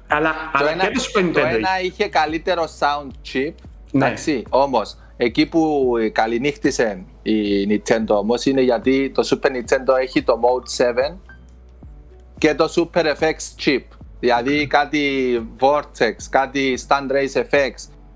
Αλλά, 0.07 0.29
το 0.29 0.49
αλλά 0.53 0.71
ένα, 0.71 0.85
και 0.87 0.91
το 0.97 1.01
Super 1.03 1.29
το 1.33 1.39
Nintendo. 1.41 1.45
ένα 1.55 1.81
είχε 1.83 2.07
καλύτερο 2.07 2.63
sound 2.79 3.07
chip, 3.33 3.51
Ναι. 3.91 4.05
εντάξει, 4.05 4.43
όμως 4.49 4.97
εκεί 5.17 5.45
που 5.45 5.91
καληνύχτησε 6.11 7.03
η 7.21 7.33
Nintendo 7.69 8.07
όμως 8.15 8.45
είναι 8.45 8.61
γιατί 8.61 9.09
το 9.13 9.27
Super 9.29 9.47
Nintendo 9.47 9.97
έχει 10.01 10.23
το 10.23 10.39
Mode 10.43 10.83
7 11.13 11.17
και 12.37 12.55
το 12.55 12.73
Super 12.75 13.03
FX 13.03 13.63
chip. 13.65 13.81
Δηλαδή 14.21 14.67
κάτι 14.67 15.01
Vortex, 15.59 16.13
κάτι 16.29 16.77
Stand 16.87 17.11
Race 17.11 17.41
FX, 17.51 17.69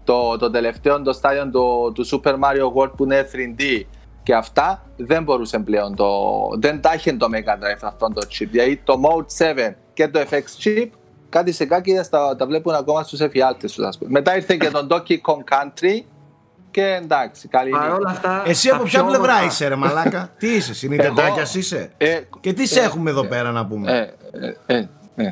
το, 0.03 0.37
το 0.37 0.51
τελευταίο 0.51 1.01
το 1.01 1.13
στάδιο 1.13 1.49
του, 1.49 1.91
του 1.95 2.05
Super 2.07 2.31
Mario 2.33 2.73
World 2.75 2.91
που 2.97 3.03
είναι 3.03 3.27
3D 3.33 3.81
και 4.23 4.35
αυτά 4.35 4.85
δεν 4.97 5.23
μπορούσε 5.23 5.59
πλέον 5.59 5.95
το. 5.95 6.09
Δεν 6.59 6.81
τα 6.81 6.93
είχε 6.95 7.13
το 7.13 7.27
Mega 7.31 7.53
Drive 7.53 7.79
αυτό 7.81 8.07
το 8.13 8.27
chip. 8.29 8.47
Δηλαδή 8.51 8.81
το 8.83 8.93
Mode 9.05 9.43
7 9.69 9.73
και 9.93 10.07
το 10.07 10.19
FX 10.29 10.63
chip 10.63 10.87
κάτι 11.29 11.51
σε 11.51 11.65
κάτι 11.65 12.01
τα, 12.09 12.35
τα 12.35 12.45
βλέπουν 12.45 12.73
ακόμα 12.73 13.03
στους 13.03 13.19
εφιάλτες 13.19 13.73
τους. 13.73 13.85
ας 13.85 13.97
πούμε. 13.97 14.09
Μετά 14.11 14.35
ήρθε 14.35 14.55
και 14.55 14.69
το 14.69 14.87
Donkey 14.89 15.11
Kong 15.13 15.53
Country 15.53 16.01
και 16.71 16.99
εντάξει, 17.03 17.47
καλή 17.47 17.69
Παρ' 17.69 17.81
νύχτα. 17.81 17.95
όλα 17.95 18.09
αυτά. 18.09 18.43
Εσύ 18.45 18.69
τα 18.69 18.75
από 18.75 18.83
ποια 18.83 18.99
πιο 18.99 19.07
πλευρά 19.09 19.31
όμορφα- 19.33 19.45
είσαι, 19.51 19.67
ρε 19.67 19.75
Μαλάκα; 19.75 20.29
Τι 20.37 20.47
είσαι, 20.55 20.73
συνειδητάκια 20.83 21.43
είσαι; 21.55 21.91
Ε, 21.97 22.19
Και 22.39 22.53
τι 22.53 22.67
σε 22.67 22.79
ε, 22.79 22.83
έχουμε 22.83 23.09
εδώ 23.09 23.23
ε, 23.23 23.27
πέρα 23.27 23.51
να 23.51 23.65
πούμε; 23.65 24.13
ε, 24.67 24.75
ε, 25.15 25.31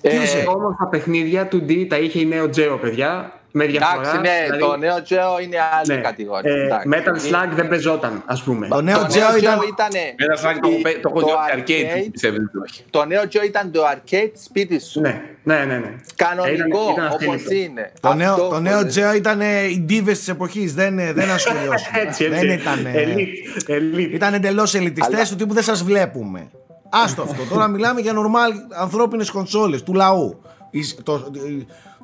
ε, 0.00 0.08
ε. 0.08 0.10
Τι 0.10 0.16
Ε, 0.16 0.22
είσαι; 0.22 0.44
όμορφα 0.46 0.86
παιχνίδια 0.86 1.46
του 1.46 1.64
D 1.68 1.86
τα 1.88 1.96
είχε 1.98 2.18
η 2.18 2.28
Neo 2.32 2.44
Geo, 2.56 2.78
παιδιά. 2.80 3.32
Με 3.52 3.64
διαφορά. 3.66 4.00
Εντάξει, 4.00 4.20
ναι, 4.20 4.42
δηλαδή, 4.44 4.60
το 4.62 4.76
νέο 4.76 4.94
Geo 4.96 5.42
είναι 5.42 5.56
άλλη 5.80 5.94
ναι. 5.96 6.02
κατηγορία. 6.02 6.52
Ε, 6.54 6.64
εντάξει. 6.64 6.88
Metal 6.92 7.08
Slug 7.34 7.48
δεν 7.54 7.68
παίζονταν, 7.68 8.22
ας 8.26 8.42
πούμε. 8.42 8.68
Το 8.68 8.80
νέο 8.80 8.98
Το 8.98 9.04
Geo 9.04 9.38
ήταν. 9.38 9.60
ήτανε- 9.68 10.14
Ένα 10.16 10.36
σάκι 10.36 10.60
το 10.60 10.68
έχω 10.68 10.80
παί- 10.82 11.00
το 11.00 11.08
έχω 11.14 11.20
το 11.20 11.26
νιώσει 11.26 11.50
arcade, 11.54 11.96
arcade- 11.96 12.10
πιστεύετε 12.12 12.42
ότι 12.42 12.58
όχι. 12.70 12.82
Το 12.90 13.04
νέο 13.04 13.22
Geo 13.22 13.44
ήταν 13.46 13.70
το 13.72 13.80
arcade 13.94 14.30
σπίτι 14.44 14.80
σου. 14.80 15.00
Ναι, 15.00 15.22
ναι, 15.42 15.54
ναι. 15.64 15.76
ναι. 15.78 15.94
Κανονικό, 16.16 16.54
Ήταν- 16.82 16.92
ήταν 16.92 17.06
όπως 17.12 17.34
αθλητικό. 17.34 17.54
είναι. 17.54 17.92
Το 18.00 18.14
νέο, 18.14 18.32
Αυτό 18.32 18.48
το 18.48 18.60
νέο 18.60 18.76
χωρίς- 18.78 18.96
Geo 18.98 19.16
ήταν 19.16 19.40
ε, 19.40 19.62
οι 19.70 19.78
ντίβε 19.80 20.12
της 20.12 20.28
εποχής. 20.28 20.74
Δεν, 20.74 20.98
ε, 20.98 21.12
δεν 21.12 21.30
ασχολιώσουν. 21.30 21.88
Έτσι, 22.06 22.24
έτσι. 22.24 22.28
δεν 22.46 22.50
ήταν. 22.58 22.86
Elite, 22.94 23.70
elite. 23.70 24.10
Ήταν 24.14 24.34
εντελώς 24.34 24.74
ελιτιστές 24.74 25.14
Αλλά- 25.18 25.28
του 25.28 25.36
τύπου 25.36 25.54
δεν 25.54 25.62
σας 25.62 25.82
βλέπουμε. 25.82 26.50
Άστο 26.90 27.22
αυτό. 27.22 27.42
Τώρα 27.50 27.68
μιλάμε 27.68 28.00
για 28.00 28.12
normal 28.14 28.76
ανθρώπινες 28.80 29.30
κονσόλες 29.30 29.82
του 29.82 29.94
λαού. 29.94 30.40
Η, 30.70 30.84
το, 31.02 31.18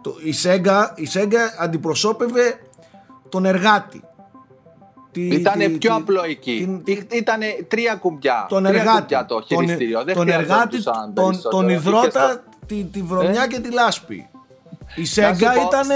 το, 0.01 0.15
η, 0.25 0.35
Sega, 0.43 0.83
η 0.95 1.09
Sega 1.15 1.35
αντιπροσώπευε 1.59 2.59
τον 3.29 3.45
εργάτη. 3.45 4.03
Τι- 5.13 5.27
Ήταν 5.27 5.59
τι- 5.59 5.69
πιο 5.69 5.91
τι- 5.95 6.01
απλό 6.01 6.23
εκεί. 6.25 6.81
την- 6.85 7.07
Ήταν 7.13 7.41
τρία 7.69 7.95
κουμπιά. 7.95 8.47
τον 8.49 8.63
τρία 8.65 8.79
εργάτη. 8.81 8.99
κουμπιά 9.01 9.25
το 9.27 9.35
τον, 9.35 9.45
χειριστήριο. 9.59 10.05
Δεν 10.05 10.15
τον 10.15 10.29
εργάτη, 10.29 10.47
χρειαζόντουσαν 10.49 11.15
τον, 11.15 11.25
περισσότερο. 11.25 11.57
τον 11.63 11.69
Είχες 11.69 11.83
υδρότα, 11.83 12.11
τα- 12.11 12.43
τη, 12.67 12.85
τη 12.85 13.03
βρωμιά 13.03 13.43
Ε; 13.43 13.47
και 13.47 13.61
τη 13.61 13.73
λάσπη. 13.73 14.29
Η 14.95 15.05
σου 15.05 15.21
Sega 15.21 15.39
πω, 15.55 15.67
ήταν 15.67 15.89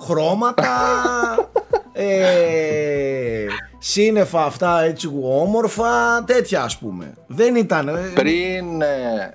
χρώματα, 0.00 0.68
ε, 1.92 3.44
σύννεφα 3.88 4.44
αυτά 4.44 4.82
έτσι 4.82 5.10
όμορφα, 5.22 6.24
τέτοια 6.26 6.62
ας 6.62 6.78
πούμε. 6.78 7.14
Δεν 7.26 7.54
ήταν. 7.56 7.88
ε, 7.88 7.92
Πριν, 8.14 8.82
ε, 8.82 8.86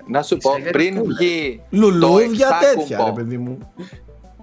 να 0.08 0.22
σου 0.22 0.36
πω, 0.36 0.50
Sega 0.52 0.68
πριν 0.72 1.00
cool. 1.00 1.04
βγει 1.04 1.62
Λουλούδια 1.70 2.48
το 2.48 2.54
τέτοια, 2.60 2.96
εξάκουμπο, 2.96 3.04
ρε 3.04 3.12
παιδί 3.22 3.38
μου. 3.38 3.58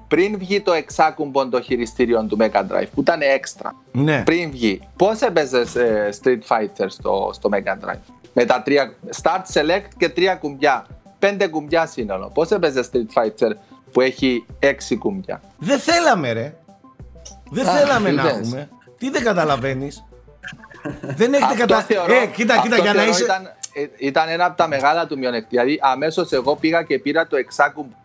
πριν 0.07 0.37
βγει 0.37 0.61
το 0.61 0.71
εξάκουμπο 0.73 1.47
το 1.49 1.61
χειριστήριο 1.61 2.23
του 2.23 2.37
Mega 2.39 2.59
Drive 2.59 2.87
που 2.93 3.01
ήταν 3.01 3.19
έξτρα. 3.21 3.75
Ναι. 3.91 4.21
Πριν 4.25 4.51
βγει, 4.51 4.81
πώς 4.95 5.21
έπαιζες 5.21 5.75
ε, 5.75 6.09
Street 6.23 6.39
Fighter 6.47 6.85
στο, 6.87 7.29
στο 7.33 7.49
Mega 7.53 7.87
Drive; 7.89 7.99
Με 8.33 8.45
τα 8.45 8.61
τρία, 8.61 8.93
Start 9.21 9.59
Select 9.59 9.87
και 9.97 10.09
τρία 10.09 10.35
κουμπιά. 10.35 10.85
Πέντε 11.19 11.47
κουμπιά 11.47 11.85
σύνολο. 11.85 12.31
Πώς 12.33 12.49
έπαιζες 12.51 12.89
Street 12.93 13.21
Fighter 13.21 13.51
που 13.91 14.01
έχει 14.01 14.45
έξι 14.59 14.97
κουμπιά; 14.97 15.41
Δεν 15.57 15.79
θέλαμε 15.79 16.31
ρε. 16.31 16.55
Δεν 17.51 17.67
Α, 17.67 17.71
θέλαμε 17.77 18.11
να 18.11 18.21
είδες. 18.21 18.33
έχουμε. 18.47 18.69
Τι 19.01 19.09
δεν 19.09 19.23
καταλαβαίνεις; 19.23 20.03
δεν 21.19 21.33
έχετε 21.33 21.45
Αυτό 21.51 21.57
κατα... 21.59 21.81
θεωρώ- 21.81 22.13
Ε, 22.13 22.25
κοίτα, 22.25 22.31
κοίτα, 22.33 22.57
αυτό 22.57 22.75
για 22.75 22.93
να 22.93 22.99
θεωρώ 22.99 23.09
είσαι... 23.09 23.23
Ήταν, 23.23 23.45
ε, 23.73 23.85
ήταν 23.97 24.29
ένα 24.29 24.45
από 24.45 24.57
τα 24.57 24.67
μεγάλα 24.67 25.07
του 25.07 25.17
μειονεκτήματα. 25.17 25.67
Δηλαδή, 25.67 25.79
αμέσως 25.93 26.31
εγώ 26.31 26.55
πήγα 26.55 26.83
και 26.83 26.99
πήρα 26.99 27.27
το 27.27 27.35
εξάκουμπο. 27.35 27.95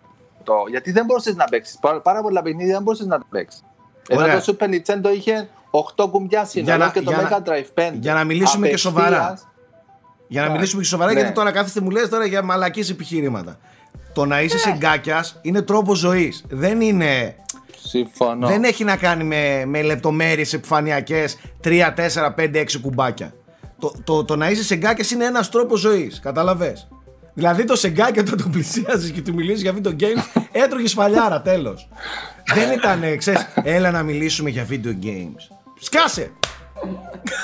Το, 0.44 0.52
γιατί 0.70 0.92
δεν 0.92 1.04
μπορούσες 1.04 1.34
να 1.34 1.44
παίξεις. 1.44 1.78
Πάρα, 1.80 2.00
πάρα 2.00 2.22
πολλά 2.22 2.42
παιχνίδια 2.42 2.72
δεν 2.74 2.82
μπορούσες 2.82 3.06
να 3.06 3.18
τα 3.18 3.26
παίξεις. 3.30 3.64
Ενώ 4.08 4.20
Ωραία. 4.22 4.40
το 4.40 4.56
Super 4.60 4.64
Nintendo 4.64 5.14
είχε 5.16 5.48
8 5.96 6.08
κουμπιά 6.10 6.44
σύνολο 6.44 6.76
να- 6.84 6.90
και 6.90 7.02
το 7.02 7.10
για 7.10 7.22
να- 7.22 7.28
Mega 7.30 7.48
Drive 7.48 7.66
5. 7.74 7.92
για 8.00 8.14
να 8.14 8.24
μιλήσουμε 8.24 8.68
και 8.68 8.74
Απευθείας, 8.74 8.80
σοβαρά. 8.80 9.38
Για 10.28 10.40
να 10.42 10.46
Ναι. 10.46 10.52
μιλήσουμε 10.52 10.82
και 10.82 10.88
σοβαρά, 10.88 11.12
Ναι. 11.12 11.18
γιατί 11.20 11.34
τώρα 11.34 11.50
κάθεστε 11.52 11.80
μου 11.80 11.90
λες 11.90 12.08
τώρα 12.08 12.24
για 12.26 12.42
μαλακίες 12.42 12.90
επιχειρήματα. 12.90 13.58
Το 14.12 14.24
να 14.24 14.40
είσαι 14.42 14.58
σε 14.58 14.70
γκάκιας 14.76 15.38
είναι 15.42 15.62
τρόπο 15.62 15.94
ζωής. 15.94 16.44
Δεν 16.48 16.80
είναι... 16.80 17.34
Συμφωνώ. 17.86 18.46
Δεν 18.46 18.64
έχει 18.64 18.84
να 18.84 18.96
κάνει 18.96 19.24
με, 19.24 19.64
με 19.66 19.82
λεπτομέρειες 19.82 20.52
επιφανειακές 20.52 21.38
3, 21.64 21.68
4, 21.68 22.34
5, 22.36 22.56
6 22.56 22.80
κουμπάκια. 22.80 23.34
Το, 23.78 23.92
το, 24.04 24.24
το 24.24 24.36
να 24.36 24.50
είσαι 24.50 24.64
σε 24.64 24.76
γκάκιας 24.76 25.10
είναι 25.10 25.24
ένας 25.24 25.48
τρόπος 25.48 25.80
ζωής. 25.80 26.20
Καταλαβες. 26.20 26.88
Δηλαδή 27.34 27.64
το 27.64 27.76
σεγκάκι 27.76 28.18
όταν 28.18 28.36
το 28.36 28.48
πλησίαζες 28.52 29.10
και 29.10 29.22
του 29.22 29.34
μιλήσεις 29.34 29.62
για 29.62 29.74
video 29.74 30.02
games 30.02 30.42
έτρωγες 30.62 30.90
σφαλιάρα 30.90 31.42
τέλος. 31.42 31.88
Δεν 32.54 32.70
ήταν, 32.70 33.02
ε, 33.02 33.16
ξέρεις, 33.16 33.46
έλα 33.62 33.90
να 33.90 34.02
μιλήσουμε 34.02 34.50
για 34.50 34.66
video 34.70 35.04
games. 35.04 35.56
Σκάσε! 35.80 36.30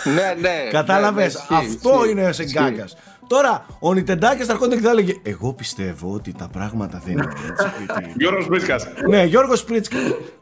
ναι, 0.04 0.34
ναι. 0.40 0.68
Κατάλαβες, 0.70 1.34
ναι, 1.34 1.56
ναι, 1.56 1.62
ισχύει, 1.62 1.74
αυτό 1.74 1.98
ισχύει, 1.98 2.10
είναι 2.10 2.24
ο 2.24 2.28
ισχύει. 2.28 2.96
Σεγκάκιας. 3.28 3.28
Τώρα, 3.28 3.66
ο 3.80 3.94
Νιτεντάκης 3.94 4.46
θα 4.46 4.52
έρχονταν 4.52 4.78
και 4.78 4.84
θα 4.84 4.90
έλεγε 4.90 5.14
Εγώ 5.22 5.52
πιστεύω 5.52 6.12
ότι 6.14 6.32
τα 6.38 6.48
πράγματα 6.52 7.02
δεν 7.04 7.12
είναι 7.12 7.28
έτσι. 7.50 7.66
γιατί-» 7.86 8.12
Γιώργος 8.16 8.46
Μπρίσκας. 8.46 8.86
ναι, 9.08 9.24
Γιώργος 9.24 9.64
Πρίτσκα. 9.64 9.96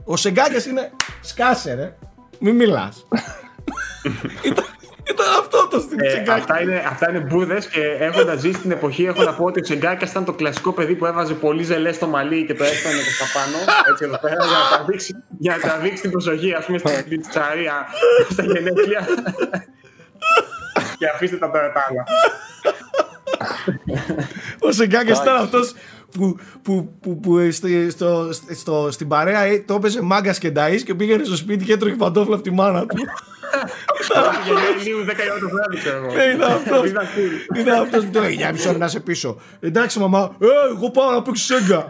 Ο 0.05 0.17
Σεγκάκιας 0.17 0.67
είναι 0.67 0.91
σκάσε 1.21 1.75
ρε. 1.75 1.97
Μην 2.39 2.55
μιλάς. 2.57 3.07
ήταν, 4.43 4.65
Ήταν 5.11 5.27
αυτό 5.41 5.69
το 5.71 5.79
στην 5.81 6.01
Ε, 6.01 6.07
τσιγκάκι. 6.07 6.31
αυτά 6.41 6.63
είναι, 6.63 6.83
αυτά 6.89 7.11
είναι 7.11 7.19
μπούδες 7.21 7.67
και 7.69 7.81
έχοντας 7.99 8.41
ζήσει 8.41 8.59
την 8.61 8.71
εποχή, 8.71 9.05
έχω 9.05 9.23
να 9.23 9.35
πω 9.35 9.45
ότι 9.45 9.61
ο 9.61 9.65
Σεγκάκια 9.65 10.09
ήταν 10.11 10.25
το 10.25 10.33
κλασικό 10.33 10.73
παιδί 10.73 10.95
που 10.95 11.07
έβαζε 11.07 11.35
πολύ 11.35 11.63
ζελές 11.63 11.95
στο 11.95 12.07
μαλλί 12.07 12.47
και 12.47 12.55
το 12.55 12.65
έφτανε 12.65 12.95
προς 12.95 13.19
τα 13.19 13.25
πάνω. 13.39 13.57
Έτσι 13.91 14.05
εδώ 14.05 14.19
πέρα, 14.19 14.35
για 14.45 14.57
να 14.71 14.77
τραβήξει, 14.77 15.15
για 15.39 15.57
να 15.57 15.61
τραβήξει 15.61 16.03
την 16.03 16.11
προσοχή, 16.11 16.53
ας 16.55 16.65
πούμε, 16.65 16.79
στην 16.79 17.09
πιτσαρία 17.09 17.87
στα 18.31 18.43
γενέθλια. 18.43 19.09
Και 21.01 21.07
αφήστε 21.15 21.37
τα 21.37 21.51
τώρα 21.51 21.73
τα 21.73 21.87
άλλα. 21.89 22.05
Ο 24.59 24.73
Σεγκάκης 24.73 25.19
ήταν 25.19 25.37
αυτός 25.37 25.75
που, 26.11 26.39
που, 26.63 26.95
που, 27.01 27.21
που 27.21 27.39
ε, 27.39 27.51
στο, 27.51 27.69
στο, 27.91 28.29
στο, 28.55 28.89
στην 28.91 29.09
παρέα 29.09 29.41
ε, 29.41 29.59
το 29.59 29.75
έπαιζε 29.75 30.03
μάγκας 30.03 30.39
και 30.39 30.53
νταΐς 30.57 30.83
και 30.85 30.95
πήγαινε 30.95 31.25
στο 31.25 31.37
σπίτι 31.37 31.65
και 31.65 31.73
έτρωγε 31.73 31.95
παντόφλα 31.95 32.35
από 32.35 32.45
τη 32.45 32.51
μάνα 32.51 32.87
του. 32.87 32.97
Γεννάει 34.45 34.85
λίγο 34.85 35.01
10 35.01 35.05
η 35.05 35.31
ώρα 35.31 35.41
το 35.41 35.49
βράδυ, 35.49 35.77
ξέρω 35.77 35.97
εγώ. 35.97 36.15
Ναι, 36.15 36.23
ήταν 36.23 36.53
αυτός. 36.53 36.89
Ήταν 36.89 37.05
cool. 37.05 37.57
Ήταν 37.57 37.81
αυτός 37.83 38.05
που 38.05 38.11
του 38.11 38.19
έλεγε 38.19 38.35
για 38.35 38.53
μισό 38.53 38.69
ώρα 38.69 38.79
να 38.79 38.89
σε 38.89 39.01
πίσω. 39.01 39.41
Εντάξει 39.61 39.99
μαμά, 39.99 40.37
ε, 40.41 40.47
εγώ 40.75 40.91
πάω 40.91 41.11
να 41.11 41.23
παίξω 41.23 41.45
Σέγγα. 41.45 41.87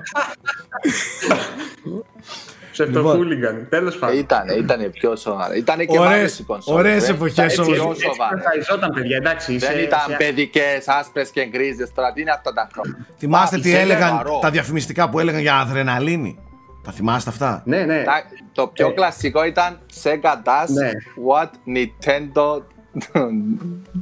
Ψευτοχούλιγκαν. 2.84 3.66
Τέλο 3.68 3.88
Ε, 3.88 3.96
πάντων. 4.00 4.18
Ήταν, 4.18 4.48
ήταν 4.58 4.90
πιο 4.90 5.16
σοβαρά. 5.16 5.56
Ήταν 5.56 5.78
και 5.78 5.98
Ωραίες- 5.98 6.08
μάλλον 6.10 6.26
οι 6.38 6.42
κονσόλες, 6.42 6.80
ωραίες 6.80 7.08
ε. 7.08 7.12
εποχές 7.12 7.38
Έτσι, 7.44 7.60
όμως. 7.60 7.72
πιο 7.74 7.88
Έτσι 7.90 8.02
σοβαρά. 8.02 8.36
καθαριζόταν, 8.36 8.90
παιδιά, 8.94 9.16
εντάξει. 9.16 9.56
Δεν 9.58 9.70
σε- 9.70 9.80
ήταν 9.80 10.00
σε- 10.08 10.16
παιδικές, 10.16 10.88
άσπρες 10.88 11.30
και 11.30 11.46
γκρίζες 11.46 11.92
τώρα. 11.94 12.12
Τι 12.12 12.20
είναι 12.20 12.30
αυτά 12.30 12.52
τα 12.52 12.68
χρόνια. 12.72 13.06
Θυμάστε 13.18 13.56
Α, 13.56 13.60
τι 13.60 13.68
είσαι 13.68 13.78
έλεγαν 13.80 14.08
σοβαρό. 14.08 14.38
τα 14.42 14.50
διαφημιστικά 14.50 15.08
που 15.08 15.18
έλεγαν 15.18 15.40
για 15.40 15.56
αδρεναλίνη. 15.56 16.38
Τα 16.84 16.92
θυμάστε 16.92 17.30
αυτά. 17.30 17.62
Ναι, 17.64 17.84
ναι. 17.84 18.02
Τα- 18.02 18.22
Το 18.52 18.66
πιο 18.66 18.86
Ε. 18.88 18.90
κλασικό 18.92 19.44
ήταν 19.44 19.78
Sega 20.02 20.32
does 20.44 20.68
Ναι. 20.68 20.90
what 21.28 21.50
Nintendo 21.76 22.62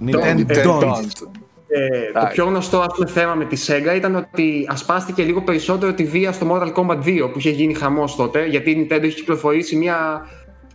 Nintendo 0.06 0.94
ε, 1.68 1.86
don't. 1.86 1.92
Ε, 1.92 1.98
το 1.98 2.04
Εντάξει. 2.08 2.34
πιο 2.34 2.44
γνωστό 2.44 2.78
ας 2.80 2.86
πούμε, 2.94 3.06
θέμα 3.10 3.34
με 3.34 3.44
τη 3.44 3.64
Sega 3.66 3.96
ήταν 3.96 4.14
ότι 4.14 4.66
ασπάστηκε 4.70 5.22
λίγο 5.22 5.42
περισσότερο 5.42 5.92
τη 5.92 6.04
βία 6.04 6.32
στο 6.32 6.46
Mortal 6.50 6.72
Kombat 6.72 6.98
2 7.04 7.30
που 7.32 7.38
είχε 7.38 7.50
γίνει 7.50 7.74
χαμός 7.74 8.16
τότε 8.16 8.46
γιατί 8.46 8.70
η 8.70 8.86
Nintendo 8.90 9.02
είχε 9.04 9.14
κυκλοφορήσει 9.14 9.76
μια 9.76 10.26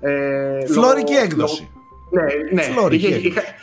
ε, 0.02 0.66
Φλόρικη 0.68 1.12
λόγω- 1.14 1.24
έκδοση. 1.26 1.70
λόγω- 2.12 2.28
Ναι, 2.52 2.54
ναι. 2.54 2.62
Φλόρικη 2.62 3.06
Είχε- 3.06 3.16
έκδοση. 3.16 3.28
είχε- 3.28 3.56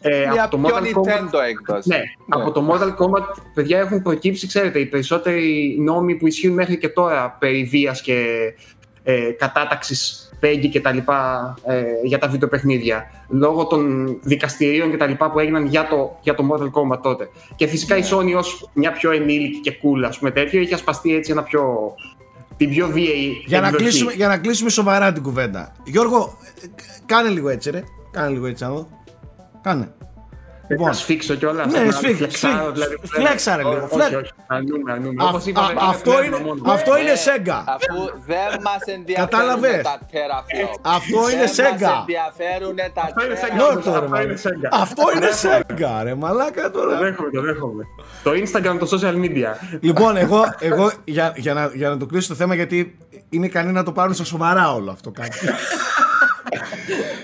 ε, 0.00 0.28
Μια 0.32 0.42
από 0.44 0.50
το 0.50 0.62
πιο 0.66 0.76
Mortal 0.76 0.80
Kombat 0.80 1.18
Nintendo 1.18 1.40
έκδοση. 1.48 1.88
ναι, 1.88 2.00
από 2.28 2.52
το 2.52 2.68
Mortal 2.70 2.88
Kombat, 3.04 3.24
παιδιά, 3.54 3.78
έχουν 3.78 4.02
προκύψει, 4.02 4.46
ξέρετε, 4.46 4.78
οι 4.78 4.86
περισσότεροι 4.86 5.76
νόμοι 5.80 6.14
που 6.14 6.26
ισχύουν 6.26 6.54
μέχρι 6.54 6.78
και 6.78 6.88
τώρα 6.88 7.36
περί 7.40 7.64
βίας 7.64 8.00
και 8.00 8.24
ε, 9.04 9.30
κατάταξης 9.38 10.28
Peggy 10.40 10.68
και 10.70 10.80
τα 10.80 10.92
λοιπά 10.92 11.54
ε, 11.66 11.82
για 12.04 12.18
τα 12.18 12.28
βιντεοπαιχνίδια 12.28 13.10
λόγω 13.28 13.66
των 13.66 14.06
δικαστηρίων 14.22 14.90
και 14.90 14.96
τα 14.96 15.06
λοιπά 15.06 15.30
που 15.30 15.38
έγιναν 15.38 15.66
για 15.66 15.86
το, 15.88 16.18
για 16.22 16.34
το 16.34 16.44
Mortal 16.50 16.70
Kombat 16.70 17.02
τότε. 17.02 17.28
Και 17.56 17.66
φυσικά 17.66 17.96
η 17.96 18.02
Sony 18.10 18.36
ως 18.36 18.70
μια 18.72 18.92
πιο 18.92 19.10
ενήλικη 19.10 19.60
και 19.60 19.76
cool, 19.82 20.04
ας 20.06 20.18
πούμε 20.18 20.30
τέτοιο, 20.30 20.60
είχε 20.60 20.74
ασπαστεί 20.74 21.14
έτσι 21.14 21.30
ένα 21.30 21.42
πιο, 21.42 21.94
την 22.56 22.70
πιο 22.70 22.88
βίαιη 22.88 23.42
Για 23.46 23.60
να, 23.60 23.66
εκδοχή. 23.66 23.84
κλείσουμε, 23.84 24.12
για 24.12 24.28
να 24.28 24.38
κλείσουμε 24.38 24.70
σοβαρά 24.70 25.12
την 25.12 25.22
κουβέντα. 25.22 25.72
Γιώργο, 25.84 26.38
ε, 26.62 26.66
κάνε 27.06 27.28
λίγο 27.28 27.48
έτσι 27.48 27.70
ρε. 27.70 27.82
Κάνε 28.10 28.28
λίγο 28.28 28.46
έτσι 28.46 28.64
να 28.64 28.70
δω. 28.70 28.88
Κάνε. 29.62 29.94
Λοιπόν. 30.68 30.86
Να 30.86 30.92
σφίξω 30.92 31.34
κιόλας. 31.34 31.66
Ναι, 31.72 31.78
να 31.80 31.92
σφίξ, 31.92 32.16
φλεξάρω, 32.16 32.54
σφίξ. 32.56 32.72
δηλαδή, 32.72 32.94
Φλέξαρε 33.06 33.62
όχι, 33.62 33.74
λίγο, 33.74 33.84
όχι, 33.86 33.94
φλεξ. 33.94 34.14
όχι, 34.14 34.30
αρνούμε, 34.46 34.92
αρνούμε. 34.92 35.24
Α- 35.24 35.28
Όπως 35.28 35.44
είπαμε, 35.46 35.66
α- 35.66 35.70
είναι 35.70 35.80
αυτό 35.84 36.10
πνεύμα 36.10 36.26
είναι- 36.36 36.44
μόνος. 36.46 36.62
αυτό 36.76 36.98
είναι 36.98 37.10
Ε, 37.10 37.24
Sega. 37.26 37.58
Αφού 37.76 37.96
δεν 38.30 38.50
μας 38.66 38.82
ενδιαφέρουν 38.96 39.28
Κατάλαβες; 39.30 39.82
τα 39.82 39.98
teraflops. 40.12 40.78
Αυτό 40.82 41.20
είναι 41.32 41.44
Δεν 41.44 41.54
Sega. 41.56 41.80
μας 41.88 41.98
ενδιαφέρουν 42.00 42.76
τα 42.94 43.02
Αυτό 43.06 43.20
είναι 43.24 43.36
Sega. 43.42 43.52
teraflops. 43.52 43.74
Νότο, 43.74 43.90
ρε, 43.90 43.98
Αυτό 43.98 44.20
είναι 44.22 44.34
μαλάκα. 44.34 44.42
Sega. 44.44 44.68
Αυτό 44.82 45.02
είναι 45.16 45.28
Sega 45.42 46.02
ρε 46.06 46.14
μαλάκα 46.14 46.62
Το 46.70 46.78
τώρα. 46.78 46.96
δέχομαι, 46.98 47.30
το 47.30 47.40
δέχομαι. 47.40 47.82
Το 48.22 48.30
Instagram, 48.42 48.76
το 48.82 48.86
social 48.94 49.14
media. 49.24 49.50
Λοιπόν, 49.80 50.16
εγώ, 50.16 50.40
εγώ 50.58 50.90
για, 51.04 51.32
για, 51.36 51.54
να, 51.54 51.70
για 51.74 51.88
να 51.88 51.96
το 51.96 52.06
κλείσω 52.06 52.28
το 52.28 52.34
θέμα, 52.34 52.54
γιατί 52.54 52.98
είναι 53.28 53.46
ικανοί 53.46 53.72
να 53.72 53.82
το 53.82 53.92
πάρουν 53.92 54.14
στα 54.14 54.24
σοβαρά 54.24 54.72
όλο 54.74 54.90
αυτό 54.90 55.10
κάτι. 55.10 55.38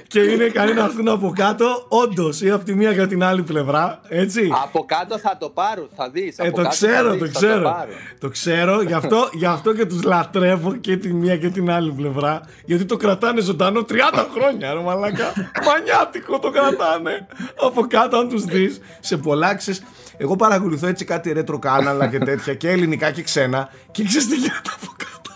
και 0.07 0.20
είναι 0.20 0.45
ικανοί 0.45 0.72
να 0.72 0.85
έρθουν 0.85 1.09
από 1.09 1.33
κάτω, 1.37 1.87
όντως, 1.89 2.41
ή 2.41 2.51
από 2.51 2.64
τη 2.64 2.74
μία 2.74 2.93
και 2.93 3.01
από 3.01 3.09
την 3.09 3.22
άλλη 3.22 3.43
πλευρά. 3.43 4.01
Έτσι. 4.09 4.51
Από 4.64 4.85
κάτω 4.85 5.18
θα 5.18 5.37
το 5.41 5.49
πάρουν, 5.49 5.89
θα 5.97 6.11
δεις. 6.11 6.39
Ε, 6.39 6.47
από 6.47 6.57
το 6.57 6.62
κάτω 6.62 6.68
ξέρω, 6.68 7.11
θα 7.11 7.16
το 7.18 7.24
δεις, 7.24 7.33
θα 7.33 7.39
ξέρω. 7.39 7.62
πάρουν. 7.62 7.95
Το 8.20 8.28
ξέρω, 8.28 8.83
γι' 8.83 8.93
αυτό, 8.93 9.28
γι 9.33 9.47
αυτό 9.47 9.74
και 9.74 9.87
τους 9.87 10.03
λατρεύω 10.03 10.76
και 10.76 10.97
τη 10.97 11.12
μία 11.12 11.37
και 11.37 11.49
την 11.49 11.70
άλλη 11.70 11.93
πλευρά. 11.93 12.41
Γιατί 12.64 12.85
το 12.85 12.97
κρατάνε 12.97 13.41
ζωντανό 13.41 13.85
30 13.89 14.26
χρόνια, 14.35 14.72
ρε 14.72 14.81
μαλάκα. 14.81 15.33
Μανιάτικο 15.66 16.39
το 16.39 16.51
κρατάνε. 16.51 17.26
Από 17.66 17.87
κάτω, 17.87 18.16
αν 18.16 18.28
τους 18.28 18.45
δεις, 18.45 18.81
σε 19.01 19.16
πολλά 19.16 19.55
ξέρεις, 19.55 19.83
Εγώ 20.16 20.37
παρακολουθώ 20.37 20.87
έτσι 20.87 21.05
κάτι 21.05 21.33
retro 21.37 21.59
κάναλα 21.61 22.09
και 22.09 22.18
τέτοια 22.18 22.55
και 22.55 22.68
ελληνικά 22.70 23.11
και 23.11 23.22
ξένα 23.22 23.68
και 23.91 24.05
ξέρεις 24.05 24.28
τι 24.28 24.37
γίνεται 24.37 24.70
από 24.76 24.93
κάτω. 24.97 25.31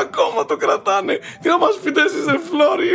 Ακόμα 0.00 0.44
το 0.44 0.56
κρατάνε. 0.56 1.18
Τι 1.42 1.48
να 1.48 1.58
μας 1.58 1.78
πείτε 1.82 2.00
εσείς 2.02 2.24
ρε 2.24 2.38
Φλόρι. 2.38 2.90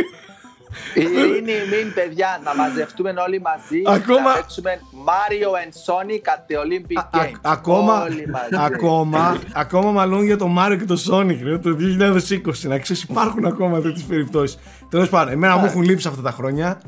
Είναι 0.94 1.50
η 1.50 1.68
μην, 1.70 1.94
παιδιά, 1.94 2.40
να 2.44 2.54
μαζευτούμε 2.54 3.14
όλοι 3.26 3.40
μαζί 3.40 3.82
Ακόμα- 3.84 4.28
να 4.28 4.34
παίξουμε 4.34 4.80
Mario 5.06 5.48
and 5.62 5.72
Sonic 5.86 6.24
at 6.34 6.40
the 6.50 6.56
Olympic 6.64 6.96
Α- 7.10 7.18
α- 7.20 7.24
Games. 7.24 7.38
ακόμα, 7.42 8.02
Όλοι 8.02 8.28
μαζί. 8.30 8.64
ακόμα, 8.66 9.38
ακόμα 9.54 9.90
μάλλον 9.92 10.24
για 10.24 10.36
το 10.36 10.46
Μάριο 10.46 10.76
και 10.76 10.84
το 10.84 10.96
Sonic 11.10 11.38
ρε, 11.42 11.58
το 11.58 11.74
2020 11.74 12.68
να 12.68 12.78
ξέρεις 12.78 13.02
υπάρχουν 13.02 13.44
ακόμα 13.46 13.80
τέτοιες 13.80 14.02
περιπτώσεις 14.04 14.58
τέλος 14.88 15.08
πάντων 15.08 15.32
εμένα 15.32 15.56
μου 15.56 15.64
έχουν 15.64 15.82
λείψει 15.82 16.08
αυτά 16.08 16.22
τα 16.22 16.30
χρόνια 16.30 16.80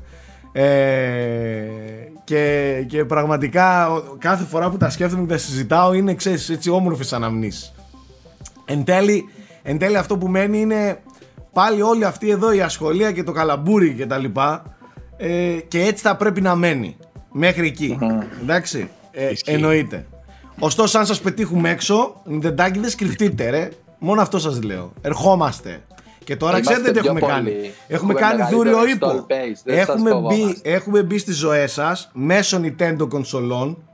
ε, 0.52 0.62
και, 2.24 2.84
και 2.88 3.04
πραγματικά 3.04 3.90
ο- 3.92 4.16
κάθε 4.18 4.44
φορά 4.44 4.70
που 4.70 4.76
τα 4.76 4.90
σκέφτομαι 4.90 5.22
και 5.22 5.32
τα 5.32 5.38
συζητάω 5.38 5.92
είναι 5.92 6.14
ξέρεις 6.14 6.48
έτσι 6.50 6.70
όμορφες 6.70 7.12
αναμνήσεις 7.12 7.72
εν 8.64 8.84
τέλει, 8.84 9.28
εν 9.62 9.78
τέλει 9.78 9.96
αυτό 9.96 10.16
που 10.18 10.28
μένει 10.28 10.60
είναι 10.60 10.98
πάλι 11.56 11.82
όλη 11.82 12.04
αυτή 12.04 12.30
εδώ 12.30 12.52
η 12.52 12.60
ασχολία 12.60 13.12
και 13.12 13.22
το 13.22 13.32
καλαμπούρι 13.32 13.94
και 13.94 14.06
τα 14.06 14.18
λοιπά 14.18 14.62
ε, 15.16 15.28
και 15.68 15.80
έτσι 15.80 16.02
θα 16.02 16.16
πρέπει 16.16 16.40
να 16.40 16.54
μένει. 16.54 16.96
Μέχρι 17.32 17.66
εκεί. 17.66 17.98
Εντάξει. 18.42 18.88
Ε, 19.10 19.30
εννοείται. 19.44 20.06
Ωστόσο 20.58 20.98
αν 20.98 21.06
σας 21.06 21.20
πετύχουμε 21.20 21.70
έξω 21.70 22.20
νιντεντάκιδες 22.24 22.94
κρυφτείτε 22.94 23.50
ρε. 23.50 23.68
Μόνο 23.98 24.20
αυτό 24.20 24.38
σας 24.38 24.62
λέω. 24.62 24.92
Ερχόμαστε. 25.00 25.82
Και 26.24 26.36
τώρα 26.36 26.52
Είμαστε 26.52 26.72
ξέρετε 26.72 26.92
τι 26.92 27.00
πιο 27.00 27.08
έχουμε 27.10 27.20
πολλοί. 27.20 27.32
κάνει. 27.32 27.50
Έχουμε 27.50 27.72
έχουμε 27.88 28.14
κάνει 28.14 28.36
μεγαλύτερο 28.36 28.62
δούριο 28.62 28.78
install 28.82 28.94
ύπο 28.94 29.26
base, 29.28 29.60
δεν 29.64 29.76
σας 29.78 29.88
έχουμε 29.88 30.10
μπει, 30.10 30.10
φοβόμαστε. 30.10 30.70
έχουμε 30.70 31.02
μπει 31.02 31.18
στις 31.18 31.36
ζωές 31.36 31.72
σας 31.72 32.10
μέσω 32.12 32.60
Nintendo 32.62 33.08
κονσολών 33.08 33.85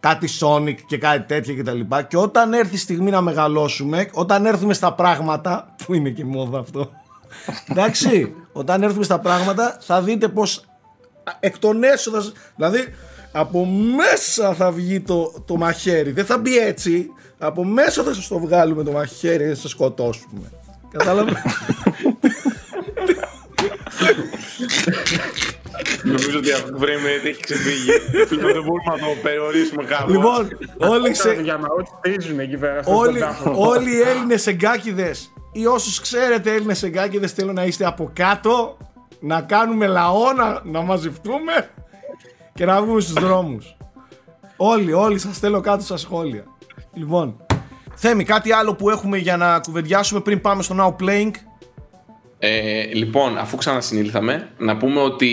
κάτι 0.00 0.28
Sonic 0.40 0.74
και 0.86 0.98
κάτι 0.98 1.26
τέτοια 1.26 1.54
και 1.54 1.62
τα 1.62 1.72
λοιπά. 1.72 2.02
Και 2.02 2.16
όταν 2.16 2.52
έρθει 2.52 2.74
η 2.74 2.78
στιγμή 2.78 3.10
να 3.10 3.20
μεγαλώσουμε 3.20 4.08
όταν 4.12 4.46
έρθουμε 4.46 4.74
στα 4.74 4.92
πράγματα 4.92 5.66
που 5.86 5.94
είναι 5.94 6.10
και 6.10 6.24
μόδα 6.24 6.58
αυτό. 6.58 6.90
Εντάξει 7.68 8.34
όταν 8.52 8.82
έρθουμε 8.82 9.04
στα 9.04 9.18
πράγματα 9.18 9.76
θα 9.80 10.02
δείτε 10.02 10.28
πως 10.28 10.64
εκ 11.40 11.58
των 11.58 11.82
έσω 11.82 12.10
θα, 12.10 12.20
σ- 12.20 12.32
δηλαδή 12.56 12.78
από 13.32 13.66
μέσα 13.96 14.54
θα 14.54 14.70
βγει 14.70 15.00
το, 15.00 15.32
το 15.46 15.56
μαχαίρι. 15.56 16.10
Δεν 16.10 16.24
θα 16.24 16.38
μπει 16.38 16.58
έτσι. 16.58 17.06
Από 17.38 17.64
μέσα 17.64 18.02
θα 18.02 18.14
σας 18.14 18.28
το 18.28 18.38
βγάλουμε 18.38 18.82
το 18.82 18.92
μαχαίρι 18.92 19.42
και 19.44 19.48
θα 19.48 19.60
σας 19.60 19.70
σκοτώσουμε. 19.70 20.52
Κατάλαβες; 20.90 21.34
Νομίζω 26.04 26.38
ότι 26.38 26.52
αυτό 26.52 26.70
το 26.72 26.78
frame 26.80 26.84
rate 27.22 27.26
έχει 27.26 27.40
ξεφύγει. 27.42 27.90
Λοιπόν, 28.30 28.52
δεν 28.52 28.62
μπορούμε 28.62 28.82
να 28.90 28.98
το 28.98 29.06
περιορίσουμε 29.22 29.84
κάπου. 29.84 30.10
λοιπόν 30.10 30.48
όλοι 30.76 31.14
σε, 31.14 31.32
Για 31.42 31.58
μα, 31.58 31.66
ό,τι 31.78 31.90
τρίζουν 32.00 32.38
εκεί 32.40 32.56
πέρα. 32.56 32.82
στον 32.82 32.94
όλοι, 32.94 33.18
τάφο. 33.20 33.54
όλοι 33.56 33.90
οι 33.96 34.00
Έλληνες 34.00 34.46
εγκάκιδες 34.46 35.32
ή 35.52 35.66
όσους 35.66 36.00
ξέρετε 36.00 36.52
Έλληνες 36.54 36.82
εγκάκιδες 36.82 37.32
θέλω 37.32 37.52
να 37.52 37.64
είστε 37.64 37.86
από 37.86 38.10
κάτω 38.12 38.76
να 39.20 39.40
κάνουμε 39.40 39.86
λαό, 39.86 40.32
να, 40.32 40.60
να 40.64 40.80
μαζευτούμε 40.82 41.70
και 42.54 42.64
να 42.64 42.82
βγούμε 42.82 43.00
στους 43.00 43.14
δρόμους. 43.14 43.76
Όλοι, 44.56 44.92
όλοι 44.92 45.18
σας 45.18 45.38
θέλω 45.38 45.60
κάτω 45.60 45.82
στα 45.84 45.96
σχόλια. 45.96 46.44
Λοιπόν, 46.94 47.36
Θέμη, 47.94 48.24
κάτι 48.24 48.52
άλλο 48.52 48.74
που 48.74 48.90
έχουμε 48.90 49.16
για 49.18 49.36
να 49.36 49.60
κουβεντιάσουμε 49.60 50.20
πριν 50.20 50.40
πάμε 50.40 50.62
στο 50.62 50.76
Now 50.78 51.04
Playing; 51.04 51.30
Ε, 52.38 52.84
λοιπόν, 52.92 53.38
αφού 53.38 53.56
ξανασυνήλθαμε, 53.56 54.50
να 54.58 54.76
πούμε 54.76 55.00
ότι 55.00 55.28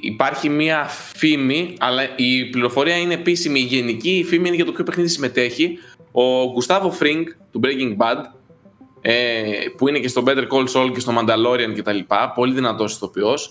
υπάρχει 0.00 0.48
μία 0.48 0.84
φήμη, 1.14 1.74
αλλά 1.78 2.02
η 2.16 2.44
πληροφορία 2.44 2.96
είναι 2.96 3.14
επίσημη, 3.14 3.60
η 3.60 3.62
γενική 3.62 4.10
η 4.10 4.24
φήμη 4.24 4.46
είναι 4.46 4.56
για 4.56 4.64
το 4.64 4.72
ποιο 4.72 4.84
παιχνίδι 4.84 5.08
συμμετέχει. 5.08 5.78
Ο 6.12 6.52
Γκουστάβο 6.52 6.90
Φρινγκ 6.90 7.26
του 7.52 7.60
Breaking 7.64 7.96
Bad, 7.96 8.22
ε, 9.00 9.42
που 9.76 9.88
είναι 9.88 9.98
και 9.98 10.08
στο 10.08 10.22
Better 10.26 10.46
Call 10.48 10.64
Saul 10.72 10.90
και 10.94 11.00
στο 11.00 11.12
Mandalorian 11.18 11.72
κτλ. 11.76 11.98
Πολύ 12.34 12.54
δυνατός 12.54 12.94
ηθοποιός. 12.94 13.50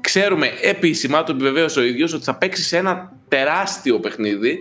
Ξέρουμε 0.00 0.50
επίσημα, 0.62 1.24
το 1.24 1.32
επιβεβαίωσε 1.32 1.80
ο 1.80 1.82
ίδιος, 1.82 2.12
ότι 2.12 2.24
θα 2.24 2.34
παίξει 2.34 2.62
σε 2.62 2.76
ένα 2.76 3.12
τεράστιο 3.28 4.00
παιχνίδι, 4.00 4.58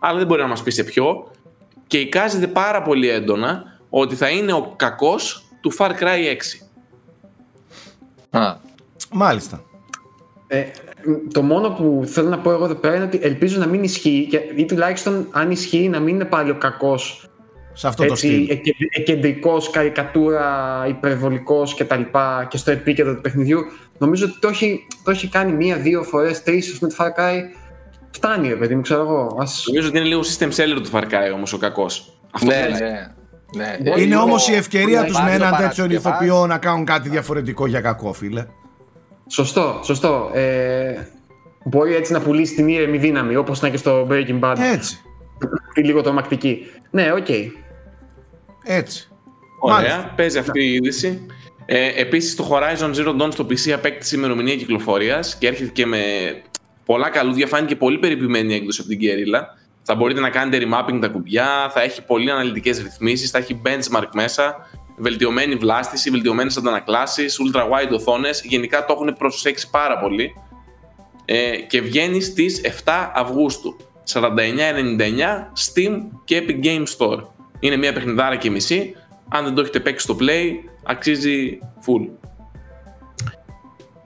αλλά 0.00 0.18
δεν 0.18 0.26
μπορεί 0.26 0.42
να 0.42 0.48
μας 0.48 0.62
πει 0.62 0.70
σε 0.70 0.84
ποιο. 0.84 1.30
Και 1.86 1.98
εικάζεται 1.98 2.46
πάρα 2.46 2.82
πολύ 2.82 3.08
έντονα 3.08 3.78
ότι 3.90 4.14
θα 4.14 4.28
είναι 4.28 4.52
ο 4.52 4.74
κακός 4.76 5.44
του 5.60 5.76
Far 5.76 5.90
Cry 5.90 6.32
6. 6.32 6.63
Α, 8.38 8.56
Μάλιστα. 9.12 9.62
Ε, 10.46 10.64
το 11.32 11.42
μόνο 11.42 11.68
που 11.68 12.02
θέλω 12.06 12.28
να 12.28 12.38
πω 12.38 12.50
εγώ 12.50 12.64
εδώ 12.64 12.74
πέρα 12.74 12.94
είναι 12.94 13.04
ότι 13.04 13.18
ελπίζω 13.22 13.58
να 13.58 13.66
μην 13.66 13.82
ισχύει 13.82 14.26
και, 14.30 14.40
ή 14.56 14.64
τουλάχιστον 14.64 15.26
αν 15.30 15.50
ισχύει 15.50 15.88
να 15.88 16.00
μην 16.00 16.14
είναι 16.14 16.24
πάλι 16.24 16.50
ο 16.50 16.54
κακός. 16.54 17.28
Σε 17.72 17.88
αυτό 17.88 18.06
το 18.06 18.14
στυλ. 18.14 18.48
Εκεντρικός, 18.90 19.70
καρικατούρα, 19.70 20.84
υπερβολικός 20.88 21.74
κτλ. 21.74 22.00
Και, 22.00 22.08
και 22.48 22.56
στο 22.56 22.70
επίκεντρο 22.70 23.14
του 23.14 23.20
παιχνιδιού. 23.20 23.60
Νομίζω 23.98 24.26
ότι 24.26 24.38
το 24.38 24.48
έχει, 24.48 24.86
το 25.04 25.10
έχει 25.10 25.28
κάνει 25.28 25.52
μία-δύο 25.52 26.02
φορές, 26.02 26.42
τρεις 26.42 26.78
με 26.80 26.88
τη 26.88 26.94
Far 26.98 27.20
Cry. 27.20 27.40
Φτάνει, 28.10 28.48
ρε 28.48 28.54
παιδί 28.54 28.74
μου, 28.74 28.80
ξέρω 28.82 29.00
εγώ. 29.00 29.36
Ας... 29.40 29.64
Νομίζω 29.66 29.88
ότι 29.88 29.98
είναι 29.98 30.06
λίγο 30.06 30.20
system 30.20 30.48
seller 30.48 30.80
του 30.82 30.90
Far 30.92 31.02
Cry 31.02 31.32
όμως 31.34 31.52
ο 31.52 31.58
κακός. 31.58 32.18
Ναι, 32.44 32.66
ναι. 32.78 33.14
Ναι. 33.54 33.76
Είναι 33.96 34.16
όμως 34.16 34.48
η 34.48 34.54
ευκαιρία 34.54 35.04
τους 35.04 35.22
με 35.22 35.32
έναν 35.32 35.56
τέτοιον 35.56 35.90
ηθοποιό 35.90 36.46
να 36.46 36.58
κάνουν 36.58 36.84
κάτι 36.84 37.08
διαφορετικό 37.08 37.66
για 37.66 37.80
κακό, 37.80 38.12
φίλε. 38.12 38.46
Σωστό, 39.26 39.80
σωστό. 39.82 40.30
Ε, 40.34 40.94
μπορεί 41.64 41.94
έτσι 41.94 42.12
να 42.12 42.20
πουλήσει 42.20 42.54
την 42.54 42.68
ήρεμη 42.68 42.98
δύναμη, 42.98 43.36
όπως 43.36 43.58
ήταν 43.58 43.70
και 43.70 43.76
στο 43.76 44.06
Breaking 44.10 44.40
Bad. 44.40 44.56
Έτσι. 44.72 44.98
Ή 45.74 45.80
λίγο 45.80 46.00
τρομακτική. 46.00 46.66
Ναι, 46.90 47.12
οκ. 47.12 47.26
Okay. 47.28 47.46
Έτσι. 48.64 49.08
Ωραία, 49.60 49.76
Μάλιστα. 49.76 50.12
παίζει 50.16 50.38
αυτή 50.38 50.64
η 50.64 50.72
είδηση. 50.72 51.26
Ε, 51.66 51.88
Επίσης, 52.00 52.34
το 52.34 52.50
Horizon 52.50 52.94
Zero 52.94 53.22
Dawn 53.22 53.32
στο 53.32 53.46
PC 53.50 53.70
απέκτησε 53.70 54.16
ημερομηνία 54.16 54.56
κυκλοφορίας 54.56 55.36
και 55.36 55.46
έρχεται 55.46 55.70
και 55.70 55.86
με 55.86 56.02
πολλά 56.84 57.10
καλούδια. 57.10 57.46
Φάνηκε 57.46 57.76
πολύ 57.76 57.98
περιποιημένη 57.98 58.54
έκδοση 58.54 58.80
από 58.80 58.88
την 58.88 58.98
Guerrilla. 59.00 59.40
Θα 59.86 59.94
μπορείτε 59.94 60.20
να 60.20 60.30
κάνετε 60.30 60.66
remapping 60.66 60.98
τα 61.00 61.08
κουμπιά, 61.08 61.70
θα 61.72 61.82
έχει 61.82 62.04
πολύ 62.04 62.30
αναλυτικές 62.30 62.78
ρυθμίσεις, 62.82 63.30
θα 63.30 63.38
έχει 63.38 63.60
benchmark 63.64 64.08
μέσα, 64.12 64.56
βελτιωμένη 64.96 65.54
βλάστηση, 65.54 66.10
βελτιωμένες 66.10 66.56
αντανακλάσεις, 66.56 67.38
ultra 67.46 67.60
wide 67.60 67.92
οθόνες. 67.92 68.42
Γενικά 68.44 68.84
το 68.84 68.92
έχουν 68.92 69.14
προσέξει 69.18 69.70
πάρα 69.70 69.98
πολύ. 69.98 70.34
Ε, 71.24 71.56
και 71.56 71.80
βγαίνει 71.80 72.20
στις 72.20 72.60
7 72.84 73.10
Αυγούστου. 73.14 73.76
49,99 74.12 75.52
Steam 75.66 76.00
και 76.24 76.42
Epic 76.46 76.64
Game 76.64 76.84
Store. 76.98 77.22
Είναι 77.60 77.76
μια 77.76 77.92
παιχνιδάρα 77.92 78.36
και 78.36 78.50
μισή. 78.50 78.94
Αν 79.28 79.44
δεν 79.44 79.54
το 79.54 79.60
έχετε 79.60 79.80
παίξει 79.80 80.04
στο 80.04 80.16
Play, 80.20 80.50
αξίζει 80.84 81.58
full. 81.86 82.08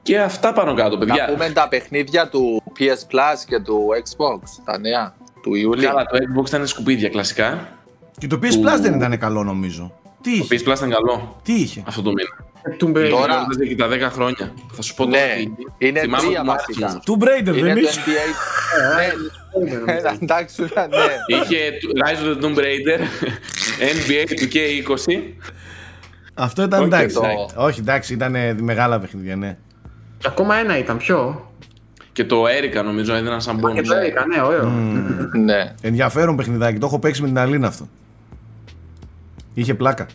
Και 0.03 0.21
αυτά 0.21 0.53
πάνω 0.53 0.75
κάτω, 0.75 0.99
παιδιά. 0.99 1.27
Να 1.27 1.33
πούμε 1.33 1.51
τα 1.51 1.69
παιχνίδια 1.69 2.29
του 2.29 2.63
PS 2.79 3.15
Plus 3.15 3.45
και 3.47 3.61
του 3.61 3.89
Xbox, 4.05 4.41
τα 4.65 4.79
νέα 4.79 5.15
του 5.49 5.55
Ιούλιο. 5.55 5.89
Καλά, 5.89 6.05
το 6.05 6.17
Xbox 6.19 6.47
ήταν 6.47 6.67
σκουπίδια 6.67 7.09
κλασικά. 7.09 7.69
Και 8.19 8.27
το 8.27 8.39
PS 8.43 8.47
Plus 8.47 8.81
δεν 8.81 8.95
ήταν 8.95 9.19
καλό 9.19 9.45
νομίζω. 9.45 9.93
Τι 10.21 10.31
είχε. 10.31 10.43
Το 10.43 10.49
PS 10.51 10.69
Plus 10.73 10.77
ήταν 10.77 10.91
καλό. 10.91 11.41
Τι 11.43 11.53
είχε. 11.55 11.83
Αυτό 11.87 12.03
το 12.03 12.11
μήνα. 12.13 12.47
Tomb 12.81 12.97
Raider. 13.05 13.11
Τώρα 13.11 13.47
και 13.69 13.77
τα 13.77 13.89
10 14.09 14.13
χρόνια. 14.13 14.53
Θα 14.73 14.83
σου 14.83 14.95
πω 14.95 15.05
Ναι, 15.05 15.11
τώρα. 15.11 15.67
είναι 15.79 16.01
θυμάμαι 16.01 16.27
τρία 16.27 16.41
ότι 16.41 16.49
μου 16.49 16.55
βασικά. 16.57 17.03
Tomb 17.07 17.23
Raider 17.25 17.57
Είναι 17.57 17.73
δεν 17.73 17.75
το 17.75 17.81
είχε. 17.81 17.91
NBA. 18.01 19.85
Ναι, 19.85 20.01
εντάξει, 20.23 20.63
ναι. 20.63 20.69
Είχε 21.43 21.59
Rise 22.05 22.27
of 22.27 22.43
the 22.43 22.45
Tomb 22.47 22.59
Raider, 22.59 23.01
NBA 23.79 24.35
του 24.37 24.49
K20. 24.53 25.23
Αυτό 26.35 26.63
ήταν 26.63 26.79
Όχι, 26.81 26.89
εντάξει. 26.89 27.15
το- 27.15 27.63
Όχι, 27.63 27.81
εντάξει, 27.81 28.13
ήταν 28.13 28.35
ε, 28.35 28.55
μεγάλα 28.61 29.01
παιχνίδια, 29.01 29.37
ναι. 29.37 29.57
Και 30.19 30.27
ακόμα 30.29 30.55
ένα 30.57 30.79
ήταν, 30.79 30.97
ποιο. 30.97 31.48
Και 32.19 32.25
το 32.25 32.45
Erica 32.45 32.85
νομίζω 32.85 33.15
έδιναν 33.15 33.41
σαν 33.41 33.57
Και 33.57 33.63
bonus. 33.81 33.85
το 33.85 33.95
έρικα, 33.95 34.27
ναι, 34.27 34.43
ωραίο. 34.43 34.69
Ναι. 35.45 35.75
Ενδιαφέρον 35.81 36.37
παιχνιδάκι. 36.37 36.79
Το 36.79 36.87
έχω 36.87 36.99
παίξει 36.99 37.21
με 37.23 37.27
την 37.27 37.39
Αλίνα 37.39 37.67
αυτό. 37.67 37.89
Είχε 39.55 39.75
πλάκα. 39.75 40.07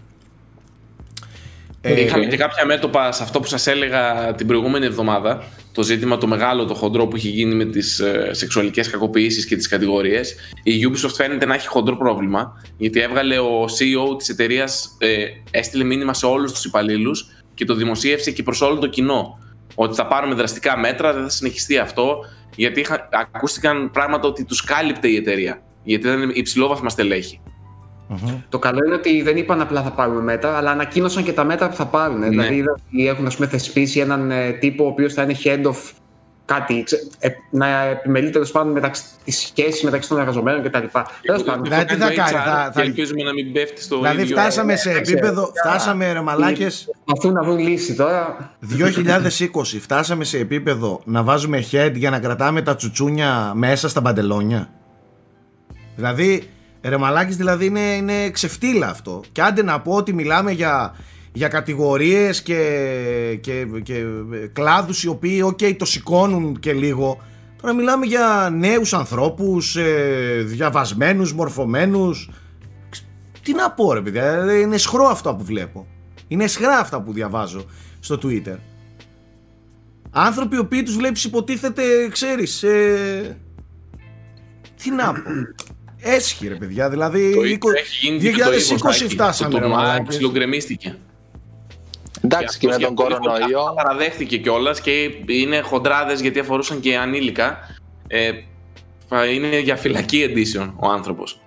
Ε, 1.82 2.02
Είχαμε 2.02 2.26
και 2.26 2.38
κάποια 2.38 2.66
μέτωπα 2.66 3.12
σε 3.12 3.24
αυτό 3.24 3.40
που 3.40 3.48
σας 3.48 3.68
έλεγα 3.68 4.34
την 4.36 4.48
προηγούμενη 4.48 4.86
εβδομάδα. 4.86 5.44
Το 5.72 5.84
ζήτημα 5.84 6.18
το 6.18 6.28
μεγάλο, 6.28 6.66
το 6.66 6.74
χοντρό 6.74 7.08
που 7.08 7.16
έχει 7.16 7.30
γίνει 7.30 7.56
με 7.56 7.66
τις 7.66 8.00
ε, 8.00 8.30
σεξουαλικές 8.32 8.90
κακοποιήσεις 8.90 9.46
και 9.46 9.56
τις 9.56 9.68
κατηγορίες. 9.68 10.36
Η 10.64 10.72
Ubisoft 10.90 11.14
φαίνεται 11.16 11.46
να 11.46 11.54
έχει 11.54 11.68
χοντρό 11.68 11.98
πρόβλημα. 11.98 12.62
Γιατί 12.78 13.00
έβγαλε 13.02 13.40
ο 13.40 13.66
CEO 13.66 14.18
της 14.18 14.30
εταιρείας, 14.30 14.96
ε, 14.98 15.26
έστειλε 15.52 15.84
μήνυμα 15.84 16.14
σε 16.14 16.26
όλους 16.26 16.52
τους 16.52 16.66
υπαλλήλους 16.66 17.32
και 17.54 17.66
το 17.66 17.74
δημοσίευσε 17.76 18.32
και 18.32 18.44
προς 18.44 18.62
όλο 18.62 18.80
το 18.80 18.88
κοινό. 18.88 19.38
Ότι 19.76 19.96
θα 19.96 20.08
πάρουμε 20.08 20.34
δραστικά 20.34 20.78
μέτρα, 20.78 21.14
δεν 21.14 21.24
θα 21.24 21.30
συνεχιστεί 21.30 21.78
αυτό. 21.78 22.18
Γιατί 22.56 22.80
είχα, 22.80 23.10
ακούστηκαν 23.34 23.92
πράγματα 23.92 24.28
ότι 24.28 24.46
τους 24.46 24.64
κάλυπτε 24.64 25.08
η 25.08 25.16
εταιρεία. 25.16 25.62
Γιατί 25.84 26.08
ήταν 26.08 26.32
υψηλόβαθμα 26.34 26.90
στελέχη. 26.90 27.42
Το 28.50 28.60
καλό 28.60 28.80
είναι 28.86 28.96
ότι 28.96 29.22
δεν 29.22 29.38
είπαν 29.38 29.62
απλά 29.62 29.82
θα 29.82 29.92
πάρουμε 29.92 30.22
μέτρα, 30.22 30.58
αλλά 30.58 30.72
ανακοίνωσαν 30.72 31.24
και 31.24 31.34
τα 31.34 31.44
μέτρα 31.44 31.70
που 31.70 31.76
θα 31.76 31.86
πάρουν. 31.86 32.20
Ναι. 32.20 32.30
Δηλαδή 32.30 32.56
είδα 32.56 32.72
ότι 32.72 33.08
έχουν 33.08 33.26
ας 33.26 33.36
πούμε, 33.36 33.48
θεσπίσει 33.48 34.00
έναν 34.00 34.32
ε, 34.32 34.52
τύπο 34.52 34.84
ο 34.84 34.88
οποίος 34.88 35.14
θα 35.14 35.24
είναι 35.24 35.36
head 35.44 35.64
of 35.64 35.76
κάτι, 36.46 36.84
ξε- 36.84 37.02
ε, 37.20 37.30
να 37.50 37.68
επιμελεί 37.84 38.30
τέλο 38.30 38.48
πάντων 38.52 38.72
μεταξύ, 38.72 39.04
τη 39.24 39.32
σχέση 39.32 39.86
μεταξύ 39.86 40.10
των 40.10 40.20
εργαζομένων 40.20 40.64
κτλ. 40.64 40.78
Τέλο 41.22 41.42
πάντων. 41.46 41.64
Δηλαδή, 41.64 41.86
τι 41.86 41.96
θα 41.96 42.10
το 42.10 42.16
κάνει, 42.16 42.30
HR 42.30 42.32
θα- 42.32 42.66
και 42.68 42.74
θα- 42.74 42.82
ελπίζουμε 42.82 43.24
να 43.24 43.34
μην 43.34 43.52
πέφτει 43.54 43.82
στο 43.82 43.98
δηλαδή 43.98 44.22
ίδιο- 44.22 44.38
φτάσαμε 44.38 44.76
σε 44.76 45.00
ξέρω. 45.02 45.18
επίπεδο, 45.18 45.52
φτάσαμε 45.66 46.12
ρε 46.12 46.22
μαλάκες, 46.22 46.90
Προσπαθούν 47.06 47.34
να 47.38 47.44
βρουν 47.44 47.58
λύση 47.68 47.94
τώρα. 47.96 48.52
2020 48.60 49.80
φτάσαμε 49.80 50.24
σε 50.24 50.38
επίπεδο 50.38 51.02
να 51.06 51.24
βάζουμε 51.24 51.64
head 51.72 51.92
για 51.96 52.10
να 52.10 52.20
κρατάμε 52.20 52.62
τα 52.62 52.76
τσουτσούνια 52.76 53.52
μέσα 53.56 53.90
στα 53.90 54.02
παντελόνια. 54.02 54.70
Δηλαδή, 55.96 56.50
ρε 56.84 56.98
μαλάκες, 56.98 57.36
δηλαδή 57.38 57.66
είναι, 57.66 57.80
είναι 57.80 58.30
ξεφτίλα 58.30 58.88
αυτό. 58.88 59.22
Και 59.32 59.42
άντε 59.42 59.64
να 59.64 59.80
πω 59.82 59.94
ότι 59.94 60.14
μιλάμε 60.14 60.52
για, 60.52 60.96
για 61.34 61.48
κατηγορίες 61.48 62.42
και, 62.42 62.60
και, 63.42 63.66
και 63.84 64.04
κλάδους 64.54 65.04
οι 65.04 65.08
οποίοι, 65.08 65.42
οκ, 65.46 65.60
το 65.78 65.86
σηκώνουν 65.86 66.60
και 66.60 66.74
λίγο. 66.74 67.22
Τώρα 67.62 67.74
μιλάμε 67.76 68.06
για 68.06 68.50
νέους 68.54 68.94
ανθρώπους, 68.94 69.76
ε, 69.76 70.42
διαβασμένους, 70.46 71.34
μορφωμένους. 71.34 72.30
Τι 73.44 73.54
να 73.54 73.72
πω 73.72 73.94
ρε 73.94 74.02
παιδιά, 74.02 74.40
δηλαδή 74.42 74.62
είναι 74.62 74.78
αισχρό 74.78 75.06
αυτό 75.06 75.36
που 75.36 75.44
βλέπω. 75.44 75.88
Είναι 76.28 76.48
αισχρά 76.48 76.78
αυτά 76.78 77.02
που 77.02 77.14
διαβάζω 77.14 77.66
στο 78.00 78.20
Twitter. 78.24 78.56
Άνθρωποι 80.12 80.56
οι 80.56 80.60
οποίοι 80.60 80.84
τους 80.84 80.96
βλέπεις 80.96 81.24
υποτίθεται, 81.24 81.84
ξέρεις, 82.12 82.64
ε... 82.64 83.38
τι 84.84 84.92
να 84.92 85.14
πω. 85.14 85.22
Έσχη 86.06 86.48
ρε 86.48 86.56
παιδιά, 86.56 86.90
δηλαδή 86.90 87.34
Το 87.36 87.44
είκο- 87.44 87.70
ίδιο 87.70 87.82
έχει 87.82 88.06
γίνει 88.08 88.20
και 88.20 88.44
το 88.44 88.50
2020 88.90 89.06
Evo, 89.06 89.10
φτάσαμε 89.10 89.50
Το 89.52 89.58
ρε 89.58 89.64
τουρνουά 89.64 89.82
μαλάκες. 89.82 90.08
ψιλογκρεμίστηκε. 90.08 90.96
Εντάξει 92.22 92.60
και 92.60 92.68
με 92.68 92.78
τον 92.78 92.96
κορονοϊό. 92.96 93.60
Αυτό 93.60 93.74
παραδέχτηκε 93.76 94.38
κιόλας 94.38 94.82
και 94.82 95.12
είναι 95.28 95.60
χοντράδες 95.60 96.22
γιατί 96.22 96.40
αφορούσαν 96.40 96.80
και 96.80 96.98
ανήλικα. 96.98 97.58
Ε, 98.08 98.32
θα 99.08 99.26
είναι 99.26 99.60
για 99.60 99.76
φυλακή 99.76 100.26
edition 100.30 100.72
ο 100.76 100.88
άνθρωπος. 100.90 101.38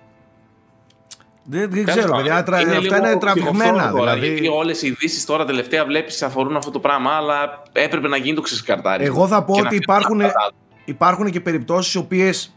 Δεν, 1.49 1.69
δεν 1.71 1.85
ξέρω 1.85 2.15
παιδιά, 2.15 2.43
τρα... 2.43 2.57
αυτά 2.57 2.97
είναι 2.97 3.17
τραβηγμένα 3.17 3.91
δηλαδή. 3.93 4.27
Γιατί 4.27 4.47
όλες 4.47 4.81
οι 4.81 4.87
ειδήσεις 4.87 5.25
τώρα 5.25 5.45
τελευταία 5.45 5.85
βλέπεις 5.85 6.21
αφορούν 6.21 6.55
αυτό 6.55 6.71
το 6.71 6.79
πράγμα, 6.79 7.11
αλλά 7.11 7.61
έπρεπε 7.71 8.07
να 8.07 8.17
γίνει 8.17 8.35
το 8.35 8.41
ξεσκαρτάρισμα. 8.41 9.13
Εγώ 9.15 9.27
θα 9.27 9.43
πω 9.43 9.53
Και 9.53 9.61
να 9.61 9.67
ότι 9.67 9.75
φύγουν 9.77 9.81
υπάρχουν, 9.97 10.19
τα 10.19 10.25
παράδοξα. 10.27 10.55
υπάρχουν 10.85 11.31
και 11.31 11.39
περιπτώσεις 11.41 11.93
οι 11.93 11.97
οποίες 11.97 12.55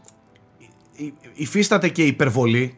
υ- 0.95 1.13
υφίσταται 1.33 1.89
και 1.89 2.03
υπερβολή. 2.03 2.77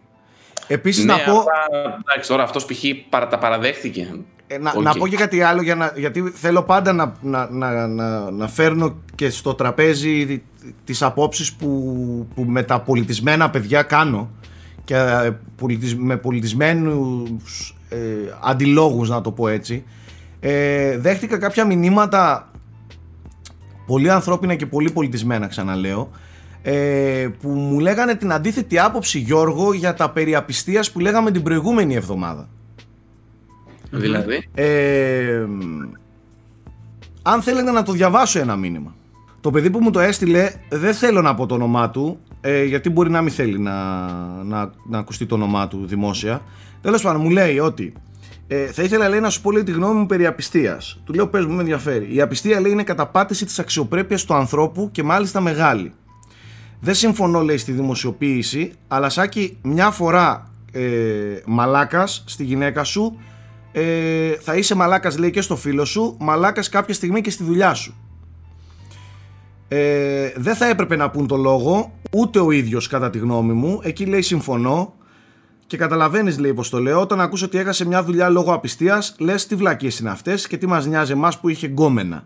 Επίσης 0.68 1.06
Ναι, 1.06 1.14
να 1.14 1.20
πω, 1.20 1.32
αλλά, 1.32 2.00
εντάξει, 2.08 2.30
τώρα 2.30 2.44
αυτός 2.44 2.66
π.χ. 2.66 2.84
παρα, 3.10 3.28
τα 3.28 3.38
παραδέχτηκε. 3.38 4.16
Ε, 4.54 4.58
να, 4.58 4.74
Οκ. 4.76 4.84
να 4.84 4.94
πω 4.94 5.08
και 5.08 5.16
κάτι 5.16 5.42
άλλο 5.42 5.62
για 5.62 5.76
να, 5.76 5.94
γιατί 5.96 6.32
θέλω 6.36 6.64
πάντα 6.64 6.94
να, 6.94 7.14
να, 7.22 7.50
να, 7.52 7.88
να, 7.88 8.32
να 8.32 8.48
φέρνω 8.48 8.96
και 9.16 9.30
στο 9.30 9.54
τραπέζι 9.54 10.44
τις 10.86 11.02
απόψεις 11.02 11.54
που, 11.54 11.68
που 12.36 12.44
με 12.44 12.64
τα 12.64 12.82
πολιτισμένα 12.82 13.50
παιδιά 13.50 13.82
κάνω 13.82 14.30
και 14.84 14.96
ε, 14.96 15.32
πολιτισ- 15.56 15.98
με 15.98 16.18
πολιτισμένους 16.18 17.76
ε, 17.90 17.98
αντιλόγους 18.44 19.10
να 19.10 19.22
το 19.22 19.32
πω 19.32 19.48
έτσι 19.48 19.84
ε, 20.40 20.98
δέχτηκα 20.98 21.38
κάποια 21.38 21.66
μηνύματα 21.66 22.52
πολύ 23.86 24.12
ανθρώπινα 24.12 24.56
και 24.56 24.66
πολύ 24.66 24.92
πολιτισμένα 24.92 25.48
ξαναλέω 25.48 26.10
ε, 26.62 27.28
που 27.42 27.50
μου 27.50 27.80
λέγανε 27.80 28.16
την 28.16 28.32
αντίθετη 28.32 28.80
άποψη 28.80 29.20
Γιώργο 29.20 29.74
για 29.74 29.94
τα 29.94 30.10
περί 30.10 30.36
απιστίας 30.36 30.92
που 30.92 31.00
λέγαμε 31.00 31.32
την 31.32 31.44
προηγούμενη 31.44 31.96
εβδομάδα 31.96 32.50
Δηλαδή. 34.00 34.50
ε, 34.54 35.46
αν 37.22 37.42
θέλετε 37.42 37.72
να 37.72 37.84
το 37.84 37.92
διαβάσω 37.92 38.40
ένα 38.40 38.56
μήνυμα. 38.56 38.96
Το 39.42 39.52
παιδί 39.52 39.70
που 39.70 39.80
μου 39.82 39.92
το 39.92 40.00
έστειλε 40.00 40.52
δεν 40.70 40.94
θέλω 40.94 41.22
να 41.22 41.36
πω 41.36 41.46
το 41.46 41.56
όνομά 41.56 41.90
του 41.90 42.20
ε, 42.42 42.64
γιατί 42.64 42.90
μπορεί 42.90 43.10
να 43.10 43.22
μην 43.22 43.32
θέλει 43.32 43.60
να, 43.60 44.08
να, 44.44 44.72
να 44.90 44.98
ακουστεί 44.98 45.26
το 45.26 45.36
όνομά 45.36 45.68
του 45.68 45.86
δημόσια. 45.86 46.42
Τέλος 46.82 47.02
πάντων 47.02 47.22
μου 47.22 47.30
λέει 47.30 47.60
ότι 47.60 47.94
ε, 48.48 48.66
θα 48.66 48.84
ήθελα 48.84 49.10
λέει, 49.10 49.20
να 49.20 49.30
σου 49.30 49.42
πω 49.42 49.52
λέει, 49.52 49.64
τη 49.64 49.72
γνώμη 49.72 50.00
μου 50.00 50.06
περί 50.06 50.26
απιστίας. 50.26 51.02
Του 51.04 51.14
λέω 51.14 51.28
πες 51.28 51.46
μου 51.46 51.54
με 51.54 51.60
ενδιαφέρει. 51.60 52.16
Η 52.16 52.22
απιστία 52.22 52.60
λέει 52.60 52.72
είναι 52.72 52.84
καταπάτηση 52.84 53.46
της 53.46 53.60
αξιοπρέπειας 53.60 54.26
του 54.26 54.34
ανθρώπου 54.34 54.90
και 54.92 55.04
μάλιστα 55.04 55.42
μεγάλη. 55.42 55.94
Δεν 56.80 56.94
συμφωνώ 56.94 57.42
λέει 57.42 57.58
στη 57.58 57.72
δημοσιοποίηση 57.72 58.72
αλλά 58.88 59.10
Σάκη 59.10 59.58
μια 59.62 59.92
φορά 59.92 60.52
ε, 60.72 60.82
μαλάκας 61.46 62.24
στη 62.28 62.44
γυναίκα 62.44 62.84
σου 62.84 63.20
ε, 63.76 64.32
θα 64.40 64.56
είσαι 64.56 64.76
μαλάκας 64.76 65.18
λέει 65.18 65.32
και 65.32 65.42
στο 65.42 65.56
φίλο 65.56 65.86
σου 65.86 66.16
μαλάκας 66.20 66.70
κάποια 66.70 66.94
στιγμή 66.94 67.22
και 67.22 67.30
στη 67.30 67.44
δουλειά 67.44 67.74
σου 67.74 67.96
Ε, 69.68 70.32
δεν 70.36 70.56
θα 70.56 70.66
έπρεπε 70.66 70.96
να 70.96 71.10
πούν 71.10 71.28
το 71.28 71.38
λόγο, 71.38 71.92
ούτε 72.12 72.40
ο 72.40 72.52
ίδιος 72.52 72.88
κατά 72.88 73.10
τη 73.10 73.18
γνώμη 73.18 73.54
μου. 73.54 73.80
Εκεί 73.84 74.06
λέει 74.06 74.22
συμφωνώ. 74.22 74.94
Και 75.68 75.78
καταλαβαίνεις, 75.78 76.40
λέει 76.40 76.54
πως 76.54 76.70
το 76.70 76.80
λέω, 76.80 77.02
όταν 77.02 77.22
ακούς 77.22 77.42
ότι 77.42 77.58
έχασε 77.58 77.86
μια 77.88 78.04
δουλειά 78.04 78.30
λόγω 78.30 78.54
απιστίας, 78.54 79.16
λες 79.20 79.48
τι 79.48 79.56
βλακίες 79.56 80.00
είναι 80.00 80.10
αυτές 80.10 80.48
και 80.48 80.58
τι 80.58 80.68
μας 80.68 80.86
νοιάζει 80.86 81.12
εμάς 81.12 81.40
που 81.40 81.50
είχε 81.50 81.68
γκόμενα. 81.68 82.26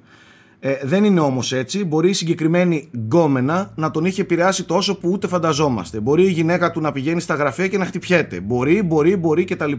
Ε, 0.60 0.74
δεν 0.84 1.04
είναι 1.04 1.20
όμως 1.20 1.52
έτσι. 1.54 1.86
Μπορεί 1.86 2.10
η 2.10 2.14
συγκεκριμένη 2.14 2.90
γκόμενα 2.96 3.72
να 3.76 3.92
τον 3.92 4.06
είχε 4.06 4.22
επηρεάσει 4.22 4.64
τόσο 4.64 4.98
που 4.98 5.10
ούτε 5.10 5.28
φανταζόμαστε. 5.28 6.00
Μπορεί 6.00 6.24
η 6.24 6.32
γυναίκα 6.32 6.72
του 6.72 6.82
να 6.82 6.92
πηγαίνει 6.92 7.22
στα 7.22 7.34
γραφεία 7.36 7.68
και 7.68 7.78
να 7.78 7.86
χτυπιέται. 7.86 8.40
Μπορεί, 8.40 8.84
μπορεί, 8.84 9.16
μπορεί 9.16 9.44
κτλ. 9.44 9.72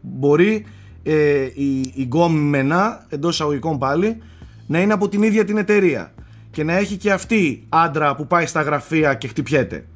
Μπορεί 0.00 0.66
ε, 1.06 1.50
η, 1.54 1.92
η 1.94 2.02
γκόμενα, 2.02 3.06
εντός 3.08 3.34
εισαγωγικών 3.34 3.78
πάλι, 3.78 4.22
να 4.66 4.80
είναι 4.80 4.92
από 4.92 5.08
την 5.08 5.22
ίδια 5.22 5.44
την 5.44 5.56
εταιρεία 5.56 6.14
και 6.50 6.64
να 6.64 6.76
έχει 6.76 6.96
και 6.96 7.12
αυτή 7.12 7.66
άντρα 7.68 8.14
που 8.14 8.26
πάει 8.26 8.46
στα 8.46 8.62
γραφεία 8.62 9.14
και 9.14 9.28
χτυπιέται. 9.28 9.86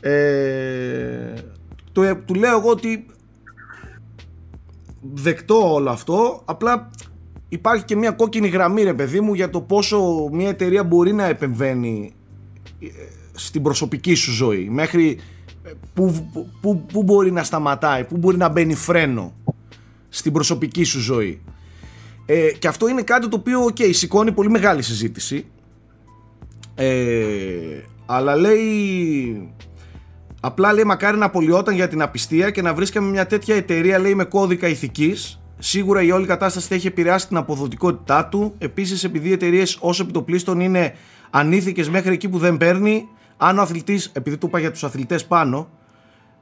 Ε, 0.00 1.32
το, 1.92 2.16
του 2.24 2.34
λέω 2.34 2.58
εγώ 2.58 2.70
ότι 2.70 3.06
δεκτό 5.00 5.72
όλο 5.72 5.90
αυτό, 5.90 6.42
απλά 6.44 6.90
υπάρχει 7.48 7.84
και 7.84 7.96
μια 7.96 8.10
κόκκινη 8.10 8.48
γραμμή 8.48 8.82
ρε 8.82 8.94
παιδί 8.94 9.20
μου 9.20 9.34
για 9.34 9.50
το 9.50 9.60
πόσο 9.60 10.28
μια 10.32 10.48
εταιρεία 10.48 10.84
μπορεί 10.84 11.12
να 11.12 11.24
επεμβαίνει 11.24 12.12
ε, 12.80 12.86
στην 13.32 13.62
προσωπική 13.62 14.14
σου 14.14 14.32
ζωή 14.32 14.68
μέχρι 14.70 15.18
ε, 15.64 15.70
που, 15.94 16.28
που, 16.60 16.86
που 16.92 17.02
μπορεί 17.02 17.32
να 17.32 17.42
σταματάει, 17.42 18.04
που 18.04 18.16
μπορεί 18.16 18.36
να 18.36 18.48
μπαίνει 18.48 18.74
φρένο 18.74 19.32
στην 20.14 20.32
προσωπική 20.32 20.84
σου 20.84 21.00
ζωή. 21.00 21.42
Ε, 22.26 22.52
και 22.52 22.68
αυτό 22.68 22.88
είναι 22.88 23.02
κάτι 23.02 23.28
το 23.28 23.36
οποίο, 23.36 23.64
ok, 23.64 23.94
σηκώνει 23.94 24.32
πολύ 24.32 24.50
μεγάλη 24.50 24.82
συζήτηση. 24.82 25.46
Ε, 26.74 27.80
αλλά 28.06 28.36
λέει 28.36 29.54
Απλά 30.40 30.72
λέει 30.72 30.84
μακάρι 30.84 31.16
να 31.16 31.24
απολυόταν 31.24 31.74
για 31.74 31.88
την 31.88 32.02
απιστία 32.02 32.50
και 32.50 32.62
να 32.62 32.74
βρίσκαμε 32.74 33.10
μια 33.10 33.26
τέτοια 33.26 33.54
εταιρεία 33.54 33.98
λέει 33.98 34.14
με 34.14 34.24
κώδικα 34.24 34.68
ηθικής. 34.68 35.40
Σίγουρα 35.58 36.02
η 36.02 36.10
όλη 36.10 36.26
κατάσταση 36.26 36.68
θα 36.68 36.74
έχει 36.74 36.86
επηρεάσει 36.86 37.28
την 37.28 37.36
αποδοτικότητά 37.36 38.26
του. 38.26 38.54
Επίσης, 38.58 39.04
επειδή 39.04 39.28
οι 39.28 39.32
εταιρείες 39.32 39.78
όσο 39.80 40.02
επιτοπλίστων 40.02 40.60
είναι 40.60 40.94
ανήθικες 41.30 41.88
μέχρι 41.88 42.12
εκεί 42.12 42.28
που 42.28 42.38
δεν 42.38 42.56
παίρνει, 42.56 43.08
αν 43.36 43.58
ο 43.58 43.62
αθλητής, 43.62 44.10
επειδή 44.12 44.36
του 44.36 44.46
είπα 44.46 44.58
για 44.58 44.70
τους 44.70 44.84
αθλητές 44.84 45.26
πάνω, 45.26 45.68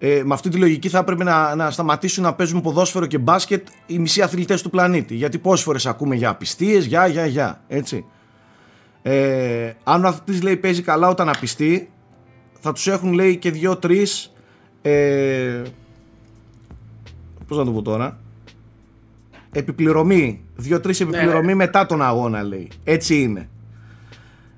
ε, 0.05 0.23
με 0.25 0.35
αυτή 0.35 0.49
τη 0.49 0.57
λογική 0.57 0.89
θα 0.89 0.99
έπρεπε 0.99 1.25
να, 1.25 1.55
να 1.55 1.71
σταματήσουν 1.71 2.23
να 2.23 2.35
παίζουν 2.35 2.61
ποδόσφαιρο 2.61 3.07
και 3.07 3.19
μπάσκετ 3.19 3.67
οι 3.87 3.99
μισοί 3.99 4.23
αθλητές 4.23 4.63
του 4.63 4.71
πλανήτη. 4.71 5.15
Γιατί 5.15 5.39
πόσες 5.39 5.65
φορές 5.65 5.87
ακούμε 5.87 6.15
για 6.15 6.29
απιστίες, 6.29 6.85
για, 6.85 7.07
για, 7.07 7.27
για. 7.27 7.63
Έτσι. 7.69 8.05
Ε, 9.03 9.73
αν 9.85 10.05
ο 10.05 10.09
αθλητής 10.09 10.43
λέει 10.43 10.57
παίζει 10.57 10.83
καλά 10.83 11.09
όταν 11.09 11.29
απιστεί, 11.29 11.91
θα 12.61 12.73
τους 12.73 12.87
έχουν 12.87 13.13
λέει 13.13 13.37
και 13.37 13.51
δύο-τρεις 13.51 14.33
ε, 14.83 15.63
πώς 17.47 17.57
να 17.59 17.65
το 17.65 17.71
πω 17.71 17.83
τώρα 17.83 18.19
επιπληρωμή 19.53 20.45
δύο-τρεις 20.57 21.01
ναι, 21.01 21.07
επιπληρωμή 21.07 21.47
ναι. 21.47 21.55
μετά 21.55 21.87
τον 21.87 22.03
αγώνα 22.03 22.43
λέει 22.43 22.71
έτσι 22.85 23.21
είναι 23.23 23.49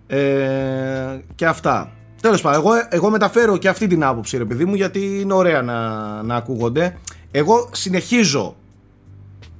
ε, 0.06 1.20
και 1.34 1.46
αυτά 1.46 1.93
τέλος 2.24 2.40
πάντων 2.40 2.60
εγώ, 2.60 2.70
εγώ 2.88 3.10
μεταφέρω 3.10 3.56
και 3.56 3.68
αυτή 3.68 3.86
την 3.86 4.04
άποψη 4.04 4.36
ρε 4.36 4.44
παιδί 4.44 4.64
μου 4.64 4.74
γιατί 4.74 5.20
είναι 5.20 5.32
ωραία 5.32 5.62
να, 5.62 6.22
να 6.22 6.36
ακούγονται. 6.36 6.98
Εγώ 7.30 7.68
συνεχίζω 7.72 8.56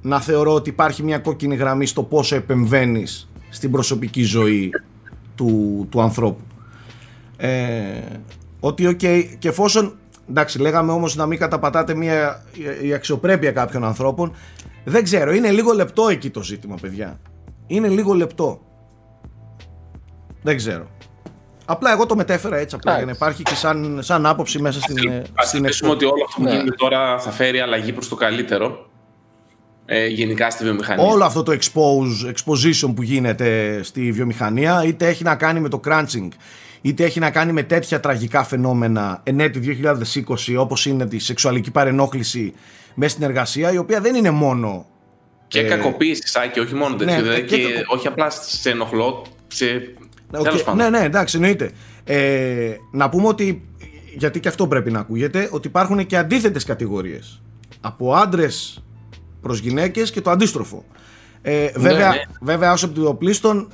να 0.01 0.21
θεωρώ 0.21 0.53
ότι 0.53 0.69
υπάρχει 0.69 1.03
μια 1.03 1.19
κόκκινη 1.19 1.55
γραμμή 1.55 1.85
στο 1.85 2.03
πόσο 2.03 2.35
επεμβαίνεις 2.35 3.29
στην 3.49 3.71
προσωπική 3.71 4.23
ζωή 4.23 4.69
του, 5.35 5.87
του 5.91 6.01
ανθρώπου. 6.01 6.41
Ε, 7.37 7.49
ότι 8.59 8.87
οκ, 8.87 8.99
okay, 9.01 9.25
και 9.39 9.47
εφόσον 9.47 9.95
εντάξει 10.29 10.59
λέγαμε 10.59 10.91
όμως 10.91 11.15
να 11.15 11.25
μην 11.25 11.39
καταπατάτε 11.39 11.95
μια, 11.95 12.43
η 12.81 12.93
αξιοπρέπεια 12.93 13.51
κάποιων 13.51 13.83
ανθρώπων 13.83 14.33
δεν 14.85 15.03
ξέρω, 15.03 15.33
είναι 15.33 15.51
λίγο 15.51 15.73
λεπτό 15.73 16.07
εκεί 16.07 16.29
το 16.29 16.43
ζήτημα 16.43 16.75
παιδιά. 16.81 17.19
Είναι 17.67 17.87
λίγο 17.87 18.13
λεπτό. 18.13 18.61
Δεν 20.41 20.57
ξέρω 20.57 20.87
Απλά 21.65 21.91
εγώ 21.91 22.05
το 22.05 22.15
μετέφερα 22.15 22.57
έτσι 22.57 22.75
απλά 22.75 22.95
για 22.95 23.05
να 23.05 23.11
υπάρχει 23.11 23.43
και 23.43 23.55
σαν, 23.55 23.99
σαν 24.01 24.25
άποψη 24.25 24.61
μέσα 24.61 24.79
στην 24.79 25.23
Ας 25.33 25.47
στην 25.47 25.89
ότι 25.89 26.05
όλο 26.05 26.23
αυτό 26.25 26.41
που 26.41 26.43
ναι. 26.43 26.49
γίνεται 26.49 26.75
τώρα 26.75 27.19
θα 27.19 27.31
φέρει 27.31 27.59
αλλαγή 27.59 27.93
προς 27.93 28.07
το 28.07 28.15
καλύτερο 28.15 28.89
ε, 29.85 30.07
γενικά 30.07 30.49
στη 30.49 30.63
βιομηχανία. 30.63 31.05
Όλο 31.05 31.23
αυτό 31.23 31.43
το 31.43 31.51
expose, 31.51 32.33
exposition 32.33 32.93
που 32.95 33.01
γίνεται 33.01 33.79
στη 33.83 34.11
βιομηχανία 34.11 34.83
είτε 34.85 35.07
έχει 35.07 35.23
να 35.23 35.35
κάνει 35.35 35.59
με 35.59 35.69
το 35.69 35.79
crunching 35.87 36.27
είτε 36.81 37.03
έχει 37.03 37.19
να 37.19 37.31
κάνει 37.31 37.51
με 37.51 37.63
τέτοια 37.63 37.99
τραγικά 37.99 38.43
φαινόμενα 38.43 39.21
ενέτη 39.23 39.79
2020 40.47 40.55
όπως 40.57 40.85
είναι 40.85 41.07
τη 41.07 41.19
σεξουαλική 41.19 41.71
παρενόχληση 41.71 42.53
μέσα 42.93 43.11
στην 43.11 43.23
εργασία 43.23 43.71
η 43.71 43.77
οποία 43.77 44.01
δεν 44.01 44.15
είναι 44.15 44.29
μόνο 44.29 44.85
και 45.47 45.59
ε... 45.59 45.63
κακοποίηση 45.63 46.27
Σάκη, 46.27 46.59
όχι 46.59 46.75
μόνο 46.75 46.95
τέτοιο 46.95 47.21
ναι, 47.21 47.39
και, 47.39 47.57
όχι 47.87 48.07
απλά 48.07 48.29
σε 48.29 48.69
ενοχλώ 48.69 49.25
σε... 49.47 49.65
Okay. 50.31 50.73
Ναι, 50.75 50.89
ναι, 50.89 50.99
εντάξει, 50.99 51.35
εννοείται. 51.35 51.71
Ε, 52.03 52.75
να 52.91 53.09
πούμε 53.09 53.27
ότι, 53.27 53.67
γιατί 54.17 54.39
και 54.39 54.47
αυτό 54.47 54.67
πρέπει 54.67 54.91
να 54.91 54.99
ακούγεται, 54.99 55.49
ότι 55.51 55.67
υπάρχουν 55.67 56.05
και 56.05 56.17
αντίθετες 56.17 56.63
κατηγορίες. 56.63 57.41
Από 57.81 58.13
άντρες 58.13 58.83
προς 59.41 59.59
γυναίκες 59.59 60.11
και 60.11 60.21
το 60.21 60.29
αντίστροφο. 60.29 60.85
Ε, 61.41 61.71
βέβαια, 61.75 62.09
ναι, 62.09 62.15
ναι. 62.15 62.21
βέβαια 62.41 62.71
ως 62.71 62.83
επιτοπλίστων 62.83 63.67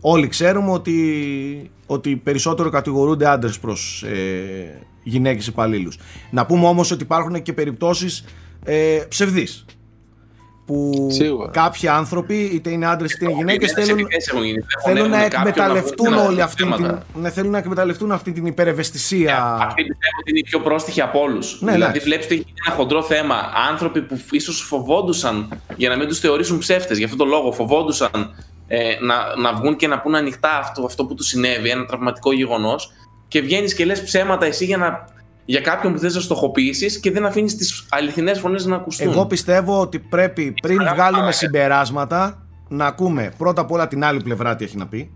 όλοι 0.00 0.28
ξέρουμε 0.28 0.70
ότι, 0.70 1.70
ότι 1.86 2.16
περισσότερο 2.16 2.70
κατηγορούνται 2.70 3.28
άντρες 3.28 3.58
προς 3.58 4.02
ε, 4.02 4.80
γυναίκες 5.02 5.46
υπαλλήλους. 5.46 5.98
Να 6.30 6.46
πούμε 6.46 6.66
όμως 6.66 6.90
ότι 6.90 7.02
υπάρχουν 7.02 7.42
και 7.42 7.52
περιπτώσεις 7.52 8.24
ε, 8.64 9.02
ψευδείς 9.08 9.64
που 10.68 11.08
Σίγουρα. 11.10 11.50
κάποιοι 11.50 11.88
άνθρωποι, 11.88 12.34
είτε 12.34 12.70
είναι 12.70 12.86
άντρες 12.86 13.12
είτε 13.12 13.24
είναι 13.24 13.34
γυναίκες, 13.34 13.72
θέλουν, 13.72 14.06
θέλουν 14.84 15.10
να 15.10 15.24
εκμεταλλευτούν 15.24 16.14
όλη 16.14 16.42
αυτή 16.42 16.64
την. 16.64 16.98
Ναι, 17.14 17.30
θέλουν 17.30 17.50
να 17.50 17.58
εκμεταλλευτούν 17.58 18.12
αυτή 18.12 18.32
την 18.32 18.46
υπερευαισθησία. 18.46 19.36
Yeah, 19.36 19.64
αυτή 19.66 19.82
πιστεύω 19.82 20.16
ότι 20.20 20.30
είναι 20.30 20.38
η 20.38 20.42
πιο 20.42 20.60
πρόστιχη 20.60 21.00
από 21.00 21.20
όλους. 21.20 21.60
Ναι, 21.60 21.72
δηλαδή, 21.72 21.98
βλέπεις 21.98 22.24
ότι 22.24 22.34
έχει 22.34 22.52
ένα 22.66 22.76
χοντρό 22.76 23.02
θέμα. 23.02 23.34
Άνθρωποι 23.70 24.02
που 24.02 24.20
ίσως 24.30 24.60
φοβόντουσαν 24.60 25.48
για 25.76 25.88
να 25.88 25.96
μην 25.96 26.08
τους 26.08 26.18
θεωρήσουν 26.18 26.58
ψεύτες, 26.58 26.98
γι' 26.98 27.04
αυτό 27.04 27.16
το 27.16 27.24
λόγο 27.24 27.52
φοβόντουσαν 27.52 28.34
ε, 28.68 28.94
να, 29.00 29.36
να 29.36 29.52
βγουν 29.54 29.76
και 29.76 29.86
να 29.86 30.00
πούνε 30.00 30.18
ανοιχτά 30.18 30.58
αυτό, 30.58 30.84
αυτό 30.84 31.04
που 31.04 31.14
τους 31.14 31.26
συνέβη, 31.26 31.68
ένα 31.68 31.84
τραυματικό 31.84 32.32
γεγονός. 32.32 32.92
Και 33.28 33.40
βγαίνεις 33.40 33.74
και 33.74 33.84
λες 33.84 34.02
ψέματα 34.02 34.46
εσύ 34.46 34.64
για 34.64 34.76
να 34.76 35.04
για 35.50 35.60
κάποιον 35.60 35.92
που 35.92 35.98
θες 35.98 36.14
να 36.14 36.20
στοχοποιήσεις 36.20 37.00
και 37.00 37.10
δεν 37.10 37.26
αφήνεις 37.26 37.56
τις 37.56 37.86
αληθινές 37.88 38.38
φωνές 38.38 38.66
να 38.66 38.76
ακουστούν. 38.76 39.10
Εγώ 39.10 39.26
πιστεύω 39.26 39.80
ότι 39.80 39.98
πρέπει 39.98 40.54
πριν 40.62 40.78
βγάλουμε 40.94 41.32
συμπεράσματα 41.32 42.46
να 42.68 42.86
ακούμε 42.86 43.32
πρώτα 43.38 43.60
απ' 43.60 43.70
όλα 43.70 43.88
την 43.88 44.04
άλλη 44.04 44.22
πλευρά 44.22 44.56
τι 44.56 44.64
έχει 44.64 44.76
να 44.76 44.86
πει 44.86 45.10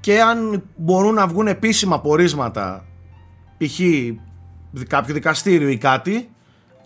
και 0.00 0.20
αν 0.20 0.62
μπορούν 0.76 1.14
να 1.14 1.26
βγουν 1.26 1.46
επίσημα 1.46 2.00
πορίσματα 2.00 2.84
π.χ. 3.58 3.80
κάποιο 4.88 5.14
δικαστήριο 5.14 5.68
ή 5.68 5.76
κάτι 5.76 6.28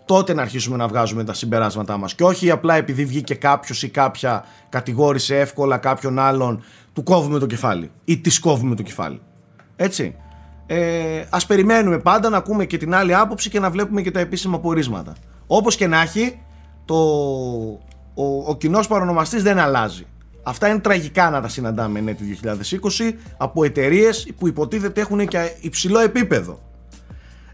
τότε 0.05 0.33
να 0.33 0.41
αρχίσουμε 0.41 0.77
να 0.77 0.87
βγάζουμε 0.87 1.23
τα 1.23 1.33
συμπεράσματά 1.33 1.97
μας 1.97 2.15
και 2.15 2.23
όχι 2.23 2.51
απλά 2.51 2.75
επειδή 2.75 3.05
βγήκε 3.05 3.35
κάποιος 3.35 3.83
ή 3.83 3.89
κάποια 3.89 4.45
κατηγόρησε 4.69 5.39
εύκολα 5.39 5.77
κάποιον 5.77 6.19
άλλον 6.19 6.63
του 6.93 7.03
κόβουμε 7.03 7.39
το 7.39 7.45
κεφάλι 7.45 7.91
ή 8.05 8.17
της 8.17 8.39
κόβουμε 8.39 8.75
το 8.75 8.83
κεφάλι 8.83 9.21
έτσι 9.75 10.15
ε, 10.65 11.23
ας 11.29 11.45
περιμένουμε 11.45 11.99
πάντα 11.99 12.29
να 12.29 12.37
ακούμε 12.37 12.65
και 12.65 12.77
την 12.77 12.95
άλλη 12.95 13.15
άποψη 13.15 13.49
και 13.49 13.59
να 13.59 13.69
βλέπουμε 13.69 14.01
και 14.01 14.11
τα 14.11 14.19
επίσημα 14.19 14.59
πορίσματα. 14.59 15.15
Όπως 15.47 15.75
και 15.75 15.87
να 15.87 16.01
έχει, 16.01 16.41
το, 16.85 16.95
ο, 18.13 18.25
ο 18.45 18.55
κοινός 18.57 18.87
παρονομαστής 18.87 19.43
δεν 19.43 19.59
αλλάζει. 19.59 20.05
Αυτά 20.43 20.67
είναι 20.67 20.79
τραγικά 20.79 21.29
να 21.29 21.41
τα 21.41 21.47
συναντάμε 21.47 21.99
ναι, 21.99 22.13
το 22.13 22.23
2020 22.99 23.13
από 23.37 23.63
εταιρείες 23.63 24.27
που 24.37 24.47
υποτίθεται 24.47 25.01
έχουν 25.01 25.27
και 25.27 25.51
υψηλό 25.59 25.99
επίπεδο. 25.99 26.59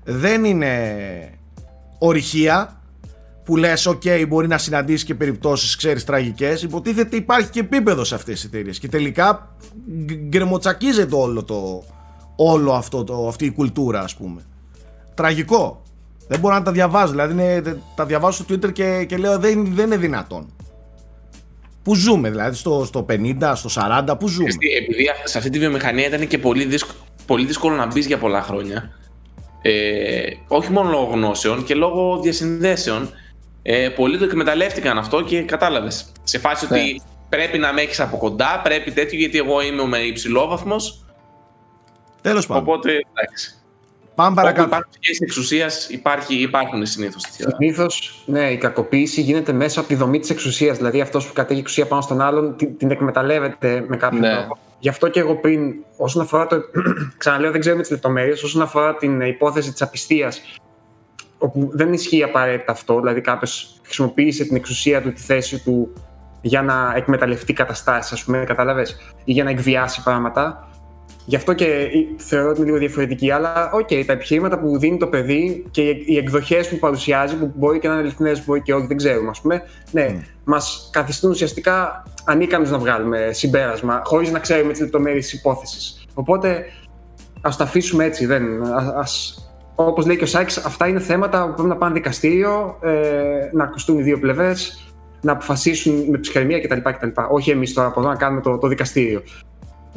Δεν 0.03 0.43
είναι 0.43 0.69
ορυχία 1.97 2.81
που 3.43 3.57
λες 3.57 3.87
ok 3.87 4.27
μπορεί 4.27 4.47
να 4.47 4.57
συναντήσεις 4.57 5.03
και 5.03 5.15
περιπτώσεις 5.15 5.75
ξέρεις 5.75 6.03
τραγικές 6.03 6.61
υποτίθεται 6.63 7.15
υπάρχει 7.15 7.49
και 7.49 7.59
επίπεδο 7.59 8.03
σε 8.03 8.15
αυτές 8.15 8.33
τις 8.33 8.43
εταιρείες. 8.43 8.79
και 8.79 8.87
τελικά 8.87 9.55
γκρεμοτσακίζεται 10.29 11.15
όλο 11.15 11.43
το, 11.43 11.83
όλο 12.41 12.73
αυτό 12.73 13.03
το, 13.03 13.27
αυτή 13.27 13.45
η 13.45 13.51
κουλτούρα 13.51 13.99
ας 13.99 14.15
πούμε. 14.15 14.41
Τραγικό. 15.13 15.81
Δεν 16.27 16.39
μπορώ 16.39 16.55
να 16.55 16.61
τα 16.61 16.71
διαβάζω. 16.71 17.11
Δηλαδή 17.11 17.33
είναι, 17.33 17.77
τα 17.95 18.05
διαβάζω 18.05 18.43
στο 18.43 18.55
Twitter 18.55 18.73
και, 18.73 19.05
και 19.07 19.17
λέω 19.17 19.39
δεν, 19.39 19.75
δεν 19.75 19.85
είναι 19.85 19.97
δυνατόν. 19.97 20.53
Πού 21.83 21.95
ζούμε, 21.95 22.29
δηλαδή 22.29 22.55
στο, 22.55 22.83
στο 22.85 23.05
50, 23.09 23.51
στο 23.55 23.69
40, 24.09 24.19
πού 24.19 24.27
ζούμε; 24.27 24.49
Επειδή 24.81 25.05
σε 25.23 25.37
αυτή 25.37 25.49
τη 25.49 25.59
βιομηχανία 25.59 26.07
ήταν 26.07 26.27
και 26.27 26.37
πολύ 26.37 26.65
δύσκολο, 26.65 26.99
πολύ 27.25 27.45
δύσκολο 27.45 27.75
να 27.75 27.85
μπεις 27.85 28.05
για 28.05 28.17
πολλά 28.17 28.41
χρόνια. 28.41 28.89
Ε, 29.61 30.21
όχι 30.47 30.71
μόνο 30.71 30.89
λόγω 30.89 31.03
γνώσεων 31.03 31.63
και 31.63 31.75
λόγω 31.75 32.19
διασυνδέσεων. 32.21 33.09
Ε, 33.61 33.89
πολλοί 33.89 34.17
το 34.17 34.23
εκμεταλλεύτηκαν 34.23 34.97
αυτό 34.97 35.23
και 35.23 35.41
κατάλαβες. 35.41 36.11
Σε 36.23 36.39
φάση 36.39 36.65
ότι 36.65 37.01
πρέπει 37.29 37.57
να 37.57 37.73
με 37.73 37.81
έχεις 37.81 37.99
από 37.99 38.17
κοντά, 38.17 38.61
πρέπει 38.63 38.91
τέτοιο, 38.91 39.19
γιατί 39.19 39.37
εγώ 39.37 39.61
είμαι 39.61 39.85
με 39.85 39.97
υψηλό 39.97 40.47
βαθμό. 40.47 40.75
Τέλος 42.21 42.47
πάντων. 42.47 42.63
Οπότε 42.63 42.91
εντάξει. 42.91 43.53
Πάμε 44.15 44.31
Όπου 44.31 44.41
παρακάτω. 44.41 44.67
υπάρχουν 44.67 44.91
σχέσεις 44.99 45.21
εξουσίας, 45.21 45.89
υπάρχουν 46.29 46.85
συνήθως 46.85 47.23
τέτοια. 47.23 47.55
Συνήθως, 47.57 48.23
ναι, 48.25 48.51
η 48.51 48.57
κακοποίηση 48.57 49.21
γίνεται 49.21 49.51
μέσα 49.53 49.79
από 49.79 49.89
τη 49.89 49.95
δομή 49.95 50.19
της 50.19 50.29
εξουσίας. 50.29 50.77
Δηλαδή, 50.77 51.01
αυτός 51.01 51.27
που 51.27 51.33
κατέχει 51.33 51.59
εξουσία 51.59 51.85
πάνω 51.87 52.01
στον 52.01 52.21
άλλον 52.21 52.55
την, 52.55 52.77
την 52.77 52.91
εκμεταλλεύεται 52.91 53.85
με 53.87 53.97
κάποιο 53.97 54.19
Ναι. 54.19 54.35
τρόπο. 54.35 54.57
Γι' 54.79 54.89
αυτό 54.89 55.07
και 55.07 55.19
εγώ 55.19 55.35
πριν, 55.35 55.73
όσον 55.97 56.21
αφορά 56.21 56.47
το. 56.47 56.61
ξαναλέω, 57.17 57.51
δεν 57.51 57.59
ξέρουμε 57.59 57.81
τις 57.81 57.91
λεπτομέρειες, 57.91 58.43
όσον 58.43 58.61
αφορά 58.61 58.95
την 58.95 59.21
υπόθεση 59.21 59.71
της 59.71 59.81
απιστίας, 59.81 60.41
όπου 61.37 61.69
δεν 61.73 61.93
ισχύει 61.93 62.23
απαραίτητα 62.23 62.71
αυτό, 62.71 62.99
δηλαδή 62.99 63.21
κάποιος 63.21 63.79
χρησιμοποίησε 63.83 64.43
την 64.43 64.55
εξουσία 64.55 65.01
του, 65.01 65.13
τη 65.13 65.21
θέση 65.21 65.63
του 65.63 65.93
για 66.41 66.61
να 66.61 66.93
εκμεταλλευτεί 66.95 67.53
καταστάσεις, 67.53 68.11
ας 68.11 68.23
πούμε, 68.23 68.43
κατάλαβες, 68.47 68.97
ή 69.23 69.31
για 69.31 69.43
να 69.43 69.49
εκβιάσει 69.49 70.03
πράγματα. 70.03 70.68
Γι' 71.29 71.35
αυτό 71.35 71.53
και 71.53 71.89
θεωρώ 72.17 72.49
ότι 72.49 72.57
είναι 72.57 72.65
λίγο 72.67 72.79
διαφορετική. 72.79 73.31
Αλλά, 73.31 73.71
οκ, 73.73 73.87
τα 74.05 74.13
επιχειρήματα 74.13 74.59
που 74.59 74.77
δίνει 74.79 74.97
το 74.97 75.07
παιδί 75.07 75.65
και 75.71 75.81
οι- 75.81 76.03
οι 76.07 76.17
εκδοχές 76.17 76.69
που 76.69 76.79
παρουσιάζει, 76.79 77.35
που 77.35 77.51
μπορεί 77.55 77.79
και 77.79 77.87
να 77.87 77.93
είναι 77.93 78.03
αληθινές, 78.03 78.45
μπορεί 78.45 78.61
και 78.61 78.73
όχι, 78.73 78.85
δεν 78.87 78.97
ξέρουμε, 78.97 79.29
ας 79.29 79.41
πούμε, 79.41 79.61
ναι, 79.91 80.07
Mm. 80.09 80.23
μας 80.43 80.89
καθιστούν 80.93 81.31
ουσιαστικά 81.31 82.03
ανίκανους 82.25 82.69
να 82.71 82.77
βγάλουμε 82.77 83.29
συμπέρασμα, 83.31 84.01
χωρίς 84.05 84.31
να 84.31 84.39
ξέρουμε 84.39 84.71
τις 84.71 84.81
λεπτομέρειες 84.81 85.23
της 85.29 85.39
υπόθεσης. 85.39 86.05
Οπότε, 86.13 86.65
ας 87.41 87.57
τα 87.57 87.63
αφήσουμε 87.63 88.03
έτσι. 88.05 88.25
Δεν, 88.25 88.43
ας, 88.95 89.43
όπως 89.75 90.05
λέει 90.05 90.17
και 90.17 90.23
ο 90.23 90.27
Σάκης, 90.27 90.57
αυτά 90.57 90.87
είναι 90.87 90.99
θέματα 90.99 91.47
που 91.47 91.53
πρέπει 91.53 91.69
να 91.69 91.75
πάνε 91.77 91.93
δικαστήριο, 91.93 92.77
ε, 92.81 92.91
να 93.51 93.63
ακουστούν 93.63 93.97
οι 93.97 94.01
δύο 94.01 94.19
πλευρές, 94.19 94.83
να 95.21 95.31
αποφασίσουν 95.31 96.05
με 96.09 96.17
ψυχραιμία 96.17 96.59
κτλ. 96.59 96.77
κτλ. 96.89 97.07
Όχι 97.29 97.51
εμείς 97.51 97.73
τώρα 97.73 97.87
από 97.87 97.99
εδώ 97.99 98.09
να 98.09 98.15
κάνουμε 98.15 98.41
το, 98.41 98.57
το 98.57 98.67
δικαστήριο. 98.67 99.21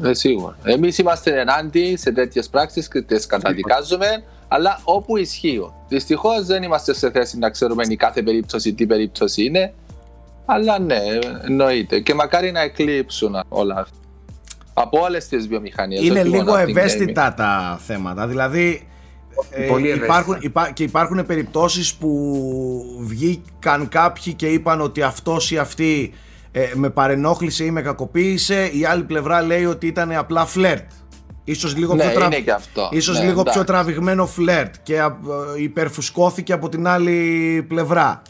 Ε, 0.02 0.14
σίγουρα. 0.14 0.56
Εμείς 0.64 0.98
είμαστε 0.98 1.40
ενάντια 1.40 1.96
σε 1.96 2.12
τέτοιες 2.12 2.48
πράξεις 2.48 2.88
και 2.88 3.02
τις 3.02 3.26
καταδικάζουμε, 3.26 4.24
αλλά 4.48 4.80
όπου 4.84 5.16
ισχύουν. 5.16 5.72
Δυστυχώς 5.88 6.46
δεν 6.46 6.62
είμαστε 6.62 6.94
σε 6.94 7.10
θέση 7.10 7.38
να 7.38 7.50
ξέρουμε 7.50 7.84
η 7.88 7.96
κάθε 7.96 8.22
περίπτωση 8.22 8.72
τι 8.74 8.86
περίπτωση 8.86 9.44
είναι. 9.44 9.72
Αλλά 10.44 10.78
ναι, 10.78 11.00
εννοείται. 11.44 12.00
Και 12.00 12.14
μακάρι 12.14 12.50
να 12.52 12.60
εκλείψουν 12.60 13.44
όλα 13.48 13.74
αυτά. 13.74 13.96
Από 14.74 15.00
όλες 15.00 15.28
τις 15.28 15.48
βιομηχανίες. 15.48 16.02
Είναι 16.02 16.24
λίγο 16.24 16.56
ευαίσθητα 16.56 17.34
τα 17.34 17.80
θέματα. 17.86 18.26
Δηλαδή, 18.26 18.86
ε, 19.50 19.66
Πολύ 19.66 19.90
ευαίσθητα. 19.90 20.04
υπάρχουν, 20.04 20.36
υπά, 20.40 20.70
και 20.70 20.82
υπάρχουν 20.82 21.26
περιπτώσεις 21.26 21.94
που 21.94 22.34
βγήκαν 23.00 23.88
κάποιοι 23.88 24.32
και 24.32 24.46
είπαν 24.46 24.80
ότι 24.80 25.02
αυτός 25.02 25.50
ή 25.50 25.58
αυτή 25.58 26.12
ε, 26.52 26.70
με 26.74 26.90
παρενόχλησε 26.90 27.64
ή 27.64 27.70
με 27.70 27.82
κακοποίησε. 27.82 28.66
Η 28.66 28.84
άλλη 28.84 29.02
πλευρά 29.02 29.42
λέει 29.42 29.64
ότι 29.64 29.86
ήταν 29.86 30.12
απλά 30.12 30.46
φλερτ. 30.46 30.90
Ίσως 31.44 31.76
λίγο, 31.76 31.94
Ναι, 31.94 32.02
πιο, 32.04 32.12
τρα- 32.14 32.24
είναι 32.26 32.40
και 32.40 32.52
αυτό. 32.52 32.88
ίσως 32.92 33.18
Ναι, 33.18 33.24
λίγο 33.24 33.40
εντάξει. 33.40 33.58
πιο 33.58 33.66
τραβηγμένο 33.66 34.26
φλερτ 34.26 34.74
και 34.82 35.00
α, 35.00 35.04
ε, 35.56 35.62
υπερφουσκώθηκε 35.62 36.52
από 36.52 36.68
την 36.68 36.86
άλλη 36.86 37.64
πλευρά. 37.68 38.22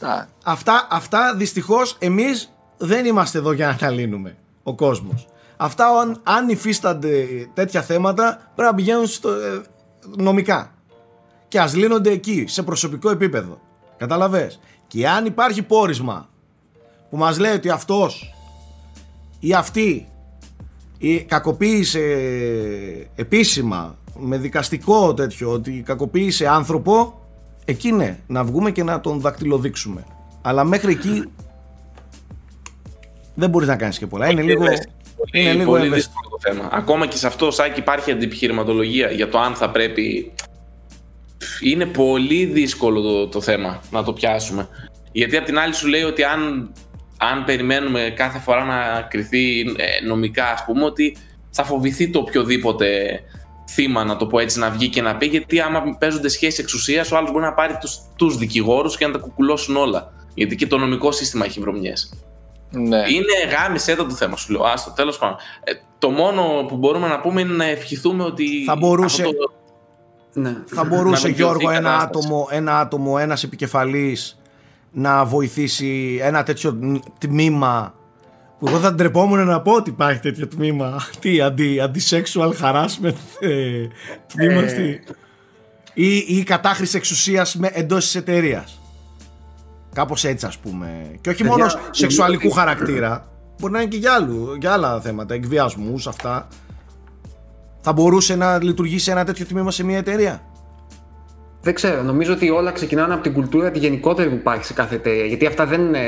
Α, 0.00 0.26
Αυτά, 0.44 0.86
αυτά 0.90 1.34
δυστυχώς 1.36 1.96
εμείς 1.98 2.52
δεν 2.76 3.04
είμαστε 3.06 3.38
εδώ 3.38 3.52
για 3.52 3.66
να 3.66 3.76
τα 3.76 3.90
λύνουμε 3.90 4.36
ο 4.62 4.74
κόσμος. 4.74 5.26
Αυτά 5.56 5.86
αν, 6.00 6.20
αν 6.22 6.48
υφίστανται 6.48 7.26
τέτοια 7.54 7.82
θέματα 7.82 8.50
πρέπει 8.54 8.70
να 8.70 8.74
πηγαίνουν 8.76 9.06
στο, 9.06 9.30
ε, 9.30 9.62
νομικά 10.16 10.74
και 11.48 11.60
ας 11.60 11.74
λύνονται 11.74 12.10
εκεί 12.10 12.44
σε 12.48 12.62
προσωπικό 12.62 13.10
επίπεδο. 13.10 13.60
Καταλαβες; 13.96 14.60
Και 14.86 15.08
αν 15.08 15.26
υπάρχει 15.26 15.62
πόρισμα 15.62 16.28
που 17.14 17.20
μας 17.20 17.38
λέει 17.38 17.52
ότι 17.52 17.68
αυτός 17.70 18.34
ή 19.40 19.52
αυτή 19.54 20.08
ή 20.98 21.20
κακοποίησε 21.20 22.00
επίσημα 23.14 23.96
με 24.18 24.38
δικαστικό 24.38 25.14
τέτοιο 25.14 25.50
ότι 25.50 25.82
κακοποίησε 25.86 26.46
άνθρωπο 26.46 27.20
εκεί 27.64 27.92
ναι, 27.92 28.18
να 28.26 28.44
βγούμε 28.44 28.70
και 28.70 28.82
να 28.82 29.00
τον 29.00 29.20
δακτυλοδείξουμε. 29.20 30.04
Αλλά 30.42 30.64
μέχρι 30.64 30.92
εκεί 30.92 31.24
δεν 33.34 33.50
μπορείς 33.50 33.68
να 33.68 33.76
κάνεις 33.76 33.98
και 33.98 34.06
πολλά. 34.06 34.30
Είναι 34.30 34.42
λίγο, 34.42 34.64
ευαίσθητο. 34.64 34.92
είναι 35.32 35.44
Πολύ- 35.44 35.58
λίγο 35.58 35.70
πολύ 35.70 35.86
ευαίσθητο. 35.86 36.14
δύσκολο 36.20 36.38
το 36.40 36.50
θέμα. 36.50 36.68
Ακόμα 36.72 37.06
και 37.06 37.16
σε 37.16 37.26
αυτό, 37.26 37.50
Σάκη, 37.50 37.80
υπάρχει 37.80 38.10
αντιπιχειρηματολογία 38.10 39.10
για 39.10 39.28
το 39.28 39.38
αν 39.38 39.54
θα 39.54 39.70
πρέπει. 39.70 40.32
Είναι 41.62 41.86
πολύ 41.86 42.44
δύσκολο 42.44 43.00
το, 43.00 43.26
το 43.28 43.40
θέμα 43.40 43.80
να 43.90 44.02
το 44.04 44.12
πιάσουμε. 44.12 44.68
Γιατί 45.12 45.36
απ' 45.36 45.44
την 45.44 45.58
άλλη 45.58 45.74
σου 45.74 45.86
λέει 45.88 46.02
ότι 46.02 46.22
αν, 46.24 46.72
αν 47.18 47.44
περιμένουμε 47.44 48.12
κάθε 48.16 48.38
φορά 48.38 48.64
να 48.64 49.00
κριθεί 49.02 49.60
ε, 49.60 50.04
νομικά, 50.06 50.44
ας 50.50 50.64
πούμε, 50.64 50.84
ότι 50.84 51.16
θα 51.50 51.64
φοβηθεί 51.64 52.10
το 52.10 52.18
οποιοδήποτε 52.18 53.20
θύμα, 53.70 54.04
να 54.04 54.16
το 54.16 54.26
πω 54.26 54.38
έτσι, 54.38 54.58
να 54.58 54.70
βγει 54.70 54.88
και 54.88 55.02
να 55.02 55.16
πει. 55.16 55.26
Γιατί 55.26 55.60
άμα 55.60 55.96
παίζονται 55.98 56.28
σχέσεις 56.28 56.58
εξουσίας, 56.58 57.12
ο 57.12 57.16
άλλος 57.16 57.30
μπορεί 57.32 57.44
να 57.44 57.52
πάρει 57.52 57.76
τους 57.80 57.98
τους 58.16 58.36
δικηγόρους 58.36 58.96
και 58.96 59.06
να 59.06 59.12
τα 59.12 59.18
κουκουλώσουν 59.18 59.76
όλα. 59.76 60.12
Γιατί 60.34 60.56
και 60.56 60.66
το 60.66 60.78
νομικό 60.78 61.12
σύστημα 61.12 61.44
έχει 61.44 61.60
βρωμιές. 61.60 62.12
ναι. 62.70 62.96
Είναι 62.96 63.56
γάμισε 63.60 63.94
το 63.96 64.10
θέμα 64.10 64.36
σου 64.36 64.52
λέω. 64.52 64.62
Άστο, 64.64 64.90
τέλος 64.90 65.18
πάντων. 65.18 65.36
Ε, 65.64 65.72
το 65.98 66.10
μόνο 66.10 66.64
που 66.68 66.76
μπορούμε 66.76 67.08
να 67.08 67.20
πούμε 67.20 67.40
είναι 67.40 67.52
να 67.54 67.64
ευχηθούμε 67.64 68.24
ότι. 68.24 68.64
Θα 68.66 68.76
μπορούσε- 68.76 69.24
αυτό 69.24 69.36
το- 69.36 69.52
Ναι. 70.32 70.56
Θα 70.66 70.84
μπορούσε 70.84 71.14
Να 71.14 71.20
βελτιωθεί 71.20 71.42
Γιώργο 71.42 71.70
η 71.70 71.74
ένα 71.76 71.90
κατάσταση. 71.90 72.26
άτομο, 72.26 72.48
ένα 72.50 72.78
άτομο, 72.80 73.16
ένας 73.20 73.42
επικεφαλής 73.42 74.38
να 74.94 75.24
βοηθήσει 75.24 76.18
ένα 76.22 76.42
τέτοιο 76.42 77.00
τμήμα 77.18 77.94
που 78.58 78.66
εγώ 78.68 78.78
θα 78.78 78.94
ντρεπόμουν 78.94 79.46
να 79.46 79.60
πω 79.60 79.72
ότι 79.72 79.90
υπάρχει 79.90 80.20
τέτοιο 80.20 80.48
τμήμα. 80.48 80.96
Τι, 81.20 81.40
αντι, 81.40 81.80
anti-sexual 81.82 82.52
harassment 82.62 83.14
ε, 83.40 83.86
τμήμα 84.26 84.60
Ε. 84.62 84.68
στη... 84.68 85.00
Ή, 85.94 86.16
ή 86.16 86.42
κατάχρηση 86.42 86.96
εξουσίας 86.96 87.54
με, 87.56 87.70
εντός 87.72 88.04
της 88.04 88.14
εταιρείας. 88.14 88.80
Κάπως 89.94 90.24
έτσι 90.24 90.46
ας 90.46 90.58
πούμε. 90.58 91.18
Και 91.20 91.28
όχι 91.30 91.38
Παιδιά, 91.42 91.56
μόνος 91.56 91.74
νομίζω 91.74 91.94
σεξουαλικού 91.94 92.46
ότι- 92.46 92.58
χαρακτήρα. 92.58 93.28
Μπορεί 93.60 93.72
να 93.72 93.80
είναι 93.80 93.88
και 93.90 93.96
για, 93.96 94.12
άλλου, 94.12 94.56
για 94.60 94.72
άλλα 94.72 95.00
θέματα, 95.00 95.34
εκβιασμούς, 95.34 96.06
αυτά. 96.06 96.48
Θα 97.80 97.92
μπορούσε 97.92 98.34
να 98.36 98.62
λειτουργήσει 98.62 99.10
ένα 99.10 99.24
τέτοιο 99.24 99.46
τμήμα 99.46 99.70
σε 99.70 99.84
μια 99.84 99.96
εταιρεία; 99.98 100.42
Δεν 101.64 101.74
ξέρω. 101.74 102.02
Νομίζω 102.02 102.32
ότι 102.32 102.50
όλα 102.50 102.70
ξεκινάνε 102.72 103.14
από 103.14 103.22
την 103.22 103.32
κουλτούρα 103.32 103.70
τη 103.70 103.78
γενικότερη 103.78 104.28
που 104.28 104.34
υπάρχει 104.34 104.64
σε 104.64 104.72
κάθε 104.72 104.94
εταιρεία. 104.94 105.24
Γιατί 105.24 105.46
αυτά 105.46 105.66
δεν 105.66 105.94
ε, 105.94 106.00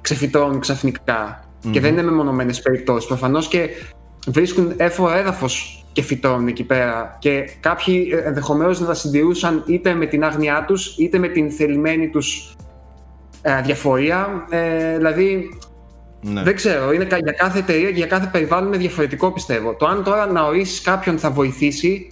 ξεφυτρώνουν 0.00 0.60
ξαφνικά 0.60 1.44
και 1.70 1.80
δεν 1.80 1.92
είναι 1.92 2.02
μεμονωμένες 2.02 2.60
περιπτώσεις. 2.62 3.08
Προφανώς 3.08 3.48
και 3.48 3.68
βρίσκουν 4.26 4.72
έφορο 4.76 5.14
έδαφος 5.14 5.84
και 5.92 6.02
φυτρώνουν 6.02 6.48
εκεί 6.48 6.64
πέρα. 6.64 7.16
Και 7.20 7.48
κάποιοι 7.60 8.08
ενδεχομένως 8.24 8.80
να 8.80 8.86
τα 8.86 8.94
συντηρούσαν 8.94 9.62
είτε 9.66 9.94
με 9.94 10.06
την 10.06 10.24
άγνοιά 10.24 10.64
τους 10.66 10.96
είτε 10.98 11.18
με 11.18 11.28
την 11.28 11.50
θελημένη 11.50 12.08
τους 12.08 12.56
διαφορία. 13.64 14.46
Ε, 14.50 14.96
δηλαδή 14.96 15.58
Ναι. 16.20 16.42
δεν 16.42 16.54
ξέρω, 16.54 16.92
είναι 16.92 17.04
κα- 17.04 17.18
για 17.18 17.32
κάθε 17.32 17.58
εταιρεία 17.58 17.88
και 17.88 17.96
για 17.96 18.06
κάθε 18.06 18.28
περιβάλλον 18.32 18.66
είναι 18.68 18.76
διαφορετικό 18.76 19.32
πιστεύω. 19.32 19.74
Το 19.74 19.86
αν 19.86 20.04
τώρα 20.04 20.26
να 20.26 20.42
ορίσει 20.46 20.82
κάποιον 20.82 21.18
θα 21.18 21.30
βοηθήσει, 21.30 22.08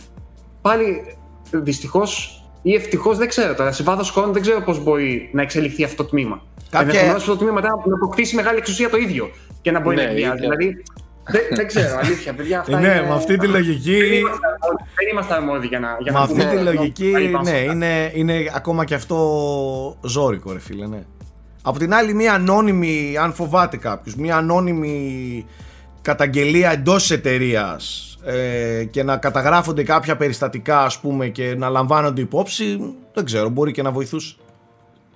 πάλι 0.63 1.03
δυστυχώς 1.51 2.37
ή 2.63 2.75
ευτυχώς 2.75 3.19
δεν 3.19 3.29
ξέρω 3.29 3.55
τώρα. 3.55 3.73
Σε 3.73 3.83
βάθος 3.83 4.11
χρόνου 4.11 4.33
δεν 4.33 4.43
ξέρω 4.43 4.61
πώς 4.61 4.83
μπορεί 4.83 5.31
να 5.33 5.43
εξελιχθεί 5.43 5.85
αυτό 5.85 6.03
το 6.03 6.09
τμήμα. 6.09 6.43
Κάποια- 6.71 6.81
Ενδεχομένως 6.87 7.21
αυτό 7.21 7.33
το 7.33 7.39
τμήμα 7.39 7.53
μετά 7.55 7.69
να 7.87 7.95
αποκτήσει 7.95 8.35
μεγάλη 8.35 8.59
εξουσία 8.59 8.91
το 8.91 8.97
ίδιο 8.97 9.31
και 9.63 9.71
να 9.71 9.81
μπορεί 9.81 9.97
Ναι, 9.97 10.03
να 10.03 10.09
εκβιάζει. 10.09 10.37
ίδια. 10.37 10.41
Δηλαδή. 10.57 10.83
Δεν, 11.31 11.41
δεν 11.55 11.67
ξέρω, 11.67 11.99
αλήθεια, 12.03 12.33
παιδιά. 12.33 12.61
Αυτά 12.61 12.81
Ναι, 12.81 12.87
είναι... 12.89 13.07
με 13.09 13.15
αυτή 13.15 13.37
τη 13.37 13.47
λογική- 13.47 13.99
Δεν 13.99 14.13
είμαστε 14.13 14.47
αρμόδιοι- 14.47 14.87
Δεν 14.97 15.09
είμαστε 15.13 15.35
αρμόδιοι 15.35 15.67
για 15.67 15.79
να. 15.81 15.97
Για 16.01 16.13
Με 16.13 16.19
να 16.19 16.25
αυτή 16.25 16.39
πούμε- 16.41 16.51
τη 16.51 16.57
να- 16.57 16.63
λογική, 16.73 17.05
να 17.11 17.19
είπαμε 17.19 17.51
ναι, 17.51 17.59
αυτά. 17.59 17.73
είναι, 17.73 18.11
είναι 18.15 18.51
ακόμα 18.55 18.85
και 18.85 18.95
αυτό 18.95 19.17
ζώρικο, 20.05 20.53
ρε 20.53 20.59
φίλε, 20.61 20.87
ναι. 20.87 21.03
Από 21.63 21.79
την 21.79 21.95
άλλη, 21.95 22.15
μία 22.15 22.33
ανώνυμη, 22.35 23.17
αν 23.21 23.33
φοβάται 23.33 23.77
κάποιος, 23.77 24.15
μία 24.15 24.37
ανώνυμη 24.37 25.47
καταγγελία 26.03 26.71
εντός 26.73 27.03
της 27.03 27.11
εταιρείας 27.11 28.12
ε, 28.25 28.85
και 28.85 29.03
να 29.03 29.17
καταγράφονται 29.17 29.83
κάποια 29.83 30.17
περιστατικά, 30.17 30.85
ας 30.85 31.01
πούμε, 31.01 31.29
και 31.29 31.55
να 31.55 31.69
λαμβάνονται 31.69 32.21
υπόψη, 32.21 32.95
δεν 33.15 33.25
ξέρω, 33.25 33.49
μπορεί 33.49 33.73
και 33.73 33.83
να 33.83 33.91
βοηθούσε. 33.91 34.37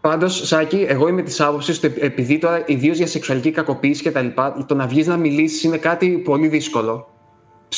Πάντως, 0.00 0.46
Σάκη, 0.46 0.84
εγώ 0.88 1.08
είμαι 1.08 1.22
της 1.22 1.40
άποψης 1.40 1.84
ότι 1.84 1.92
επειδή 2.00 2.38
τώρα 2.38 2.62
ιδίως 2.66 2.96
για 2.96 3.06
σεξουαλική 3.06 3.50
κακοποίηση 3.50 4.02
και 4.02 4.10
τα 4.10 4.20
λοιπά, 4.20 4.64
το 4.66 4.74
να 4.74 4.86
βγεις 4.86 5.06
να 5.06 5.16
μιλήσεις 5.16 5.62
είναι 5.62 5.76
κάτι 5.76 6.08
πολύ 6.08 6.48
δύσκολο. 6.48 7.08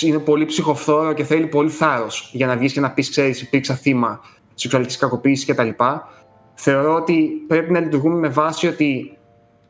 Είναι 0.01 0.19
πολύ 0.19 0.45
ψυχοφθόρο 0.45 1.13
και 1.13 1.25
θέλει 1.25 1.47
πολύ 1.47 1.71
θάρρος 1.71 2.31
για 2.33 2.47
να 2.47 2.57
βγεις 2.57 2.73
και 2.73 2.81
να 2.81 2.91
πεις: 2.91 3.11
Ξέρεις, 3.11 3.41
υπήρξα 3.43 3.75
θύμα 3.75 4.21
σεξουαλικής 4.55 4.97
κακοποίησης 4.97 5.45
και 5.45 5.55
τα 5.55 5.65
λοιπά. 5.65 6.09
Θεωρώ 6.55 6.95
ότι 6.95 7.45
πρέπει 7.47 7.73
να 7.73 7.81
λειτουργούμε 7.81 8.19
με 8.19 8.29
βάση 8.29 8.67
ότι 8.67 9.19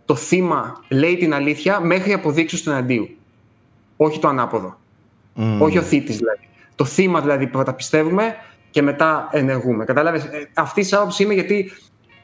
το 0.05 0.15
θύμα 0.15 0.85
λέει 0.89 1.17
την 1.17 1.35
αλήθεια 1.35 1.81
μέχρι 1.81 2.13
αποδείξεις 2.13 2.63
του 2.63 2.71
εναντίου. 2.71 3.09
Όχι 3.97 4.19
το 4.19 4.29
ανάποδο. 4.29 4.78
Μμμ. 5.41 5.63
Όχι 5.63 5.79
ο 5.79 5.83
θήτης 5.83 6.17
δηλαδή. 6.17 6.49
Το 6.75 6.85
θύμα 6.85 7.21
δηλαδή 7.21 7.47
πρώτα 7.47 7.75
πιστεύουμε 7.75 8.35
και 8.71 8.83
μετά 8.83 9.29
ενεργούμε. 9.33 9.85
Κατάλαβες; 9.85 10.29
Αυτή 10.55 10.81
η 10.81 10.89
άποψη 10.91 11.23
είμαι 11.23 11.35
γιατί 11.35 11.73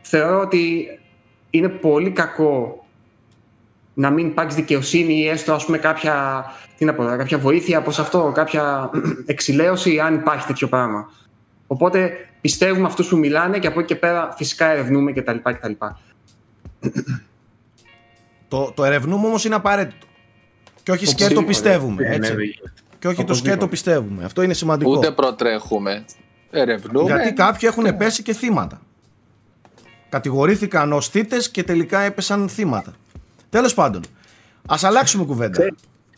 θεωρώ 0.00 0.40
ότι 0.40 0.86
είναι 1.50 1.68
πολύ 1.68 2.10
κακό 2.10 2.86
να 3.94 4.10
μην 4.10 4.26
υπάρξει 4.26 4.56
δικαιοσύνη 4.56 5.14
ή 5.14 5.28
έστω 5.28 5.52
ας 5.52 5.64
πούμε 5.64 5.78
κάποια, 5.78 6.44
τι 6.76 6.84
να 6.84 6.94
πω, 6.94 7.04
κάποια 7.04 7.38
βοήθεια 7.38 7.78
από 7.78 7.90
αυτό, 7.90 8.32
κάποια 8.34 8.90
εξηλαίωση 9.26 9.98
αν 9.98 10.14
υπάρχει 10.14 10.46
τέτοιο 10.46 10.68
πράγμα. 10.68 11.10
Οπότε 11.66 12.28
πιστεύουμε 12.40 12.86
αυτούς 12.86 13.08
που 13.08 13.16
μιλάνε 13.16 13.58
και 13.58 13.66
από 13.66 13.78
εκεί 13.78 13.88
και 13.88 13.96
πέρα 13.96 14.34
φυσικά 14.36 14.66
ερευνούμε 14.66 15.12
κτλ. 15.12 15.36
κτλ. 15.42 15.72
Το, 18.48 18.72
το 18.72 18.84
ερευνούμε 18.84 19.26
όμως 19.26 19.44
είναι 19.44 19.54
απαραίτητο. 19.54 20.06
Και 20.82 20.90
όχι 20.90 21.06
σκέτο 21.06 21.24
Οπωσδήποτε. 21.24 21.46
πιστεύουμε. 21.48 22.02
Ναι, 22.08 22.14
Έτσι. 22.14 22.34
Ναι, 23.08 23.14
Και 23.14 23.16
όχι 23.16 23.16
το 23.16 23.22
Οπωσδήποτε. 23.22 23.50
σκέτο 23.50 23.68
πιστεύουμε. 23.68 24.24
Αυτό 24.24 24.42
είναι 24.42 24.54
σημαντικό. 24.54 24.90
Ούτε 24.90 25.10
προτρέχουμε. 25.10 26.04
Ερευνούμε. 26.50 27.12
Γιατί 27.14 27.32
κάποιοι 27.32 27.68
έχουν 27.72 27.96
πέσει 27.96 28.22
και 28.22 28.32
θύματα. 28.32 28.80
Κατηγορήθηκαν 30.08 30.92
ως 30.92 31.08
θύτε 31.08 31.36
και 31.50 31.62
τελικά 31.62 32.00
έπεσαν 32.00 32.48
θύματα. 32.48 32.92
Τέλος 33.50 33.74
πάντων, 33.74 34.02
ας 34.66 34.84
αλλάξουμε 34.84 35.24
κουβέντα. 35.24 35.66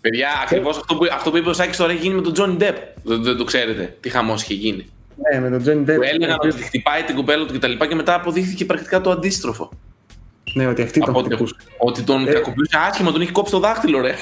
Παιδιά, 0.00 0.28
ακριβώς 0.44 0.76
αυτό 0.76 0.94
που, 0.96 1.06
αυτό 1.12 1.30
που 1.30 1.36
είπε 1.36 1.48
ο 1.48 1.52
Σάκης 1.52 1.76
τώρα 1.76 1.92
έχει 1.92 2.00
γίνει 2.00 2.14
με 2.14 2.22
τον 2.22 2.32
Τζόνι 2.32 2.56
Ντεπ. 2.56 2.76
Δεν, 3.02 3.22
δεν 3.22 3.36
το 3.36 3.44
ξέρετε 3.44 3.96
τι 4.00 4.08
χαμός 4.08 4.42
είχε 4.42 4.54
γίνει. 4.54 4.88
Ναι, 5.32 5.40
με 5.40 5.50
τον 5.50 5.60
Τζόνι 5.60 5.82
Ντεπ. 5.84 5.96
Που 5.96 6.02
έλεγαν 6.02 6.38
ότι 6.42 6.62
χτυπάει 6.62 7.02
την 7.02 7.14
κουπέλα 7.14 7.46
του 7.46 7.54
κτλ. 7.54 7.72
Και, 7.76 7.86
και 7.86 7.94
μετά 7.94 8.14
αποδείχθηκε 8.14 8.64
πρακτικά 8.64 9.00
το 9.00 9.10
αντίστροφο. 9.10 9.70
Ναι, 10.54 10.66
ότι 10.66 10.82
αυτή 10.82 11.00
τον 11.00 11.08
Από 11.08 11.18
ότι, 11.18 11.28
χτυπούσε. 11.28 11.54
ότι 11.78 12.02
τον 12.02 12.26
Ε. 12.28 12.32
κακοποιούσε 12.32 12.76
άσχημα, 12.88 13.12
τον 13.12 13.20
είχε 13.20 13.32
κόψει 13.32 13.52
το 13.52 13.58
δάχτυλο, 13.58 14.00
ρε. 14.00 14.14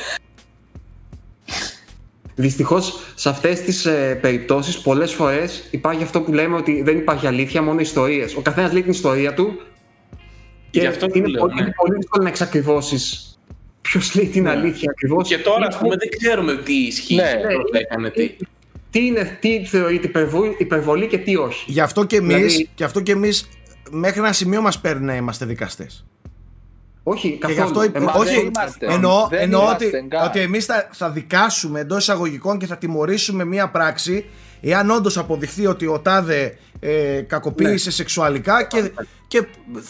Δυστυχώς 2.36 3.01
σε 3.15 3.28
αυτές 3.28 3.61
τις 3.61 3.86
ε, 3.86 4.19
περιπτώσεις, 4.23 4.78
πολλές 4.81 5.12
φορές 5.12 5.69
υπάρχει 5.70 6.02
αυτό 6.02 6.20
που 6.20 6.32
λέμε 6.32 6.56
ότι 6.56 6.82
δεν 6.82 6.97
υπάρχει 6.97 7.27
αλήθεια, 7.27 7.62
μόνο 7.62 7.81
ιστορίες. 7.81 8.35
Ο 8.35 8.40
καθένας 8.40 8.73
λέει 8.73 8.82
την 8.82 8.90
ιστορία 8.90 9.35
του 9.35 9.61
και 10.70 10.81
Γι' 10.81 10.86
αυτό 10.86 11.06
το 11.06 11.12
είναι 11.15 11.27
λέω, 11.27 11.40
πολύ, 11.40 11.55
ναι. 11.55 11.61
είναι 11.61 11.73
πολύ 11.77 11.94
δύσκολο 11.97 12.23
να 12.23 12.28
εξακριβώσεις 12.28 13.39
ποιος 13.81 14.15
λέει 14.15 14.27
την 14.27 14.48
αλήθεια 14.48 14.90
ακριβώς. 14.90 15.28
Και 15.28 15.39
τώρα, 15.39 15.66
ας 15.66 15.78
πούμε, 15.78 15.97
δεν 15.97 16.09
ξέρουμε 16.19 16.56
τι 16.56 16.74
ισχύει. 16.74 17.15
Ναι. 17.15 17.32
Πρώτα 17.43 17.78
έκανε 17.78 18.11
τι. 18.11 18.36
Τι, 18.90 19.06
είναι, 19.06 19.39
τι 19.40 19.65
θεωρείται 19.65 20.06
υπερβολή, 20.06 20.56
υπερβολή 20.59 21.06
και 21.06 21.19
τι 21.19 21.36
όχι. 21.36 21.65
Γι' 21.73 21.81
αυτό 21.81 22.05
και 22.05 22.16
εμείς 22.16 22.36
Δηλαδή- 22.36 22.69
και 22.74 22.85
αυτό 22.85 23.01
και 23.01 23.12
εμείς, 23.12 23.48
μέχρι 23.90 24.19
ένα 24.20 24.32
σημείο 24.32 24.61
μας 24.61 24.81
παίρνει 24.81 25.05
να 25.05 25.16
είμαστε 25.16 25.44
δικαστές. 25.44 26.05
Όχι, 27.06 27.31
Και 27.31 27.39
καθόλου. 27.39 27.55
γι' 27.56 27.60
αυτό. 27.62 27.81
Εμάς 27.98 28.12
δεν 28.12 28.36
όχι, 28.36 28.40
είμαστε. 28.47 28.86
εννοώ, 28.86 29.26
Δεν 29.31 29.40
εννοώ 29.40 29.62
είμαστε 29.62 29.86
ότι, 29.86 30.06
καν. 30.09 30.26
ότι 30.26 30.40
εμείς 30.40 30.64
θα, 30.64 30.89
θα 30.93 31.10
δικάσουμε 31.10 31.81
εντός 31.81 31.98
εισαγωγικών 32.02 32.59
και 32.59 32.66
θα 32.66 32.76
τιμωρήσουμε 32.76 33.44
μία 33.44 33.68
πράξη 33.70 34.24
εάν 34.60 34.90
όντως 34.90 35.18
αποδειχθεί 35.18 35.66
ότι 35.66 35.86
ο 35.86 35.98
Τάδε 36.01 36.59
ε, 36.81 37.20
κακοποίησε 37.20 37.90
σεξουαλικά 37.90 38.62
και, 38.64 38.90
και 39.28 39.43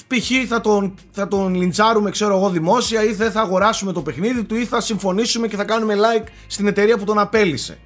π.χ. 0.06 0.30
Θα 0.48 0.60
τον, 0.60 0.94
θα 1.10 1.28
τον 1.28 1.54
λιντσάρουμε 1.54 2.10
ξέρω 2.10 2.36
εγώ 2.36 2.50
δημόσια 2.50 3.04
ή 3.04 3.12
δεν 3.12 3.30
θα 3.30 3.40
αγοράσουμε 3.40 3.92
το 3.92 4.02
παιχνίδι 4.02 4.44
του 4.44 4.54
ή 4.54 4.64
θα 4.64 4.80
συμφωνήσουμε 4.80 5.46
και 5.48 5.56
θα 5.56 5.64
κάνουμε 5.64 5.94
like 5.94 6.26
στην 6.46 6.66
εταιρεία 6.66 6.98
που 6.98 7.04
τον 7.04 7.18
απέλησε. 7.18 7.78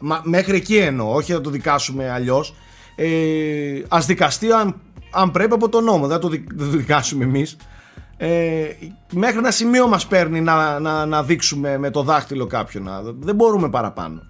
Μα, 0.00 0.20
μέχρι 0.24 0.56
εκεί 0.56 0.76
εννοώ, 0.76 1.14
όχι 1.14 1.32
να 1.32 1.40
το 1.40 1.50
δικάσουμε 1.50 2.10
αλλιώς. 2.10 2.54
Ε, 2.96 3.06
Α 3.88 3.98
δικαστεί 4.06 4.52
αν, 4.52 4.80
αν 5.10 5.30
πρέπει 5.30 5.54
από 5.54 5.68
τον 5.68 5.84
νόμο, 5.84 6.06
δεν 6.06 6.16
θα 6.16 6.18
το, 6.18 6.28
δικ- 6.28 6.50
δεν 6.54 6.70
το 6.70 6.76
δικάσουμε 6.76 7.24
εμείς. 7.24 7.56
Ε, 8.18 8.66
μέχρι 9.12 9.38
ένα 9.38 9.50
σημείο 9.50 9.88
μας 9.88 10.06
παίρνει 10.06 10.40
να, 10.40 10.78
να, 10.78 11.06
να 11.06 11.22
δείξουμε 11.22 11.78
με 11.78 11.90
το 11.90 12.02
δάχτυλο 12.02 12.46
κάποιον. 12.46 12.82
να- 12.82 13.02
Δεν 13.02 13.34
μπορούμε 13.34 13.68
παραπάνω. 13.70 14.22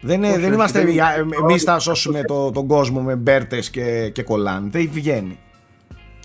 Δεν, 0.00 0.16
είναι- 0.16 0.26
Όχι, 0.28 0.36
δεν 0.36 0.44
όχι, 0.46 0.54
είμαστε 0.54 0.84
δεν- 0.84 1.32
εμείς 1.42 1.62
θα 1.62 1.78
σώσουμε 1.78 2.22
το, 2.22 2.50
τον 2.50 2.66
κόσμο 2.66 3.00
με 3.00 3.14
μπέρτες 3.16 3.70
και, 3.70 4.08
και 4.08 4.22
κολλάν. 4.22 4.70
Δεν 4.70 4.88
βγαίνει. 4.92 5.38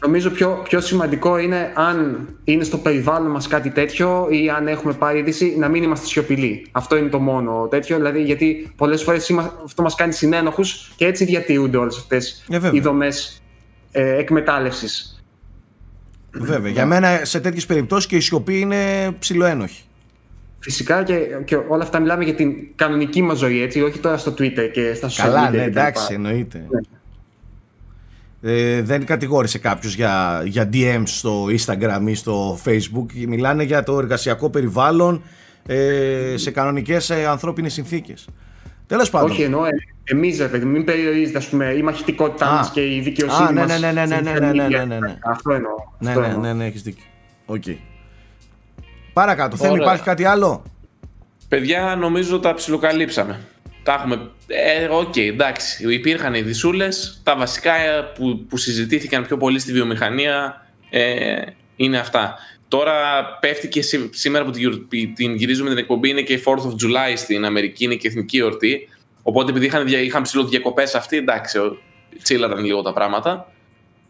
Νομίζω 0.01 0.29
πιο, 0.29 0.61
πιο 0.63 0.81
σημαντικό 0.81 1.37
είναι 1.37 1.71
αν 1.75 2.27
είναι 2.43 2.63
στο 2.63 2.77
περιβάλλον 2.77 3.31
μας 3.31 3.47
κάτι 3.47 3.69
τέτοιο 3.69 4.27
ή 4.29 4.49
αν 4.49 4.67
έχουμε 4.67 4.93
πάρει 4.93 5.19
είδηση 5.19 5.55
να 5.57 5.67
μην 5.67 5.83
είμαστε 5.83 6.05
σιωπηλοί. 6.05 6.67
Αυτό 6.71 6.97
είναι 6.97 7.09
το 7.09 7.19
μόνο 7.19 7.67
τέτοιο, 7.69 7.95
δηλαδή 7.95 8.23
γιατί 8.23 8.71
πολλές 8.75 9.03
φορές 9.03 9.29
είμα- 9.29 9.53
αυτό 9.65 9.81
μας 9.81 9.95
κάνει 9.95 10.13
συνένοχους 10.13 10.91
και 10.95 11.05
έτσι 11.05 11.25
διατηρούνται 11.25 11.77
όλες 11.77 11.97
αυτές 11.97 12.45
Ε, 12.49 12.59
βέβαια. 12.59 12.71
οι 12.73 12.79
δομές 12.79 13.41
ε, 13.91 14.17
εκμετάλλευσης. 14.17 15.16
Βέβαια. 16.39 16.71
Για 16.71 16.85
μένα 16.85 17.19
σε 17.23 17.39
τέτοιες 17.39 17.65
περιπτώσεις 17.65 18.07
και 18.09 18.15
η 18.15 18.19
σιωπή 18.19 18.59
είναι 18.59 19.11
ψηλοένοχη. 19.19 19.81
Φυσικά 20.59 21.03
και, 21.03 21.15
και 21.45 21.55
όλα 21.55 21.83
αυτά 21.83 21.99
μιλάμε 21.99 22.23
για 22.23 22.35
την 22.35 22.53
κανονική 22.75 23.21
μας 23.21 23.37
ζωή, 23.37 23.61
έτσι, 23.61 23.81
όχι 23.81 23.99
τώρα 23.99 24.17
στο 24.17 24.31
Twitter 24.31 24.69
και 24.73 24.93
στα 24.93 25.07
social 25.07 25.13
Καλά, 25.17 25.47
media 25.47 25.51
ναι, 25.51 25.57
κτλ. 25.57 25.67
εντάξει, 25.67 26.13
εννοείται. 26.13 26.65
Ε, 28.41 28.81
δεν 28.81 29.05
κατηγόρησε 29.05 29.57
κάποιος 29.57 29.95
για, 29.95 30.43
για 30.45 30.69
DMs 30.73 31.03
στο 31.05 31.45
Instagram 31.45 32.01
ή 32.05 32.15
στο 32.15 32.59
Facebook. 32.65 33.25
Μιλάνε 33.27 33.63
για 33.63 33.83
το 33.83 33.97
εργασιακό 33.97 34.49
περιβάλλον 34.49 35.21
ε, 35.65 36.33
σε 36.35 36.51
κανονικές 36.51 37.09
ε, 37.09 37.25
ανθρώπινες 37.25 37.73
συνθήκες. 37.73 38.27
Τέλος 38.87 39.09
πάντων. 39.09 39.31
Όχι, 39.31 39.41
εννοώ 39.41 39.65
ε, 39.65 39.69
εμείς, 40.03 40.39
ρε 40.39 40.47
παιδί, 40.47 40.65
μου, 40.65 40.71
μην 40.71 40.83
περιορίζεται 40.83 41.37
ας 41.37 41.47
πούμε, 41.47 41.65
η 41.65 41.81
μαχητικότητά 41.81 42.47
Α. 42.47 42.53
μας 42.55 42.71
και 42.71 42.93
η 42.95 42.99
δικαιοσύνη 42.99 43.47
Α, 43.47 43.51
ναι, 43.51 43.59
μας 43.59 43.79
ναι, 43.79 43.91
ναι, 43.91 44.05
ναι, 44.05 44.05
στα 44.05 44.21
ναι, 44.21 44.31
social 44.31 44.41
ναι, 44.41 44.51
ναι, 44.51 44.65
media. 44.65 44.69
ναι, 44.69 44.85
ναι, 44.85 44.99
ναι. 44.99 45.17
Αυτό 45.23 45.53
εννοώ. 45.53 45.75
Ναι, 45.99 46.09
αυτό 46.09 46.21
ναι, 46.21 46.27
εννοώ. 46.27 46.41
ναι, 46.41 46.53
ναι, 46.53 46.65
έχεις 46.65 46.81
δίκιο. 46.81 47.03
Οκ. 47.45 47.63
Παρακάτω. 49.13 49.57
Θέμη, 49.57 49.71
Ωραία. 49.71 49.83
υπάρχει 49.85 50.03
κάτι 50.03 50.25
άλλο; 50.25 50.63
Παιδιά, 51.47 51.95
νομίζω 51.95 52.39
τα 52.39 52.53
ψιλοκαλύψαμε. 52.53 53.39
Τα 53.83 53.93
έχουμε. 53.93 54.29
Ε, 54.47 54.85
οκ, 54.85 55.17
εντάξει. 55.17 55.93
Υπήρχαν 55.93 56.33
οι 56.33 56.41
δυσούλες. 56.41 56.87
Τα 57.23 57.35
βασικά 57.35 57.75
ε, 57.75 58.01
που, 58.15 58.45
που 58.49 58.57
συζητήθηκαν 58.57 59.25
πιο 59.25 59.37
πολύ 59.37 59.59
στη 59.59 59.71
βιομηχανία 59.71 60.65
ε, 60.89 61.35
είναι 61.75 61.97
αυτά. 61.97 62.35
Τώρα 62.67 62.93
πέφτει 63.39 63.67
και 63.67 63.81
σή- 63.81 64.13
σήμερα 64.13 64.45
που 64.45 64.51
την, 64.51 64.59
γιορ- 64.61 64.81
την 65.15 65.35
γυρίζουμε 65.35 65.69
την 65.69 65.77
εκπομπή 65.77 66.09
είναι 66.09 66.21
και 66.21 66.33
η 66.33 66.41
4th 66.45 66.49
of 66.51 66.71
July 66.71 67.13
στην 67.15 67.45
Αμερική, 67.45 67.83
είναι 67.83 67.95
και 67.95 68.07
εθνική 68.07 68.37
εορτή. 68.37 68.87
Οπότε 69.21 69.51
επειδή 69.51 69.65
είχαν, 69.65 69.85
δια- 69.87 69.99
είχαν 70.01 70.21
ψηλό 70.21 70.43
διακοπέ 70.43 70.83
αυτοί, 70.83 71.17
εντάξει, 71.17 71.57
ο- 71.57 71.77
τσίλαραν 72.23 72.63
λίγο 72.65 72.81
τα 72.81 72.93
πράγματα. 72.93 73.51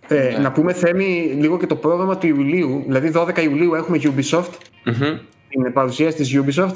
Ε, 0.07 0.15
Ναι. 0.31 0.37
Να 0.37 0.51
πούμε 0.51 0.73
Θέμη 0.73 1.35
λίγο 1.39 1.57
και 1.57 1.65
το 1.67 1.75
πρόγραμμα 1.75 2.17
του 2.17 2.27
Ιουλίου. 2.27 2.83
Δηλαδή 2.85 3.09
12 3.15 3.41
Ιουλίου 3.43 3.73
έχουμε 3.73 3.99
Ubisoft, 4.03 4.49
Μμμ. 4.83 5.17
την 5.49 5.73
παρουσίαση 5.73 6.15
της 6.17 6.39
Ubisoft 6.41 6.75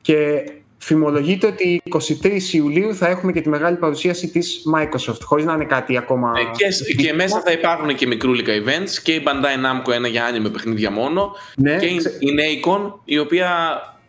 και 0.00 0.42
φημολογείται 0.82 1.46
ότι 1.46 1.82
23 2.22 2.40
Ιουλίου 2.52 2.94
θα 2.94 3.08
έχουμε 3.08 3.32
και 3.32 3.40
τη 3.40 3.48
μεγάλη 3.48 3.76
παρουσίαση 3.76 4.28
της 4.28 4.62
Microsoft, 4.74 5.20
χωρίς 5.22 5.44
να 5.44 5.52
είναι 5.52 5.64
κάτι 5.64 5.96
ακόμα... 5.96 6.32
Ε, 6.36 6.42
και, 6.56 6.94
και 7.02 7.12
μέσα 7.12 7.40
θα 7.44 7.52
υπάρχουν 7.52 7.94
και 7.94 8.06
μικρούλικα 8.06 8.52
events 8.52 8.90
και 9.02 9.12
η 9.12 9.22
Bandai 9.26 9.64
Namco 9.66 9.92
ένα 9.92 10.08
για 10.08 10.24
άνιμε 10.24 10.48
παιχνίδια 10.48 10.90
μόνο 10.90 11.32
Ναι, 11.56 11.76
και 11.76 11.86
η, 11.86 11.96
ξε- 11.96 12.22
η 12.22 12.28
Nacon 12.38 12.92
η 13.04 13.18
οποία 13.18 13.50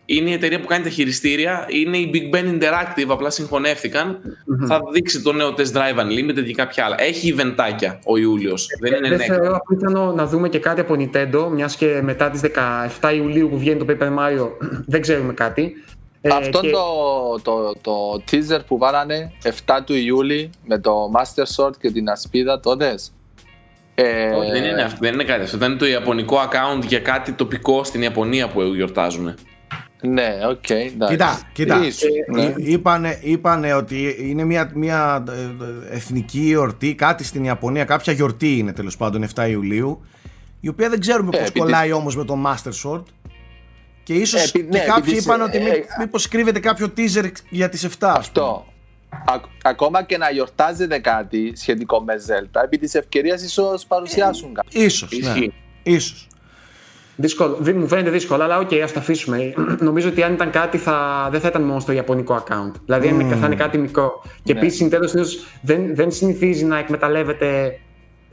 είναι 0.06 0.30
η 0.30 0.32
εταιρεία 0.32 0.60
που 0.60 0.66
κάνει 0.66 0.84
τα 0.84 0.88
χειριστήρια 0.90 1.66
είναι 1.68 1.96
η 1.96 2.10
Big 2.14 2.36
Ben 2.36 2.44
Interactive 2.44 3.08
απλά 3.08 3.30
συγχωνεύτηκαν 3.30 4.18
θα 4.66 4.80
δείξει 4.92 5.22
το 5.22 5.32
νέο 5.32 5.54
Test 5.56 5.72
Drive 5.72 6.00
Unlimited 6.00 6.44
και 6.46 6.54
κάποια 6.54 6.84
άλλα. 6.84 6.96
Έχει 7.00 7.34
eventάκια 7.38 7.98
ο 8.04 8.16
Ιούλιος 8.16 8.66
δεν 8.80 8.92
είναι 8.94 9.08
Δεν 9.08 9.18
Nacon 9.18 9.24
θεωρώ 9.24 9.56
απίθανο 9.56 10.12
να 10.12 10.26
δούμε 10.26 10.48
και 10.48 10.58
κάτι 10.58 10.80
από 10.80 10.94
Nintendo, 10.98 11.48
μιας 11.52 11.76
και 11.76 12.00
μετά 12.02 12.30
τις 12.30 12.40
17 13.00 13.14
Ιουλίου 13.14 13.48
που 13.48 13.58
βγαίνει 13.58 13.84
το 13.84 13.86
Paper 13.88 14.08
Mario 14.08 14.48
δεν 14.92 15.00
ξέρουμε 15.00 15.32
κάτι. 15.32 15.84
Ε, 16.26 16.28
Αυτό 16.34 16.60
και- 16.60 16.70
το, 16.70 16.84
το, 17.42 17.74
το 17.80 18.22
teaser 18.30 18.60
που 18.66 18.78
βάλανε 18.78 19.32
7 19.42 19.48
του 19.84 19.94
Ιούλη 19.94 20.50
με 20.66 20.78
το 20.78 21.10
Master 21.16 21.42
Sword 21.56 21.76
και 21.80 21.90
την 21.90 22.08
ασπίδα 22.08 22.60
τότε. 22.60 22.94
Ε, 23.94 24.28
Όχι, 24.28 24.50
δεν, 24.50 24.64
είναι, 24.64 24.82
αυτό, 24.82 24.98
δεν 25.00 25.12
είναι 25.12 25.24
κάτι 25.24 25.42
αυτό 25.42 25.56
ήταν 25.56 25.78
το 25.78 25.86
ιαπωνικό 25.86 26.36
account 26.36 26.82
για 26.86 26.98
κάτι 27.00 27.32
τοπικό 27.32 27.84
στην 27.84 28.02
Ιαπωνία 28.02 28.48
που 28.48 28.62
γιορτάζουν 28.62 29.34
Ναι, 30.02 30.28
οκ. 30.50 30.70
εντάξει. 30.70 31.06
Κοίτα, 31.08 31.40
κοίτα. 31.52 31.84
Ίσως, 31.86 32.08
ναι. 32.32 32.42
Εί- 32.42 32.54
Είπανε, 32.72 33.18
είπανε 33.22 33.74
ότι 33.74 34.16
είναι 34.20 34.44
μια, 34.44 34.70
μια 34.74 35.24
ε, 35.90 35.94
εθνική 35.96 36.50
εορτή, 36.54 36.94
κάτι 36.94 37.24
στην 37.24 37.44
Ιαπωνία, 37.44 37.84
κάποια 37.84 38.12
γιορτή 38.12 38.56
είναι 38.58 38.72
τέλος 38.72 38.96
πάντων 38.96 39.24
7 39.34 39.48
Ιουλίου, 39.50 40.04
η 40.60 40.68
οποία 40.68 40.88
δεν 40.88 41.00
ξέρουμε 41.00 41.28
Ε, 41.32 41.38
πώς 41.38 41.48
επειδή- 41.48 41.58
κολλάει 41.64 41.92
όμως 41.92 42.16
με 42.16 42.24
το 42.24 42.36
Master 42.46 42.70
Sword. 42.90 43.02
Και 44.04 44.14
ίσως 44.14 44.40
Ε, 44.40 44.44
επει- 44.48 44.70
και 44.70 44.78
ναι, 44.78 44.84
κάποιοι 44.84 45.02
επειδή 45.06 45.16
είπαν 45.24 45.36
σε- 45.38 45.42
ότι 45.44 45.58
μη, 45.58 45.68
ε, 45.70 45.84
μήπως 45.98 46.28
κρύβεται 46.28 46.60
κάποιο 46.60 46.92
teaser 46.96 47.30
για 47.50 47.68
τις 47.68 47.84
7 47.84 47.88
ας 47.88 48.30
πούμε. 48.30 48.46
Αυτό. 48.46 48.66
Α, 49.26 49.40
ακόμα 49.62 50.02
και 50.02 50.16
να 50.18 50.30
γιορτάζετε 50.30 50.98
κάτι 50.98 51.52
σχετικό 51.56 52.00
με 52.00 52.14
Zelda, 52.26 52.60
επί 52.64 52.78
της 52.78 52.94
ευκαιρίας 52.94 53.42
ίσως 53.42 53.84
παρουσιάσουν 53.86 54.54
κάτι. 54.54 54.78
Ίσως, 54.84 55.10
ναι. 55.12 55.18
Ισχύει. 55.18 55.52
Ίσως. 55.82 56.26
Δύσκολο. 57.16 57.56
Δεν 57.60 57.76
μου 57.78 57.88
φαίνεται 57.88 58.10
δύσκολο, 58.10 58.42
αλλά 58.42 58.58
οκ, 58.58 58.72
ας 58.82 58.92
το 58.92 58.98
αφήσουμε. 59.00 59.54
Νομίζω 59.80 60.08
ότι 60.08 60.22
αν 60.22 60.32
ήταν 60.32 60.50
κάτι 60.50 60.78
θα, 60.78 61.28
δεν 61.30 61.40
θα 61.40 61.48
ήταν 61.48 61.62
μόνο 61.62 61.80
στο 61.80 61.92
ιαπωνικό 61.92 62.44
account. 62.48 62.72
Δηλαδή 62.84 63.08
αν 63.08 63.20
είναι- 63.20 63.34
θα 63.36 63.46
είναι 63.46 63.54
κάτι 63.56 63.78
μικρό. 63.78 64.22
Και 64.42 64.52
Ναι. 64.52 64.58
επίσης 64.60 64.80
η 64.80 64.84
Nintendo 64.84 65.04
συνήθως 65.08 65.44
δεν, 65.62 65.94
δεν 65.94 66.10
συνηθίζει 66.10 66.64
να 66.64 66.78
εκμεταλλεύεται 66.78 67.78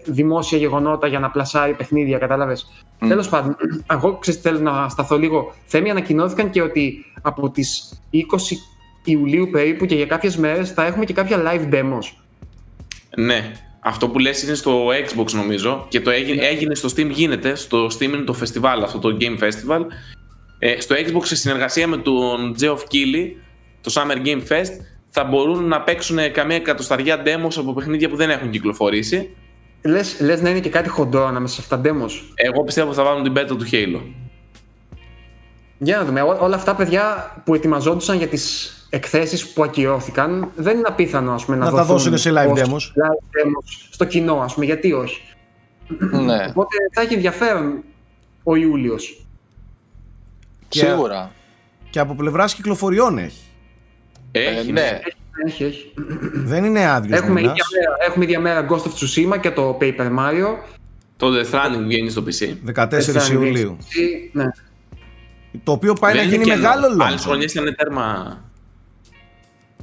δημόσια 0.05 0.57
γεγονότα 0.57 1.07
για 1.07 1.19
να 1.19 1.29
πλασάρει 1.29 1.73
παιχνίδια, 1.73 2.17
κατάλαβες. 2.17 2.85
Μμ. 2.99 3.07
Τέλος 3.07 3.29
πάντων, 3.29 3.55
εγώ 3.91 4.17
ξέρεις, 4.17 4.41
θέλω 4.41 4.59
να 4.59 4.89
σταθώ 4.89 5.17
λίγο. 5.17 5.53
Θέμη 5.65 5.89
ανακοινώθηκαν 5.89 6.49
και 6.49 6.61
ότι 6.61 7.05
από 7.21 7.49
τις 7.49 8.01
20 8.11 8.17
Ιουλίου 9.03 9.49
περίπου 9.51 9.85
και 9.85 9.95
για 9.95 10.05
κάποιες 10.05 10.37
μέρες 10.37 10.71
θα 10.71 10.85
έχουμε 10.85 11.05
και 11.05 11.13
κάποια 11.13 11.37
live 11.37 11.73
demos. 11.73 12.13
ναι 13.17 13.51
Αυτό 13.79 14.07
που 14.07 14.19
λες 14.19 14.43
είναι 14.43 14.53
στο 14.53 14.87
Xbox 14.87 15.31
νομίζω 15.31 15.85
και 15.89 16.01
το 16.01 16.09
έγινε, 16.09 16.45
έγινε 16.45 16.75
στο 16.75 16.89
Steam 16.95 17.09
γίνεται. 17.09 17.55
Στο 17.55 17.85
Steam 17.85 18.01
είναι 18.01 18.17
το 18.17 18.35
festival 18.41 18.79
αυτό, 18.83 18.99
το 18.99 19.17
Game 19.19 19.43
Festival. 19.43 19.81
Ε, 20.59 20.81
στο 20.81 20.95
Xbox 20.95 21.25
σε 21.25 21.35
συνεργασία 21.35 21.87
με 21.87 21.97
τον 21.97 22.55
Geoff 22.59 22.77
Keighley, 22.77 23.31
το 23.81 23.91
Summer 23.93 24.25
Game 24.25 24.41
Fest, 24.47 24.71
θα 25.09 25.23
μπορούν 25.23 25.67
να 25.67 25.81
παίξουν 25.81 26.31
καμία 26.31 26.55
εκατοσταριά 26.55 27.23
demos 27.25 27.53
από 27.57 27.73
παιχνίδια 27.73 28.09
που 28.09 28.15
δεν 28.15 28.29
έχουν 28.29 28.49
κυκλοφορήσει. 28.49 29.35
Λες, 29.83 30.19
λες 30.19 30.41
να 30.41 30.49
είναι 30.49 30.59
και 30.59 30.69
κάτι 30.69 30.89
χοντρό 30.89 31.25
ανάμεσα 31.25 31.53
σε 31.53 31.61
αυτά 31.61 31.81
τα 31.81 31.89
demos. 31.89 32.09
Εγώ 32.35 32.63
πιστεύω 32.63 32.87
ότι 32.87 32.97
θα 32.97 33.03
βάλουν 33.03 33.23
την 33.23 33.33
beta 33.37 33.45
του 33.47 33.65
Halo. 33.71 34.01
Για 35.77 35.97
να 35.97 36.05
δούμε. 36.05 36.21
Ό- 36.21 36.37
Όλα 36.41 36.55
αυτά 36.55 36.75
παιδιά 36.75 37.33
που 37.45 37.55
ετοιμαζόντουσαν 37.55 38.17
για 38.17 38.27
τις 38.27 38.75
εκθέσεις 38.89 39.53
που 39.53 39.63
ακυρώθηκαν 39.63 40.51
δεν 40.55 40.77
είναι 40.77 40.87
απίθανο 40.87 41.33
ας 41.33 41.45
πούμε, 41.45 41.57
να, 41.57 41.65
Να 41.65 41.71
τα 41.71 41.77
δοθούν 41.83 41.95
δώσουν 42.11 42.17
σε 42.17 42.29
live 42.31 42.51
ως 42.51 42.59
demos. 42.59 42.73
live 43.01 43.45
demos 43.45 43.87
στο 43.91 44.05
κοινό, 44.05 44.35
ας 44.41 44.53
πούμε, 44.53 44.65
γιατί 44.65 44.93
όχι; 44.93 45.21
Ναι, 46.11 46.45
Οπότε 46.49 46.75
θα 46.93 47.01
έχει 47.01 47.13
ενδιαφέρον 47.13 47.83
ο 48.43 48.55
Ιούλιος. 48.55 49.25
Και- 50.67 50.79
σίγουρα. 50.85 51.31
Και 51.89 51.99
από 51.99 52.15
πλευράς 52.15 52.53
κυκλοφοριών 52.55 53.17
έχει. 53.17 53.41
Έχει, 54.31 54.69
Ε, 54.69 54.71
ναι. 54.71 54.81
Έχει, 54.81 55.15
έχει. 55.45 55.93
Δεν 56.33 56.63
είναι 56.63 56.89
άδειος. 56.89 57.19
Έχουμε 57.19 57.39
ίδια, 57.39 57.51
μέρα, 57.51 58.09
έχουμε 58.09 58.23
ίδια 58.25 58.39
μέρα 58.39 58.67
Ghost 58.69 58.81
of 58.81 58.91
Tsushima 58.91 59.39
και 59.39 59.51
το 59.51 59.77
Paper 59.81 60.09
Mario. 60.19 60.47
Το 61.17 61.27
Death 61.27 61.55
Stranding 61.55 61.83
βγαίνει 61.87 62.09
στο 62.09 62.23
PC. 62.25 62.71
14 62.75 62.91
Έτσι 62.91 63.11
θα 63.11 63.33
είναι. 63.33 63.45
Ιουλίου. 63.45 63.77
Ναι. 64.31 64.45
Το 65.63 65.71
οποίο 65.71 65.93
πάει 65.93 66.13
να 66.13 66.19
Δεν 66.19 66.29
γίνει 66.29 66.43
είναι 66.43 66.53
κενό. 66.53 66.61
μεγάλο 66.61 66.85
Άλλες 67.03 67.19
launch. 67.19 67.23
χρονιές 67.25 67.53
ήταν 67.53 67.75
τέρμα... 67.75 68.37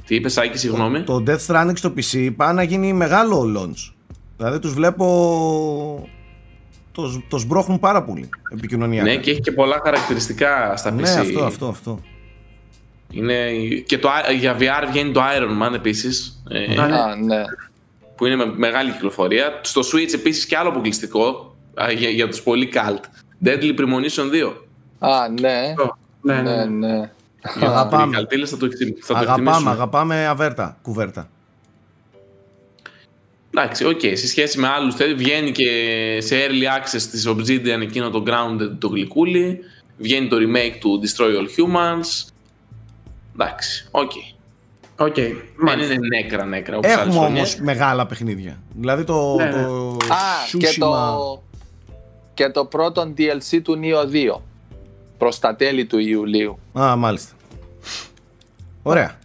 Τι 0.05 0.15
είπες 0.15 0.33
Σάκη, 0.33 0.57
συγγνώμη; 0.57 1.03
Το 1.03 1.23
Death 1.27 1.45
Stranding 1.47 1.73
στο 1.75 1.93
PC 1.97 2.29
πάει 2.35 2.53
να 2.53 2.63
γίνει 2.63 2.93
μεγάλο 2.93 3.45
launch. 3.57 3.93
Δηλαδή 4.37 4.59
τους 4.59 4.73
βλέπω... 4.73 6.09
Το, 6.91 7.23
το 7.27 7.37
σμπρώχνουν 7.37 7.79
πάρα 7.79 8.03
πολύ 8.03 8.29
επικοινωνιακά. 8.53 9.09
Ναι, 9.09 9.15
και 9.17 9.31
έχει 9.31 9.39
και 9.39 9.51
πολλά 9.51 9.81
χαρακτηριστικά 9.83 10.73
στα 10.77 10.93
PC. 10.93 10.95
Ναι, 10.95 11.09
αυτό, 11.09 11.43
αυτό, 11.43 11.67
αυτό. 11.67 11.99
Είναι... 13.11 13.51
Και 13.85 13.97
το... 13.97 14.09
για 14.39 14.57
VR 14.59 14.87
βγαίνει 14.91 15.11
το 15.11 15.21
Iron 15.37 15.67
Man 15.67 15.73
επίσης, 15.73 16.43
ε, 16.49 16.81
Α, 16.81 16.87
ναι. 16.87 16.95
Α, 16.99 17.15
ναι. 17.15 17.43
που 18.15 18.25
είναι 18.25 18.35
με 18.35 18.45
μεγάλη 18.55 18.91
κυκλοφορία. 18.91 19.59
Στο 19.63 19.81
Switch 19.81 20.13
επίσης 20.13 20.45
και 20.45 20.57
άλλο 20.57 20.69
αποκλειστικό, 20.69 21.55
α, 21.81 21.91
για, 21.91 22.09
για 22.09 22.27
τους 22.27 22.41
πολύ 22.41 22.69
cult. 22.73 22.99
Deadly 23.45 23.79
Premonition 23.79 24.47
2. 24.47 24.53
Α, 24.99 25.29
ναι. 25.39 25.73
Ναι, 26.21 26.33
ναι, 26.35 26.41
Ναι, 26.41 26.65
ναι. 26.65 26.87
ναι. 26.87 27.11
Για 27.57 27.67
Αγαπάμε. 27.69 28.03
τους 28.05 28.13
καλτήλες 28.15 28.49
θα 28.49 28.57
το, 28.57 28.65
εκτιμ- 28.65 28.97
θα 29.01 29.13
το 29.13 29.19
Αγαπάμε, 29.19 29.39
εκτιμήσουμε. 29.41 29.71
αγαπάμε 29.71 30.25
αβέρτα, 30.27 30.77
κουβέρτα. 30.81 31.29
Εντάξει, 33.53 33.85
οκ. 33.85 33.99
Σε 33.99 34.27
σχέση 34.27 34.59
με 34.59 34.67
άλλους 34.67 34.95
τέτοιους 34.95 35.17
βγαίνει 35.17 35.51
και 35.51 35.67
σε 36.21 36.35
early 36.47 36.63
access 36.79 37.01
της 37.11 37.27
Obsidian 37.27 37.81
εκείνο 37.81 38.09
το 38.09 38.23
Grounded 38.27 38.75
το 38.79 38.87
γλυκούλι. 38.87 39.59
Βγαίνει 39.97 40.27
το 40.27 40.37
remake 40.37 40.75
του 40.79 41.01
Destroy 41.03 41.25
All 41.37 41.45
Humans. 41.57 42.29
Εντάξει, 43.41 43.87
οκ. 43.91 44.11
Οκ, 45.01 45.13
Δεν 45.15 45.35
μάλιστα. 45.57 45.93
είναι 45.93 46.07
νέκρα 46.07 46.45
νέκρα 46.45 46.77
όπως 46.77 46.91
άλλες 46.91 47.05
Έχουμε 47.05 47.19
χρονιές. 47.19 47.53
όμως 47.53 47.63
μεγάλα 47.65 48.05
παιχνίδια. 48.05 48.59
Δηλαδή 48.75 49.03
το, 49.03 49.35
Ναι, 49.35 49.43
ναι. 49.45 49.51
το 49.51 49.89
Α, 49.91 50.57
και 50.57 50.67
Tsushima- 50.67 50.79
το, 50.79 51.43
και 52.33 52.49
το 52.49 52.65
πρώτο 52.65 53.13
DLC 53.17 53.59
του 53.63 53.79
Neo 53.83 54.05
2. 54.35 54.41
Προς 55.17 55.39
τα 55.39 55.55
τέλη 55.55 55.85
του 55.85 55.97
Ιουλίου. 55.99 56.59
Α, 56.79 56.95
μάλιστα. 56.95 57.33
Ωραία. 58.83 59.17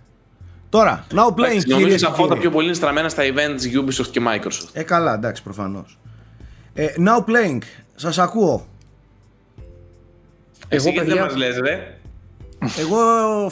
Τώρα, 0.68 1.06
now 1.12 1.26
playing 1.26 1.38
Εντάξει, 1.38 1.68
Νομίζω 1.68 1.76
κυρίες 1.76 2.00
τα 2.02 2.08
και 2.08 2.14
φώτα 2.14 2.26
κύριοι. 2.28 2.40
πιο 2.40 2.50
πολύ 2.50 2.66
είναι 2.66 2.74
στραμμένα 2.74 3.08
στα 3.08 3.22
events 3.22 3.78
Ubisoft 3.84 4.06
και 4.10 4.20
Microsoft. 4.28 4.68
Ε, 4.72 4.82
καλά, 4.82 5.14
εντάξει, 5.14 5.42
προφανώς. 5.42 5.98
Ε, 6.74 6.86
now 6.98 7.24
playing, 7.30 7.58
σας 7.94 8.18
ακούω. 8.18 8.66
Εσύ 10.68 10.90
γιατί 10.90 10.98
δεν 10.98 11.06
παιδιά- 11.06 11.24
μας 11.24 11.36
λες 11.36 11.58
ρε; 11.58 11.93
Εγώ 12.78 12.98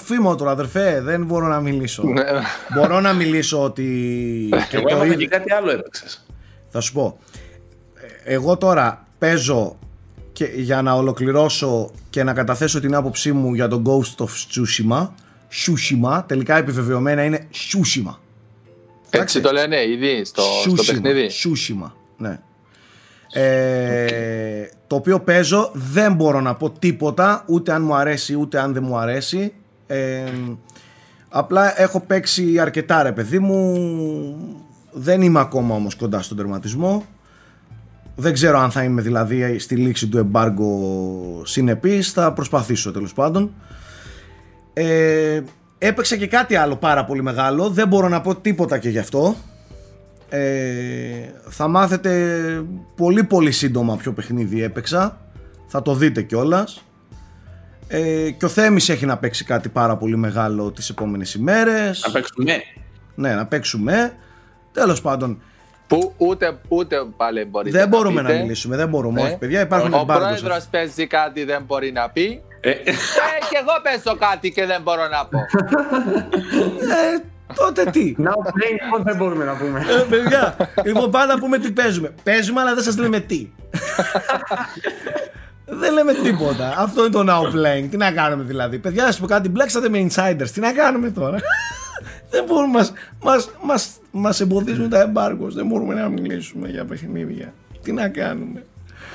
φήμω 0.05 0.35
τώρα, 0.35 0.51
αδερφέ, 0.51 1.01
δεν 1.01 1.25
μπορώ 1.25 1.47
να 1.47 1.61
μιλήσω. 1.61 2.03
Ναι. 2.03 2.23
μπορώ 2.75 3.01
να 3.01 3.13
μιλήσω 3.13 3.63
ότι... 3.63 4.49
και 4.69 4.77
Εγώ 4.77 4.89
το 4.89 4.95
έμαθα 4.95 5.07
ίδιο- 5.07 5.19
και 5.19 5.27
κάτι 5.27 5.53
άλλο 5.53 5.71
έπαιξες. 5.71 6.25
Θα 6.69 6.81
σου 6.81 6.93
πω. 6.93 7.19
Ε, 8.25 8.35
Εγώ 8.35 8.57
τώρα 8.57 9.07
παίζω 9.19 9.77
και 10.33 10.45
για 10.45 10.83
να 10.83 10.93
ολοκληρώσω 10.95 11.91
και 12.11 12.23
να 12.25 12.33
καταθέσω 12.33 12.81
την 12.81 12.95
άποψή 12.95 13.33
μου 13.33 13.55
για 13.55 13.69
τον 13.69 13.85
Ghost 13.87 14.25
of 14.25 14.29
Tsushima. 14.29 15.09
Tsushima, 15.51 16.23
τελικά 16.27 16.57
επιβεβαιωμένα 16.57 17.25
είναι 17.25 17.49
Tsushima. 17.53 18.15
Έτσι 19.11 19.41
το 19.41 19.53
λένε 19.53 19.85
ήδη 19.87 20.25
στο, 20.25 20.43
στο 20.43 20.73
Tsushima, 20.73 20.87
παιχνίδι; 20.87 21.31
Tsushima, 21.43 21.91
ναι. 22.17 22.39
Ε, 23.33 24.69
το 24.87 24.97
οποίο 24.97 25.21
παίζω 25.21 25.71
δεν 25.73 26.15
μπορώ 26.15 26.41
να 26.41 26.55
πω 26.55 26.71
τίποτα 26.71 27.45
ούτε 27.47 27.73
αν 27.73 27.83
μου 27.83 27.95
αρέσει 27.95 28.35
ούτε 28.35 28.61
αν 28.61 28.73
δεν 28.73 28.83
μου 28.87 28.97
αρέσει. 28.97 29.53
Ε, 29.87 30.23
απλά 31.29 31.81
έχω 31.81 32.01
παίξει 32.01 32.59
αρκετά 32.59 33.03
ρε 33.03 33.13
παιδί 33.13 33.39
μου. 33.39 33.77
Δεν 34.93 35.23
είμαι 35.23 35.41
ακόμα 35.41 35.75
όμως 35.75 35.95
κοντά 35.95 36.23
στον 36.23 36.37
τερματισμό. 36.37 37.05
Δεν 38.15 38.33
ξέρω 38.33 38.59
αν 38.59 38.71
θα 38.71 38.83
είμαι 38.83 39.03
δηλαδή 39.03 39.59
στη 39.59 39.77
λήξη 39.77 40.09
του 40.09 40.19
εμπάργκο 40.19 41.43
συνεπής. 41.45 42.11
Θα 42.13 42.33
προσπαθήσω 42.33 42.93
τέλος 42.93 43.13
πάντων. 43.13 43.53
Ε, 44.73 45.41
έπαιξα 45.79 46.17
και 46.17 46.27
κάτι 46.27 46.55
άλλο 46.55 46.77
πάρα 46.77 47.05
πολύ 47.05 47.23
μεγάλο. 47.23 47.71
Δεν 47.71 47.89
μπορώ 47.89 48.09
να 48.09 48.21
πω 48.21 48.35
τίποτα 48.37 48.79
και 48.79 48.89
γι' 48.89 48.99
αυτό 48.99 49.37
ε, 50.35 51.33
θα 51.49 51.69
μάθετε 51.69 52.11
πολύ 52.97 53.25
πολύ 53.25 53.51
σύντομα 53.53 53.97
ποιο 53.97 54.13
παιχνίδι 54.13 54.63
έπαιξα 54.63 55.21
θα 55.67 55.83
το 55.83 55.95
δείτε 55.95 56.23
κιόλας. 56.23 56.85
ε, 57.89 58.31
και 58.31 58.45
ο 58.45 58.49
Θέμης 58.49 58.89
έχει 58.89 59.07
να 59.07 59.17
παίξει 59.19 59.45
κάτι 59.45 59.69
πάρα 59.69 59.97
πολύ 59.97 60.17
μεγάλο 60.17 60.71
τις 60.71 60.89
επόμενες 60.89 61.35
ημέρες 61.35 62.03
Να 62.07 62.13
παίξουμε. 62.13 62.63
ναι 63.15 63.35
να 63.35 63.47
παίξουμε 63.47 64.13
τέλος 64.73 65.01
πάντων 65.01 65.43
Που 65.87 66.15
ούτε, 66.17 66.59
ούτε 66.69 66.97
πάλι 67.17 67.45
μπορείτε 67.45 67.79
δεν 67.79 67.89
μπορούμε 67.89 68.23
να 68.23 68.29
πείτε. 68.29 68.41
μιλήσουμε 68.41 68.77
δεν 68.77 68.89
μπορούμε 68.89 69.21
Ναι. 69.23 69.27
όχι 69.29 69.37
παιδιά 69.39 69.61
υπάρχουν 69.61 69.93
Ο 69.95 69.99
εμπάργκος 70.01 70.41
πρόεδρος 70.41 70.67
παίζει 70.71 71.07
κάτι 71.07 71.45
δεν 71.45 71.63
μπορεί 71.67 71.93
να 71.93 72.11
πει. 72.11 72.43
Ε, 72.61 72.71
Ε, 72.71 72.81
και 73.51 73.59
εγώ 73.61 73.73
παίζω 73.83 74.17
κάτι 74.19 74.51
και 74.53 74.67
δεν 74.67 74.83
μπορώ 74.83 75.09
να 75.09 75.27
πω. 75.27 75.39
ε, 76.79 77.23
τότε 77.55 77.91
τι; 77.91 78.15
Now 78.19 78.23
playing 78.23 78.79
λοιπόν 78.83 79.03
δεν 79.03 79.17
μπορούμε 79.17 79.45
να 79.45 79.57
πούμε. 79.57 79.81
Ε, 79.81 80.05
παιδιά, 80.09 80.57
λοιπόν 80.85 81.11
πάμε 81.11 81.33
να 81.33 81.39
πούμε 81.39 81.59
τι 81.59 81.71
παίζουμε. 81.71 82.15
Παίζουμε, 82.23 82.61
αλλά 82.61 82.75
δεν 82.75 82.83
σας 82.83 82.97
λέμε 82.99 83.21
τι. 83.21 83.49
δεν 85.65 85.93
λέμε 85.93 86.13
τίποτα. 86.13 86.75
Αυτό 86.77 87.01
είναι 87.05 87.11
το 87.11 87.25
now 87.29 87.55
playing. 87.55 87.87
Τι 87.91 87.97
να 87.97 88.13
κάνουμε 88.13 88.43
δηλαδή; 88.43 88.79
Παιδιά, 88.79 89.05
να 89.05 89.13
σου 89.13 89.21
πω 89.21 89.27
κάτι, 89.27 89.49
μπλέξατε 89.49 89.89
με 89.89 90.07
insiders. 90.11 90.49
Τι 90.55 90.61
να 90.61 90.73
κάνουμε 90.73 91.11
τώρα; 91.11 91.39
δεν 92.31 92.45
μπορούμε, 92.45 92.73
μας, 92.79 92.93
μας, 93.23 93.51
μας, 93.63 93.91
μας 94.11 94.41
εμποδίζουν 94.41 94.89
τα 94.89 95.13
embargoes. 95.13 95.51
Δεν 95.53 95.67
μπορούμε 95.67 95.95
να 95.95 96.09
μιλήσουμε 96.09 96.69
για 96.69 96.85
παιχνίδια. 96.85 97.53
Τι 97.83 97.93
να 97.93 98.09
κάνουμε; 98.09 98.65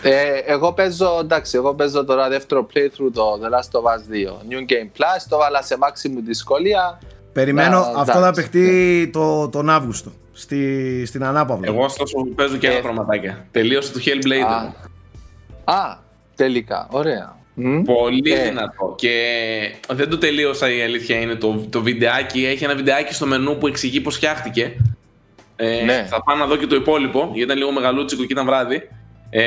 Ε, 0.01 0.37
εγώ 0.45 0.73
παίζω, 0.73 1.17
εντάξει, 1.21 1.57
εγώ 1.57 1.73
παίζω 1.73 2.05
τώρα 2.05 2.29
δεύτερο 2.29 2.67
playthrough 2.73 3.11
το 3.13 3.39
The 3.43 3.45
Last 3.45 3.79
of 3.79 3.83
Us 3.83 4.29
2. 4.29 4.53
New 4.53 4.59
Game 4.59 4.99
Plus, 4.99 5.25
το 5.29 5.37
βάλα 5.37 5.61
σε 5.61 5.77
maximum 5.79 6.21
δυσκολία. 6.25 6.99
Περιμένω, 7.41 7.69
Να, 7.79 7.79
αυτό 7.79 7.99
εντάξει. 8.01 8.21
θα 8.21 8.31
παιχτεί 8.31 9.09
το, 9.13 9.49
τον 9.49 9.69
Αύγουστο. 9.69 10.11
Στη, 10.33 11.05
στην 11.05 11.23
Ανάπαυλο. 11.23 11.71
εγώ 11.73 11.83
ωστόσο 11.83 12.25
παίζω 12.35 12.57
και 12.57 12.67
άλλα 12.67 12.77
Ε. 12.77 12.81
πραγματάκια. 12.81 13.45
Τελείωσε 13.51 13.91
το 13.93 13.99
Hellblade. 14.05 14.73
Α, 15.65 15.73
α, 15.73 15.97
τελικά, 16.35 16.87
ωραία. 16.91 17.35
Μμ. 17.53 17.81
Πολύ 17.83 18.31
Ε. 18.33 18.43
δυνατό. 18.43 18.93
Και 18.97 19.11
δεν 19.93 20.09
το 20.09 20.17
τελείωσα 20.17 20.71
η 20.75 20.81
αλήθεια 20.81 21.19
είναι 21.19 21.35
το, 21.35 21.65
το 21.69 21.81
βιντεάκι. 21.81 22.45
Έχει 22.45 22.63
ένα 22.63 22.75
βιντεάκι 22.75 23.13
στο 23.13 23.25
μενού 23.25 23.57
που 23.57 23.67
εξηγεί 23.67 24.01
πώς 24.01 24.15
φτιάχτηκε. 24.15 24.77
Ε, 25.55 25.83
Ναι. 25.83 26.05
Θα 26.09 26.23
πάω 26.23 26.35
να 26.35 26.45
δω 26.45 26.55
και 26.55 26.67
το 26.67 26.75
υπόλοιπο, 26.75 27.19
γιατί 27.19 27.39
ήταν 27.39 27.57
λίγο 27.57 27.71
μεγαλούτσικο 27.71 28.21
και 28.25 28.33
ήταν 28.33 28.45
βράδυ. 28.45 28.81
Ε, 29.29 29.43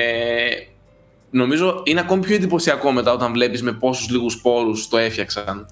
νομίζω 1.30 1.82
είναι 1.84 2.00
ακόμη 2.00 2.22
πιο 2.22 2.34
εντυπωσιακό 2.34 2.92
μετά 2.92 3.12
όταν 3.12 3.32
βλέπεις 3.32 3.62
με 3.62 3.72
πόσους 3.72 4.10
λίγους 4.10 4.32
σπόρους 4.32 4.88
το 4.88 4.96
έφτιαξαν. 4.98 5.66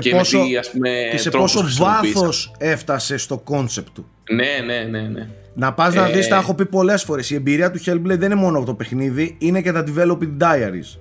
Και, 0.00 0.10
πόσο, 0.10 0.38
με 0.38 0.44
τι, 0.46 0.56
ας 0.56 0.70
πούμε, 0.70 0.88
και 1.10 1.18
σε 1.18 1.30
τρόπους 1.30 1.52
πόσο 1.52 1.64
χρησιμοποίησαν. 1.64 2.20
βάθος 2.20 2.52
έφτασε 2.58 3.16
στο 3.16 3.38
κόνσεπτ 3.38 3.88
του. 3.94 4.06
Ναι, 4.30 4.64
ναι, 4.74 4.98
ναι, 4.98 5.08
ναι. 5.08 5.28
Να 5.54 5.72
πας 5.72 5.94
να 5.94 6.06
Ε, 6.08 6.12
δεις, 6.12 6.28
τα 6.28 6.36
έχω 6.36 6.54
πει 6.54 6.66
πολλές 6.66 7.02
φορές, 7.02 7.30
η 7.30 7.34
εμπειρία 7.34 7.70
του 7.70 7.78
Hellblade 7.86 8.02
δεν 8.18 8.22
είναι 8.22 8.34
μόνο 8.34 8.64
το 8.64 8.74
παιχνίδι, 8.74 9.36
είναι 9.38 9.60
και 9.62 9.72
τα 9.72 9.84
developing 9.86 10.36
diaries. 10.42 10.98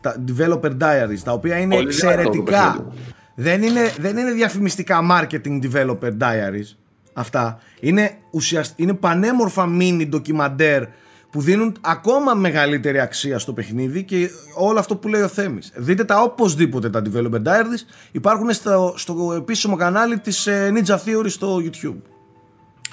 Τα 0.00 0.24
developer 0.28 0.70
diaries, 0.80 1.18
τα 1.24 1.32
οποία 1.32 1.56
είναι 1.58 1.74
Πολύ 1.74 1.88
δυνατό 1.90 2.06
το 2.06 2.20
εξαιρετικά. 2.20 2.72
παιχνίδι. 2.72 2.96
Δεν 3.34 3.62
είναι, 3.62 3.80
δεν 3.98 4.16
είναι 4.16 4.30
διαφημιστικά 4.32 4.98
marketing 5.10 5.60
developer 5.62 6.10
diaries 6.20 6.76
αυτά. 7.12 7.58
Είναι, 7.80 8.10
ουσιαστ, 8.30 8.78
είναι 8.78 8.94
πανέμορφα 8.94 9.68
mini 9.80 10.06
ντοκιμαντέρ 10.08 10.82
που 11.30 11.40
δίνουν 11.40 11.76
ακόμα 11.80 12.34
μεγαλύτερη 12.34 13.00
αξία 13.00 13.38
στο 13.38 13.52
παιχνίδι 13.52 14.04
και 14.04 14.30
όλο 14.54 14.78
αυτό 14.78 14.96
που 14.96 15.08
λέει 15.08 15.22
ο 15.22 15.28
Θέμης. 15.28 15.72
Δείτε 15.74 16.04
τα 16.04 16.22
οπωσδήποτε 16.22 16.90
τα 16.90 17.02
developer 17.02 17.42
diaries. 17.42 17.82
Υπάρχουν 18.12 18.52
στο, 18.52 18.94
στο 18.96 19.32
επίσημο 19.36 19.76
κανάλι 19.76 20.18
της 20.18 20.46
ε, 20.46 20.72
Ninja 20.74 20.94
Theory 20.94 21.30
στο 21.30 21.56
YouTube. 21.56 22.00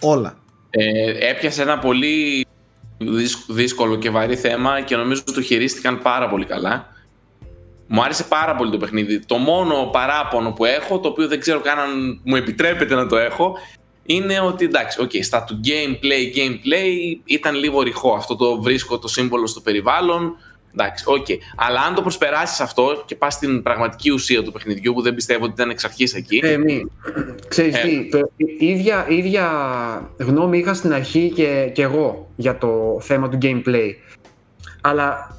Όλα. 0.01 0.37
Ε, 0.69 1.29
έπιασε 1.29 1.61
ένα 1.61 1.79
πολύ 1.79 2.45
δύσκολο 3.47 3.95
και 3.95 4.09
βαρύ 4.09 4.35
θέμα 4.35 4.81
και 4.81 4.95
νομίζω 4.95 5.21
ότι 5.21 5.33
το 5.33 5.41
χειρίστηκαν 5.41 6.01
πάρα 6.01 6.29
πολύ 6.29 6.45
καλά. 6.45 6.95
Μου 7.87 8.03
άρεσε 8.03 8.23
πάρα 8.23 8.55
πολύ 8.55 8.71
το 8.71 8.77
παιχνίδι. 8.77 9.19
Το 9.25 9.37
μόνο 9.37 9.89
παράπονο 9.91 10.51
που 10.51 10.65
έχω, 10.65 10.99
το 10.99 11.07
οποίο 11.07 11.27
δεν 11.27 11.39
ξέρω 11.39 11.59
καν 11.59 11.79
αν 11.79 12.19
μου 12.23 12.35
επιτρέπεται 12.35 12.95
να 12.95 13.07
το 13.07 13.17
έχω, 13.17 13.57
είναι 14.09 14.39
ότι 14.39 14.65
εντάξει, 14.65 14.99
okay, 15.01 15.23
στα 15.23 15.43
του 15.43 15.59
gameplay, 15.63 16.37
gameplay 16.37 17.17
ήταν 17.25 17.55
λίγο 17.55 17.81
ρηχό. 17.81 18.13
Αυτό 18.13 18.35
το 18.35 18.61
βρίσκω 18.61 18.99
το 18.99 19.07
σύμβολο 19.07 19.47
στο 19.47 19.59
περιβάλλον. 19.59 20.35
Εντάξει, 20.73 21.03
okay. 21.07 21.37
Αλλά 21.55 21.81
αν 21.81 21.95
το 21.95 22.01
προσπεράσεις 22.01 22.59
αυτό 22.59 23.03
και 23.05 23.15
πας 23.15 23.33
στην 23.33 23.63
πραγματική 23.63 24.09
ουσία 24.09 24.43
του 24.43 24.51
παιχνιδιού, 24.51 24.93
που 24.93 25.01
δεν 25.01 25.15
πιστεύω 25.15 25.43
ότι 25.43 25.53
ήταν 25.53 25.69
εξ 25.69 25.83
αρχής 25.83 26.13
εκεί. 26.13 26.39
Ε, 26.43 26.57
μη. 26.57 26.85
Ξέρεις 27.47 27.75
ε. 27.75 27.81
τι, 27.81 28.09
το, 28.09 28.31
η 28.35 28.67
ίδια, 28.67 29.05
ίδια 29.09 30.11
γνώμη 30.17 30.57
είχα 30.57 30.73
στην 30.73 30.93
αρχή 30.93 31.31
και, 31.35 31.69
και 31.73 31.81
εγώ 31.81 32.31
για 32.35 32.57
το 32.57 32.99
θέμα 33.01 33.29
του 33.29 33.37
gameplay. 33.41 33.91
Αλλά 34.81 35.36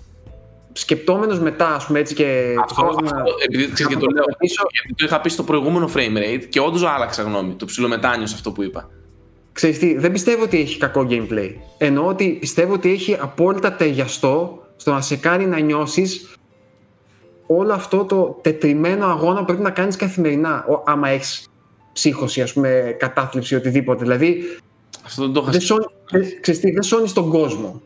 σκεπτόμενος 0.72 1.40
μετά, 1.40 1.74
ας 1.74 1.86
πούμε 1.86 1.98
έτσι 1.98 2.14
και. 2.14 2.54
Αυτός, 2.62 2.84
αυτό 2.88 3.00
να... 3.00 3.22
επειδή 3.46 3.72
ξέρεις 3.72 3.94
και 3.94 4.00
το 4.00 4.06
λέω. 4.10 4.24
Γιατί 4.70 4.94
το 4.96 5.04
είχα 5.04 5.20
πει 5.20 5.28
στο 5.28 5.42
προηγούμενο 5.42 5.90
frame 5.94 6.16
rate 6.16 6.44
και 6.48 6.60
όντως 6.60 6.84
άλλαξα 6.84 7.22
γνώμη. 7.22 7.54
Το 7.54 7.64
ψιλομετάνιο 7.64 8.24
αυτό 8.24 8.52
που 8.52 8.62
είπα. 8.62 8.90
Ξέρεις 9.52 9.78
τι, 9.78 9.98
δεν 9.98 10.12
πιστεύω 10.12 10.42
ότι 10.42 10.60
έχει 10.60 10.78
κακό 10.78 11.06
gameplay. 11.10 11.54
Εννοώ 11.78 12.06
ότι 12.06 12.36
πιστεύω 12.40 12.72
ότι 12.72 12.92
έχει 12.92 13.16
απόλυτα 13.20 13.72
ταιριαστό 13.72 14.62
στο 14.76 14.92
να 14.92 15.00
σε 15.00 15.16
κάνει 15.16 15.46
να 15.46 15.58
νιώσεις 15.58 16.28
όλο 17.46 17.72
αυτό 17.72 18.04
το 18.04 18.38
τετριμένο 18.42 19.06
αγώνα 19.06 19.38
που 19.38 19.44
πρέπει 19.44 19.62
να 19.62 19.70
κάνεις 19.70 19.96
καθημερινά. 19.96 20.64
Άμα 20.84 21.08
έχεις 21.08 21.48
ψύχωση, 21.92 22.42
ας 22.42 22.52
πούμε, 22.52 22.96
κατάθλιψη, 22.98 23.54
οτιδήποτε. 23.54 24.02
Δηλαδή. 24.02 24.42
Αυτό 25.04 25.22
δεν 25.22 25.32
το 25.32 25.46
είχα 25.48 26.70
Δεν 26.72 26.82
σώνεις 26.82 27.12
τον 27.12 27.28
κόσμο 27.30 27.82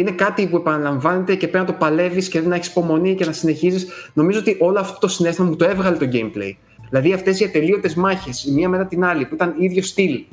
είναι 0.00 0.10
κάτι 0.10 0.46
που 0.46 0.56
επαναλαμβάνεται 0.56 1.34
και 1.34 1.48
πρέπει 1.48 1.66
να 1.66 1.72
το 1.72 1.78
παλεύεις 1.78 2.28
και 2.28 2.40
να 2.40 2.54
έχεις 2.54 2.68
υπομονή 2.68 3.14
και 3.14 3.24
να 3.24 3.32
συνεχίζεις. 3.32 3.86
Νομίζω 4.12 4.38
ότι 4.38 4.56
όλο 4.60 4.78
αυτό 4.78 4.98
το 4.98 5.08
συνέστημα 5.08 5.48
μου 5.48 5.56
το 5.56 5.64
έβγαλε 5.64 5.96
το 5.96 6.08
gameplay. 6.12 6.52
Δηλαδή 6.88 7.12
αυτές 7.12 7.40
οι 7.40 7.44
ατελείωτες 7.44 7.94
μάχες, 7.94 8.44
η 8.44 8.52
μία 8.52 8.68
μετά 8.68 8.86
την 8.86 9.04
άλλη, 9.04 9.26
που 9.26 9.34
ήταν 9.34 9.54
ίδιο 9.58 9.82
στυλ, 9.82 10.24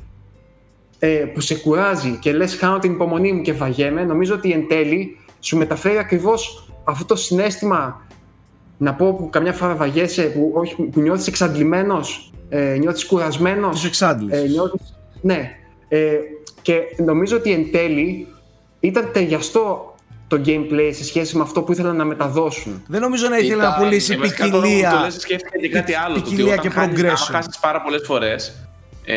ε, 0.99 1.07
που 1.07 1.39
σε 1.39 1.55
κουράζει 1.55 2.17
και 2.21 2.33
λες: 2.33 2.55
Χάνω 2.55 2.79
την 2.79 2.91
υπομονή 2.91 3.31
μου 3.31 3.41
και 3.41 3.53
βαγέμαι, 3.53 4.03
νομίζω 4.03 4.35
ότι 4.35 4.51
εν 4.51 4.67
τέλει 4.67 5.17
σου 5.39 5.57
μεταφέρει 5.57 5.97
ακριβώς 5.97 6.71
αυτό 6.83 7.05
το 7.05 7.15
συνέστημα. 7.15 8.07
Να 8.77 8.93
πω 8.93 9.13
που 9.13 9.29
καμιά 9.29 9.53
φορά 9.53 9.75
βαγέσαι, 9.75 10.23
που, 10.23 10.51
όχι, 10.53 10.75
που 10.75 10.99
νιώθεις 10.99 11.27
εξαντλημένος, 11.27 12.33
ε, 12.49 12.77
νιώθεις 12.79 13.05
κουρασμένος. 13.05 14.01
Ε, 14.29 14.45
ναι. 15.21 15.57
Ε, 15.87 16.17
και 16.61 16.79
νομίζω 16.97 17.37
ότι 17.37 17.51
εν 17.51 17.71
τέλει 17.71 18.27
ήταν 18.87 19.09
ταιριαστό 19.13 19.95
το 20.27 20.41
gameplay 20.45 20.89
σε 20.91 21.03
σχέση 21.03 21.37
με 21.37 21.43
αυτό 21.43 21.61
που 21.61 21.71
ήθελαν 21.71 21.95
να 21.95 22.03
μεταδώσουν. 22.03 22.83
Δεν 22.87 23.01
νομίζω 23.01 23.27
να 23.29 23.37
ήθελε 23.37 23.63
να 23.63 23.73
πουλήσει 23.73 24.15
ποικιλία. 24.15 24.91
Το 24.91 24.99
λες 25.03 25.13
σκέφτηκα 25.13 25.59
και 25.59 25.69
κάτι 25.69 25.93
άλλο. 25.93 26.13
Ποικιλία 26.13 26.55
και 26.55 26.71
progression. 26.75 27.05
Αν 27.05 27.17
χάσεις 27.17 27.59
πάρα 27.61 27.81
πολλές 27.81 28.01
φορές. 28.05 28.53
Ε, 29.05 29.15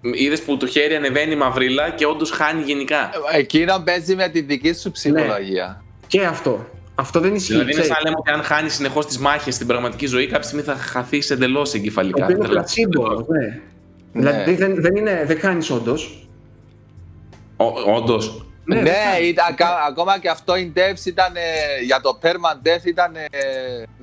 Είδες 0.00 0.42
που 0.42 0.56
το 0.56 0.66
χέρι 0.66 0.94
ανεβαίνει 0.94 1.36
μαυρίλα 1.36 1.90
και 1.90 2.06
όντως 2.06 2.30
χάνει 2.30 2.62
γενικά. 2.62 3.10
Εκείνο 3.32 3.82
παίζει 3.84 4.14
με 4.14 4.28
τη 4.28 4.40
δική 4.40 4.72
σου 4.72 4.90
ψυχολογία. 4.90 5.66
Ναι. 5.66 6.06
Και 6.06 6.24
αυτό. 6.24 6.66
Αυτό 6.94 7.20
δεν 7.20 7.34
ισχύει. 7.34 7.52
Δηλαδή 7.52 7.72
είναι 7.72 7.82
σαν 7.82 7.96
λέμε 8.04 8.16
ότι 8.18 8.30
αν 8.30 8.42
χάνεις 8.42 8.74
συνεχώς 8.74 9.06
τις 9.06 9.18
μάχες 9.18 9.54
στην 9.54 9.66
πραγματική 9.66 10.06
ζωή, 10.06 10.26
κάποια 10.26 10.42
στιγμή 10.42 10.64
θα 10.64 10.76
χαθείς 10.76 11.30
εντελώς 11.30 11.74
εγκεφαλικά. 11.74 12.24
Αυτό 12.24 12.36
είναι 12.36 12.48
πλατσίμπο, 12.48 13.08
ναι. 13.08 13.60
ναι. 14.12 14.30
Δηλαδή 14.30 14.54
δεν, 14.54 14.82
δεν, 14.82 14.96
είναι, 14.96 15.24
δεν 15.26 15.38
χάνεις 15.38 15.70
όντως. 15.70 16.21
Όντως. 17.86 18.46
Ναι, 18.64 18.80
ναι 18.80 19.18
ήταν, 19.22 19.56
ακόμα 19.88 20.18
και 20.18 20.28
αυτό 20.28 20.52
in 20.54 20.78
devs 20.78 21.06
ήταν 21.06 21.32
για 21.84 22.00
το 22.00 22.18
permanent 22.22 22.66
death 22.66 22.84
ήταν. 22.84 23.12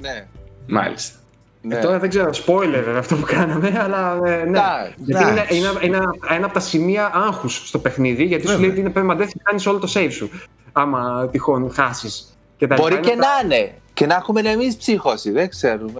Ναι. 0.02 0.27
Μάλιστα. 0.68 1.19
Ναι. 1.61 1.76
Ε, 1.76 1.80
τώρα 1.80 1.99
δεν 1.99 2.10
ξέρω, 2.10 2.30
spoiler 2.30 2.81
βέβαια 2.84 2.99
αυτό 2.99 3.15
που 3.15 3.26
κάναμε, 3.26 3.80
αλλά 3.84 4.19
ε, 4.26 4.44
ναι. 4.45 4.60
γιατί 4.95 5.23
είναι, 5.23 5.45
είναι, 5.49 5.69
είναι, 5.81 5.99
ένα 6.30 6.45
από 6.45 6.53
τα 6.53 6.60
σημεία 6.60 7.11
άγχους 7.14 7.68
στο 7.68 7.80
παιχνίδι, 7.80 8.23
γιατί 8.23 8.48
σου 8.48 8.60
λέει 8.60 8.69
ότι 8.69 8.80
είναι 8.80 8.91
permanent 8.95 9.22
death 9.22 9.27
και 9.27 9.40
κάνεις 9.44 9.65
όλο 9.65 9.80
το 9.80 9.91
save 9.94 10.11
σου. 10.11 10.30
Άμα 10.72 11.30
τυχόν 11.31 11.72
χάσεις. 11.72 12.38
Μπορεί 12.76 12.99
και 12.99 13.15
να 13.15 13.27
είναι. 13.44 13.73
Και 13.94 14.06
να 14.06 14.15
έχουμε 14.15 14.41
εμείς 14.41 14.76
ψύχωση, 14.76 15.31
δεν 15.31 15.49
ξέρουμε. 15.49 15.99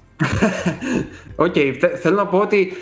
Οκ, 1.36 1.53
okay, 1.56 1.73
θέλω 2.02 2.15
να 2.15 2.26
πω 2.26 2.38
ότι 2.38 2.77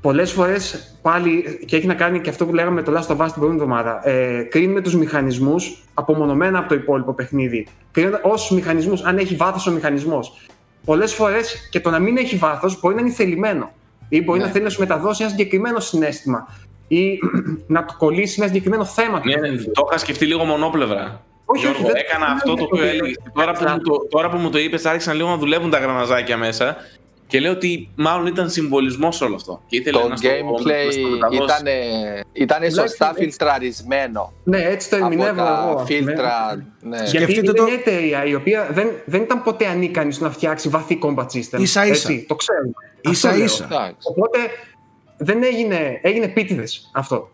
πολλές 0.00 0.32
φορές 0.32 0.94
πάλι, 1.02 1.64
και 1.66 1.76
έχει 1.76 1.86
να 1.86 1.94
κάνει 1.94 2.20
και 2.20 2.30
αυτό 2.30 2.46
που 2.46 2.54
λέγαμε 2.54 2.82
το 2.82 2.92
Last 2.92 3.16
of 3.16 3.16
Us 3.16 3.24
την 3.24 3.34
προηγούμενη 3.34 3.62
εβδομάδα, 3.62 4.08
ε, 4.08 4.42
κρίνουμε 4.42 4.80
τους 4.80 4.94
μηχανισμούς 4.94 5.82
απομονωμένα 5.94 6.58
από 6.58 6.68
το 6.68 6.74
υπόλοιπο 6.74 7.12
παιχνίδι. 7.12 7.66
Κρίνουμε 7.92 8.20
ως 8.22 8.50
μηχανισμούς, 8.50 9.02
αν 9.02 9.18
έχει 9.18 9.34
βάθος 9.34 9.66
ο 9.66 9.70
μηχανισμός. 9.70 10.48
Πολλές 10.84 11.14
φορές 11.14 11.68
και 11.70 11.80
το 11.80 11.90
να 11.90 11.98
μην 11.98 12.16
έχει 12.16 12.36
βάθος 12.36 12.80
μπορεί 12.80 12.94
να 12.94 13.00
είναι 13.00 13.10
θελημένο. 13.10 13.70
Ή 14.08 14.22
μπορεί 14.22 14.38
ναι. 14.38 14.44
να 14.44 14.50
θέλει 14.50 14.64
να 14.64 14.70
σου 14.70 14.80
μεταδώσει 14.80 15.22
ένα 15.22 15.30
συγκεκριμένο 15.30 15.80
συναίσθημα. 15.80 16.48
Ή 16.88 17.18
να 17.66 17.84
του 17.84 17.94
κολλήσει 17.98 18.34
ένα 18.38 18.46
συγκεκριμένο 18.46 18.84
θέμα. 18.84 19.20
Ναι, 19.24 19.48
ναι, 19.48 19.56
το 19.56 19.86
είχα 19.88 19.98
σκεφτεί 19.98 20.26
λίγο 20.26 20.44
μονόπλευρα. 20.44 21.22
Όχι, 21.44 21.64
Γιώργο, 21.64 21.86
όχι, 21.86 21.92
έκανα 21.96 22.26
αυτό 22.26 22.54
το 22.54 22.64
οποίο 22.64 22.84
έλεγες. 22.84 23.18
Τώρα, 23.32 23.52
που 23.52 23.64
μου 23.68 23.78
το, 23.78 24.06
τώρα 24.10 24.28
που 24.28 24.36
μου 24.36 24.50
το 24.50 24.58
είπες, 24.58 24.84
άρχισαν 24.84 25.16
λίγο 25.16 25.28
να 25.28 25.36
δουλεύουν 25.36 25.70
τα 25.70 25.78
γραναζάκια 25.78 26.36
μέσα 26.36 26.76
και 27.28 27.40
λέω 27.40 27.52
ότι 27.52 27.90
μάλλον 27.94 28.26
ήταν 28.26 28.50
συμβολισμός 28.50 29.20
όλο 29.20 29.34
αυτό. 29.34 29.62
Και 29.66 29.76
ήθελε 29.76 29.98
το 29.98 30.14
gameplay 30.22 30.92
ήταν, 31.32 31.66
ήταν 32.32 32.70
σωστά 32.70 33.12
φιλτραρισμένο. 33.16 34.32
Ναι, 34.44 34.62
έτσι 34.62 34.90
το 34.90 34.96
ερμηνεύω 34.96 35.42
εγώ. 35.42 35.84
Φίλτρα, 35.86 36.66
ναι. 36.80 37.02
Γιατί 37.04 37.34
είναι 37.34 37.52
το... 37.52 37.62
μια 37.62 37.72
εταιρεία 37.72 38.24
η 38.24 38.34
οποία 38.34 38.68
δεν, 38.70 38.88
δεν 39.04 39.22
ήταν 39.22 39.42
ποτέ 39.42 39.66
ανίκανη 39.66 40.16
να 40.18 40.30
φτιάξει 40.30 40.68
βαθύ 40.68 40.98
combat 41.02 41.26
system. 41.26 41.58
Ίσα 41.58 41.86
ίσα. 41.86 42.08
το 42.26 42.34
ξέρουμε. 42.34 42.72
Ίσα 43.00 43.36
ίσα. 43.36 43.94
Οπότε 44.02 44.38
δεν 45.16 45.42
έγινε, 45.42 45.98
έγινε 46.02 46.24
επίτηδε 46.24 46.64
αυτό. 46.92 47.30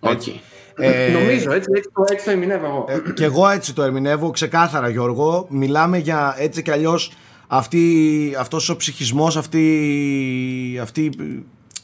Okay. 0.00 0.34
Ε, 0.80 1.10
Νομίζω, 1.12 1.52
έτσι, 1.52 1.70
έτσι, 1.74 1.90
το, 1.94 2.04
έτσι 2.10 2.24
το 2.24 2.30
ερμηνεύω 2.30 2.66
εγώ. 2.66 2.84
Ε, 2.88 3.12
και 3.12 3.24
εγώ 3.24 3.48
έτσι 3.48 3.74
το 3.74 3.82
ερμηνεύω 3.82 4.30
ξεκάθαρα 4.30 4.88
Γιώργο. 4.88 5.46
Μιλάμε 5.48 5.98
για 5.98 6.34
έτσι 6.38 6.62
κι 6.62 6.70
αλλιώς 6.70 7.12
αυτή, 7.48 8.34
αυτός 8.38 8.68
ο 8.68 8.76
ψυχισμός, 8.76 9.36
αυτή, 9.36 10.78
αυτή, 10.82 11.10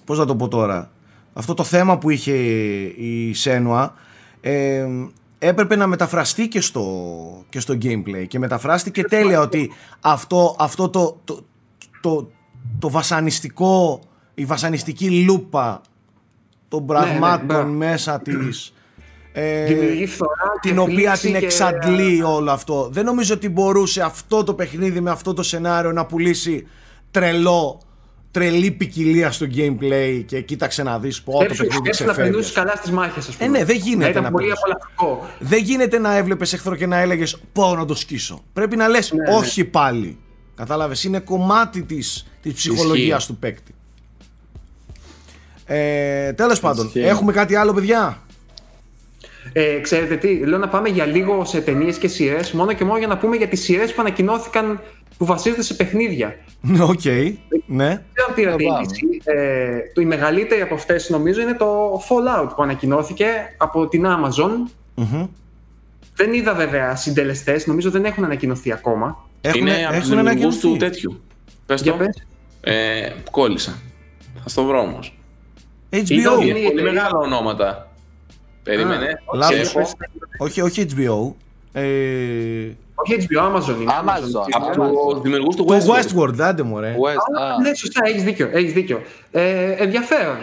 πώς 0.04 0.18
να 0.18 0.26
το 0.26 0.36
πω 0.36 0.48
τώρα, 0.48 0.90
αυτό 1.32 1.54
το 1.54 1.64
θέμα 1.64 1.98
που 1.98 2.10
είχε 2.10 2.34
η 2.96 3.34
Σένουα 3.34 3.94
ε, 4.40 4.86
έπρεπε 5.38 5.76
να 5.76 5.86
μεταφραστεί 5.86 6.48
και 6.48 6.60
στο, 6.60 6.84
και 7.48 7.60
στο 7.60 7.74
gameplay 7.82 8.24
και 8.28 8.38
μεταφράστηκε 8.38 9.02
τέλεια 9.02 9.40
ότι 9.40 9.72
αυτό, 10.00 10.56
αυτό 10.58 10.88
το, 10.88 11.20
το, 11.24 11.44
το, 12.00 12.30
το 12.78 12.90
βασανιστικό, 12.90 14.00
η 14.34 14.44
βασανιστική 14.44 15.10
λούπα 15.24 15.80
των 16.68 16.84
ναι, 16.84 16.94
ναι, 16.94 17.00
πραγμάτων 17.00 17.76
μέσα 17.76 18.20
της 18.20 18.74
ε, 19.36 19.66
την 20.60 20.78
οποία 20.78 21.16
την 21.16 21.34
εξαντλεί 21.34 22.22
όλο 22.22 22.50
αυτό. 22.50 22.88
Δεν 22.92 23.04
νομίζω 23.04 23.34
ότι 23.34 23.48
μπορούσε 23.48 24.02
αυτό 24.02 24.44
το 24.44 24.54
παιχνίδι 24.54 25.00
με 25.00 25.10
αυτό 25.10 25.32
το 25.32 25.42
σενάριο 25.42 25.92
να 25.92 26.06
πουλήσει 26.06 26.66
τρελό 27.10 27.80
τρελή 28.30 28.70
ποικιλία 28.70 29.30
στο 29.30 29.46
gameplay 29.54 30.22
και 30.26 30.40
κοίταξε 30.40 30.82
να 30.82 30.98
δεις 30.98 31.22
πω 31.22 31.32
το 31.32 31.44
παιχνίδι 31.44 31.90
ξεφεύγει. 31.90 32.36
να 32.36 32.42
καλά 32.52 32.72
στις 32.76 32.90
μάχες 32.90 33.28
ας 33.28 33.36
πούμε. 33.36 33.48
Ε, 33.48 33.58
ναι, 33.58 33.64
δεν 33.64 33.76
γίνεται 33.76 34.20
να, 34.20 34.30
πολύ 34.30 34.52
Δεν 35.38 35.62
γίνεται 35.62 35.98
να 35.98 36.16
έβλεπες 36.16 36.52
εχθρό 36.52 36.76
και 36.76 36.86
να 36.86 36.98
έλεγες 36.98 37.36
πω 37.52 37.74
να 37.74 37.84
το 37.84 37.94
σκίσω. 37.94 38.42
Πρέπει 38.52 38.76
να 38.76 38.88
λες 38.88 39.12
ναι, 39.12 39.30
ναι. 39.30 39.36
όχι 39.36 39.64
πάλι. 39.64 40.18
Κατάλαβες, 40.54 41.04
είναι 41.04 41.18
κομμάτι 41.18 41.82
της, 41.82 42.26
της 42.42 42.52
ψυχολογίας 42.52 43.26
του 43.26 43.36
παίκτη. 43.36 43.74
Ε, 45.66 46.32
τέλος 46.32 46.60
πάντων, 46.60 46.90
έχουμε 46.94 47.32
κάτι 47.32 47.54
άλλο 47.54 47.72
παιδιά; 47.72 48.22
Ε, 49.56 49.78
ξέρετε 49.80 50.16
τι, 50.16 50.36
λέω 50.36 50.58
να 50.58 50.68
πάμε 50.68 50.88
για 50.88 51.06
λίγο 51.06 51.44
σε 51.44 51.60
ταινίες 51.60 51.98
και 51.98 52.08
σειρές, 52.08 52.52
μόνο 52.52 52.72
και 52.72 52.84
μόνο 52.84 52.98
για 52.98 53.06
να 53.06 53.18
πούμε 53.18 53.36
για 53.36 53.48
τις 53.48 53.62
σειρές 53.62 53.94
που 53.94 54.00
ανακοινώθηκαν 54.00 54.80
που 55.18 55.24
βασίζονται 55.24 55.62
σε 55.62 55.74
παιχνίδια. 55.74 56.36
Οκ, 56.80 57.00
okay, 57.04 57.32
ναι. 57.66 58.02
Δεν 58.36 58.48
ε, 59.24 59.78
το, 59.94 60.00
η 60.00 60.04
μεγαλύτερη 60.04 60.60
από 60.60 60.74
αυτές 60.74 61.10
νομίζω 61.10 61.40
είναι 61.40 61.54
το 61.54 61.92
Fallout 62.08 62.48
που 62.56 62.62
ανακοινώθηκε 62.62 63.26
από 63.56 63.88
την 63.88 64.06
Amazon. 64.06 64.70
mm 64.96 65.28
Δεν 66.16 66.32
είδα 66.32 66.54
βέβαια 66.54 66.96
συντελεστές, 66.96 67.66
νομίζω 67.66 67.90
δεν 67.90 68.04
έχουν 68.04 68.24
ανακοινωθεί 68.24 68.72
ακόμα. 68.72 69.28
Έχουν, 69.40 69.60
είναι 69.60 69.88
έχουν 69.92 70.18
ανακοινωθεί. 70.18 70.60
του 70.60 70.76
τέτοιου. 70.76 71.20
Πες 71.66 71.82
το. 71.82 71.96
Ε, 72.60 73.10
κόλλησα. 73.30 73.82
Θα 74.42 74.48
στο 74.48 74.64
βρω 74.64 74.80
όμως. 74.80 75.18
HBO. 75.90 76.08
Είναι 76.42 76.68
πολύ 76.68 76.82
μεγάλα 76.82 77.18
ονόματα. 77.18 77.93
Περίμενε. 78.64 79.20
Λάθος. 79.34 79.74
Όχι, 80.38 80.60
όχι 80.60 80.86
HBO. 80.96 81.32
Ε... 81.72 81.82
Όχι 82.94 83.26
HBO, 83.28 83.40
Amazon 83.56 83.80
είναι. 83.80 83.92
Amazon. 84.02 84.46
Από 84.50 84.70
τους 85.12 85.22
δημιουργούς 85.22 85.56
του 85.56 85.66
Westworld. 85.68 85.82
Το 85.84 85.94
Westworld, 85.94 86.40
άντε 86.40 86.62
μου 86.62 86.80
ρε. 86.80 86.96
Ναι, 87.62 87.74
σωστά, 87.74 88.00
έχεις 88.04 88.22
δίκιο. 88.24 88.48
Έχεις 88.52 88.72
δίκιο. 88.72 89.00
Ε, 89.30 89.70
ενδιαφέρον. 89.70 90.36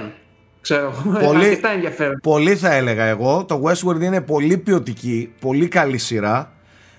Ξέρω 0.62 0.94
εγώ. 1.06 1.26
Πολύ- 1.28 1.46
Αρκετά 1.48 1.70
ενδιαφέρον. 1.72 2.20
Πολύ 2.24 2.56
θα 2.56 2.74
έλεγα 2.74 3.04
εγώ. 3.04 3.46
Το 3.48 3.62
Westworld 3.66 4.02
είναι 4.02 4.22
πολύ 4.22 4.58
ποιοτική, 4.58 5.32
πολύ 5.40 5.68
καλή 5.68 5.98
σειρά. 5.98 6.52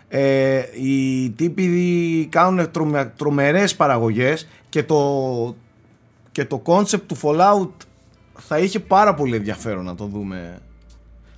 Ε, 0.09 0.62
οι 0.82 1.31
τύποι 1.31 2.27
κάνουν 2.31 2.70
τρομε, 2.70 3.12
τρομερές 3.16 3.77
παραγωγές 3.77 4.49
και 4.69 4.82
το, 4.82 5.57
και 6.32 6.44
το 6.44 6.62
concept 6.66 7.01
του 7.07 7.16
Fallout 7.23 7.69
θα 8.39 8.59
είχε 8.59 8.81
πάρα 8.81 9.15
πολύ 9.15 9.36
ενδιαφέρον 9.36 9.85
να 9.85 9.94
το 9.94 10.05
δούμε. 10.05 10.59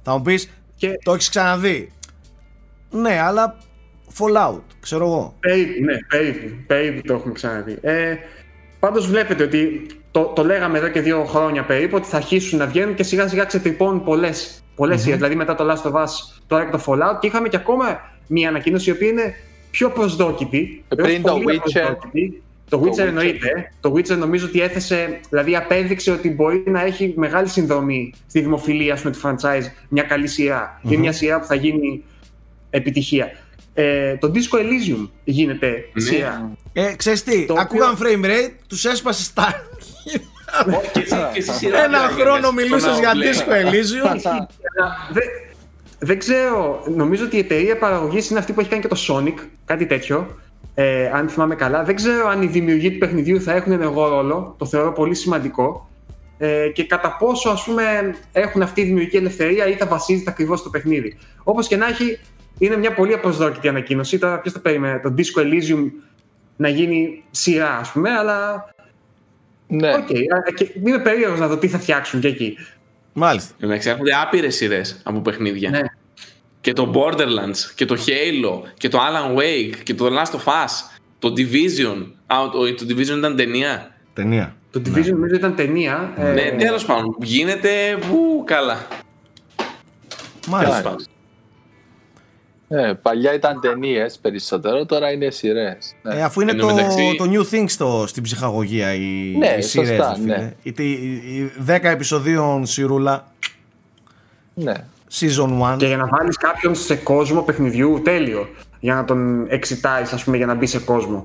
Θα 0.05 0.17
μου 0.17 0.23
πεις, 0.23 0.51
Και 0.77 0.99
το 1.05 1.13
έχεις 1.13 1.29
ξαναδεί. 1.29 1.93
Ναι, 2.91 3.21
αλλά 3.21 3.57
Fallout, 4.19 4.61
ξέρω 4.81 5.05
εγώ. 5.05 5.37
περίπου, 5.41 5.85
ναι, 5.85 5.97
περίπου, 6.09 6.55
περίπου 6.67 7.07
το 7.07 7.15
έχουμε 7.15 7.33
ξαναδεί. 7.33 7.79
Ε, 7.81 8.17
Πάντως 8.81 9.07
βλέπετε 9.07 9.43
ότι 9.43 9.87
το, 10.11 10.23
το 10.25 10.45
λέγαμε 10.45 10.79
εδώ 10.79 10.89
και 10.89 11.01
δύο 11.01 11.25
χρόνια 11.25 11.65
περίπου 11.65 11.97
ότι 11.97 12.07
θα 12.07 12.17
αρχίσουν 12.17 12.59
να 12.59 12.67
βγαίνουν 12.67 12.95
και 12.95 13.03
σιγά 13.03 13.29
σιγά 13.29 13.45
ξετυπώνουν 13.45 14.05
πολλές 14.05 14.63
πολλές 14.75 15.01
σειρές. 15.01 15.17
Δηλαδή 15.17 15.35
μετά 15.35 15.55
το 15.55 15.65
Last 15.71 15.91
of 15.91 15.95
Us, 15.95 16.09
τώρα 16.47 16.65
και 16.65 16.71
το 16.71 16.83
Fallout 16.87 17.19
και 17.21 17.27
είχαμε 17.27 17.49
και 17.49 17.57
ακόμα 17.57 18.01
μία 18.27 18.49
ανακοίνωση 18.49 18.91
η 18.91 18.93
οποία 18.93 19.09
είναι 19.09 19.35
πιο 19.71 19.91
προσδόκητη. 19.91 20.85
Ε, 20.89 20.95
πριν 20.95 21.11
έως 21.11 21.21
το 21.23 21.33
πολύ 21.33 21.61
Witcher. 21.65 21.81
απροσδόκητη. 21.81 22.43
Το 22.69 22.81
Witcher 22.85 22.89
Witcher. 23.03 23.07
εννοείται. 23.07 23.47
ε. 23.57 23.63
Το 23.81 23.93
Witcher 23.97 24.17
νομίζω 24.17 24.47
ότι 24.47 24.61
έθεσε, 24.61 25.21
δηλαδή 25.29 25.57
απέδειξε 25.57 26.11
ότι 26.11 26.31
μπορεί 26.31 26.63
να 26.67 26.83
έχει 26.85 27.15
μεγάλη 27.17 27.49
συνδρομή 27.49 28.13
στη 28.27 28.41
δημοφιλία 28.41 28.93
ας 28.93 29.01
πούμε, 29.01 29.13
του 29.15 29.21
franchise 29.23 29.65
μια 29.89 30.03
καλή 30.03 30.27
σειρά. 30.27 30.81
Είναι 30.83 30.97
μια 30.97 31.13
σειρά 31.13 31.41
που 31.41 31.47
θα 31.47 31.55
γίνει 31.55 32.05
επιτυχία. 32.71 33.31
Ε, 33.75 34.17
το 34.17 34.33
Disco 34.35 34.57
Elysium 34.59 35.09
γίνεται 35.25 35.85
Ναι. 35.93 36.03
σειρά. 36.03 36.51
Ε, 36.73 36.95
ξέρεις 36.97 37.23
τι, 37.23 37.47
Το 37.47 37.53
οποίο- 37.53 37.63
ακούγαν 37.85 37.97
frame 38.01 38.27
rate, 38.27 38.51
τους 38.69 38.85
έσπασε 38.85 39.23
στα... 39.23 39.55
Και 40.93 41.01
εσύ, 41.01 41.15
και 41.33 41.39
εσύ 41.39 41.53
σειρά 41.53 41.79
Ένα 41.85 41.89
διάγενες 41.99 42.23
χρόνο 42.23 42.43
στον 42.43 42.55
μιλούσες 42.55 42.99
για 42.99 43.13
Outlander. 43.13 43.49
Disco 43.49 43.53
Elysium. 43.53 44.21
Αλλά 44.25 44.49
δεν, 45.13 45.23
δεν 45.99 46.19
ξέρω, 46.19 46.85
νομίζω 46.95 47.25
ότι 47.25 47.37
η 47.37 47.39
εταιρεία 47.39 47.79
παραγωγής 47.79 48.31
είναι 48.31 48.39
αυτή 48.39 48.53
που 48.53 48.61
έχει 48.61 48.69
κάνει 48.69 48.83
και 48.83 48.89
το 48.89 48.97
Sonic, 49.09 49.35
κάτι 49.65 49.87
τέτοιο. 49.87 50.39
Ε, 50.75 51.11
αν 51.11 51.29
θυμάμαι 51.29 51.55
καλά. 51.55 51.85
Δεν 51.85 51.95
ξέρω 51.95 52.29
αν 52.29 52.43
οι 52.43 52.47
δημιουργοί 52.47 52.93
του 52.93 52.99
παιχνιδιού 52.99 53.41
θα 53.41 53.53
έχουν 53.53 53.73
ενεργό 53.73 54.09
ρόλο. 54.09 54.55
Το 54.59 54.67
θεωρώ 54.67 54.93
πολύ 54.93 55.15
σημαντικό. 55.15 55.89
Ε, 56.39 56.69
και 56.69 56.85
κατά 56.85 57.17
πόσο 57.17 57.51
ας 57.51 57.65
πούμε 57.65 58.15
έχουν 58.33 58.63
αυτή 58.63 58.81
η 58.81 58.85
δημιουργική 58.85 59.17
ελευθερία 59.17 59.67
ή 59.67 59.73
θα 59.73 59.87
βασίζεται 59.87 60.31
ακριβώς 60.31 60.59
στο 60.59 60.71
παιχνίδι. 60.71 61.19
Όπως 61.43 61.69
και 61.69 61.77
να 61.77 61.87
έχει, 61.87 62.19
είναι 62.59 62.77
μια 62.77 62.95
πολύ 62.95 63.13
απροσδόκητη 63.13 63.69
ανακοίνωση. 63.69 64.19
Τώρα 64.19 64.41
ποιος 64.41 64.55
το 64.55 64.61
περίμενε, 64.61 64.99
το 64.99 65.15
Disco 65.17 65.41
Elysium 65.41 65.91
να 66.57 66.69
γίνει 66.69 67.25
σειρά, 67.31 67.77
ας 67.77 67.93
πούμε, 67.93 68.11
αλλά. 68.11 68.69
Ναι. 69.67 69.95
Οκ, 69.95 70.11
α, 70.11 70.53
και 70.55 70.71
είμαι 70.85 70.99
περίεργος 70.99 71.39
να 71.39 71.49
δω 71.49 71.59
τι 71.59 71.69
θα 71.69 71.79
φτιάξουν 71.79 72.21
και 72.21 72.29
εκεί. 72.29 72.57
Μάλιστα. 73.13 73.55
Εντάξει, 73.61 73.89
έρχονται 73.89 74.15
άπειρες 74.23 74.55
σειρές 74.55 74.81
από 75.03 75.21
παιχνίδια. 75.21 75.71
Ναι. 75.71 75.81
Και 76.65 76.73
το 76.73 76.93
Borderlands, 76.95 77.73
και 77.75 77.85
το 77.85 77.95
Halo, 78.07 78.61
και 78.79 78.89
το 78.89 78.99
Alan 78.99 79.39
Wake, 79.39 79.77
και 79.83 79.95
το 79.95 80.07
Last 80.07 80.31
of 80.37 80.45
Us, 80.45 80.99
το 81.19 81.33
Division. 81.37 82.07
Α, 82.27 82.37
το, 82.53 82.75
το 82.75 82.85
Division 82.89 83.17
ήταν 83.19 83.37
ταινία. 83.37 83.95
Ταινία. 84.13 84.57
Το 84.71 84.81
Division 84.85 85.07
νομίζω 85.11 85.35
ήταν 85.35 85.55
ταινία. 85.55 86.13
ε, 86.17 86.33
Ναι, 86.33 86.51
τέλος 86.59 86.85
πάντων. 86.85 87.17
Γίνεται. 87.21 87.99
Ου, 88.11 88.45
καλά. 88.45 88.87
Μάλιστα. 90.49 90.81
Τέλος 90.83 90.83
πάντων. 90.83 91.07
Ε, 92.89 92.93
παλιά 93.03 93.35
ήταν 93.35 93.61
ταινίες 93.61 94.19
περισσότερο, 94.23 94.87
τώρα 94.87 95.11
είναι 95.13 95.31
σειρές. 95.31 95.95
Ε, 96.03 96.23
αφού 96.23 96.41
είναι 96.41 96.51
Εν 96.51 96.59
το, 96.59 96.67
τω 96.69 96.75
μεταξύ- 96.75 97.17
το 97.17 97.25
new 97.31 97.55
thing 97.55 97.65
στο, 97.69 98.05
στην 98.09 98.23
ψυχαγωγία 98.23 98.95
οι, 98.95 99.35
Ναι, 99.39 99.55
οι 99.59 99.63
σειρές, 99.63 99.89
σωστά, 99.89 100.09
ρε 100.17 100.21
φίλε. 100.23 100.37
ναι. 100.37 100.53
Οι, 100.63 100.73
οι, 100.83 101.13
οι 101.39 101.53
10 101.67 101.79
επεισοδίων 101.83 102.67
σιρούλα 102.67 103.33
Ναι. 104.55 104.73
Season 105.21 105.75
1 105.75 105.77
Και 105.77 105.87
για 105.87 105.97
να 105.97 106.07
βάλεις 106.07 106.37
κάποιον 106.37 106.75
σε 106.75 106.97
κόσμο 106.97 107.43
παιχνιδιού, 107.43 108.01
τέλειο. 108.05 108.49
Για 108.81 108.95
να 108.95 109.05
τον 109.05 109.47
εξητάει, 109.49 110.03
ας 110.03 110.25
πούμε, 110.25 110.37
για 110.37 110.47
να 110.47 110.55
μπει 110.55 110.67
σε 110.67 110.79
κόσμο. 110.79 111.25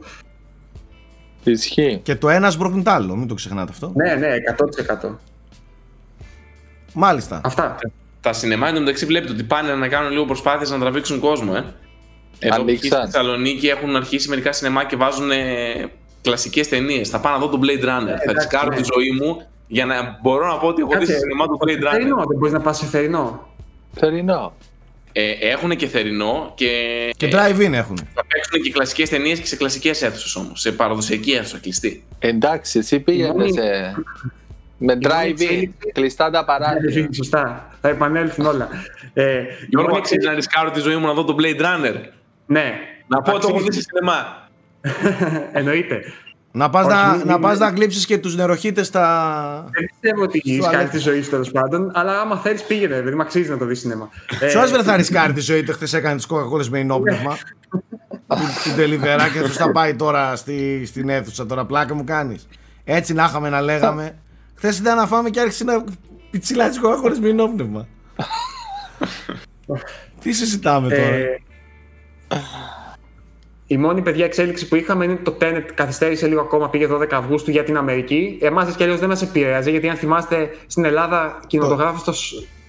Ισχύει. 1.43 1.99
και 2.03 2.15
το 2.15 2.29
ένας 2.29 2.53
σμπρώχνει 2.53 2.83
το 2.83 2.91
άλλο, 2.91 3.15
μην 3.15 3.27
το 3.27 3.33
ξεχνάτε 3.33 3.71
αυτό. 3.71 3.91
Ναι, 3.95 4.13
ναι, 4.13 4.27
100%. 5.05 5.09
Μάλιστα. 6.93 7.41
Αυτά. 7.43 7.75
Τα 8.21 8.33
σινεμά 8.33 8.67
εντωμεταξύ 8.67 9.05
βλέπετε 9.05 9.33
ότι 9.33 9.43
πάνε 9.43 9.75
να 9.75 9.87
κάνουν 9.87 10.11
λίγο 10.11 10.25
προσπάθειες 10.25 10.69
να 10.69 10.79
τραβήξουν 10.79 11.19
κόσμο, 11.19 11.53
ε. 11.55 11.63
Εδώ 12.39 12.63
π.χ. 12.63 12.77
στη 12.77 12.87
Ανοίξαν. 12.87 13.05
Θεσσαλονίκη 13.05 13.67
έχουν 13.67 13.95
αρχίσει 13.95 14.29
μερικά 14.29 14.51
σινεμά 14.51 14.85
και 14.85 14.95
βάζουν 14.95 15.29
κλασικές 16.21 16.67
ταινίες. 16.67 17.09
Θα 17.09 17.19
πάω 17.19 17.33
να 17.33 17.39
δω 17.39 17.47
τον 17.49 17.59
Blade 17.63 17.83
Runner. 17.83 18.05
θα 18.05 18.21
εντάξει, 18.21 18.33
ρισκάρω 18.33 18.69
ναι. 18.69 18.75
τη 18.75 18.83
ζωή 18.93 19.11
μου 19.21 19.47
για 19.67 19.85
να 19.85 20.19
μπορώ 20.21 20.47
να 20.47 20.57
πω 20.57 20.67
ότι 20.67 20.81
έχω 20.81 20.91
δει 20.91 20.97
Κάτσε, 20.97 21.11
στο 21.11 21.21
σινεμά 21.21 21.45
του 21.47 21.59
Blade 21.61 21.87
Runner. 21.87 21.91
Θερινό, 21.91 22.15
δεν 22.15 22.37
μπορείς 22.37 22.53
να 22.53 22.61
πας 22.61 22.77
σε 22.77 22.85
θερινό. 22.85 23.48
Θερινό. 23.99 24.53
Ε, 25.11 25.31
έχουν 25.39 25.75
και 25.75 25.87
θερινό 25.87 26.51
και, 26.55 26.67
Και 27.17 27.25
ε, 27.25 27.29
drive-in 27.33 27.71
έχουν. 27.73 27.97
θα 28.13 28.25
παίξουν 28.27 28.61
και 28.63 28.71
κλασικές 28.71 29.09
ταινίες 29.09 29.39
και 29.39 29.45
σε 29.45 29.55
κλασικές 29.55 30.01
αίθουσες 30.01 30.35
όμως. 30.35 30.61
Σε 30.61 30.71
παραδοσιακή 30.71 31.31
αίθουσα 31.31 31.57
κλειστή. 31.59 32.03
Εντάξει, 32.19 32.79
εσύ 32.79 32.99
πήγαινε 32.99 33.29
μόνη- 33.33 33.53
σε... 33.53 33.61
με 34.77 34.93
μόνη 34.93 34.99
drive-in, 35.07 35.29
εξέλιξη- 35.31 35.91
κλειστά 35.93 36.29
τα 36.29 36.45
παράθυρα. 36.45 37.01
Ναι, 37.01 37.07
Σωστά. 37.13 37.69
Θα 37.81 37.89
επανέλθουν 37.89 38.45
όλα. 38.45 38.69
Ε, 39.13 39.39
η 39.39 39.45
Γιώργο, 39.69 39.89
μόνη 39.89 40.01
αξίζει 40.01 40.27
να 40.27 40.33
ρισκάρω 40.33 40.71
τη 40.71 40.79
ζωή 40.79 40.95
μου 40.95 41.05
να 41.07 41.13
δω 41.13 41.23
τον 41.23 41.35
Blade 41.39 41.59
Runner. 41.61 41.95
Ναι, 42.45 42.73
Να 43.07 43.21
πω 43.21 43.31
ότι 43.33 43.41
το 43.41 43.47
έχω 43.47 43.57
Αξίζει. 43.57 43.69
δει 43.69 43.73
σε 43.73 43.81
σινεμά. 43.81 44.47
εννοείται. 45.59 46.03
Να 46.51 46.69
πας, 46.69 46.85
Όχι, 46.85 46.95
να, 46.95 47.11
μην- 47.15 47.25
να, 47.25 47.33
μην- 47.33 47.41
πας 47.41 47.59
να 47.59 47.69
γλύψεις 47.69 48.05
και 48.05 48.17
τους 48.17 48.35
νεροχύτες 48.35 48.87
στα... 48.87 49.65
Δεν 49.71 49.85
πιστεύω 49.85 50.23
ότι 50.23 50.39
Στο 50.39 50.49
ρισκάρει 50.51 50.75
αλήθεια. 50.75 50.91
τη 50.91 50.97
ζωή 50.97 51.21
σου 51.21 51.29
τέλος 51.29 51.51
πάντων, 51.51 51.91
αλλά 51.93 52.19
άμα 52.19 52.37
θέλεις 52.37 52.63
πήγαινε, 52.63 53.01
δεν 53.01 53.15
με 53.15 53.23
αξίζει 53.23 53.49
να 53.49 53.57
το 53.57 53.65
δεις 53.65 53.79
σινεμά. 53.79 54.09
Ε, 54.39 54.45
Ποιος 54.47 54.71
δεν 54.71 54.83
θα 54.83 54.95
ρισκάρει 54.95 55.33
τη 55.33 55.39
ζωή 55.41 55.63
του, 55.63 55.71
χθες 55.73 55.93
έκανε 55.93 56.15
τις 56.15 56.25
κοκακόλες 56.25 56.69
με 56.69 56.79
ενόπνευμα. 56.79 57.37
Την 58.63 58.75
τελιβερά 58.75 59.29
και 59.29 59.41
τους 59.41 59.57
τα 59.57 59.71
πάει 59.71 59.95
τώρα 59.95 60.35
στη, 60.35 60.85
στην 60.85 61.09
αίθουσα, 61.09 61.45
τώρα 61.45 61.65
πλάκα 61.65 61.95
μου 61.95 62.03
κάνεις. 62.03 62.47
Έτσι 62.83 63.13
να 63.13 63.23
είχαμε 63.23 63.49
να 63.49 63.61
λέγαμε. 63.61 64.17
Χθες 64.55 64.79
ήταν 64.79 64.97
να 64.97 65.07
φάμε 65.07 65.29
και 65.29 65.39
άρχισε 65.39 65.63
να 65.63 65.83
πιτσιλάει 66.31 66.69
τις 66.69 66.79
κοκακόλες 66.79 67.19
με 67.19 67.29
ενόπνευμα. 67.29 67.87
Τι 70.21 70.31
συζητάμε 70.31 70.89
τώρα; 70.89 71.15
Ε, 73.71 73.73
η 73.73 73.77
μόνη 73.77 74.01
παιδιά 74.01 74.25
εξέλιξη 74.25 74.67
που 74.67 74.75
είχαμε 74.75 75.05
είναι 75.05 75.15
το 75.23 75.37
Tenet 75.41 75.63
καθυστέρησε 75.73 76.27
λίγο 76.27 76.41
ακόμα, 76.41 76.69
πήγε 76.69 76.87
12 76.91 77.07
Αυγούστου 77.11 77.51
για 77.51 77.63
την 77.63 77.77
Αμερική. 77.77 78.37
Εμάς 78.41 78.75
και 78.75 78.83
αλλιώς 78.83 78.99
δεν 78.99 79.09
μας 79.09 79.21
επηρέαζε, 79.21 79.69
γιατί 79.69 79.89
αν 79.89 79.95
θυμάστε 79.95 80.49
στην 80.67 80.85
Ελλάδα 80.85 81.39
κινηματογράφος 81.47 82.03
το, 82.03 82.13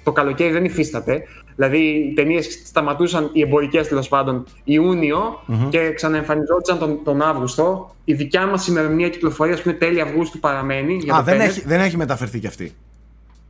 το 0.03 0.13
καλοκαίρι 0.13 0.53
δεν 0.53 0.65
υφίσταται. 0.65 1.23
Δηλαδή 1.55 1.79
οι 1.79 2.13
ταινίες 2.15 2.63
σταματούσαν, 2.67 3.31
οι 3.33 3.41
εμπορικές 3.41 3.89
τέλος 3.89 4.09
πάντων, 4.09 4.45
Ιούνιο 4.65 5.43
και 5.69 5.93
ξαναεμφανιζόντουσαν 5.93 6.79
τον, 6.79 7.01
τον 7.05 7.23
Αύγουστο. 7.23 7.95
Η 8.05 8.15
δικιά 8.15 8.47
μας 8.47 8.67
ημερομηνία 8.67 9.09
κυκλοφορίας 9.09 9.63
που 9.63 9.69
είναι 9.69 9.79
τέλη 9.79 10.01
Αυγούστου 10.01 10.39
παραμένει. 10.39 10.95
Για 10.95 11.15
Α, 11.15 11.19
το 11.19 11.25
δεν 11.25 11.41
Tenet. 11.41 11.45
έχει, 11.45 11.63
δεν 11.67 11.81
έχει 11.81 11.97
μεταφερθεί 11.97 12.39
κι 12.39 12.47
αυτή. 12.47 12.75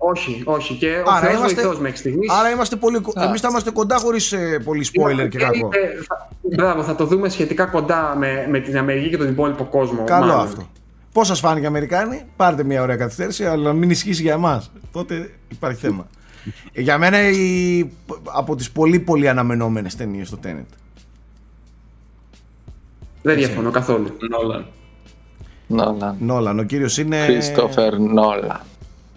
Όχι, 0.03 0.43
όχι. 0.45 0.75
Και 0.75 0.87
ο 1.07 1.11
Άρα 1.11 1.21
Θεός 1.21 1.35
είμαστε- 1.39 1.63
βοηθός 1.63 1.81
μέχρι 1.81 1.97
στιγμής. 1.97 2.31
Άρα 2.31 2.51
είμαστε 2.51 2.77
πολύ, 2.77 3.01
κο- 3.01 3.13
εμείς 3.17 3.41
θα 3.41 3.49
είμαστε 3.51 3.71
κοντά 3.71 3.97
χωρίς 3.97 4.33
ε, 4.33 4.59
πολύ 4.65 4.87
spoiler 4.93 5.29
και 5.29 5.39
κακό. 5.39 5.69
Ε, 5.73 6.03
θα- 6.07 6.29
Μπράβο, 6.57 6.83
θα 6.83 6.95
το 6.95 7.05
δούμε 7.07 7.29
σχετικά 7.29 7.65
κοντά 7.67 8.15
με, 8.19 8.47
με 8.51 8.61
την 8.61 8.79
Αμερική 8.79 9.09
και 9.09 9.17
τον 9.17 9.29
υπόλοιπο 9.29 9.65
κόσμο. 9.65 10.05
Καλό 10.05 10.27
μάλλον. 10.27 10.45
αυτό. 10.45 10.69
Πώς 11.13 11.27
σας 11.27 11.41
φάνηκε 11.41 11.65
οι 11.65 11.67
Αμερικάνοι, 11.69 12.23
πάρτε 12.37 12.65
μια 12.65 12.83
ωραία 12.83 12.97
καθυστέρηση, 12.97 13.45
αλλά 13.45 13.73
μην 13.73 13.91
ισχύσει 13.91 14.23
για 14.23 14.33
εμάς. 14.33 14.71
Τότε 14.93 15.31
υπάρχει 15.49 15.81
θέμα. 15.81 16.07
Ε, 16.73 16.81
για 16.81 16.99
μένα 16.99 17.29
η, 17.31 17.91
από 18.25 18.57
τις 18.57 18.71
πολύ 18.71 18.99
πολύ 19.01 19.29
αναμενόμενες 19.29 19.97
ταινίες 19.97 20.31
το 20.31 20.39
Tenet. 20.45 20.65
Δεν 23.23 23.37
διαφωνώ 23.37 23.71
καθόλου. 23.71 24.17
Νόλαν. 24.31 24.67
Νόλαν. 25.67 26.17
Νόλαν, 26.21 26.59
ο 26.59 26.63
κύριος 26.63 26.99
είναι. 26.99 27.27
Christopher 27.29 27.93
Νόλαν. 27.99 28.61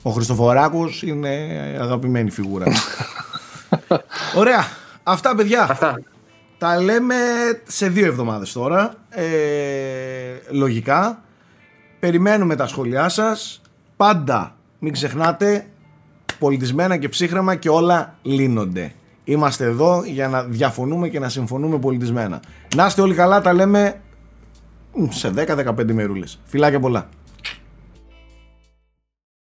Ο 0.04 0.10
Χριστοφοράκος 0.10 1.02
είναι 1.04 1.30
αγαπημένη 1.82 2.30
φιγούρα. 2.30 2.66
ωραία. 4.42 4.66
Αυτά 5.04 5.36
παιδιά. 5.36 5.68
Αυτά. 5.70 6.02
Τα 6.58 6.82
λέμε 6.82 7.16
σε 7.68 7.88
δύο 7.88 8.06
εβδομάδες 8.06 8.52
τώρα. 8.52 8.94
Ε, 9.10 9.26
λογικά. 10.50 11.24
Περιμένουμε 12.00 12.56
τα 12.56 12.68
σχόλιά 12.68 13.10
σας. 13.10 13.62
Πάντα 13.98 14.56
μην 14.80 14.94
ξεχνάτε 14.94 15.66
πολιτισμένα 16.40 16.98
και 16.98 17.10
ψύχρεμα 17.10 17.56
και 17.56 17.70
όλα 17.70 18.16
λύνονται. 18.22 18.94
Είμαστε 19.24 19.66
εδώ 19.66 20.04
για 20.06 20.28
να 20.28 20.44
διαφωνούμε 20.44 21.10
και 21.10 21.20
να 21.20 21.30
συμφωνούμε 21.30 21.80
πολιτισμένα. 21.80 22.40
Να 22.76 22.86
είστε 22.86 23.02
όλοι 23.02 23.14
καλά, 23.14 23.42
τα 23.42 23.54
λέμε 23.54 24.02
μ, 24.94 25.06
σε 25.10 25.32
10-15 25.36 25.92
μερούλες. 25.94 26.40
Φιλάκια 26.46 26.80
πολλά. 26.80 27.10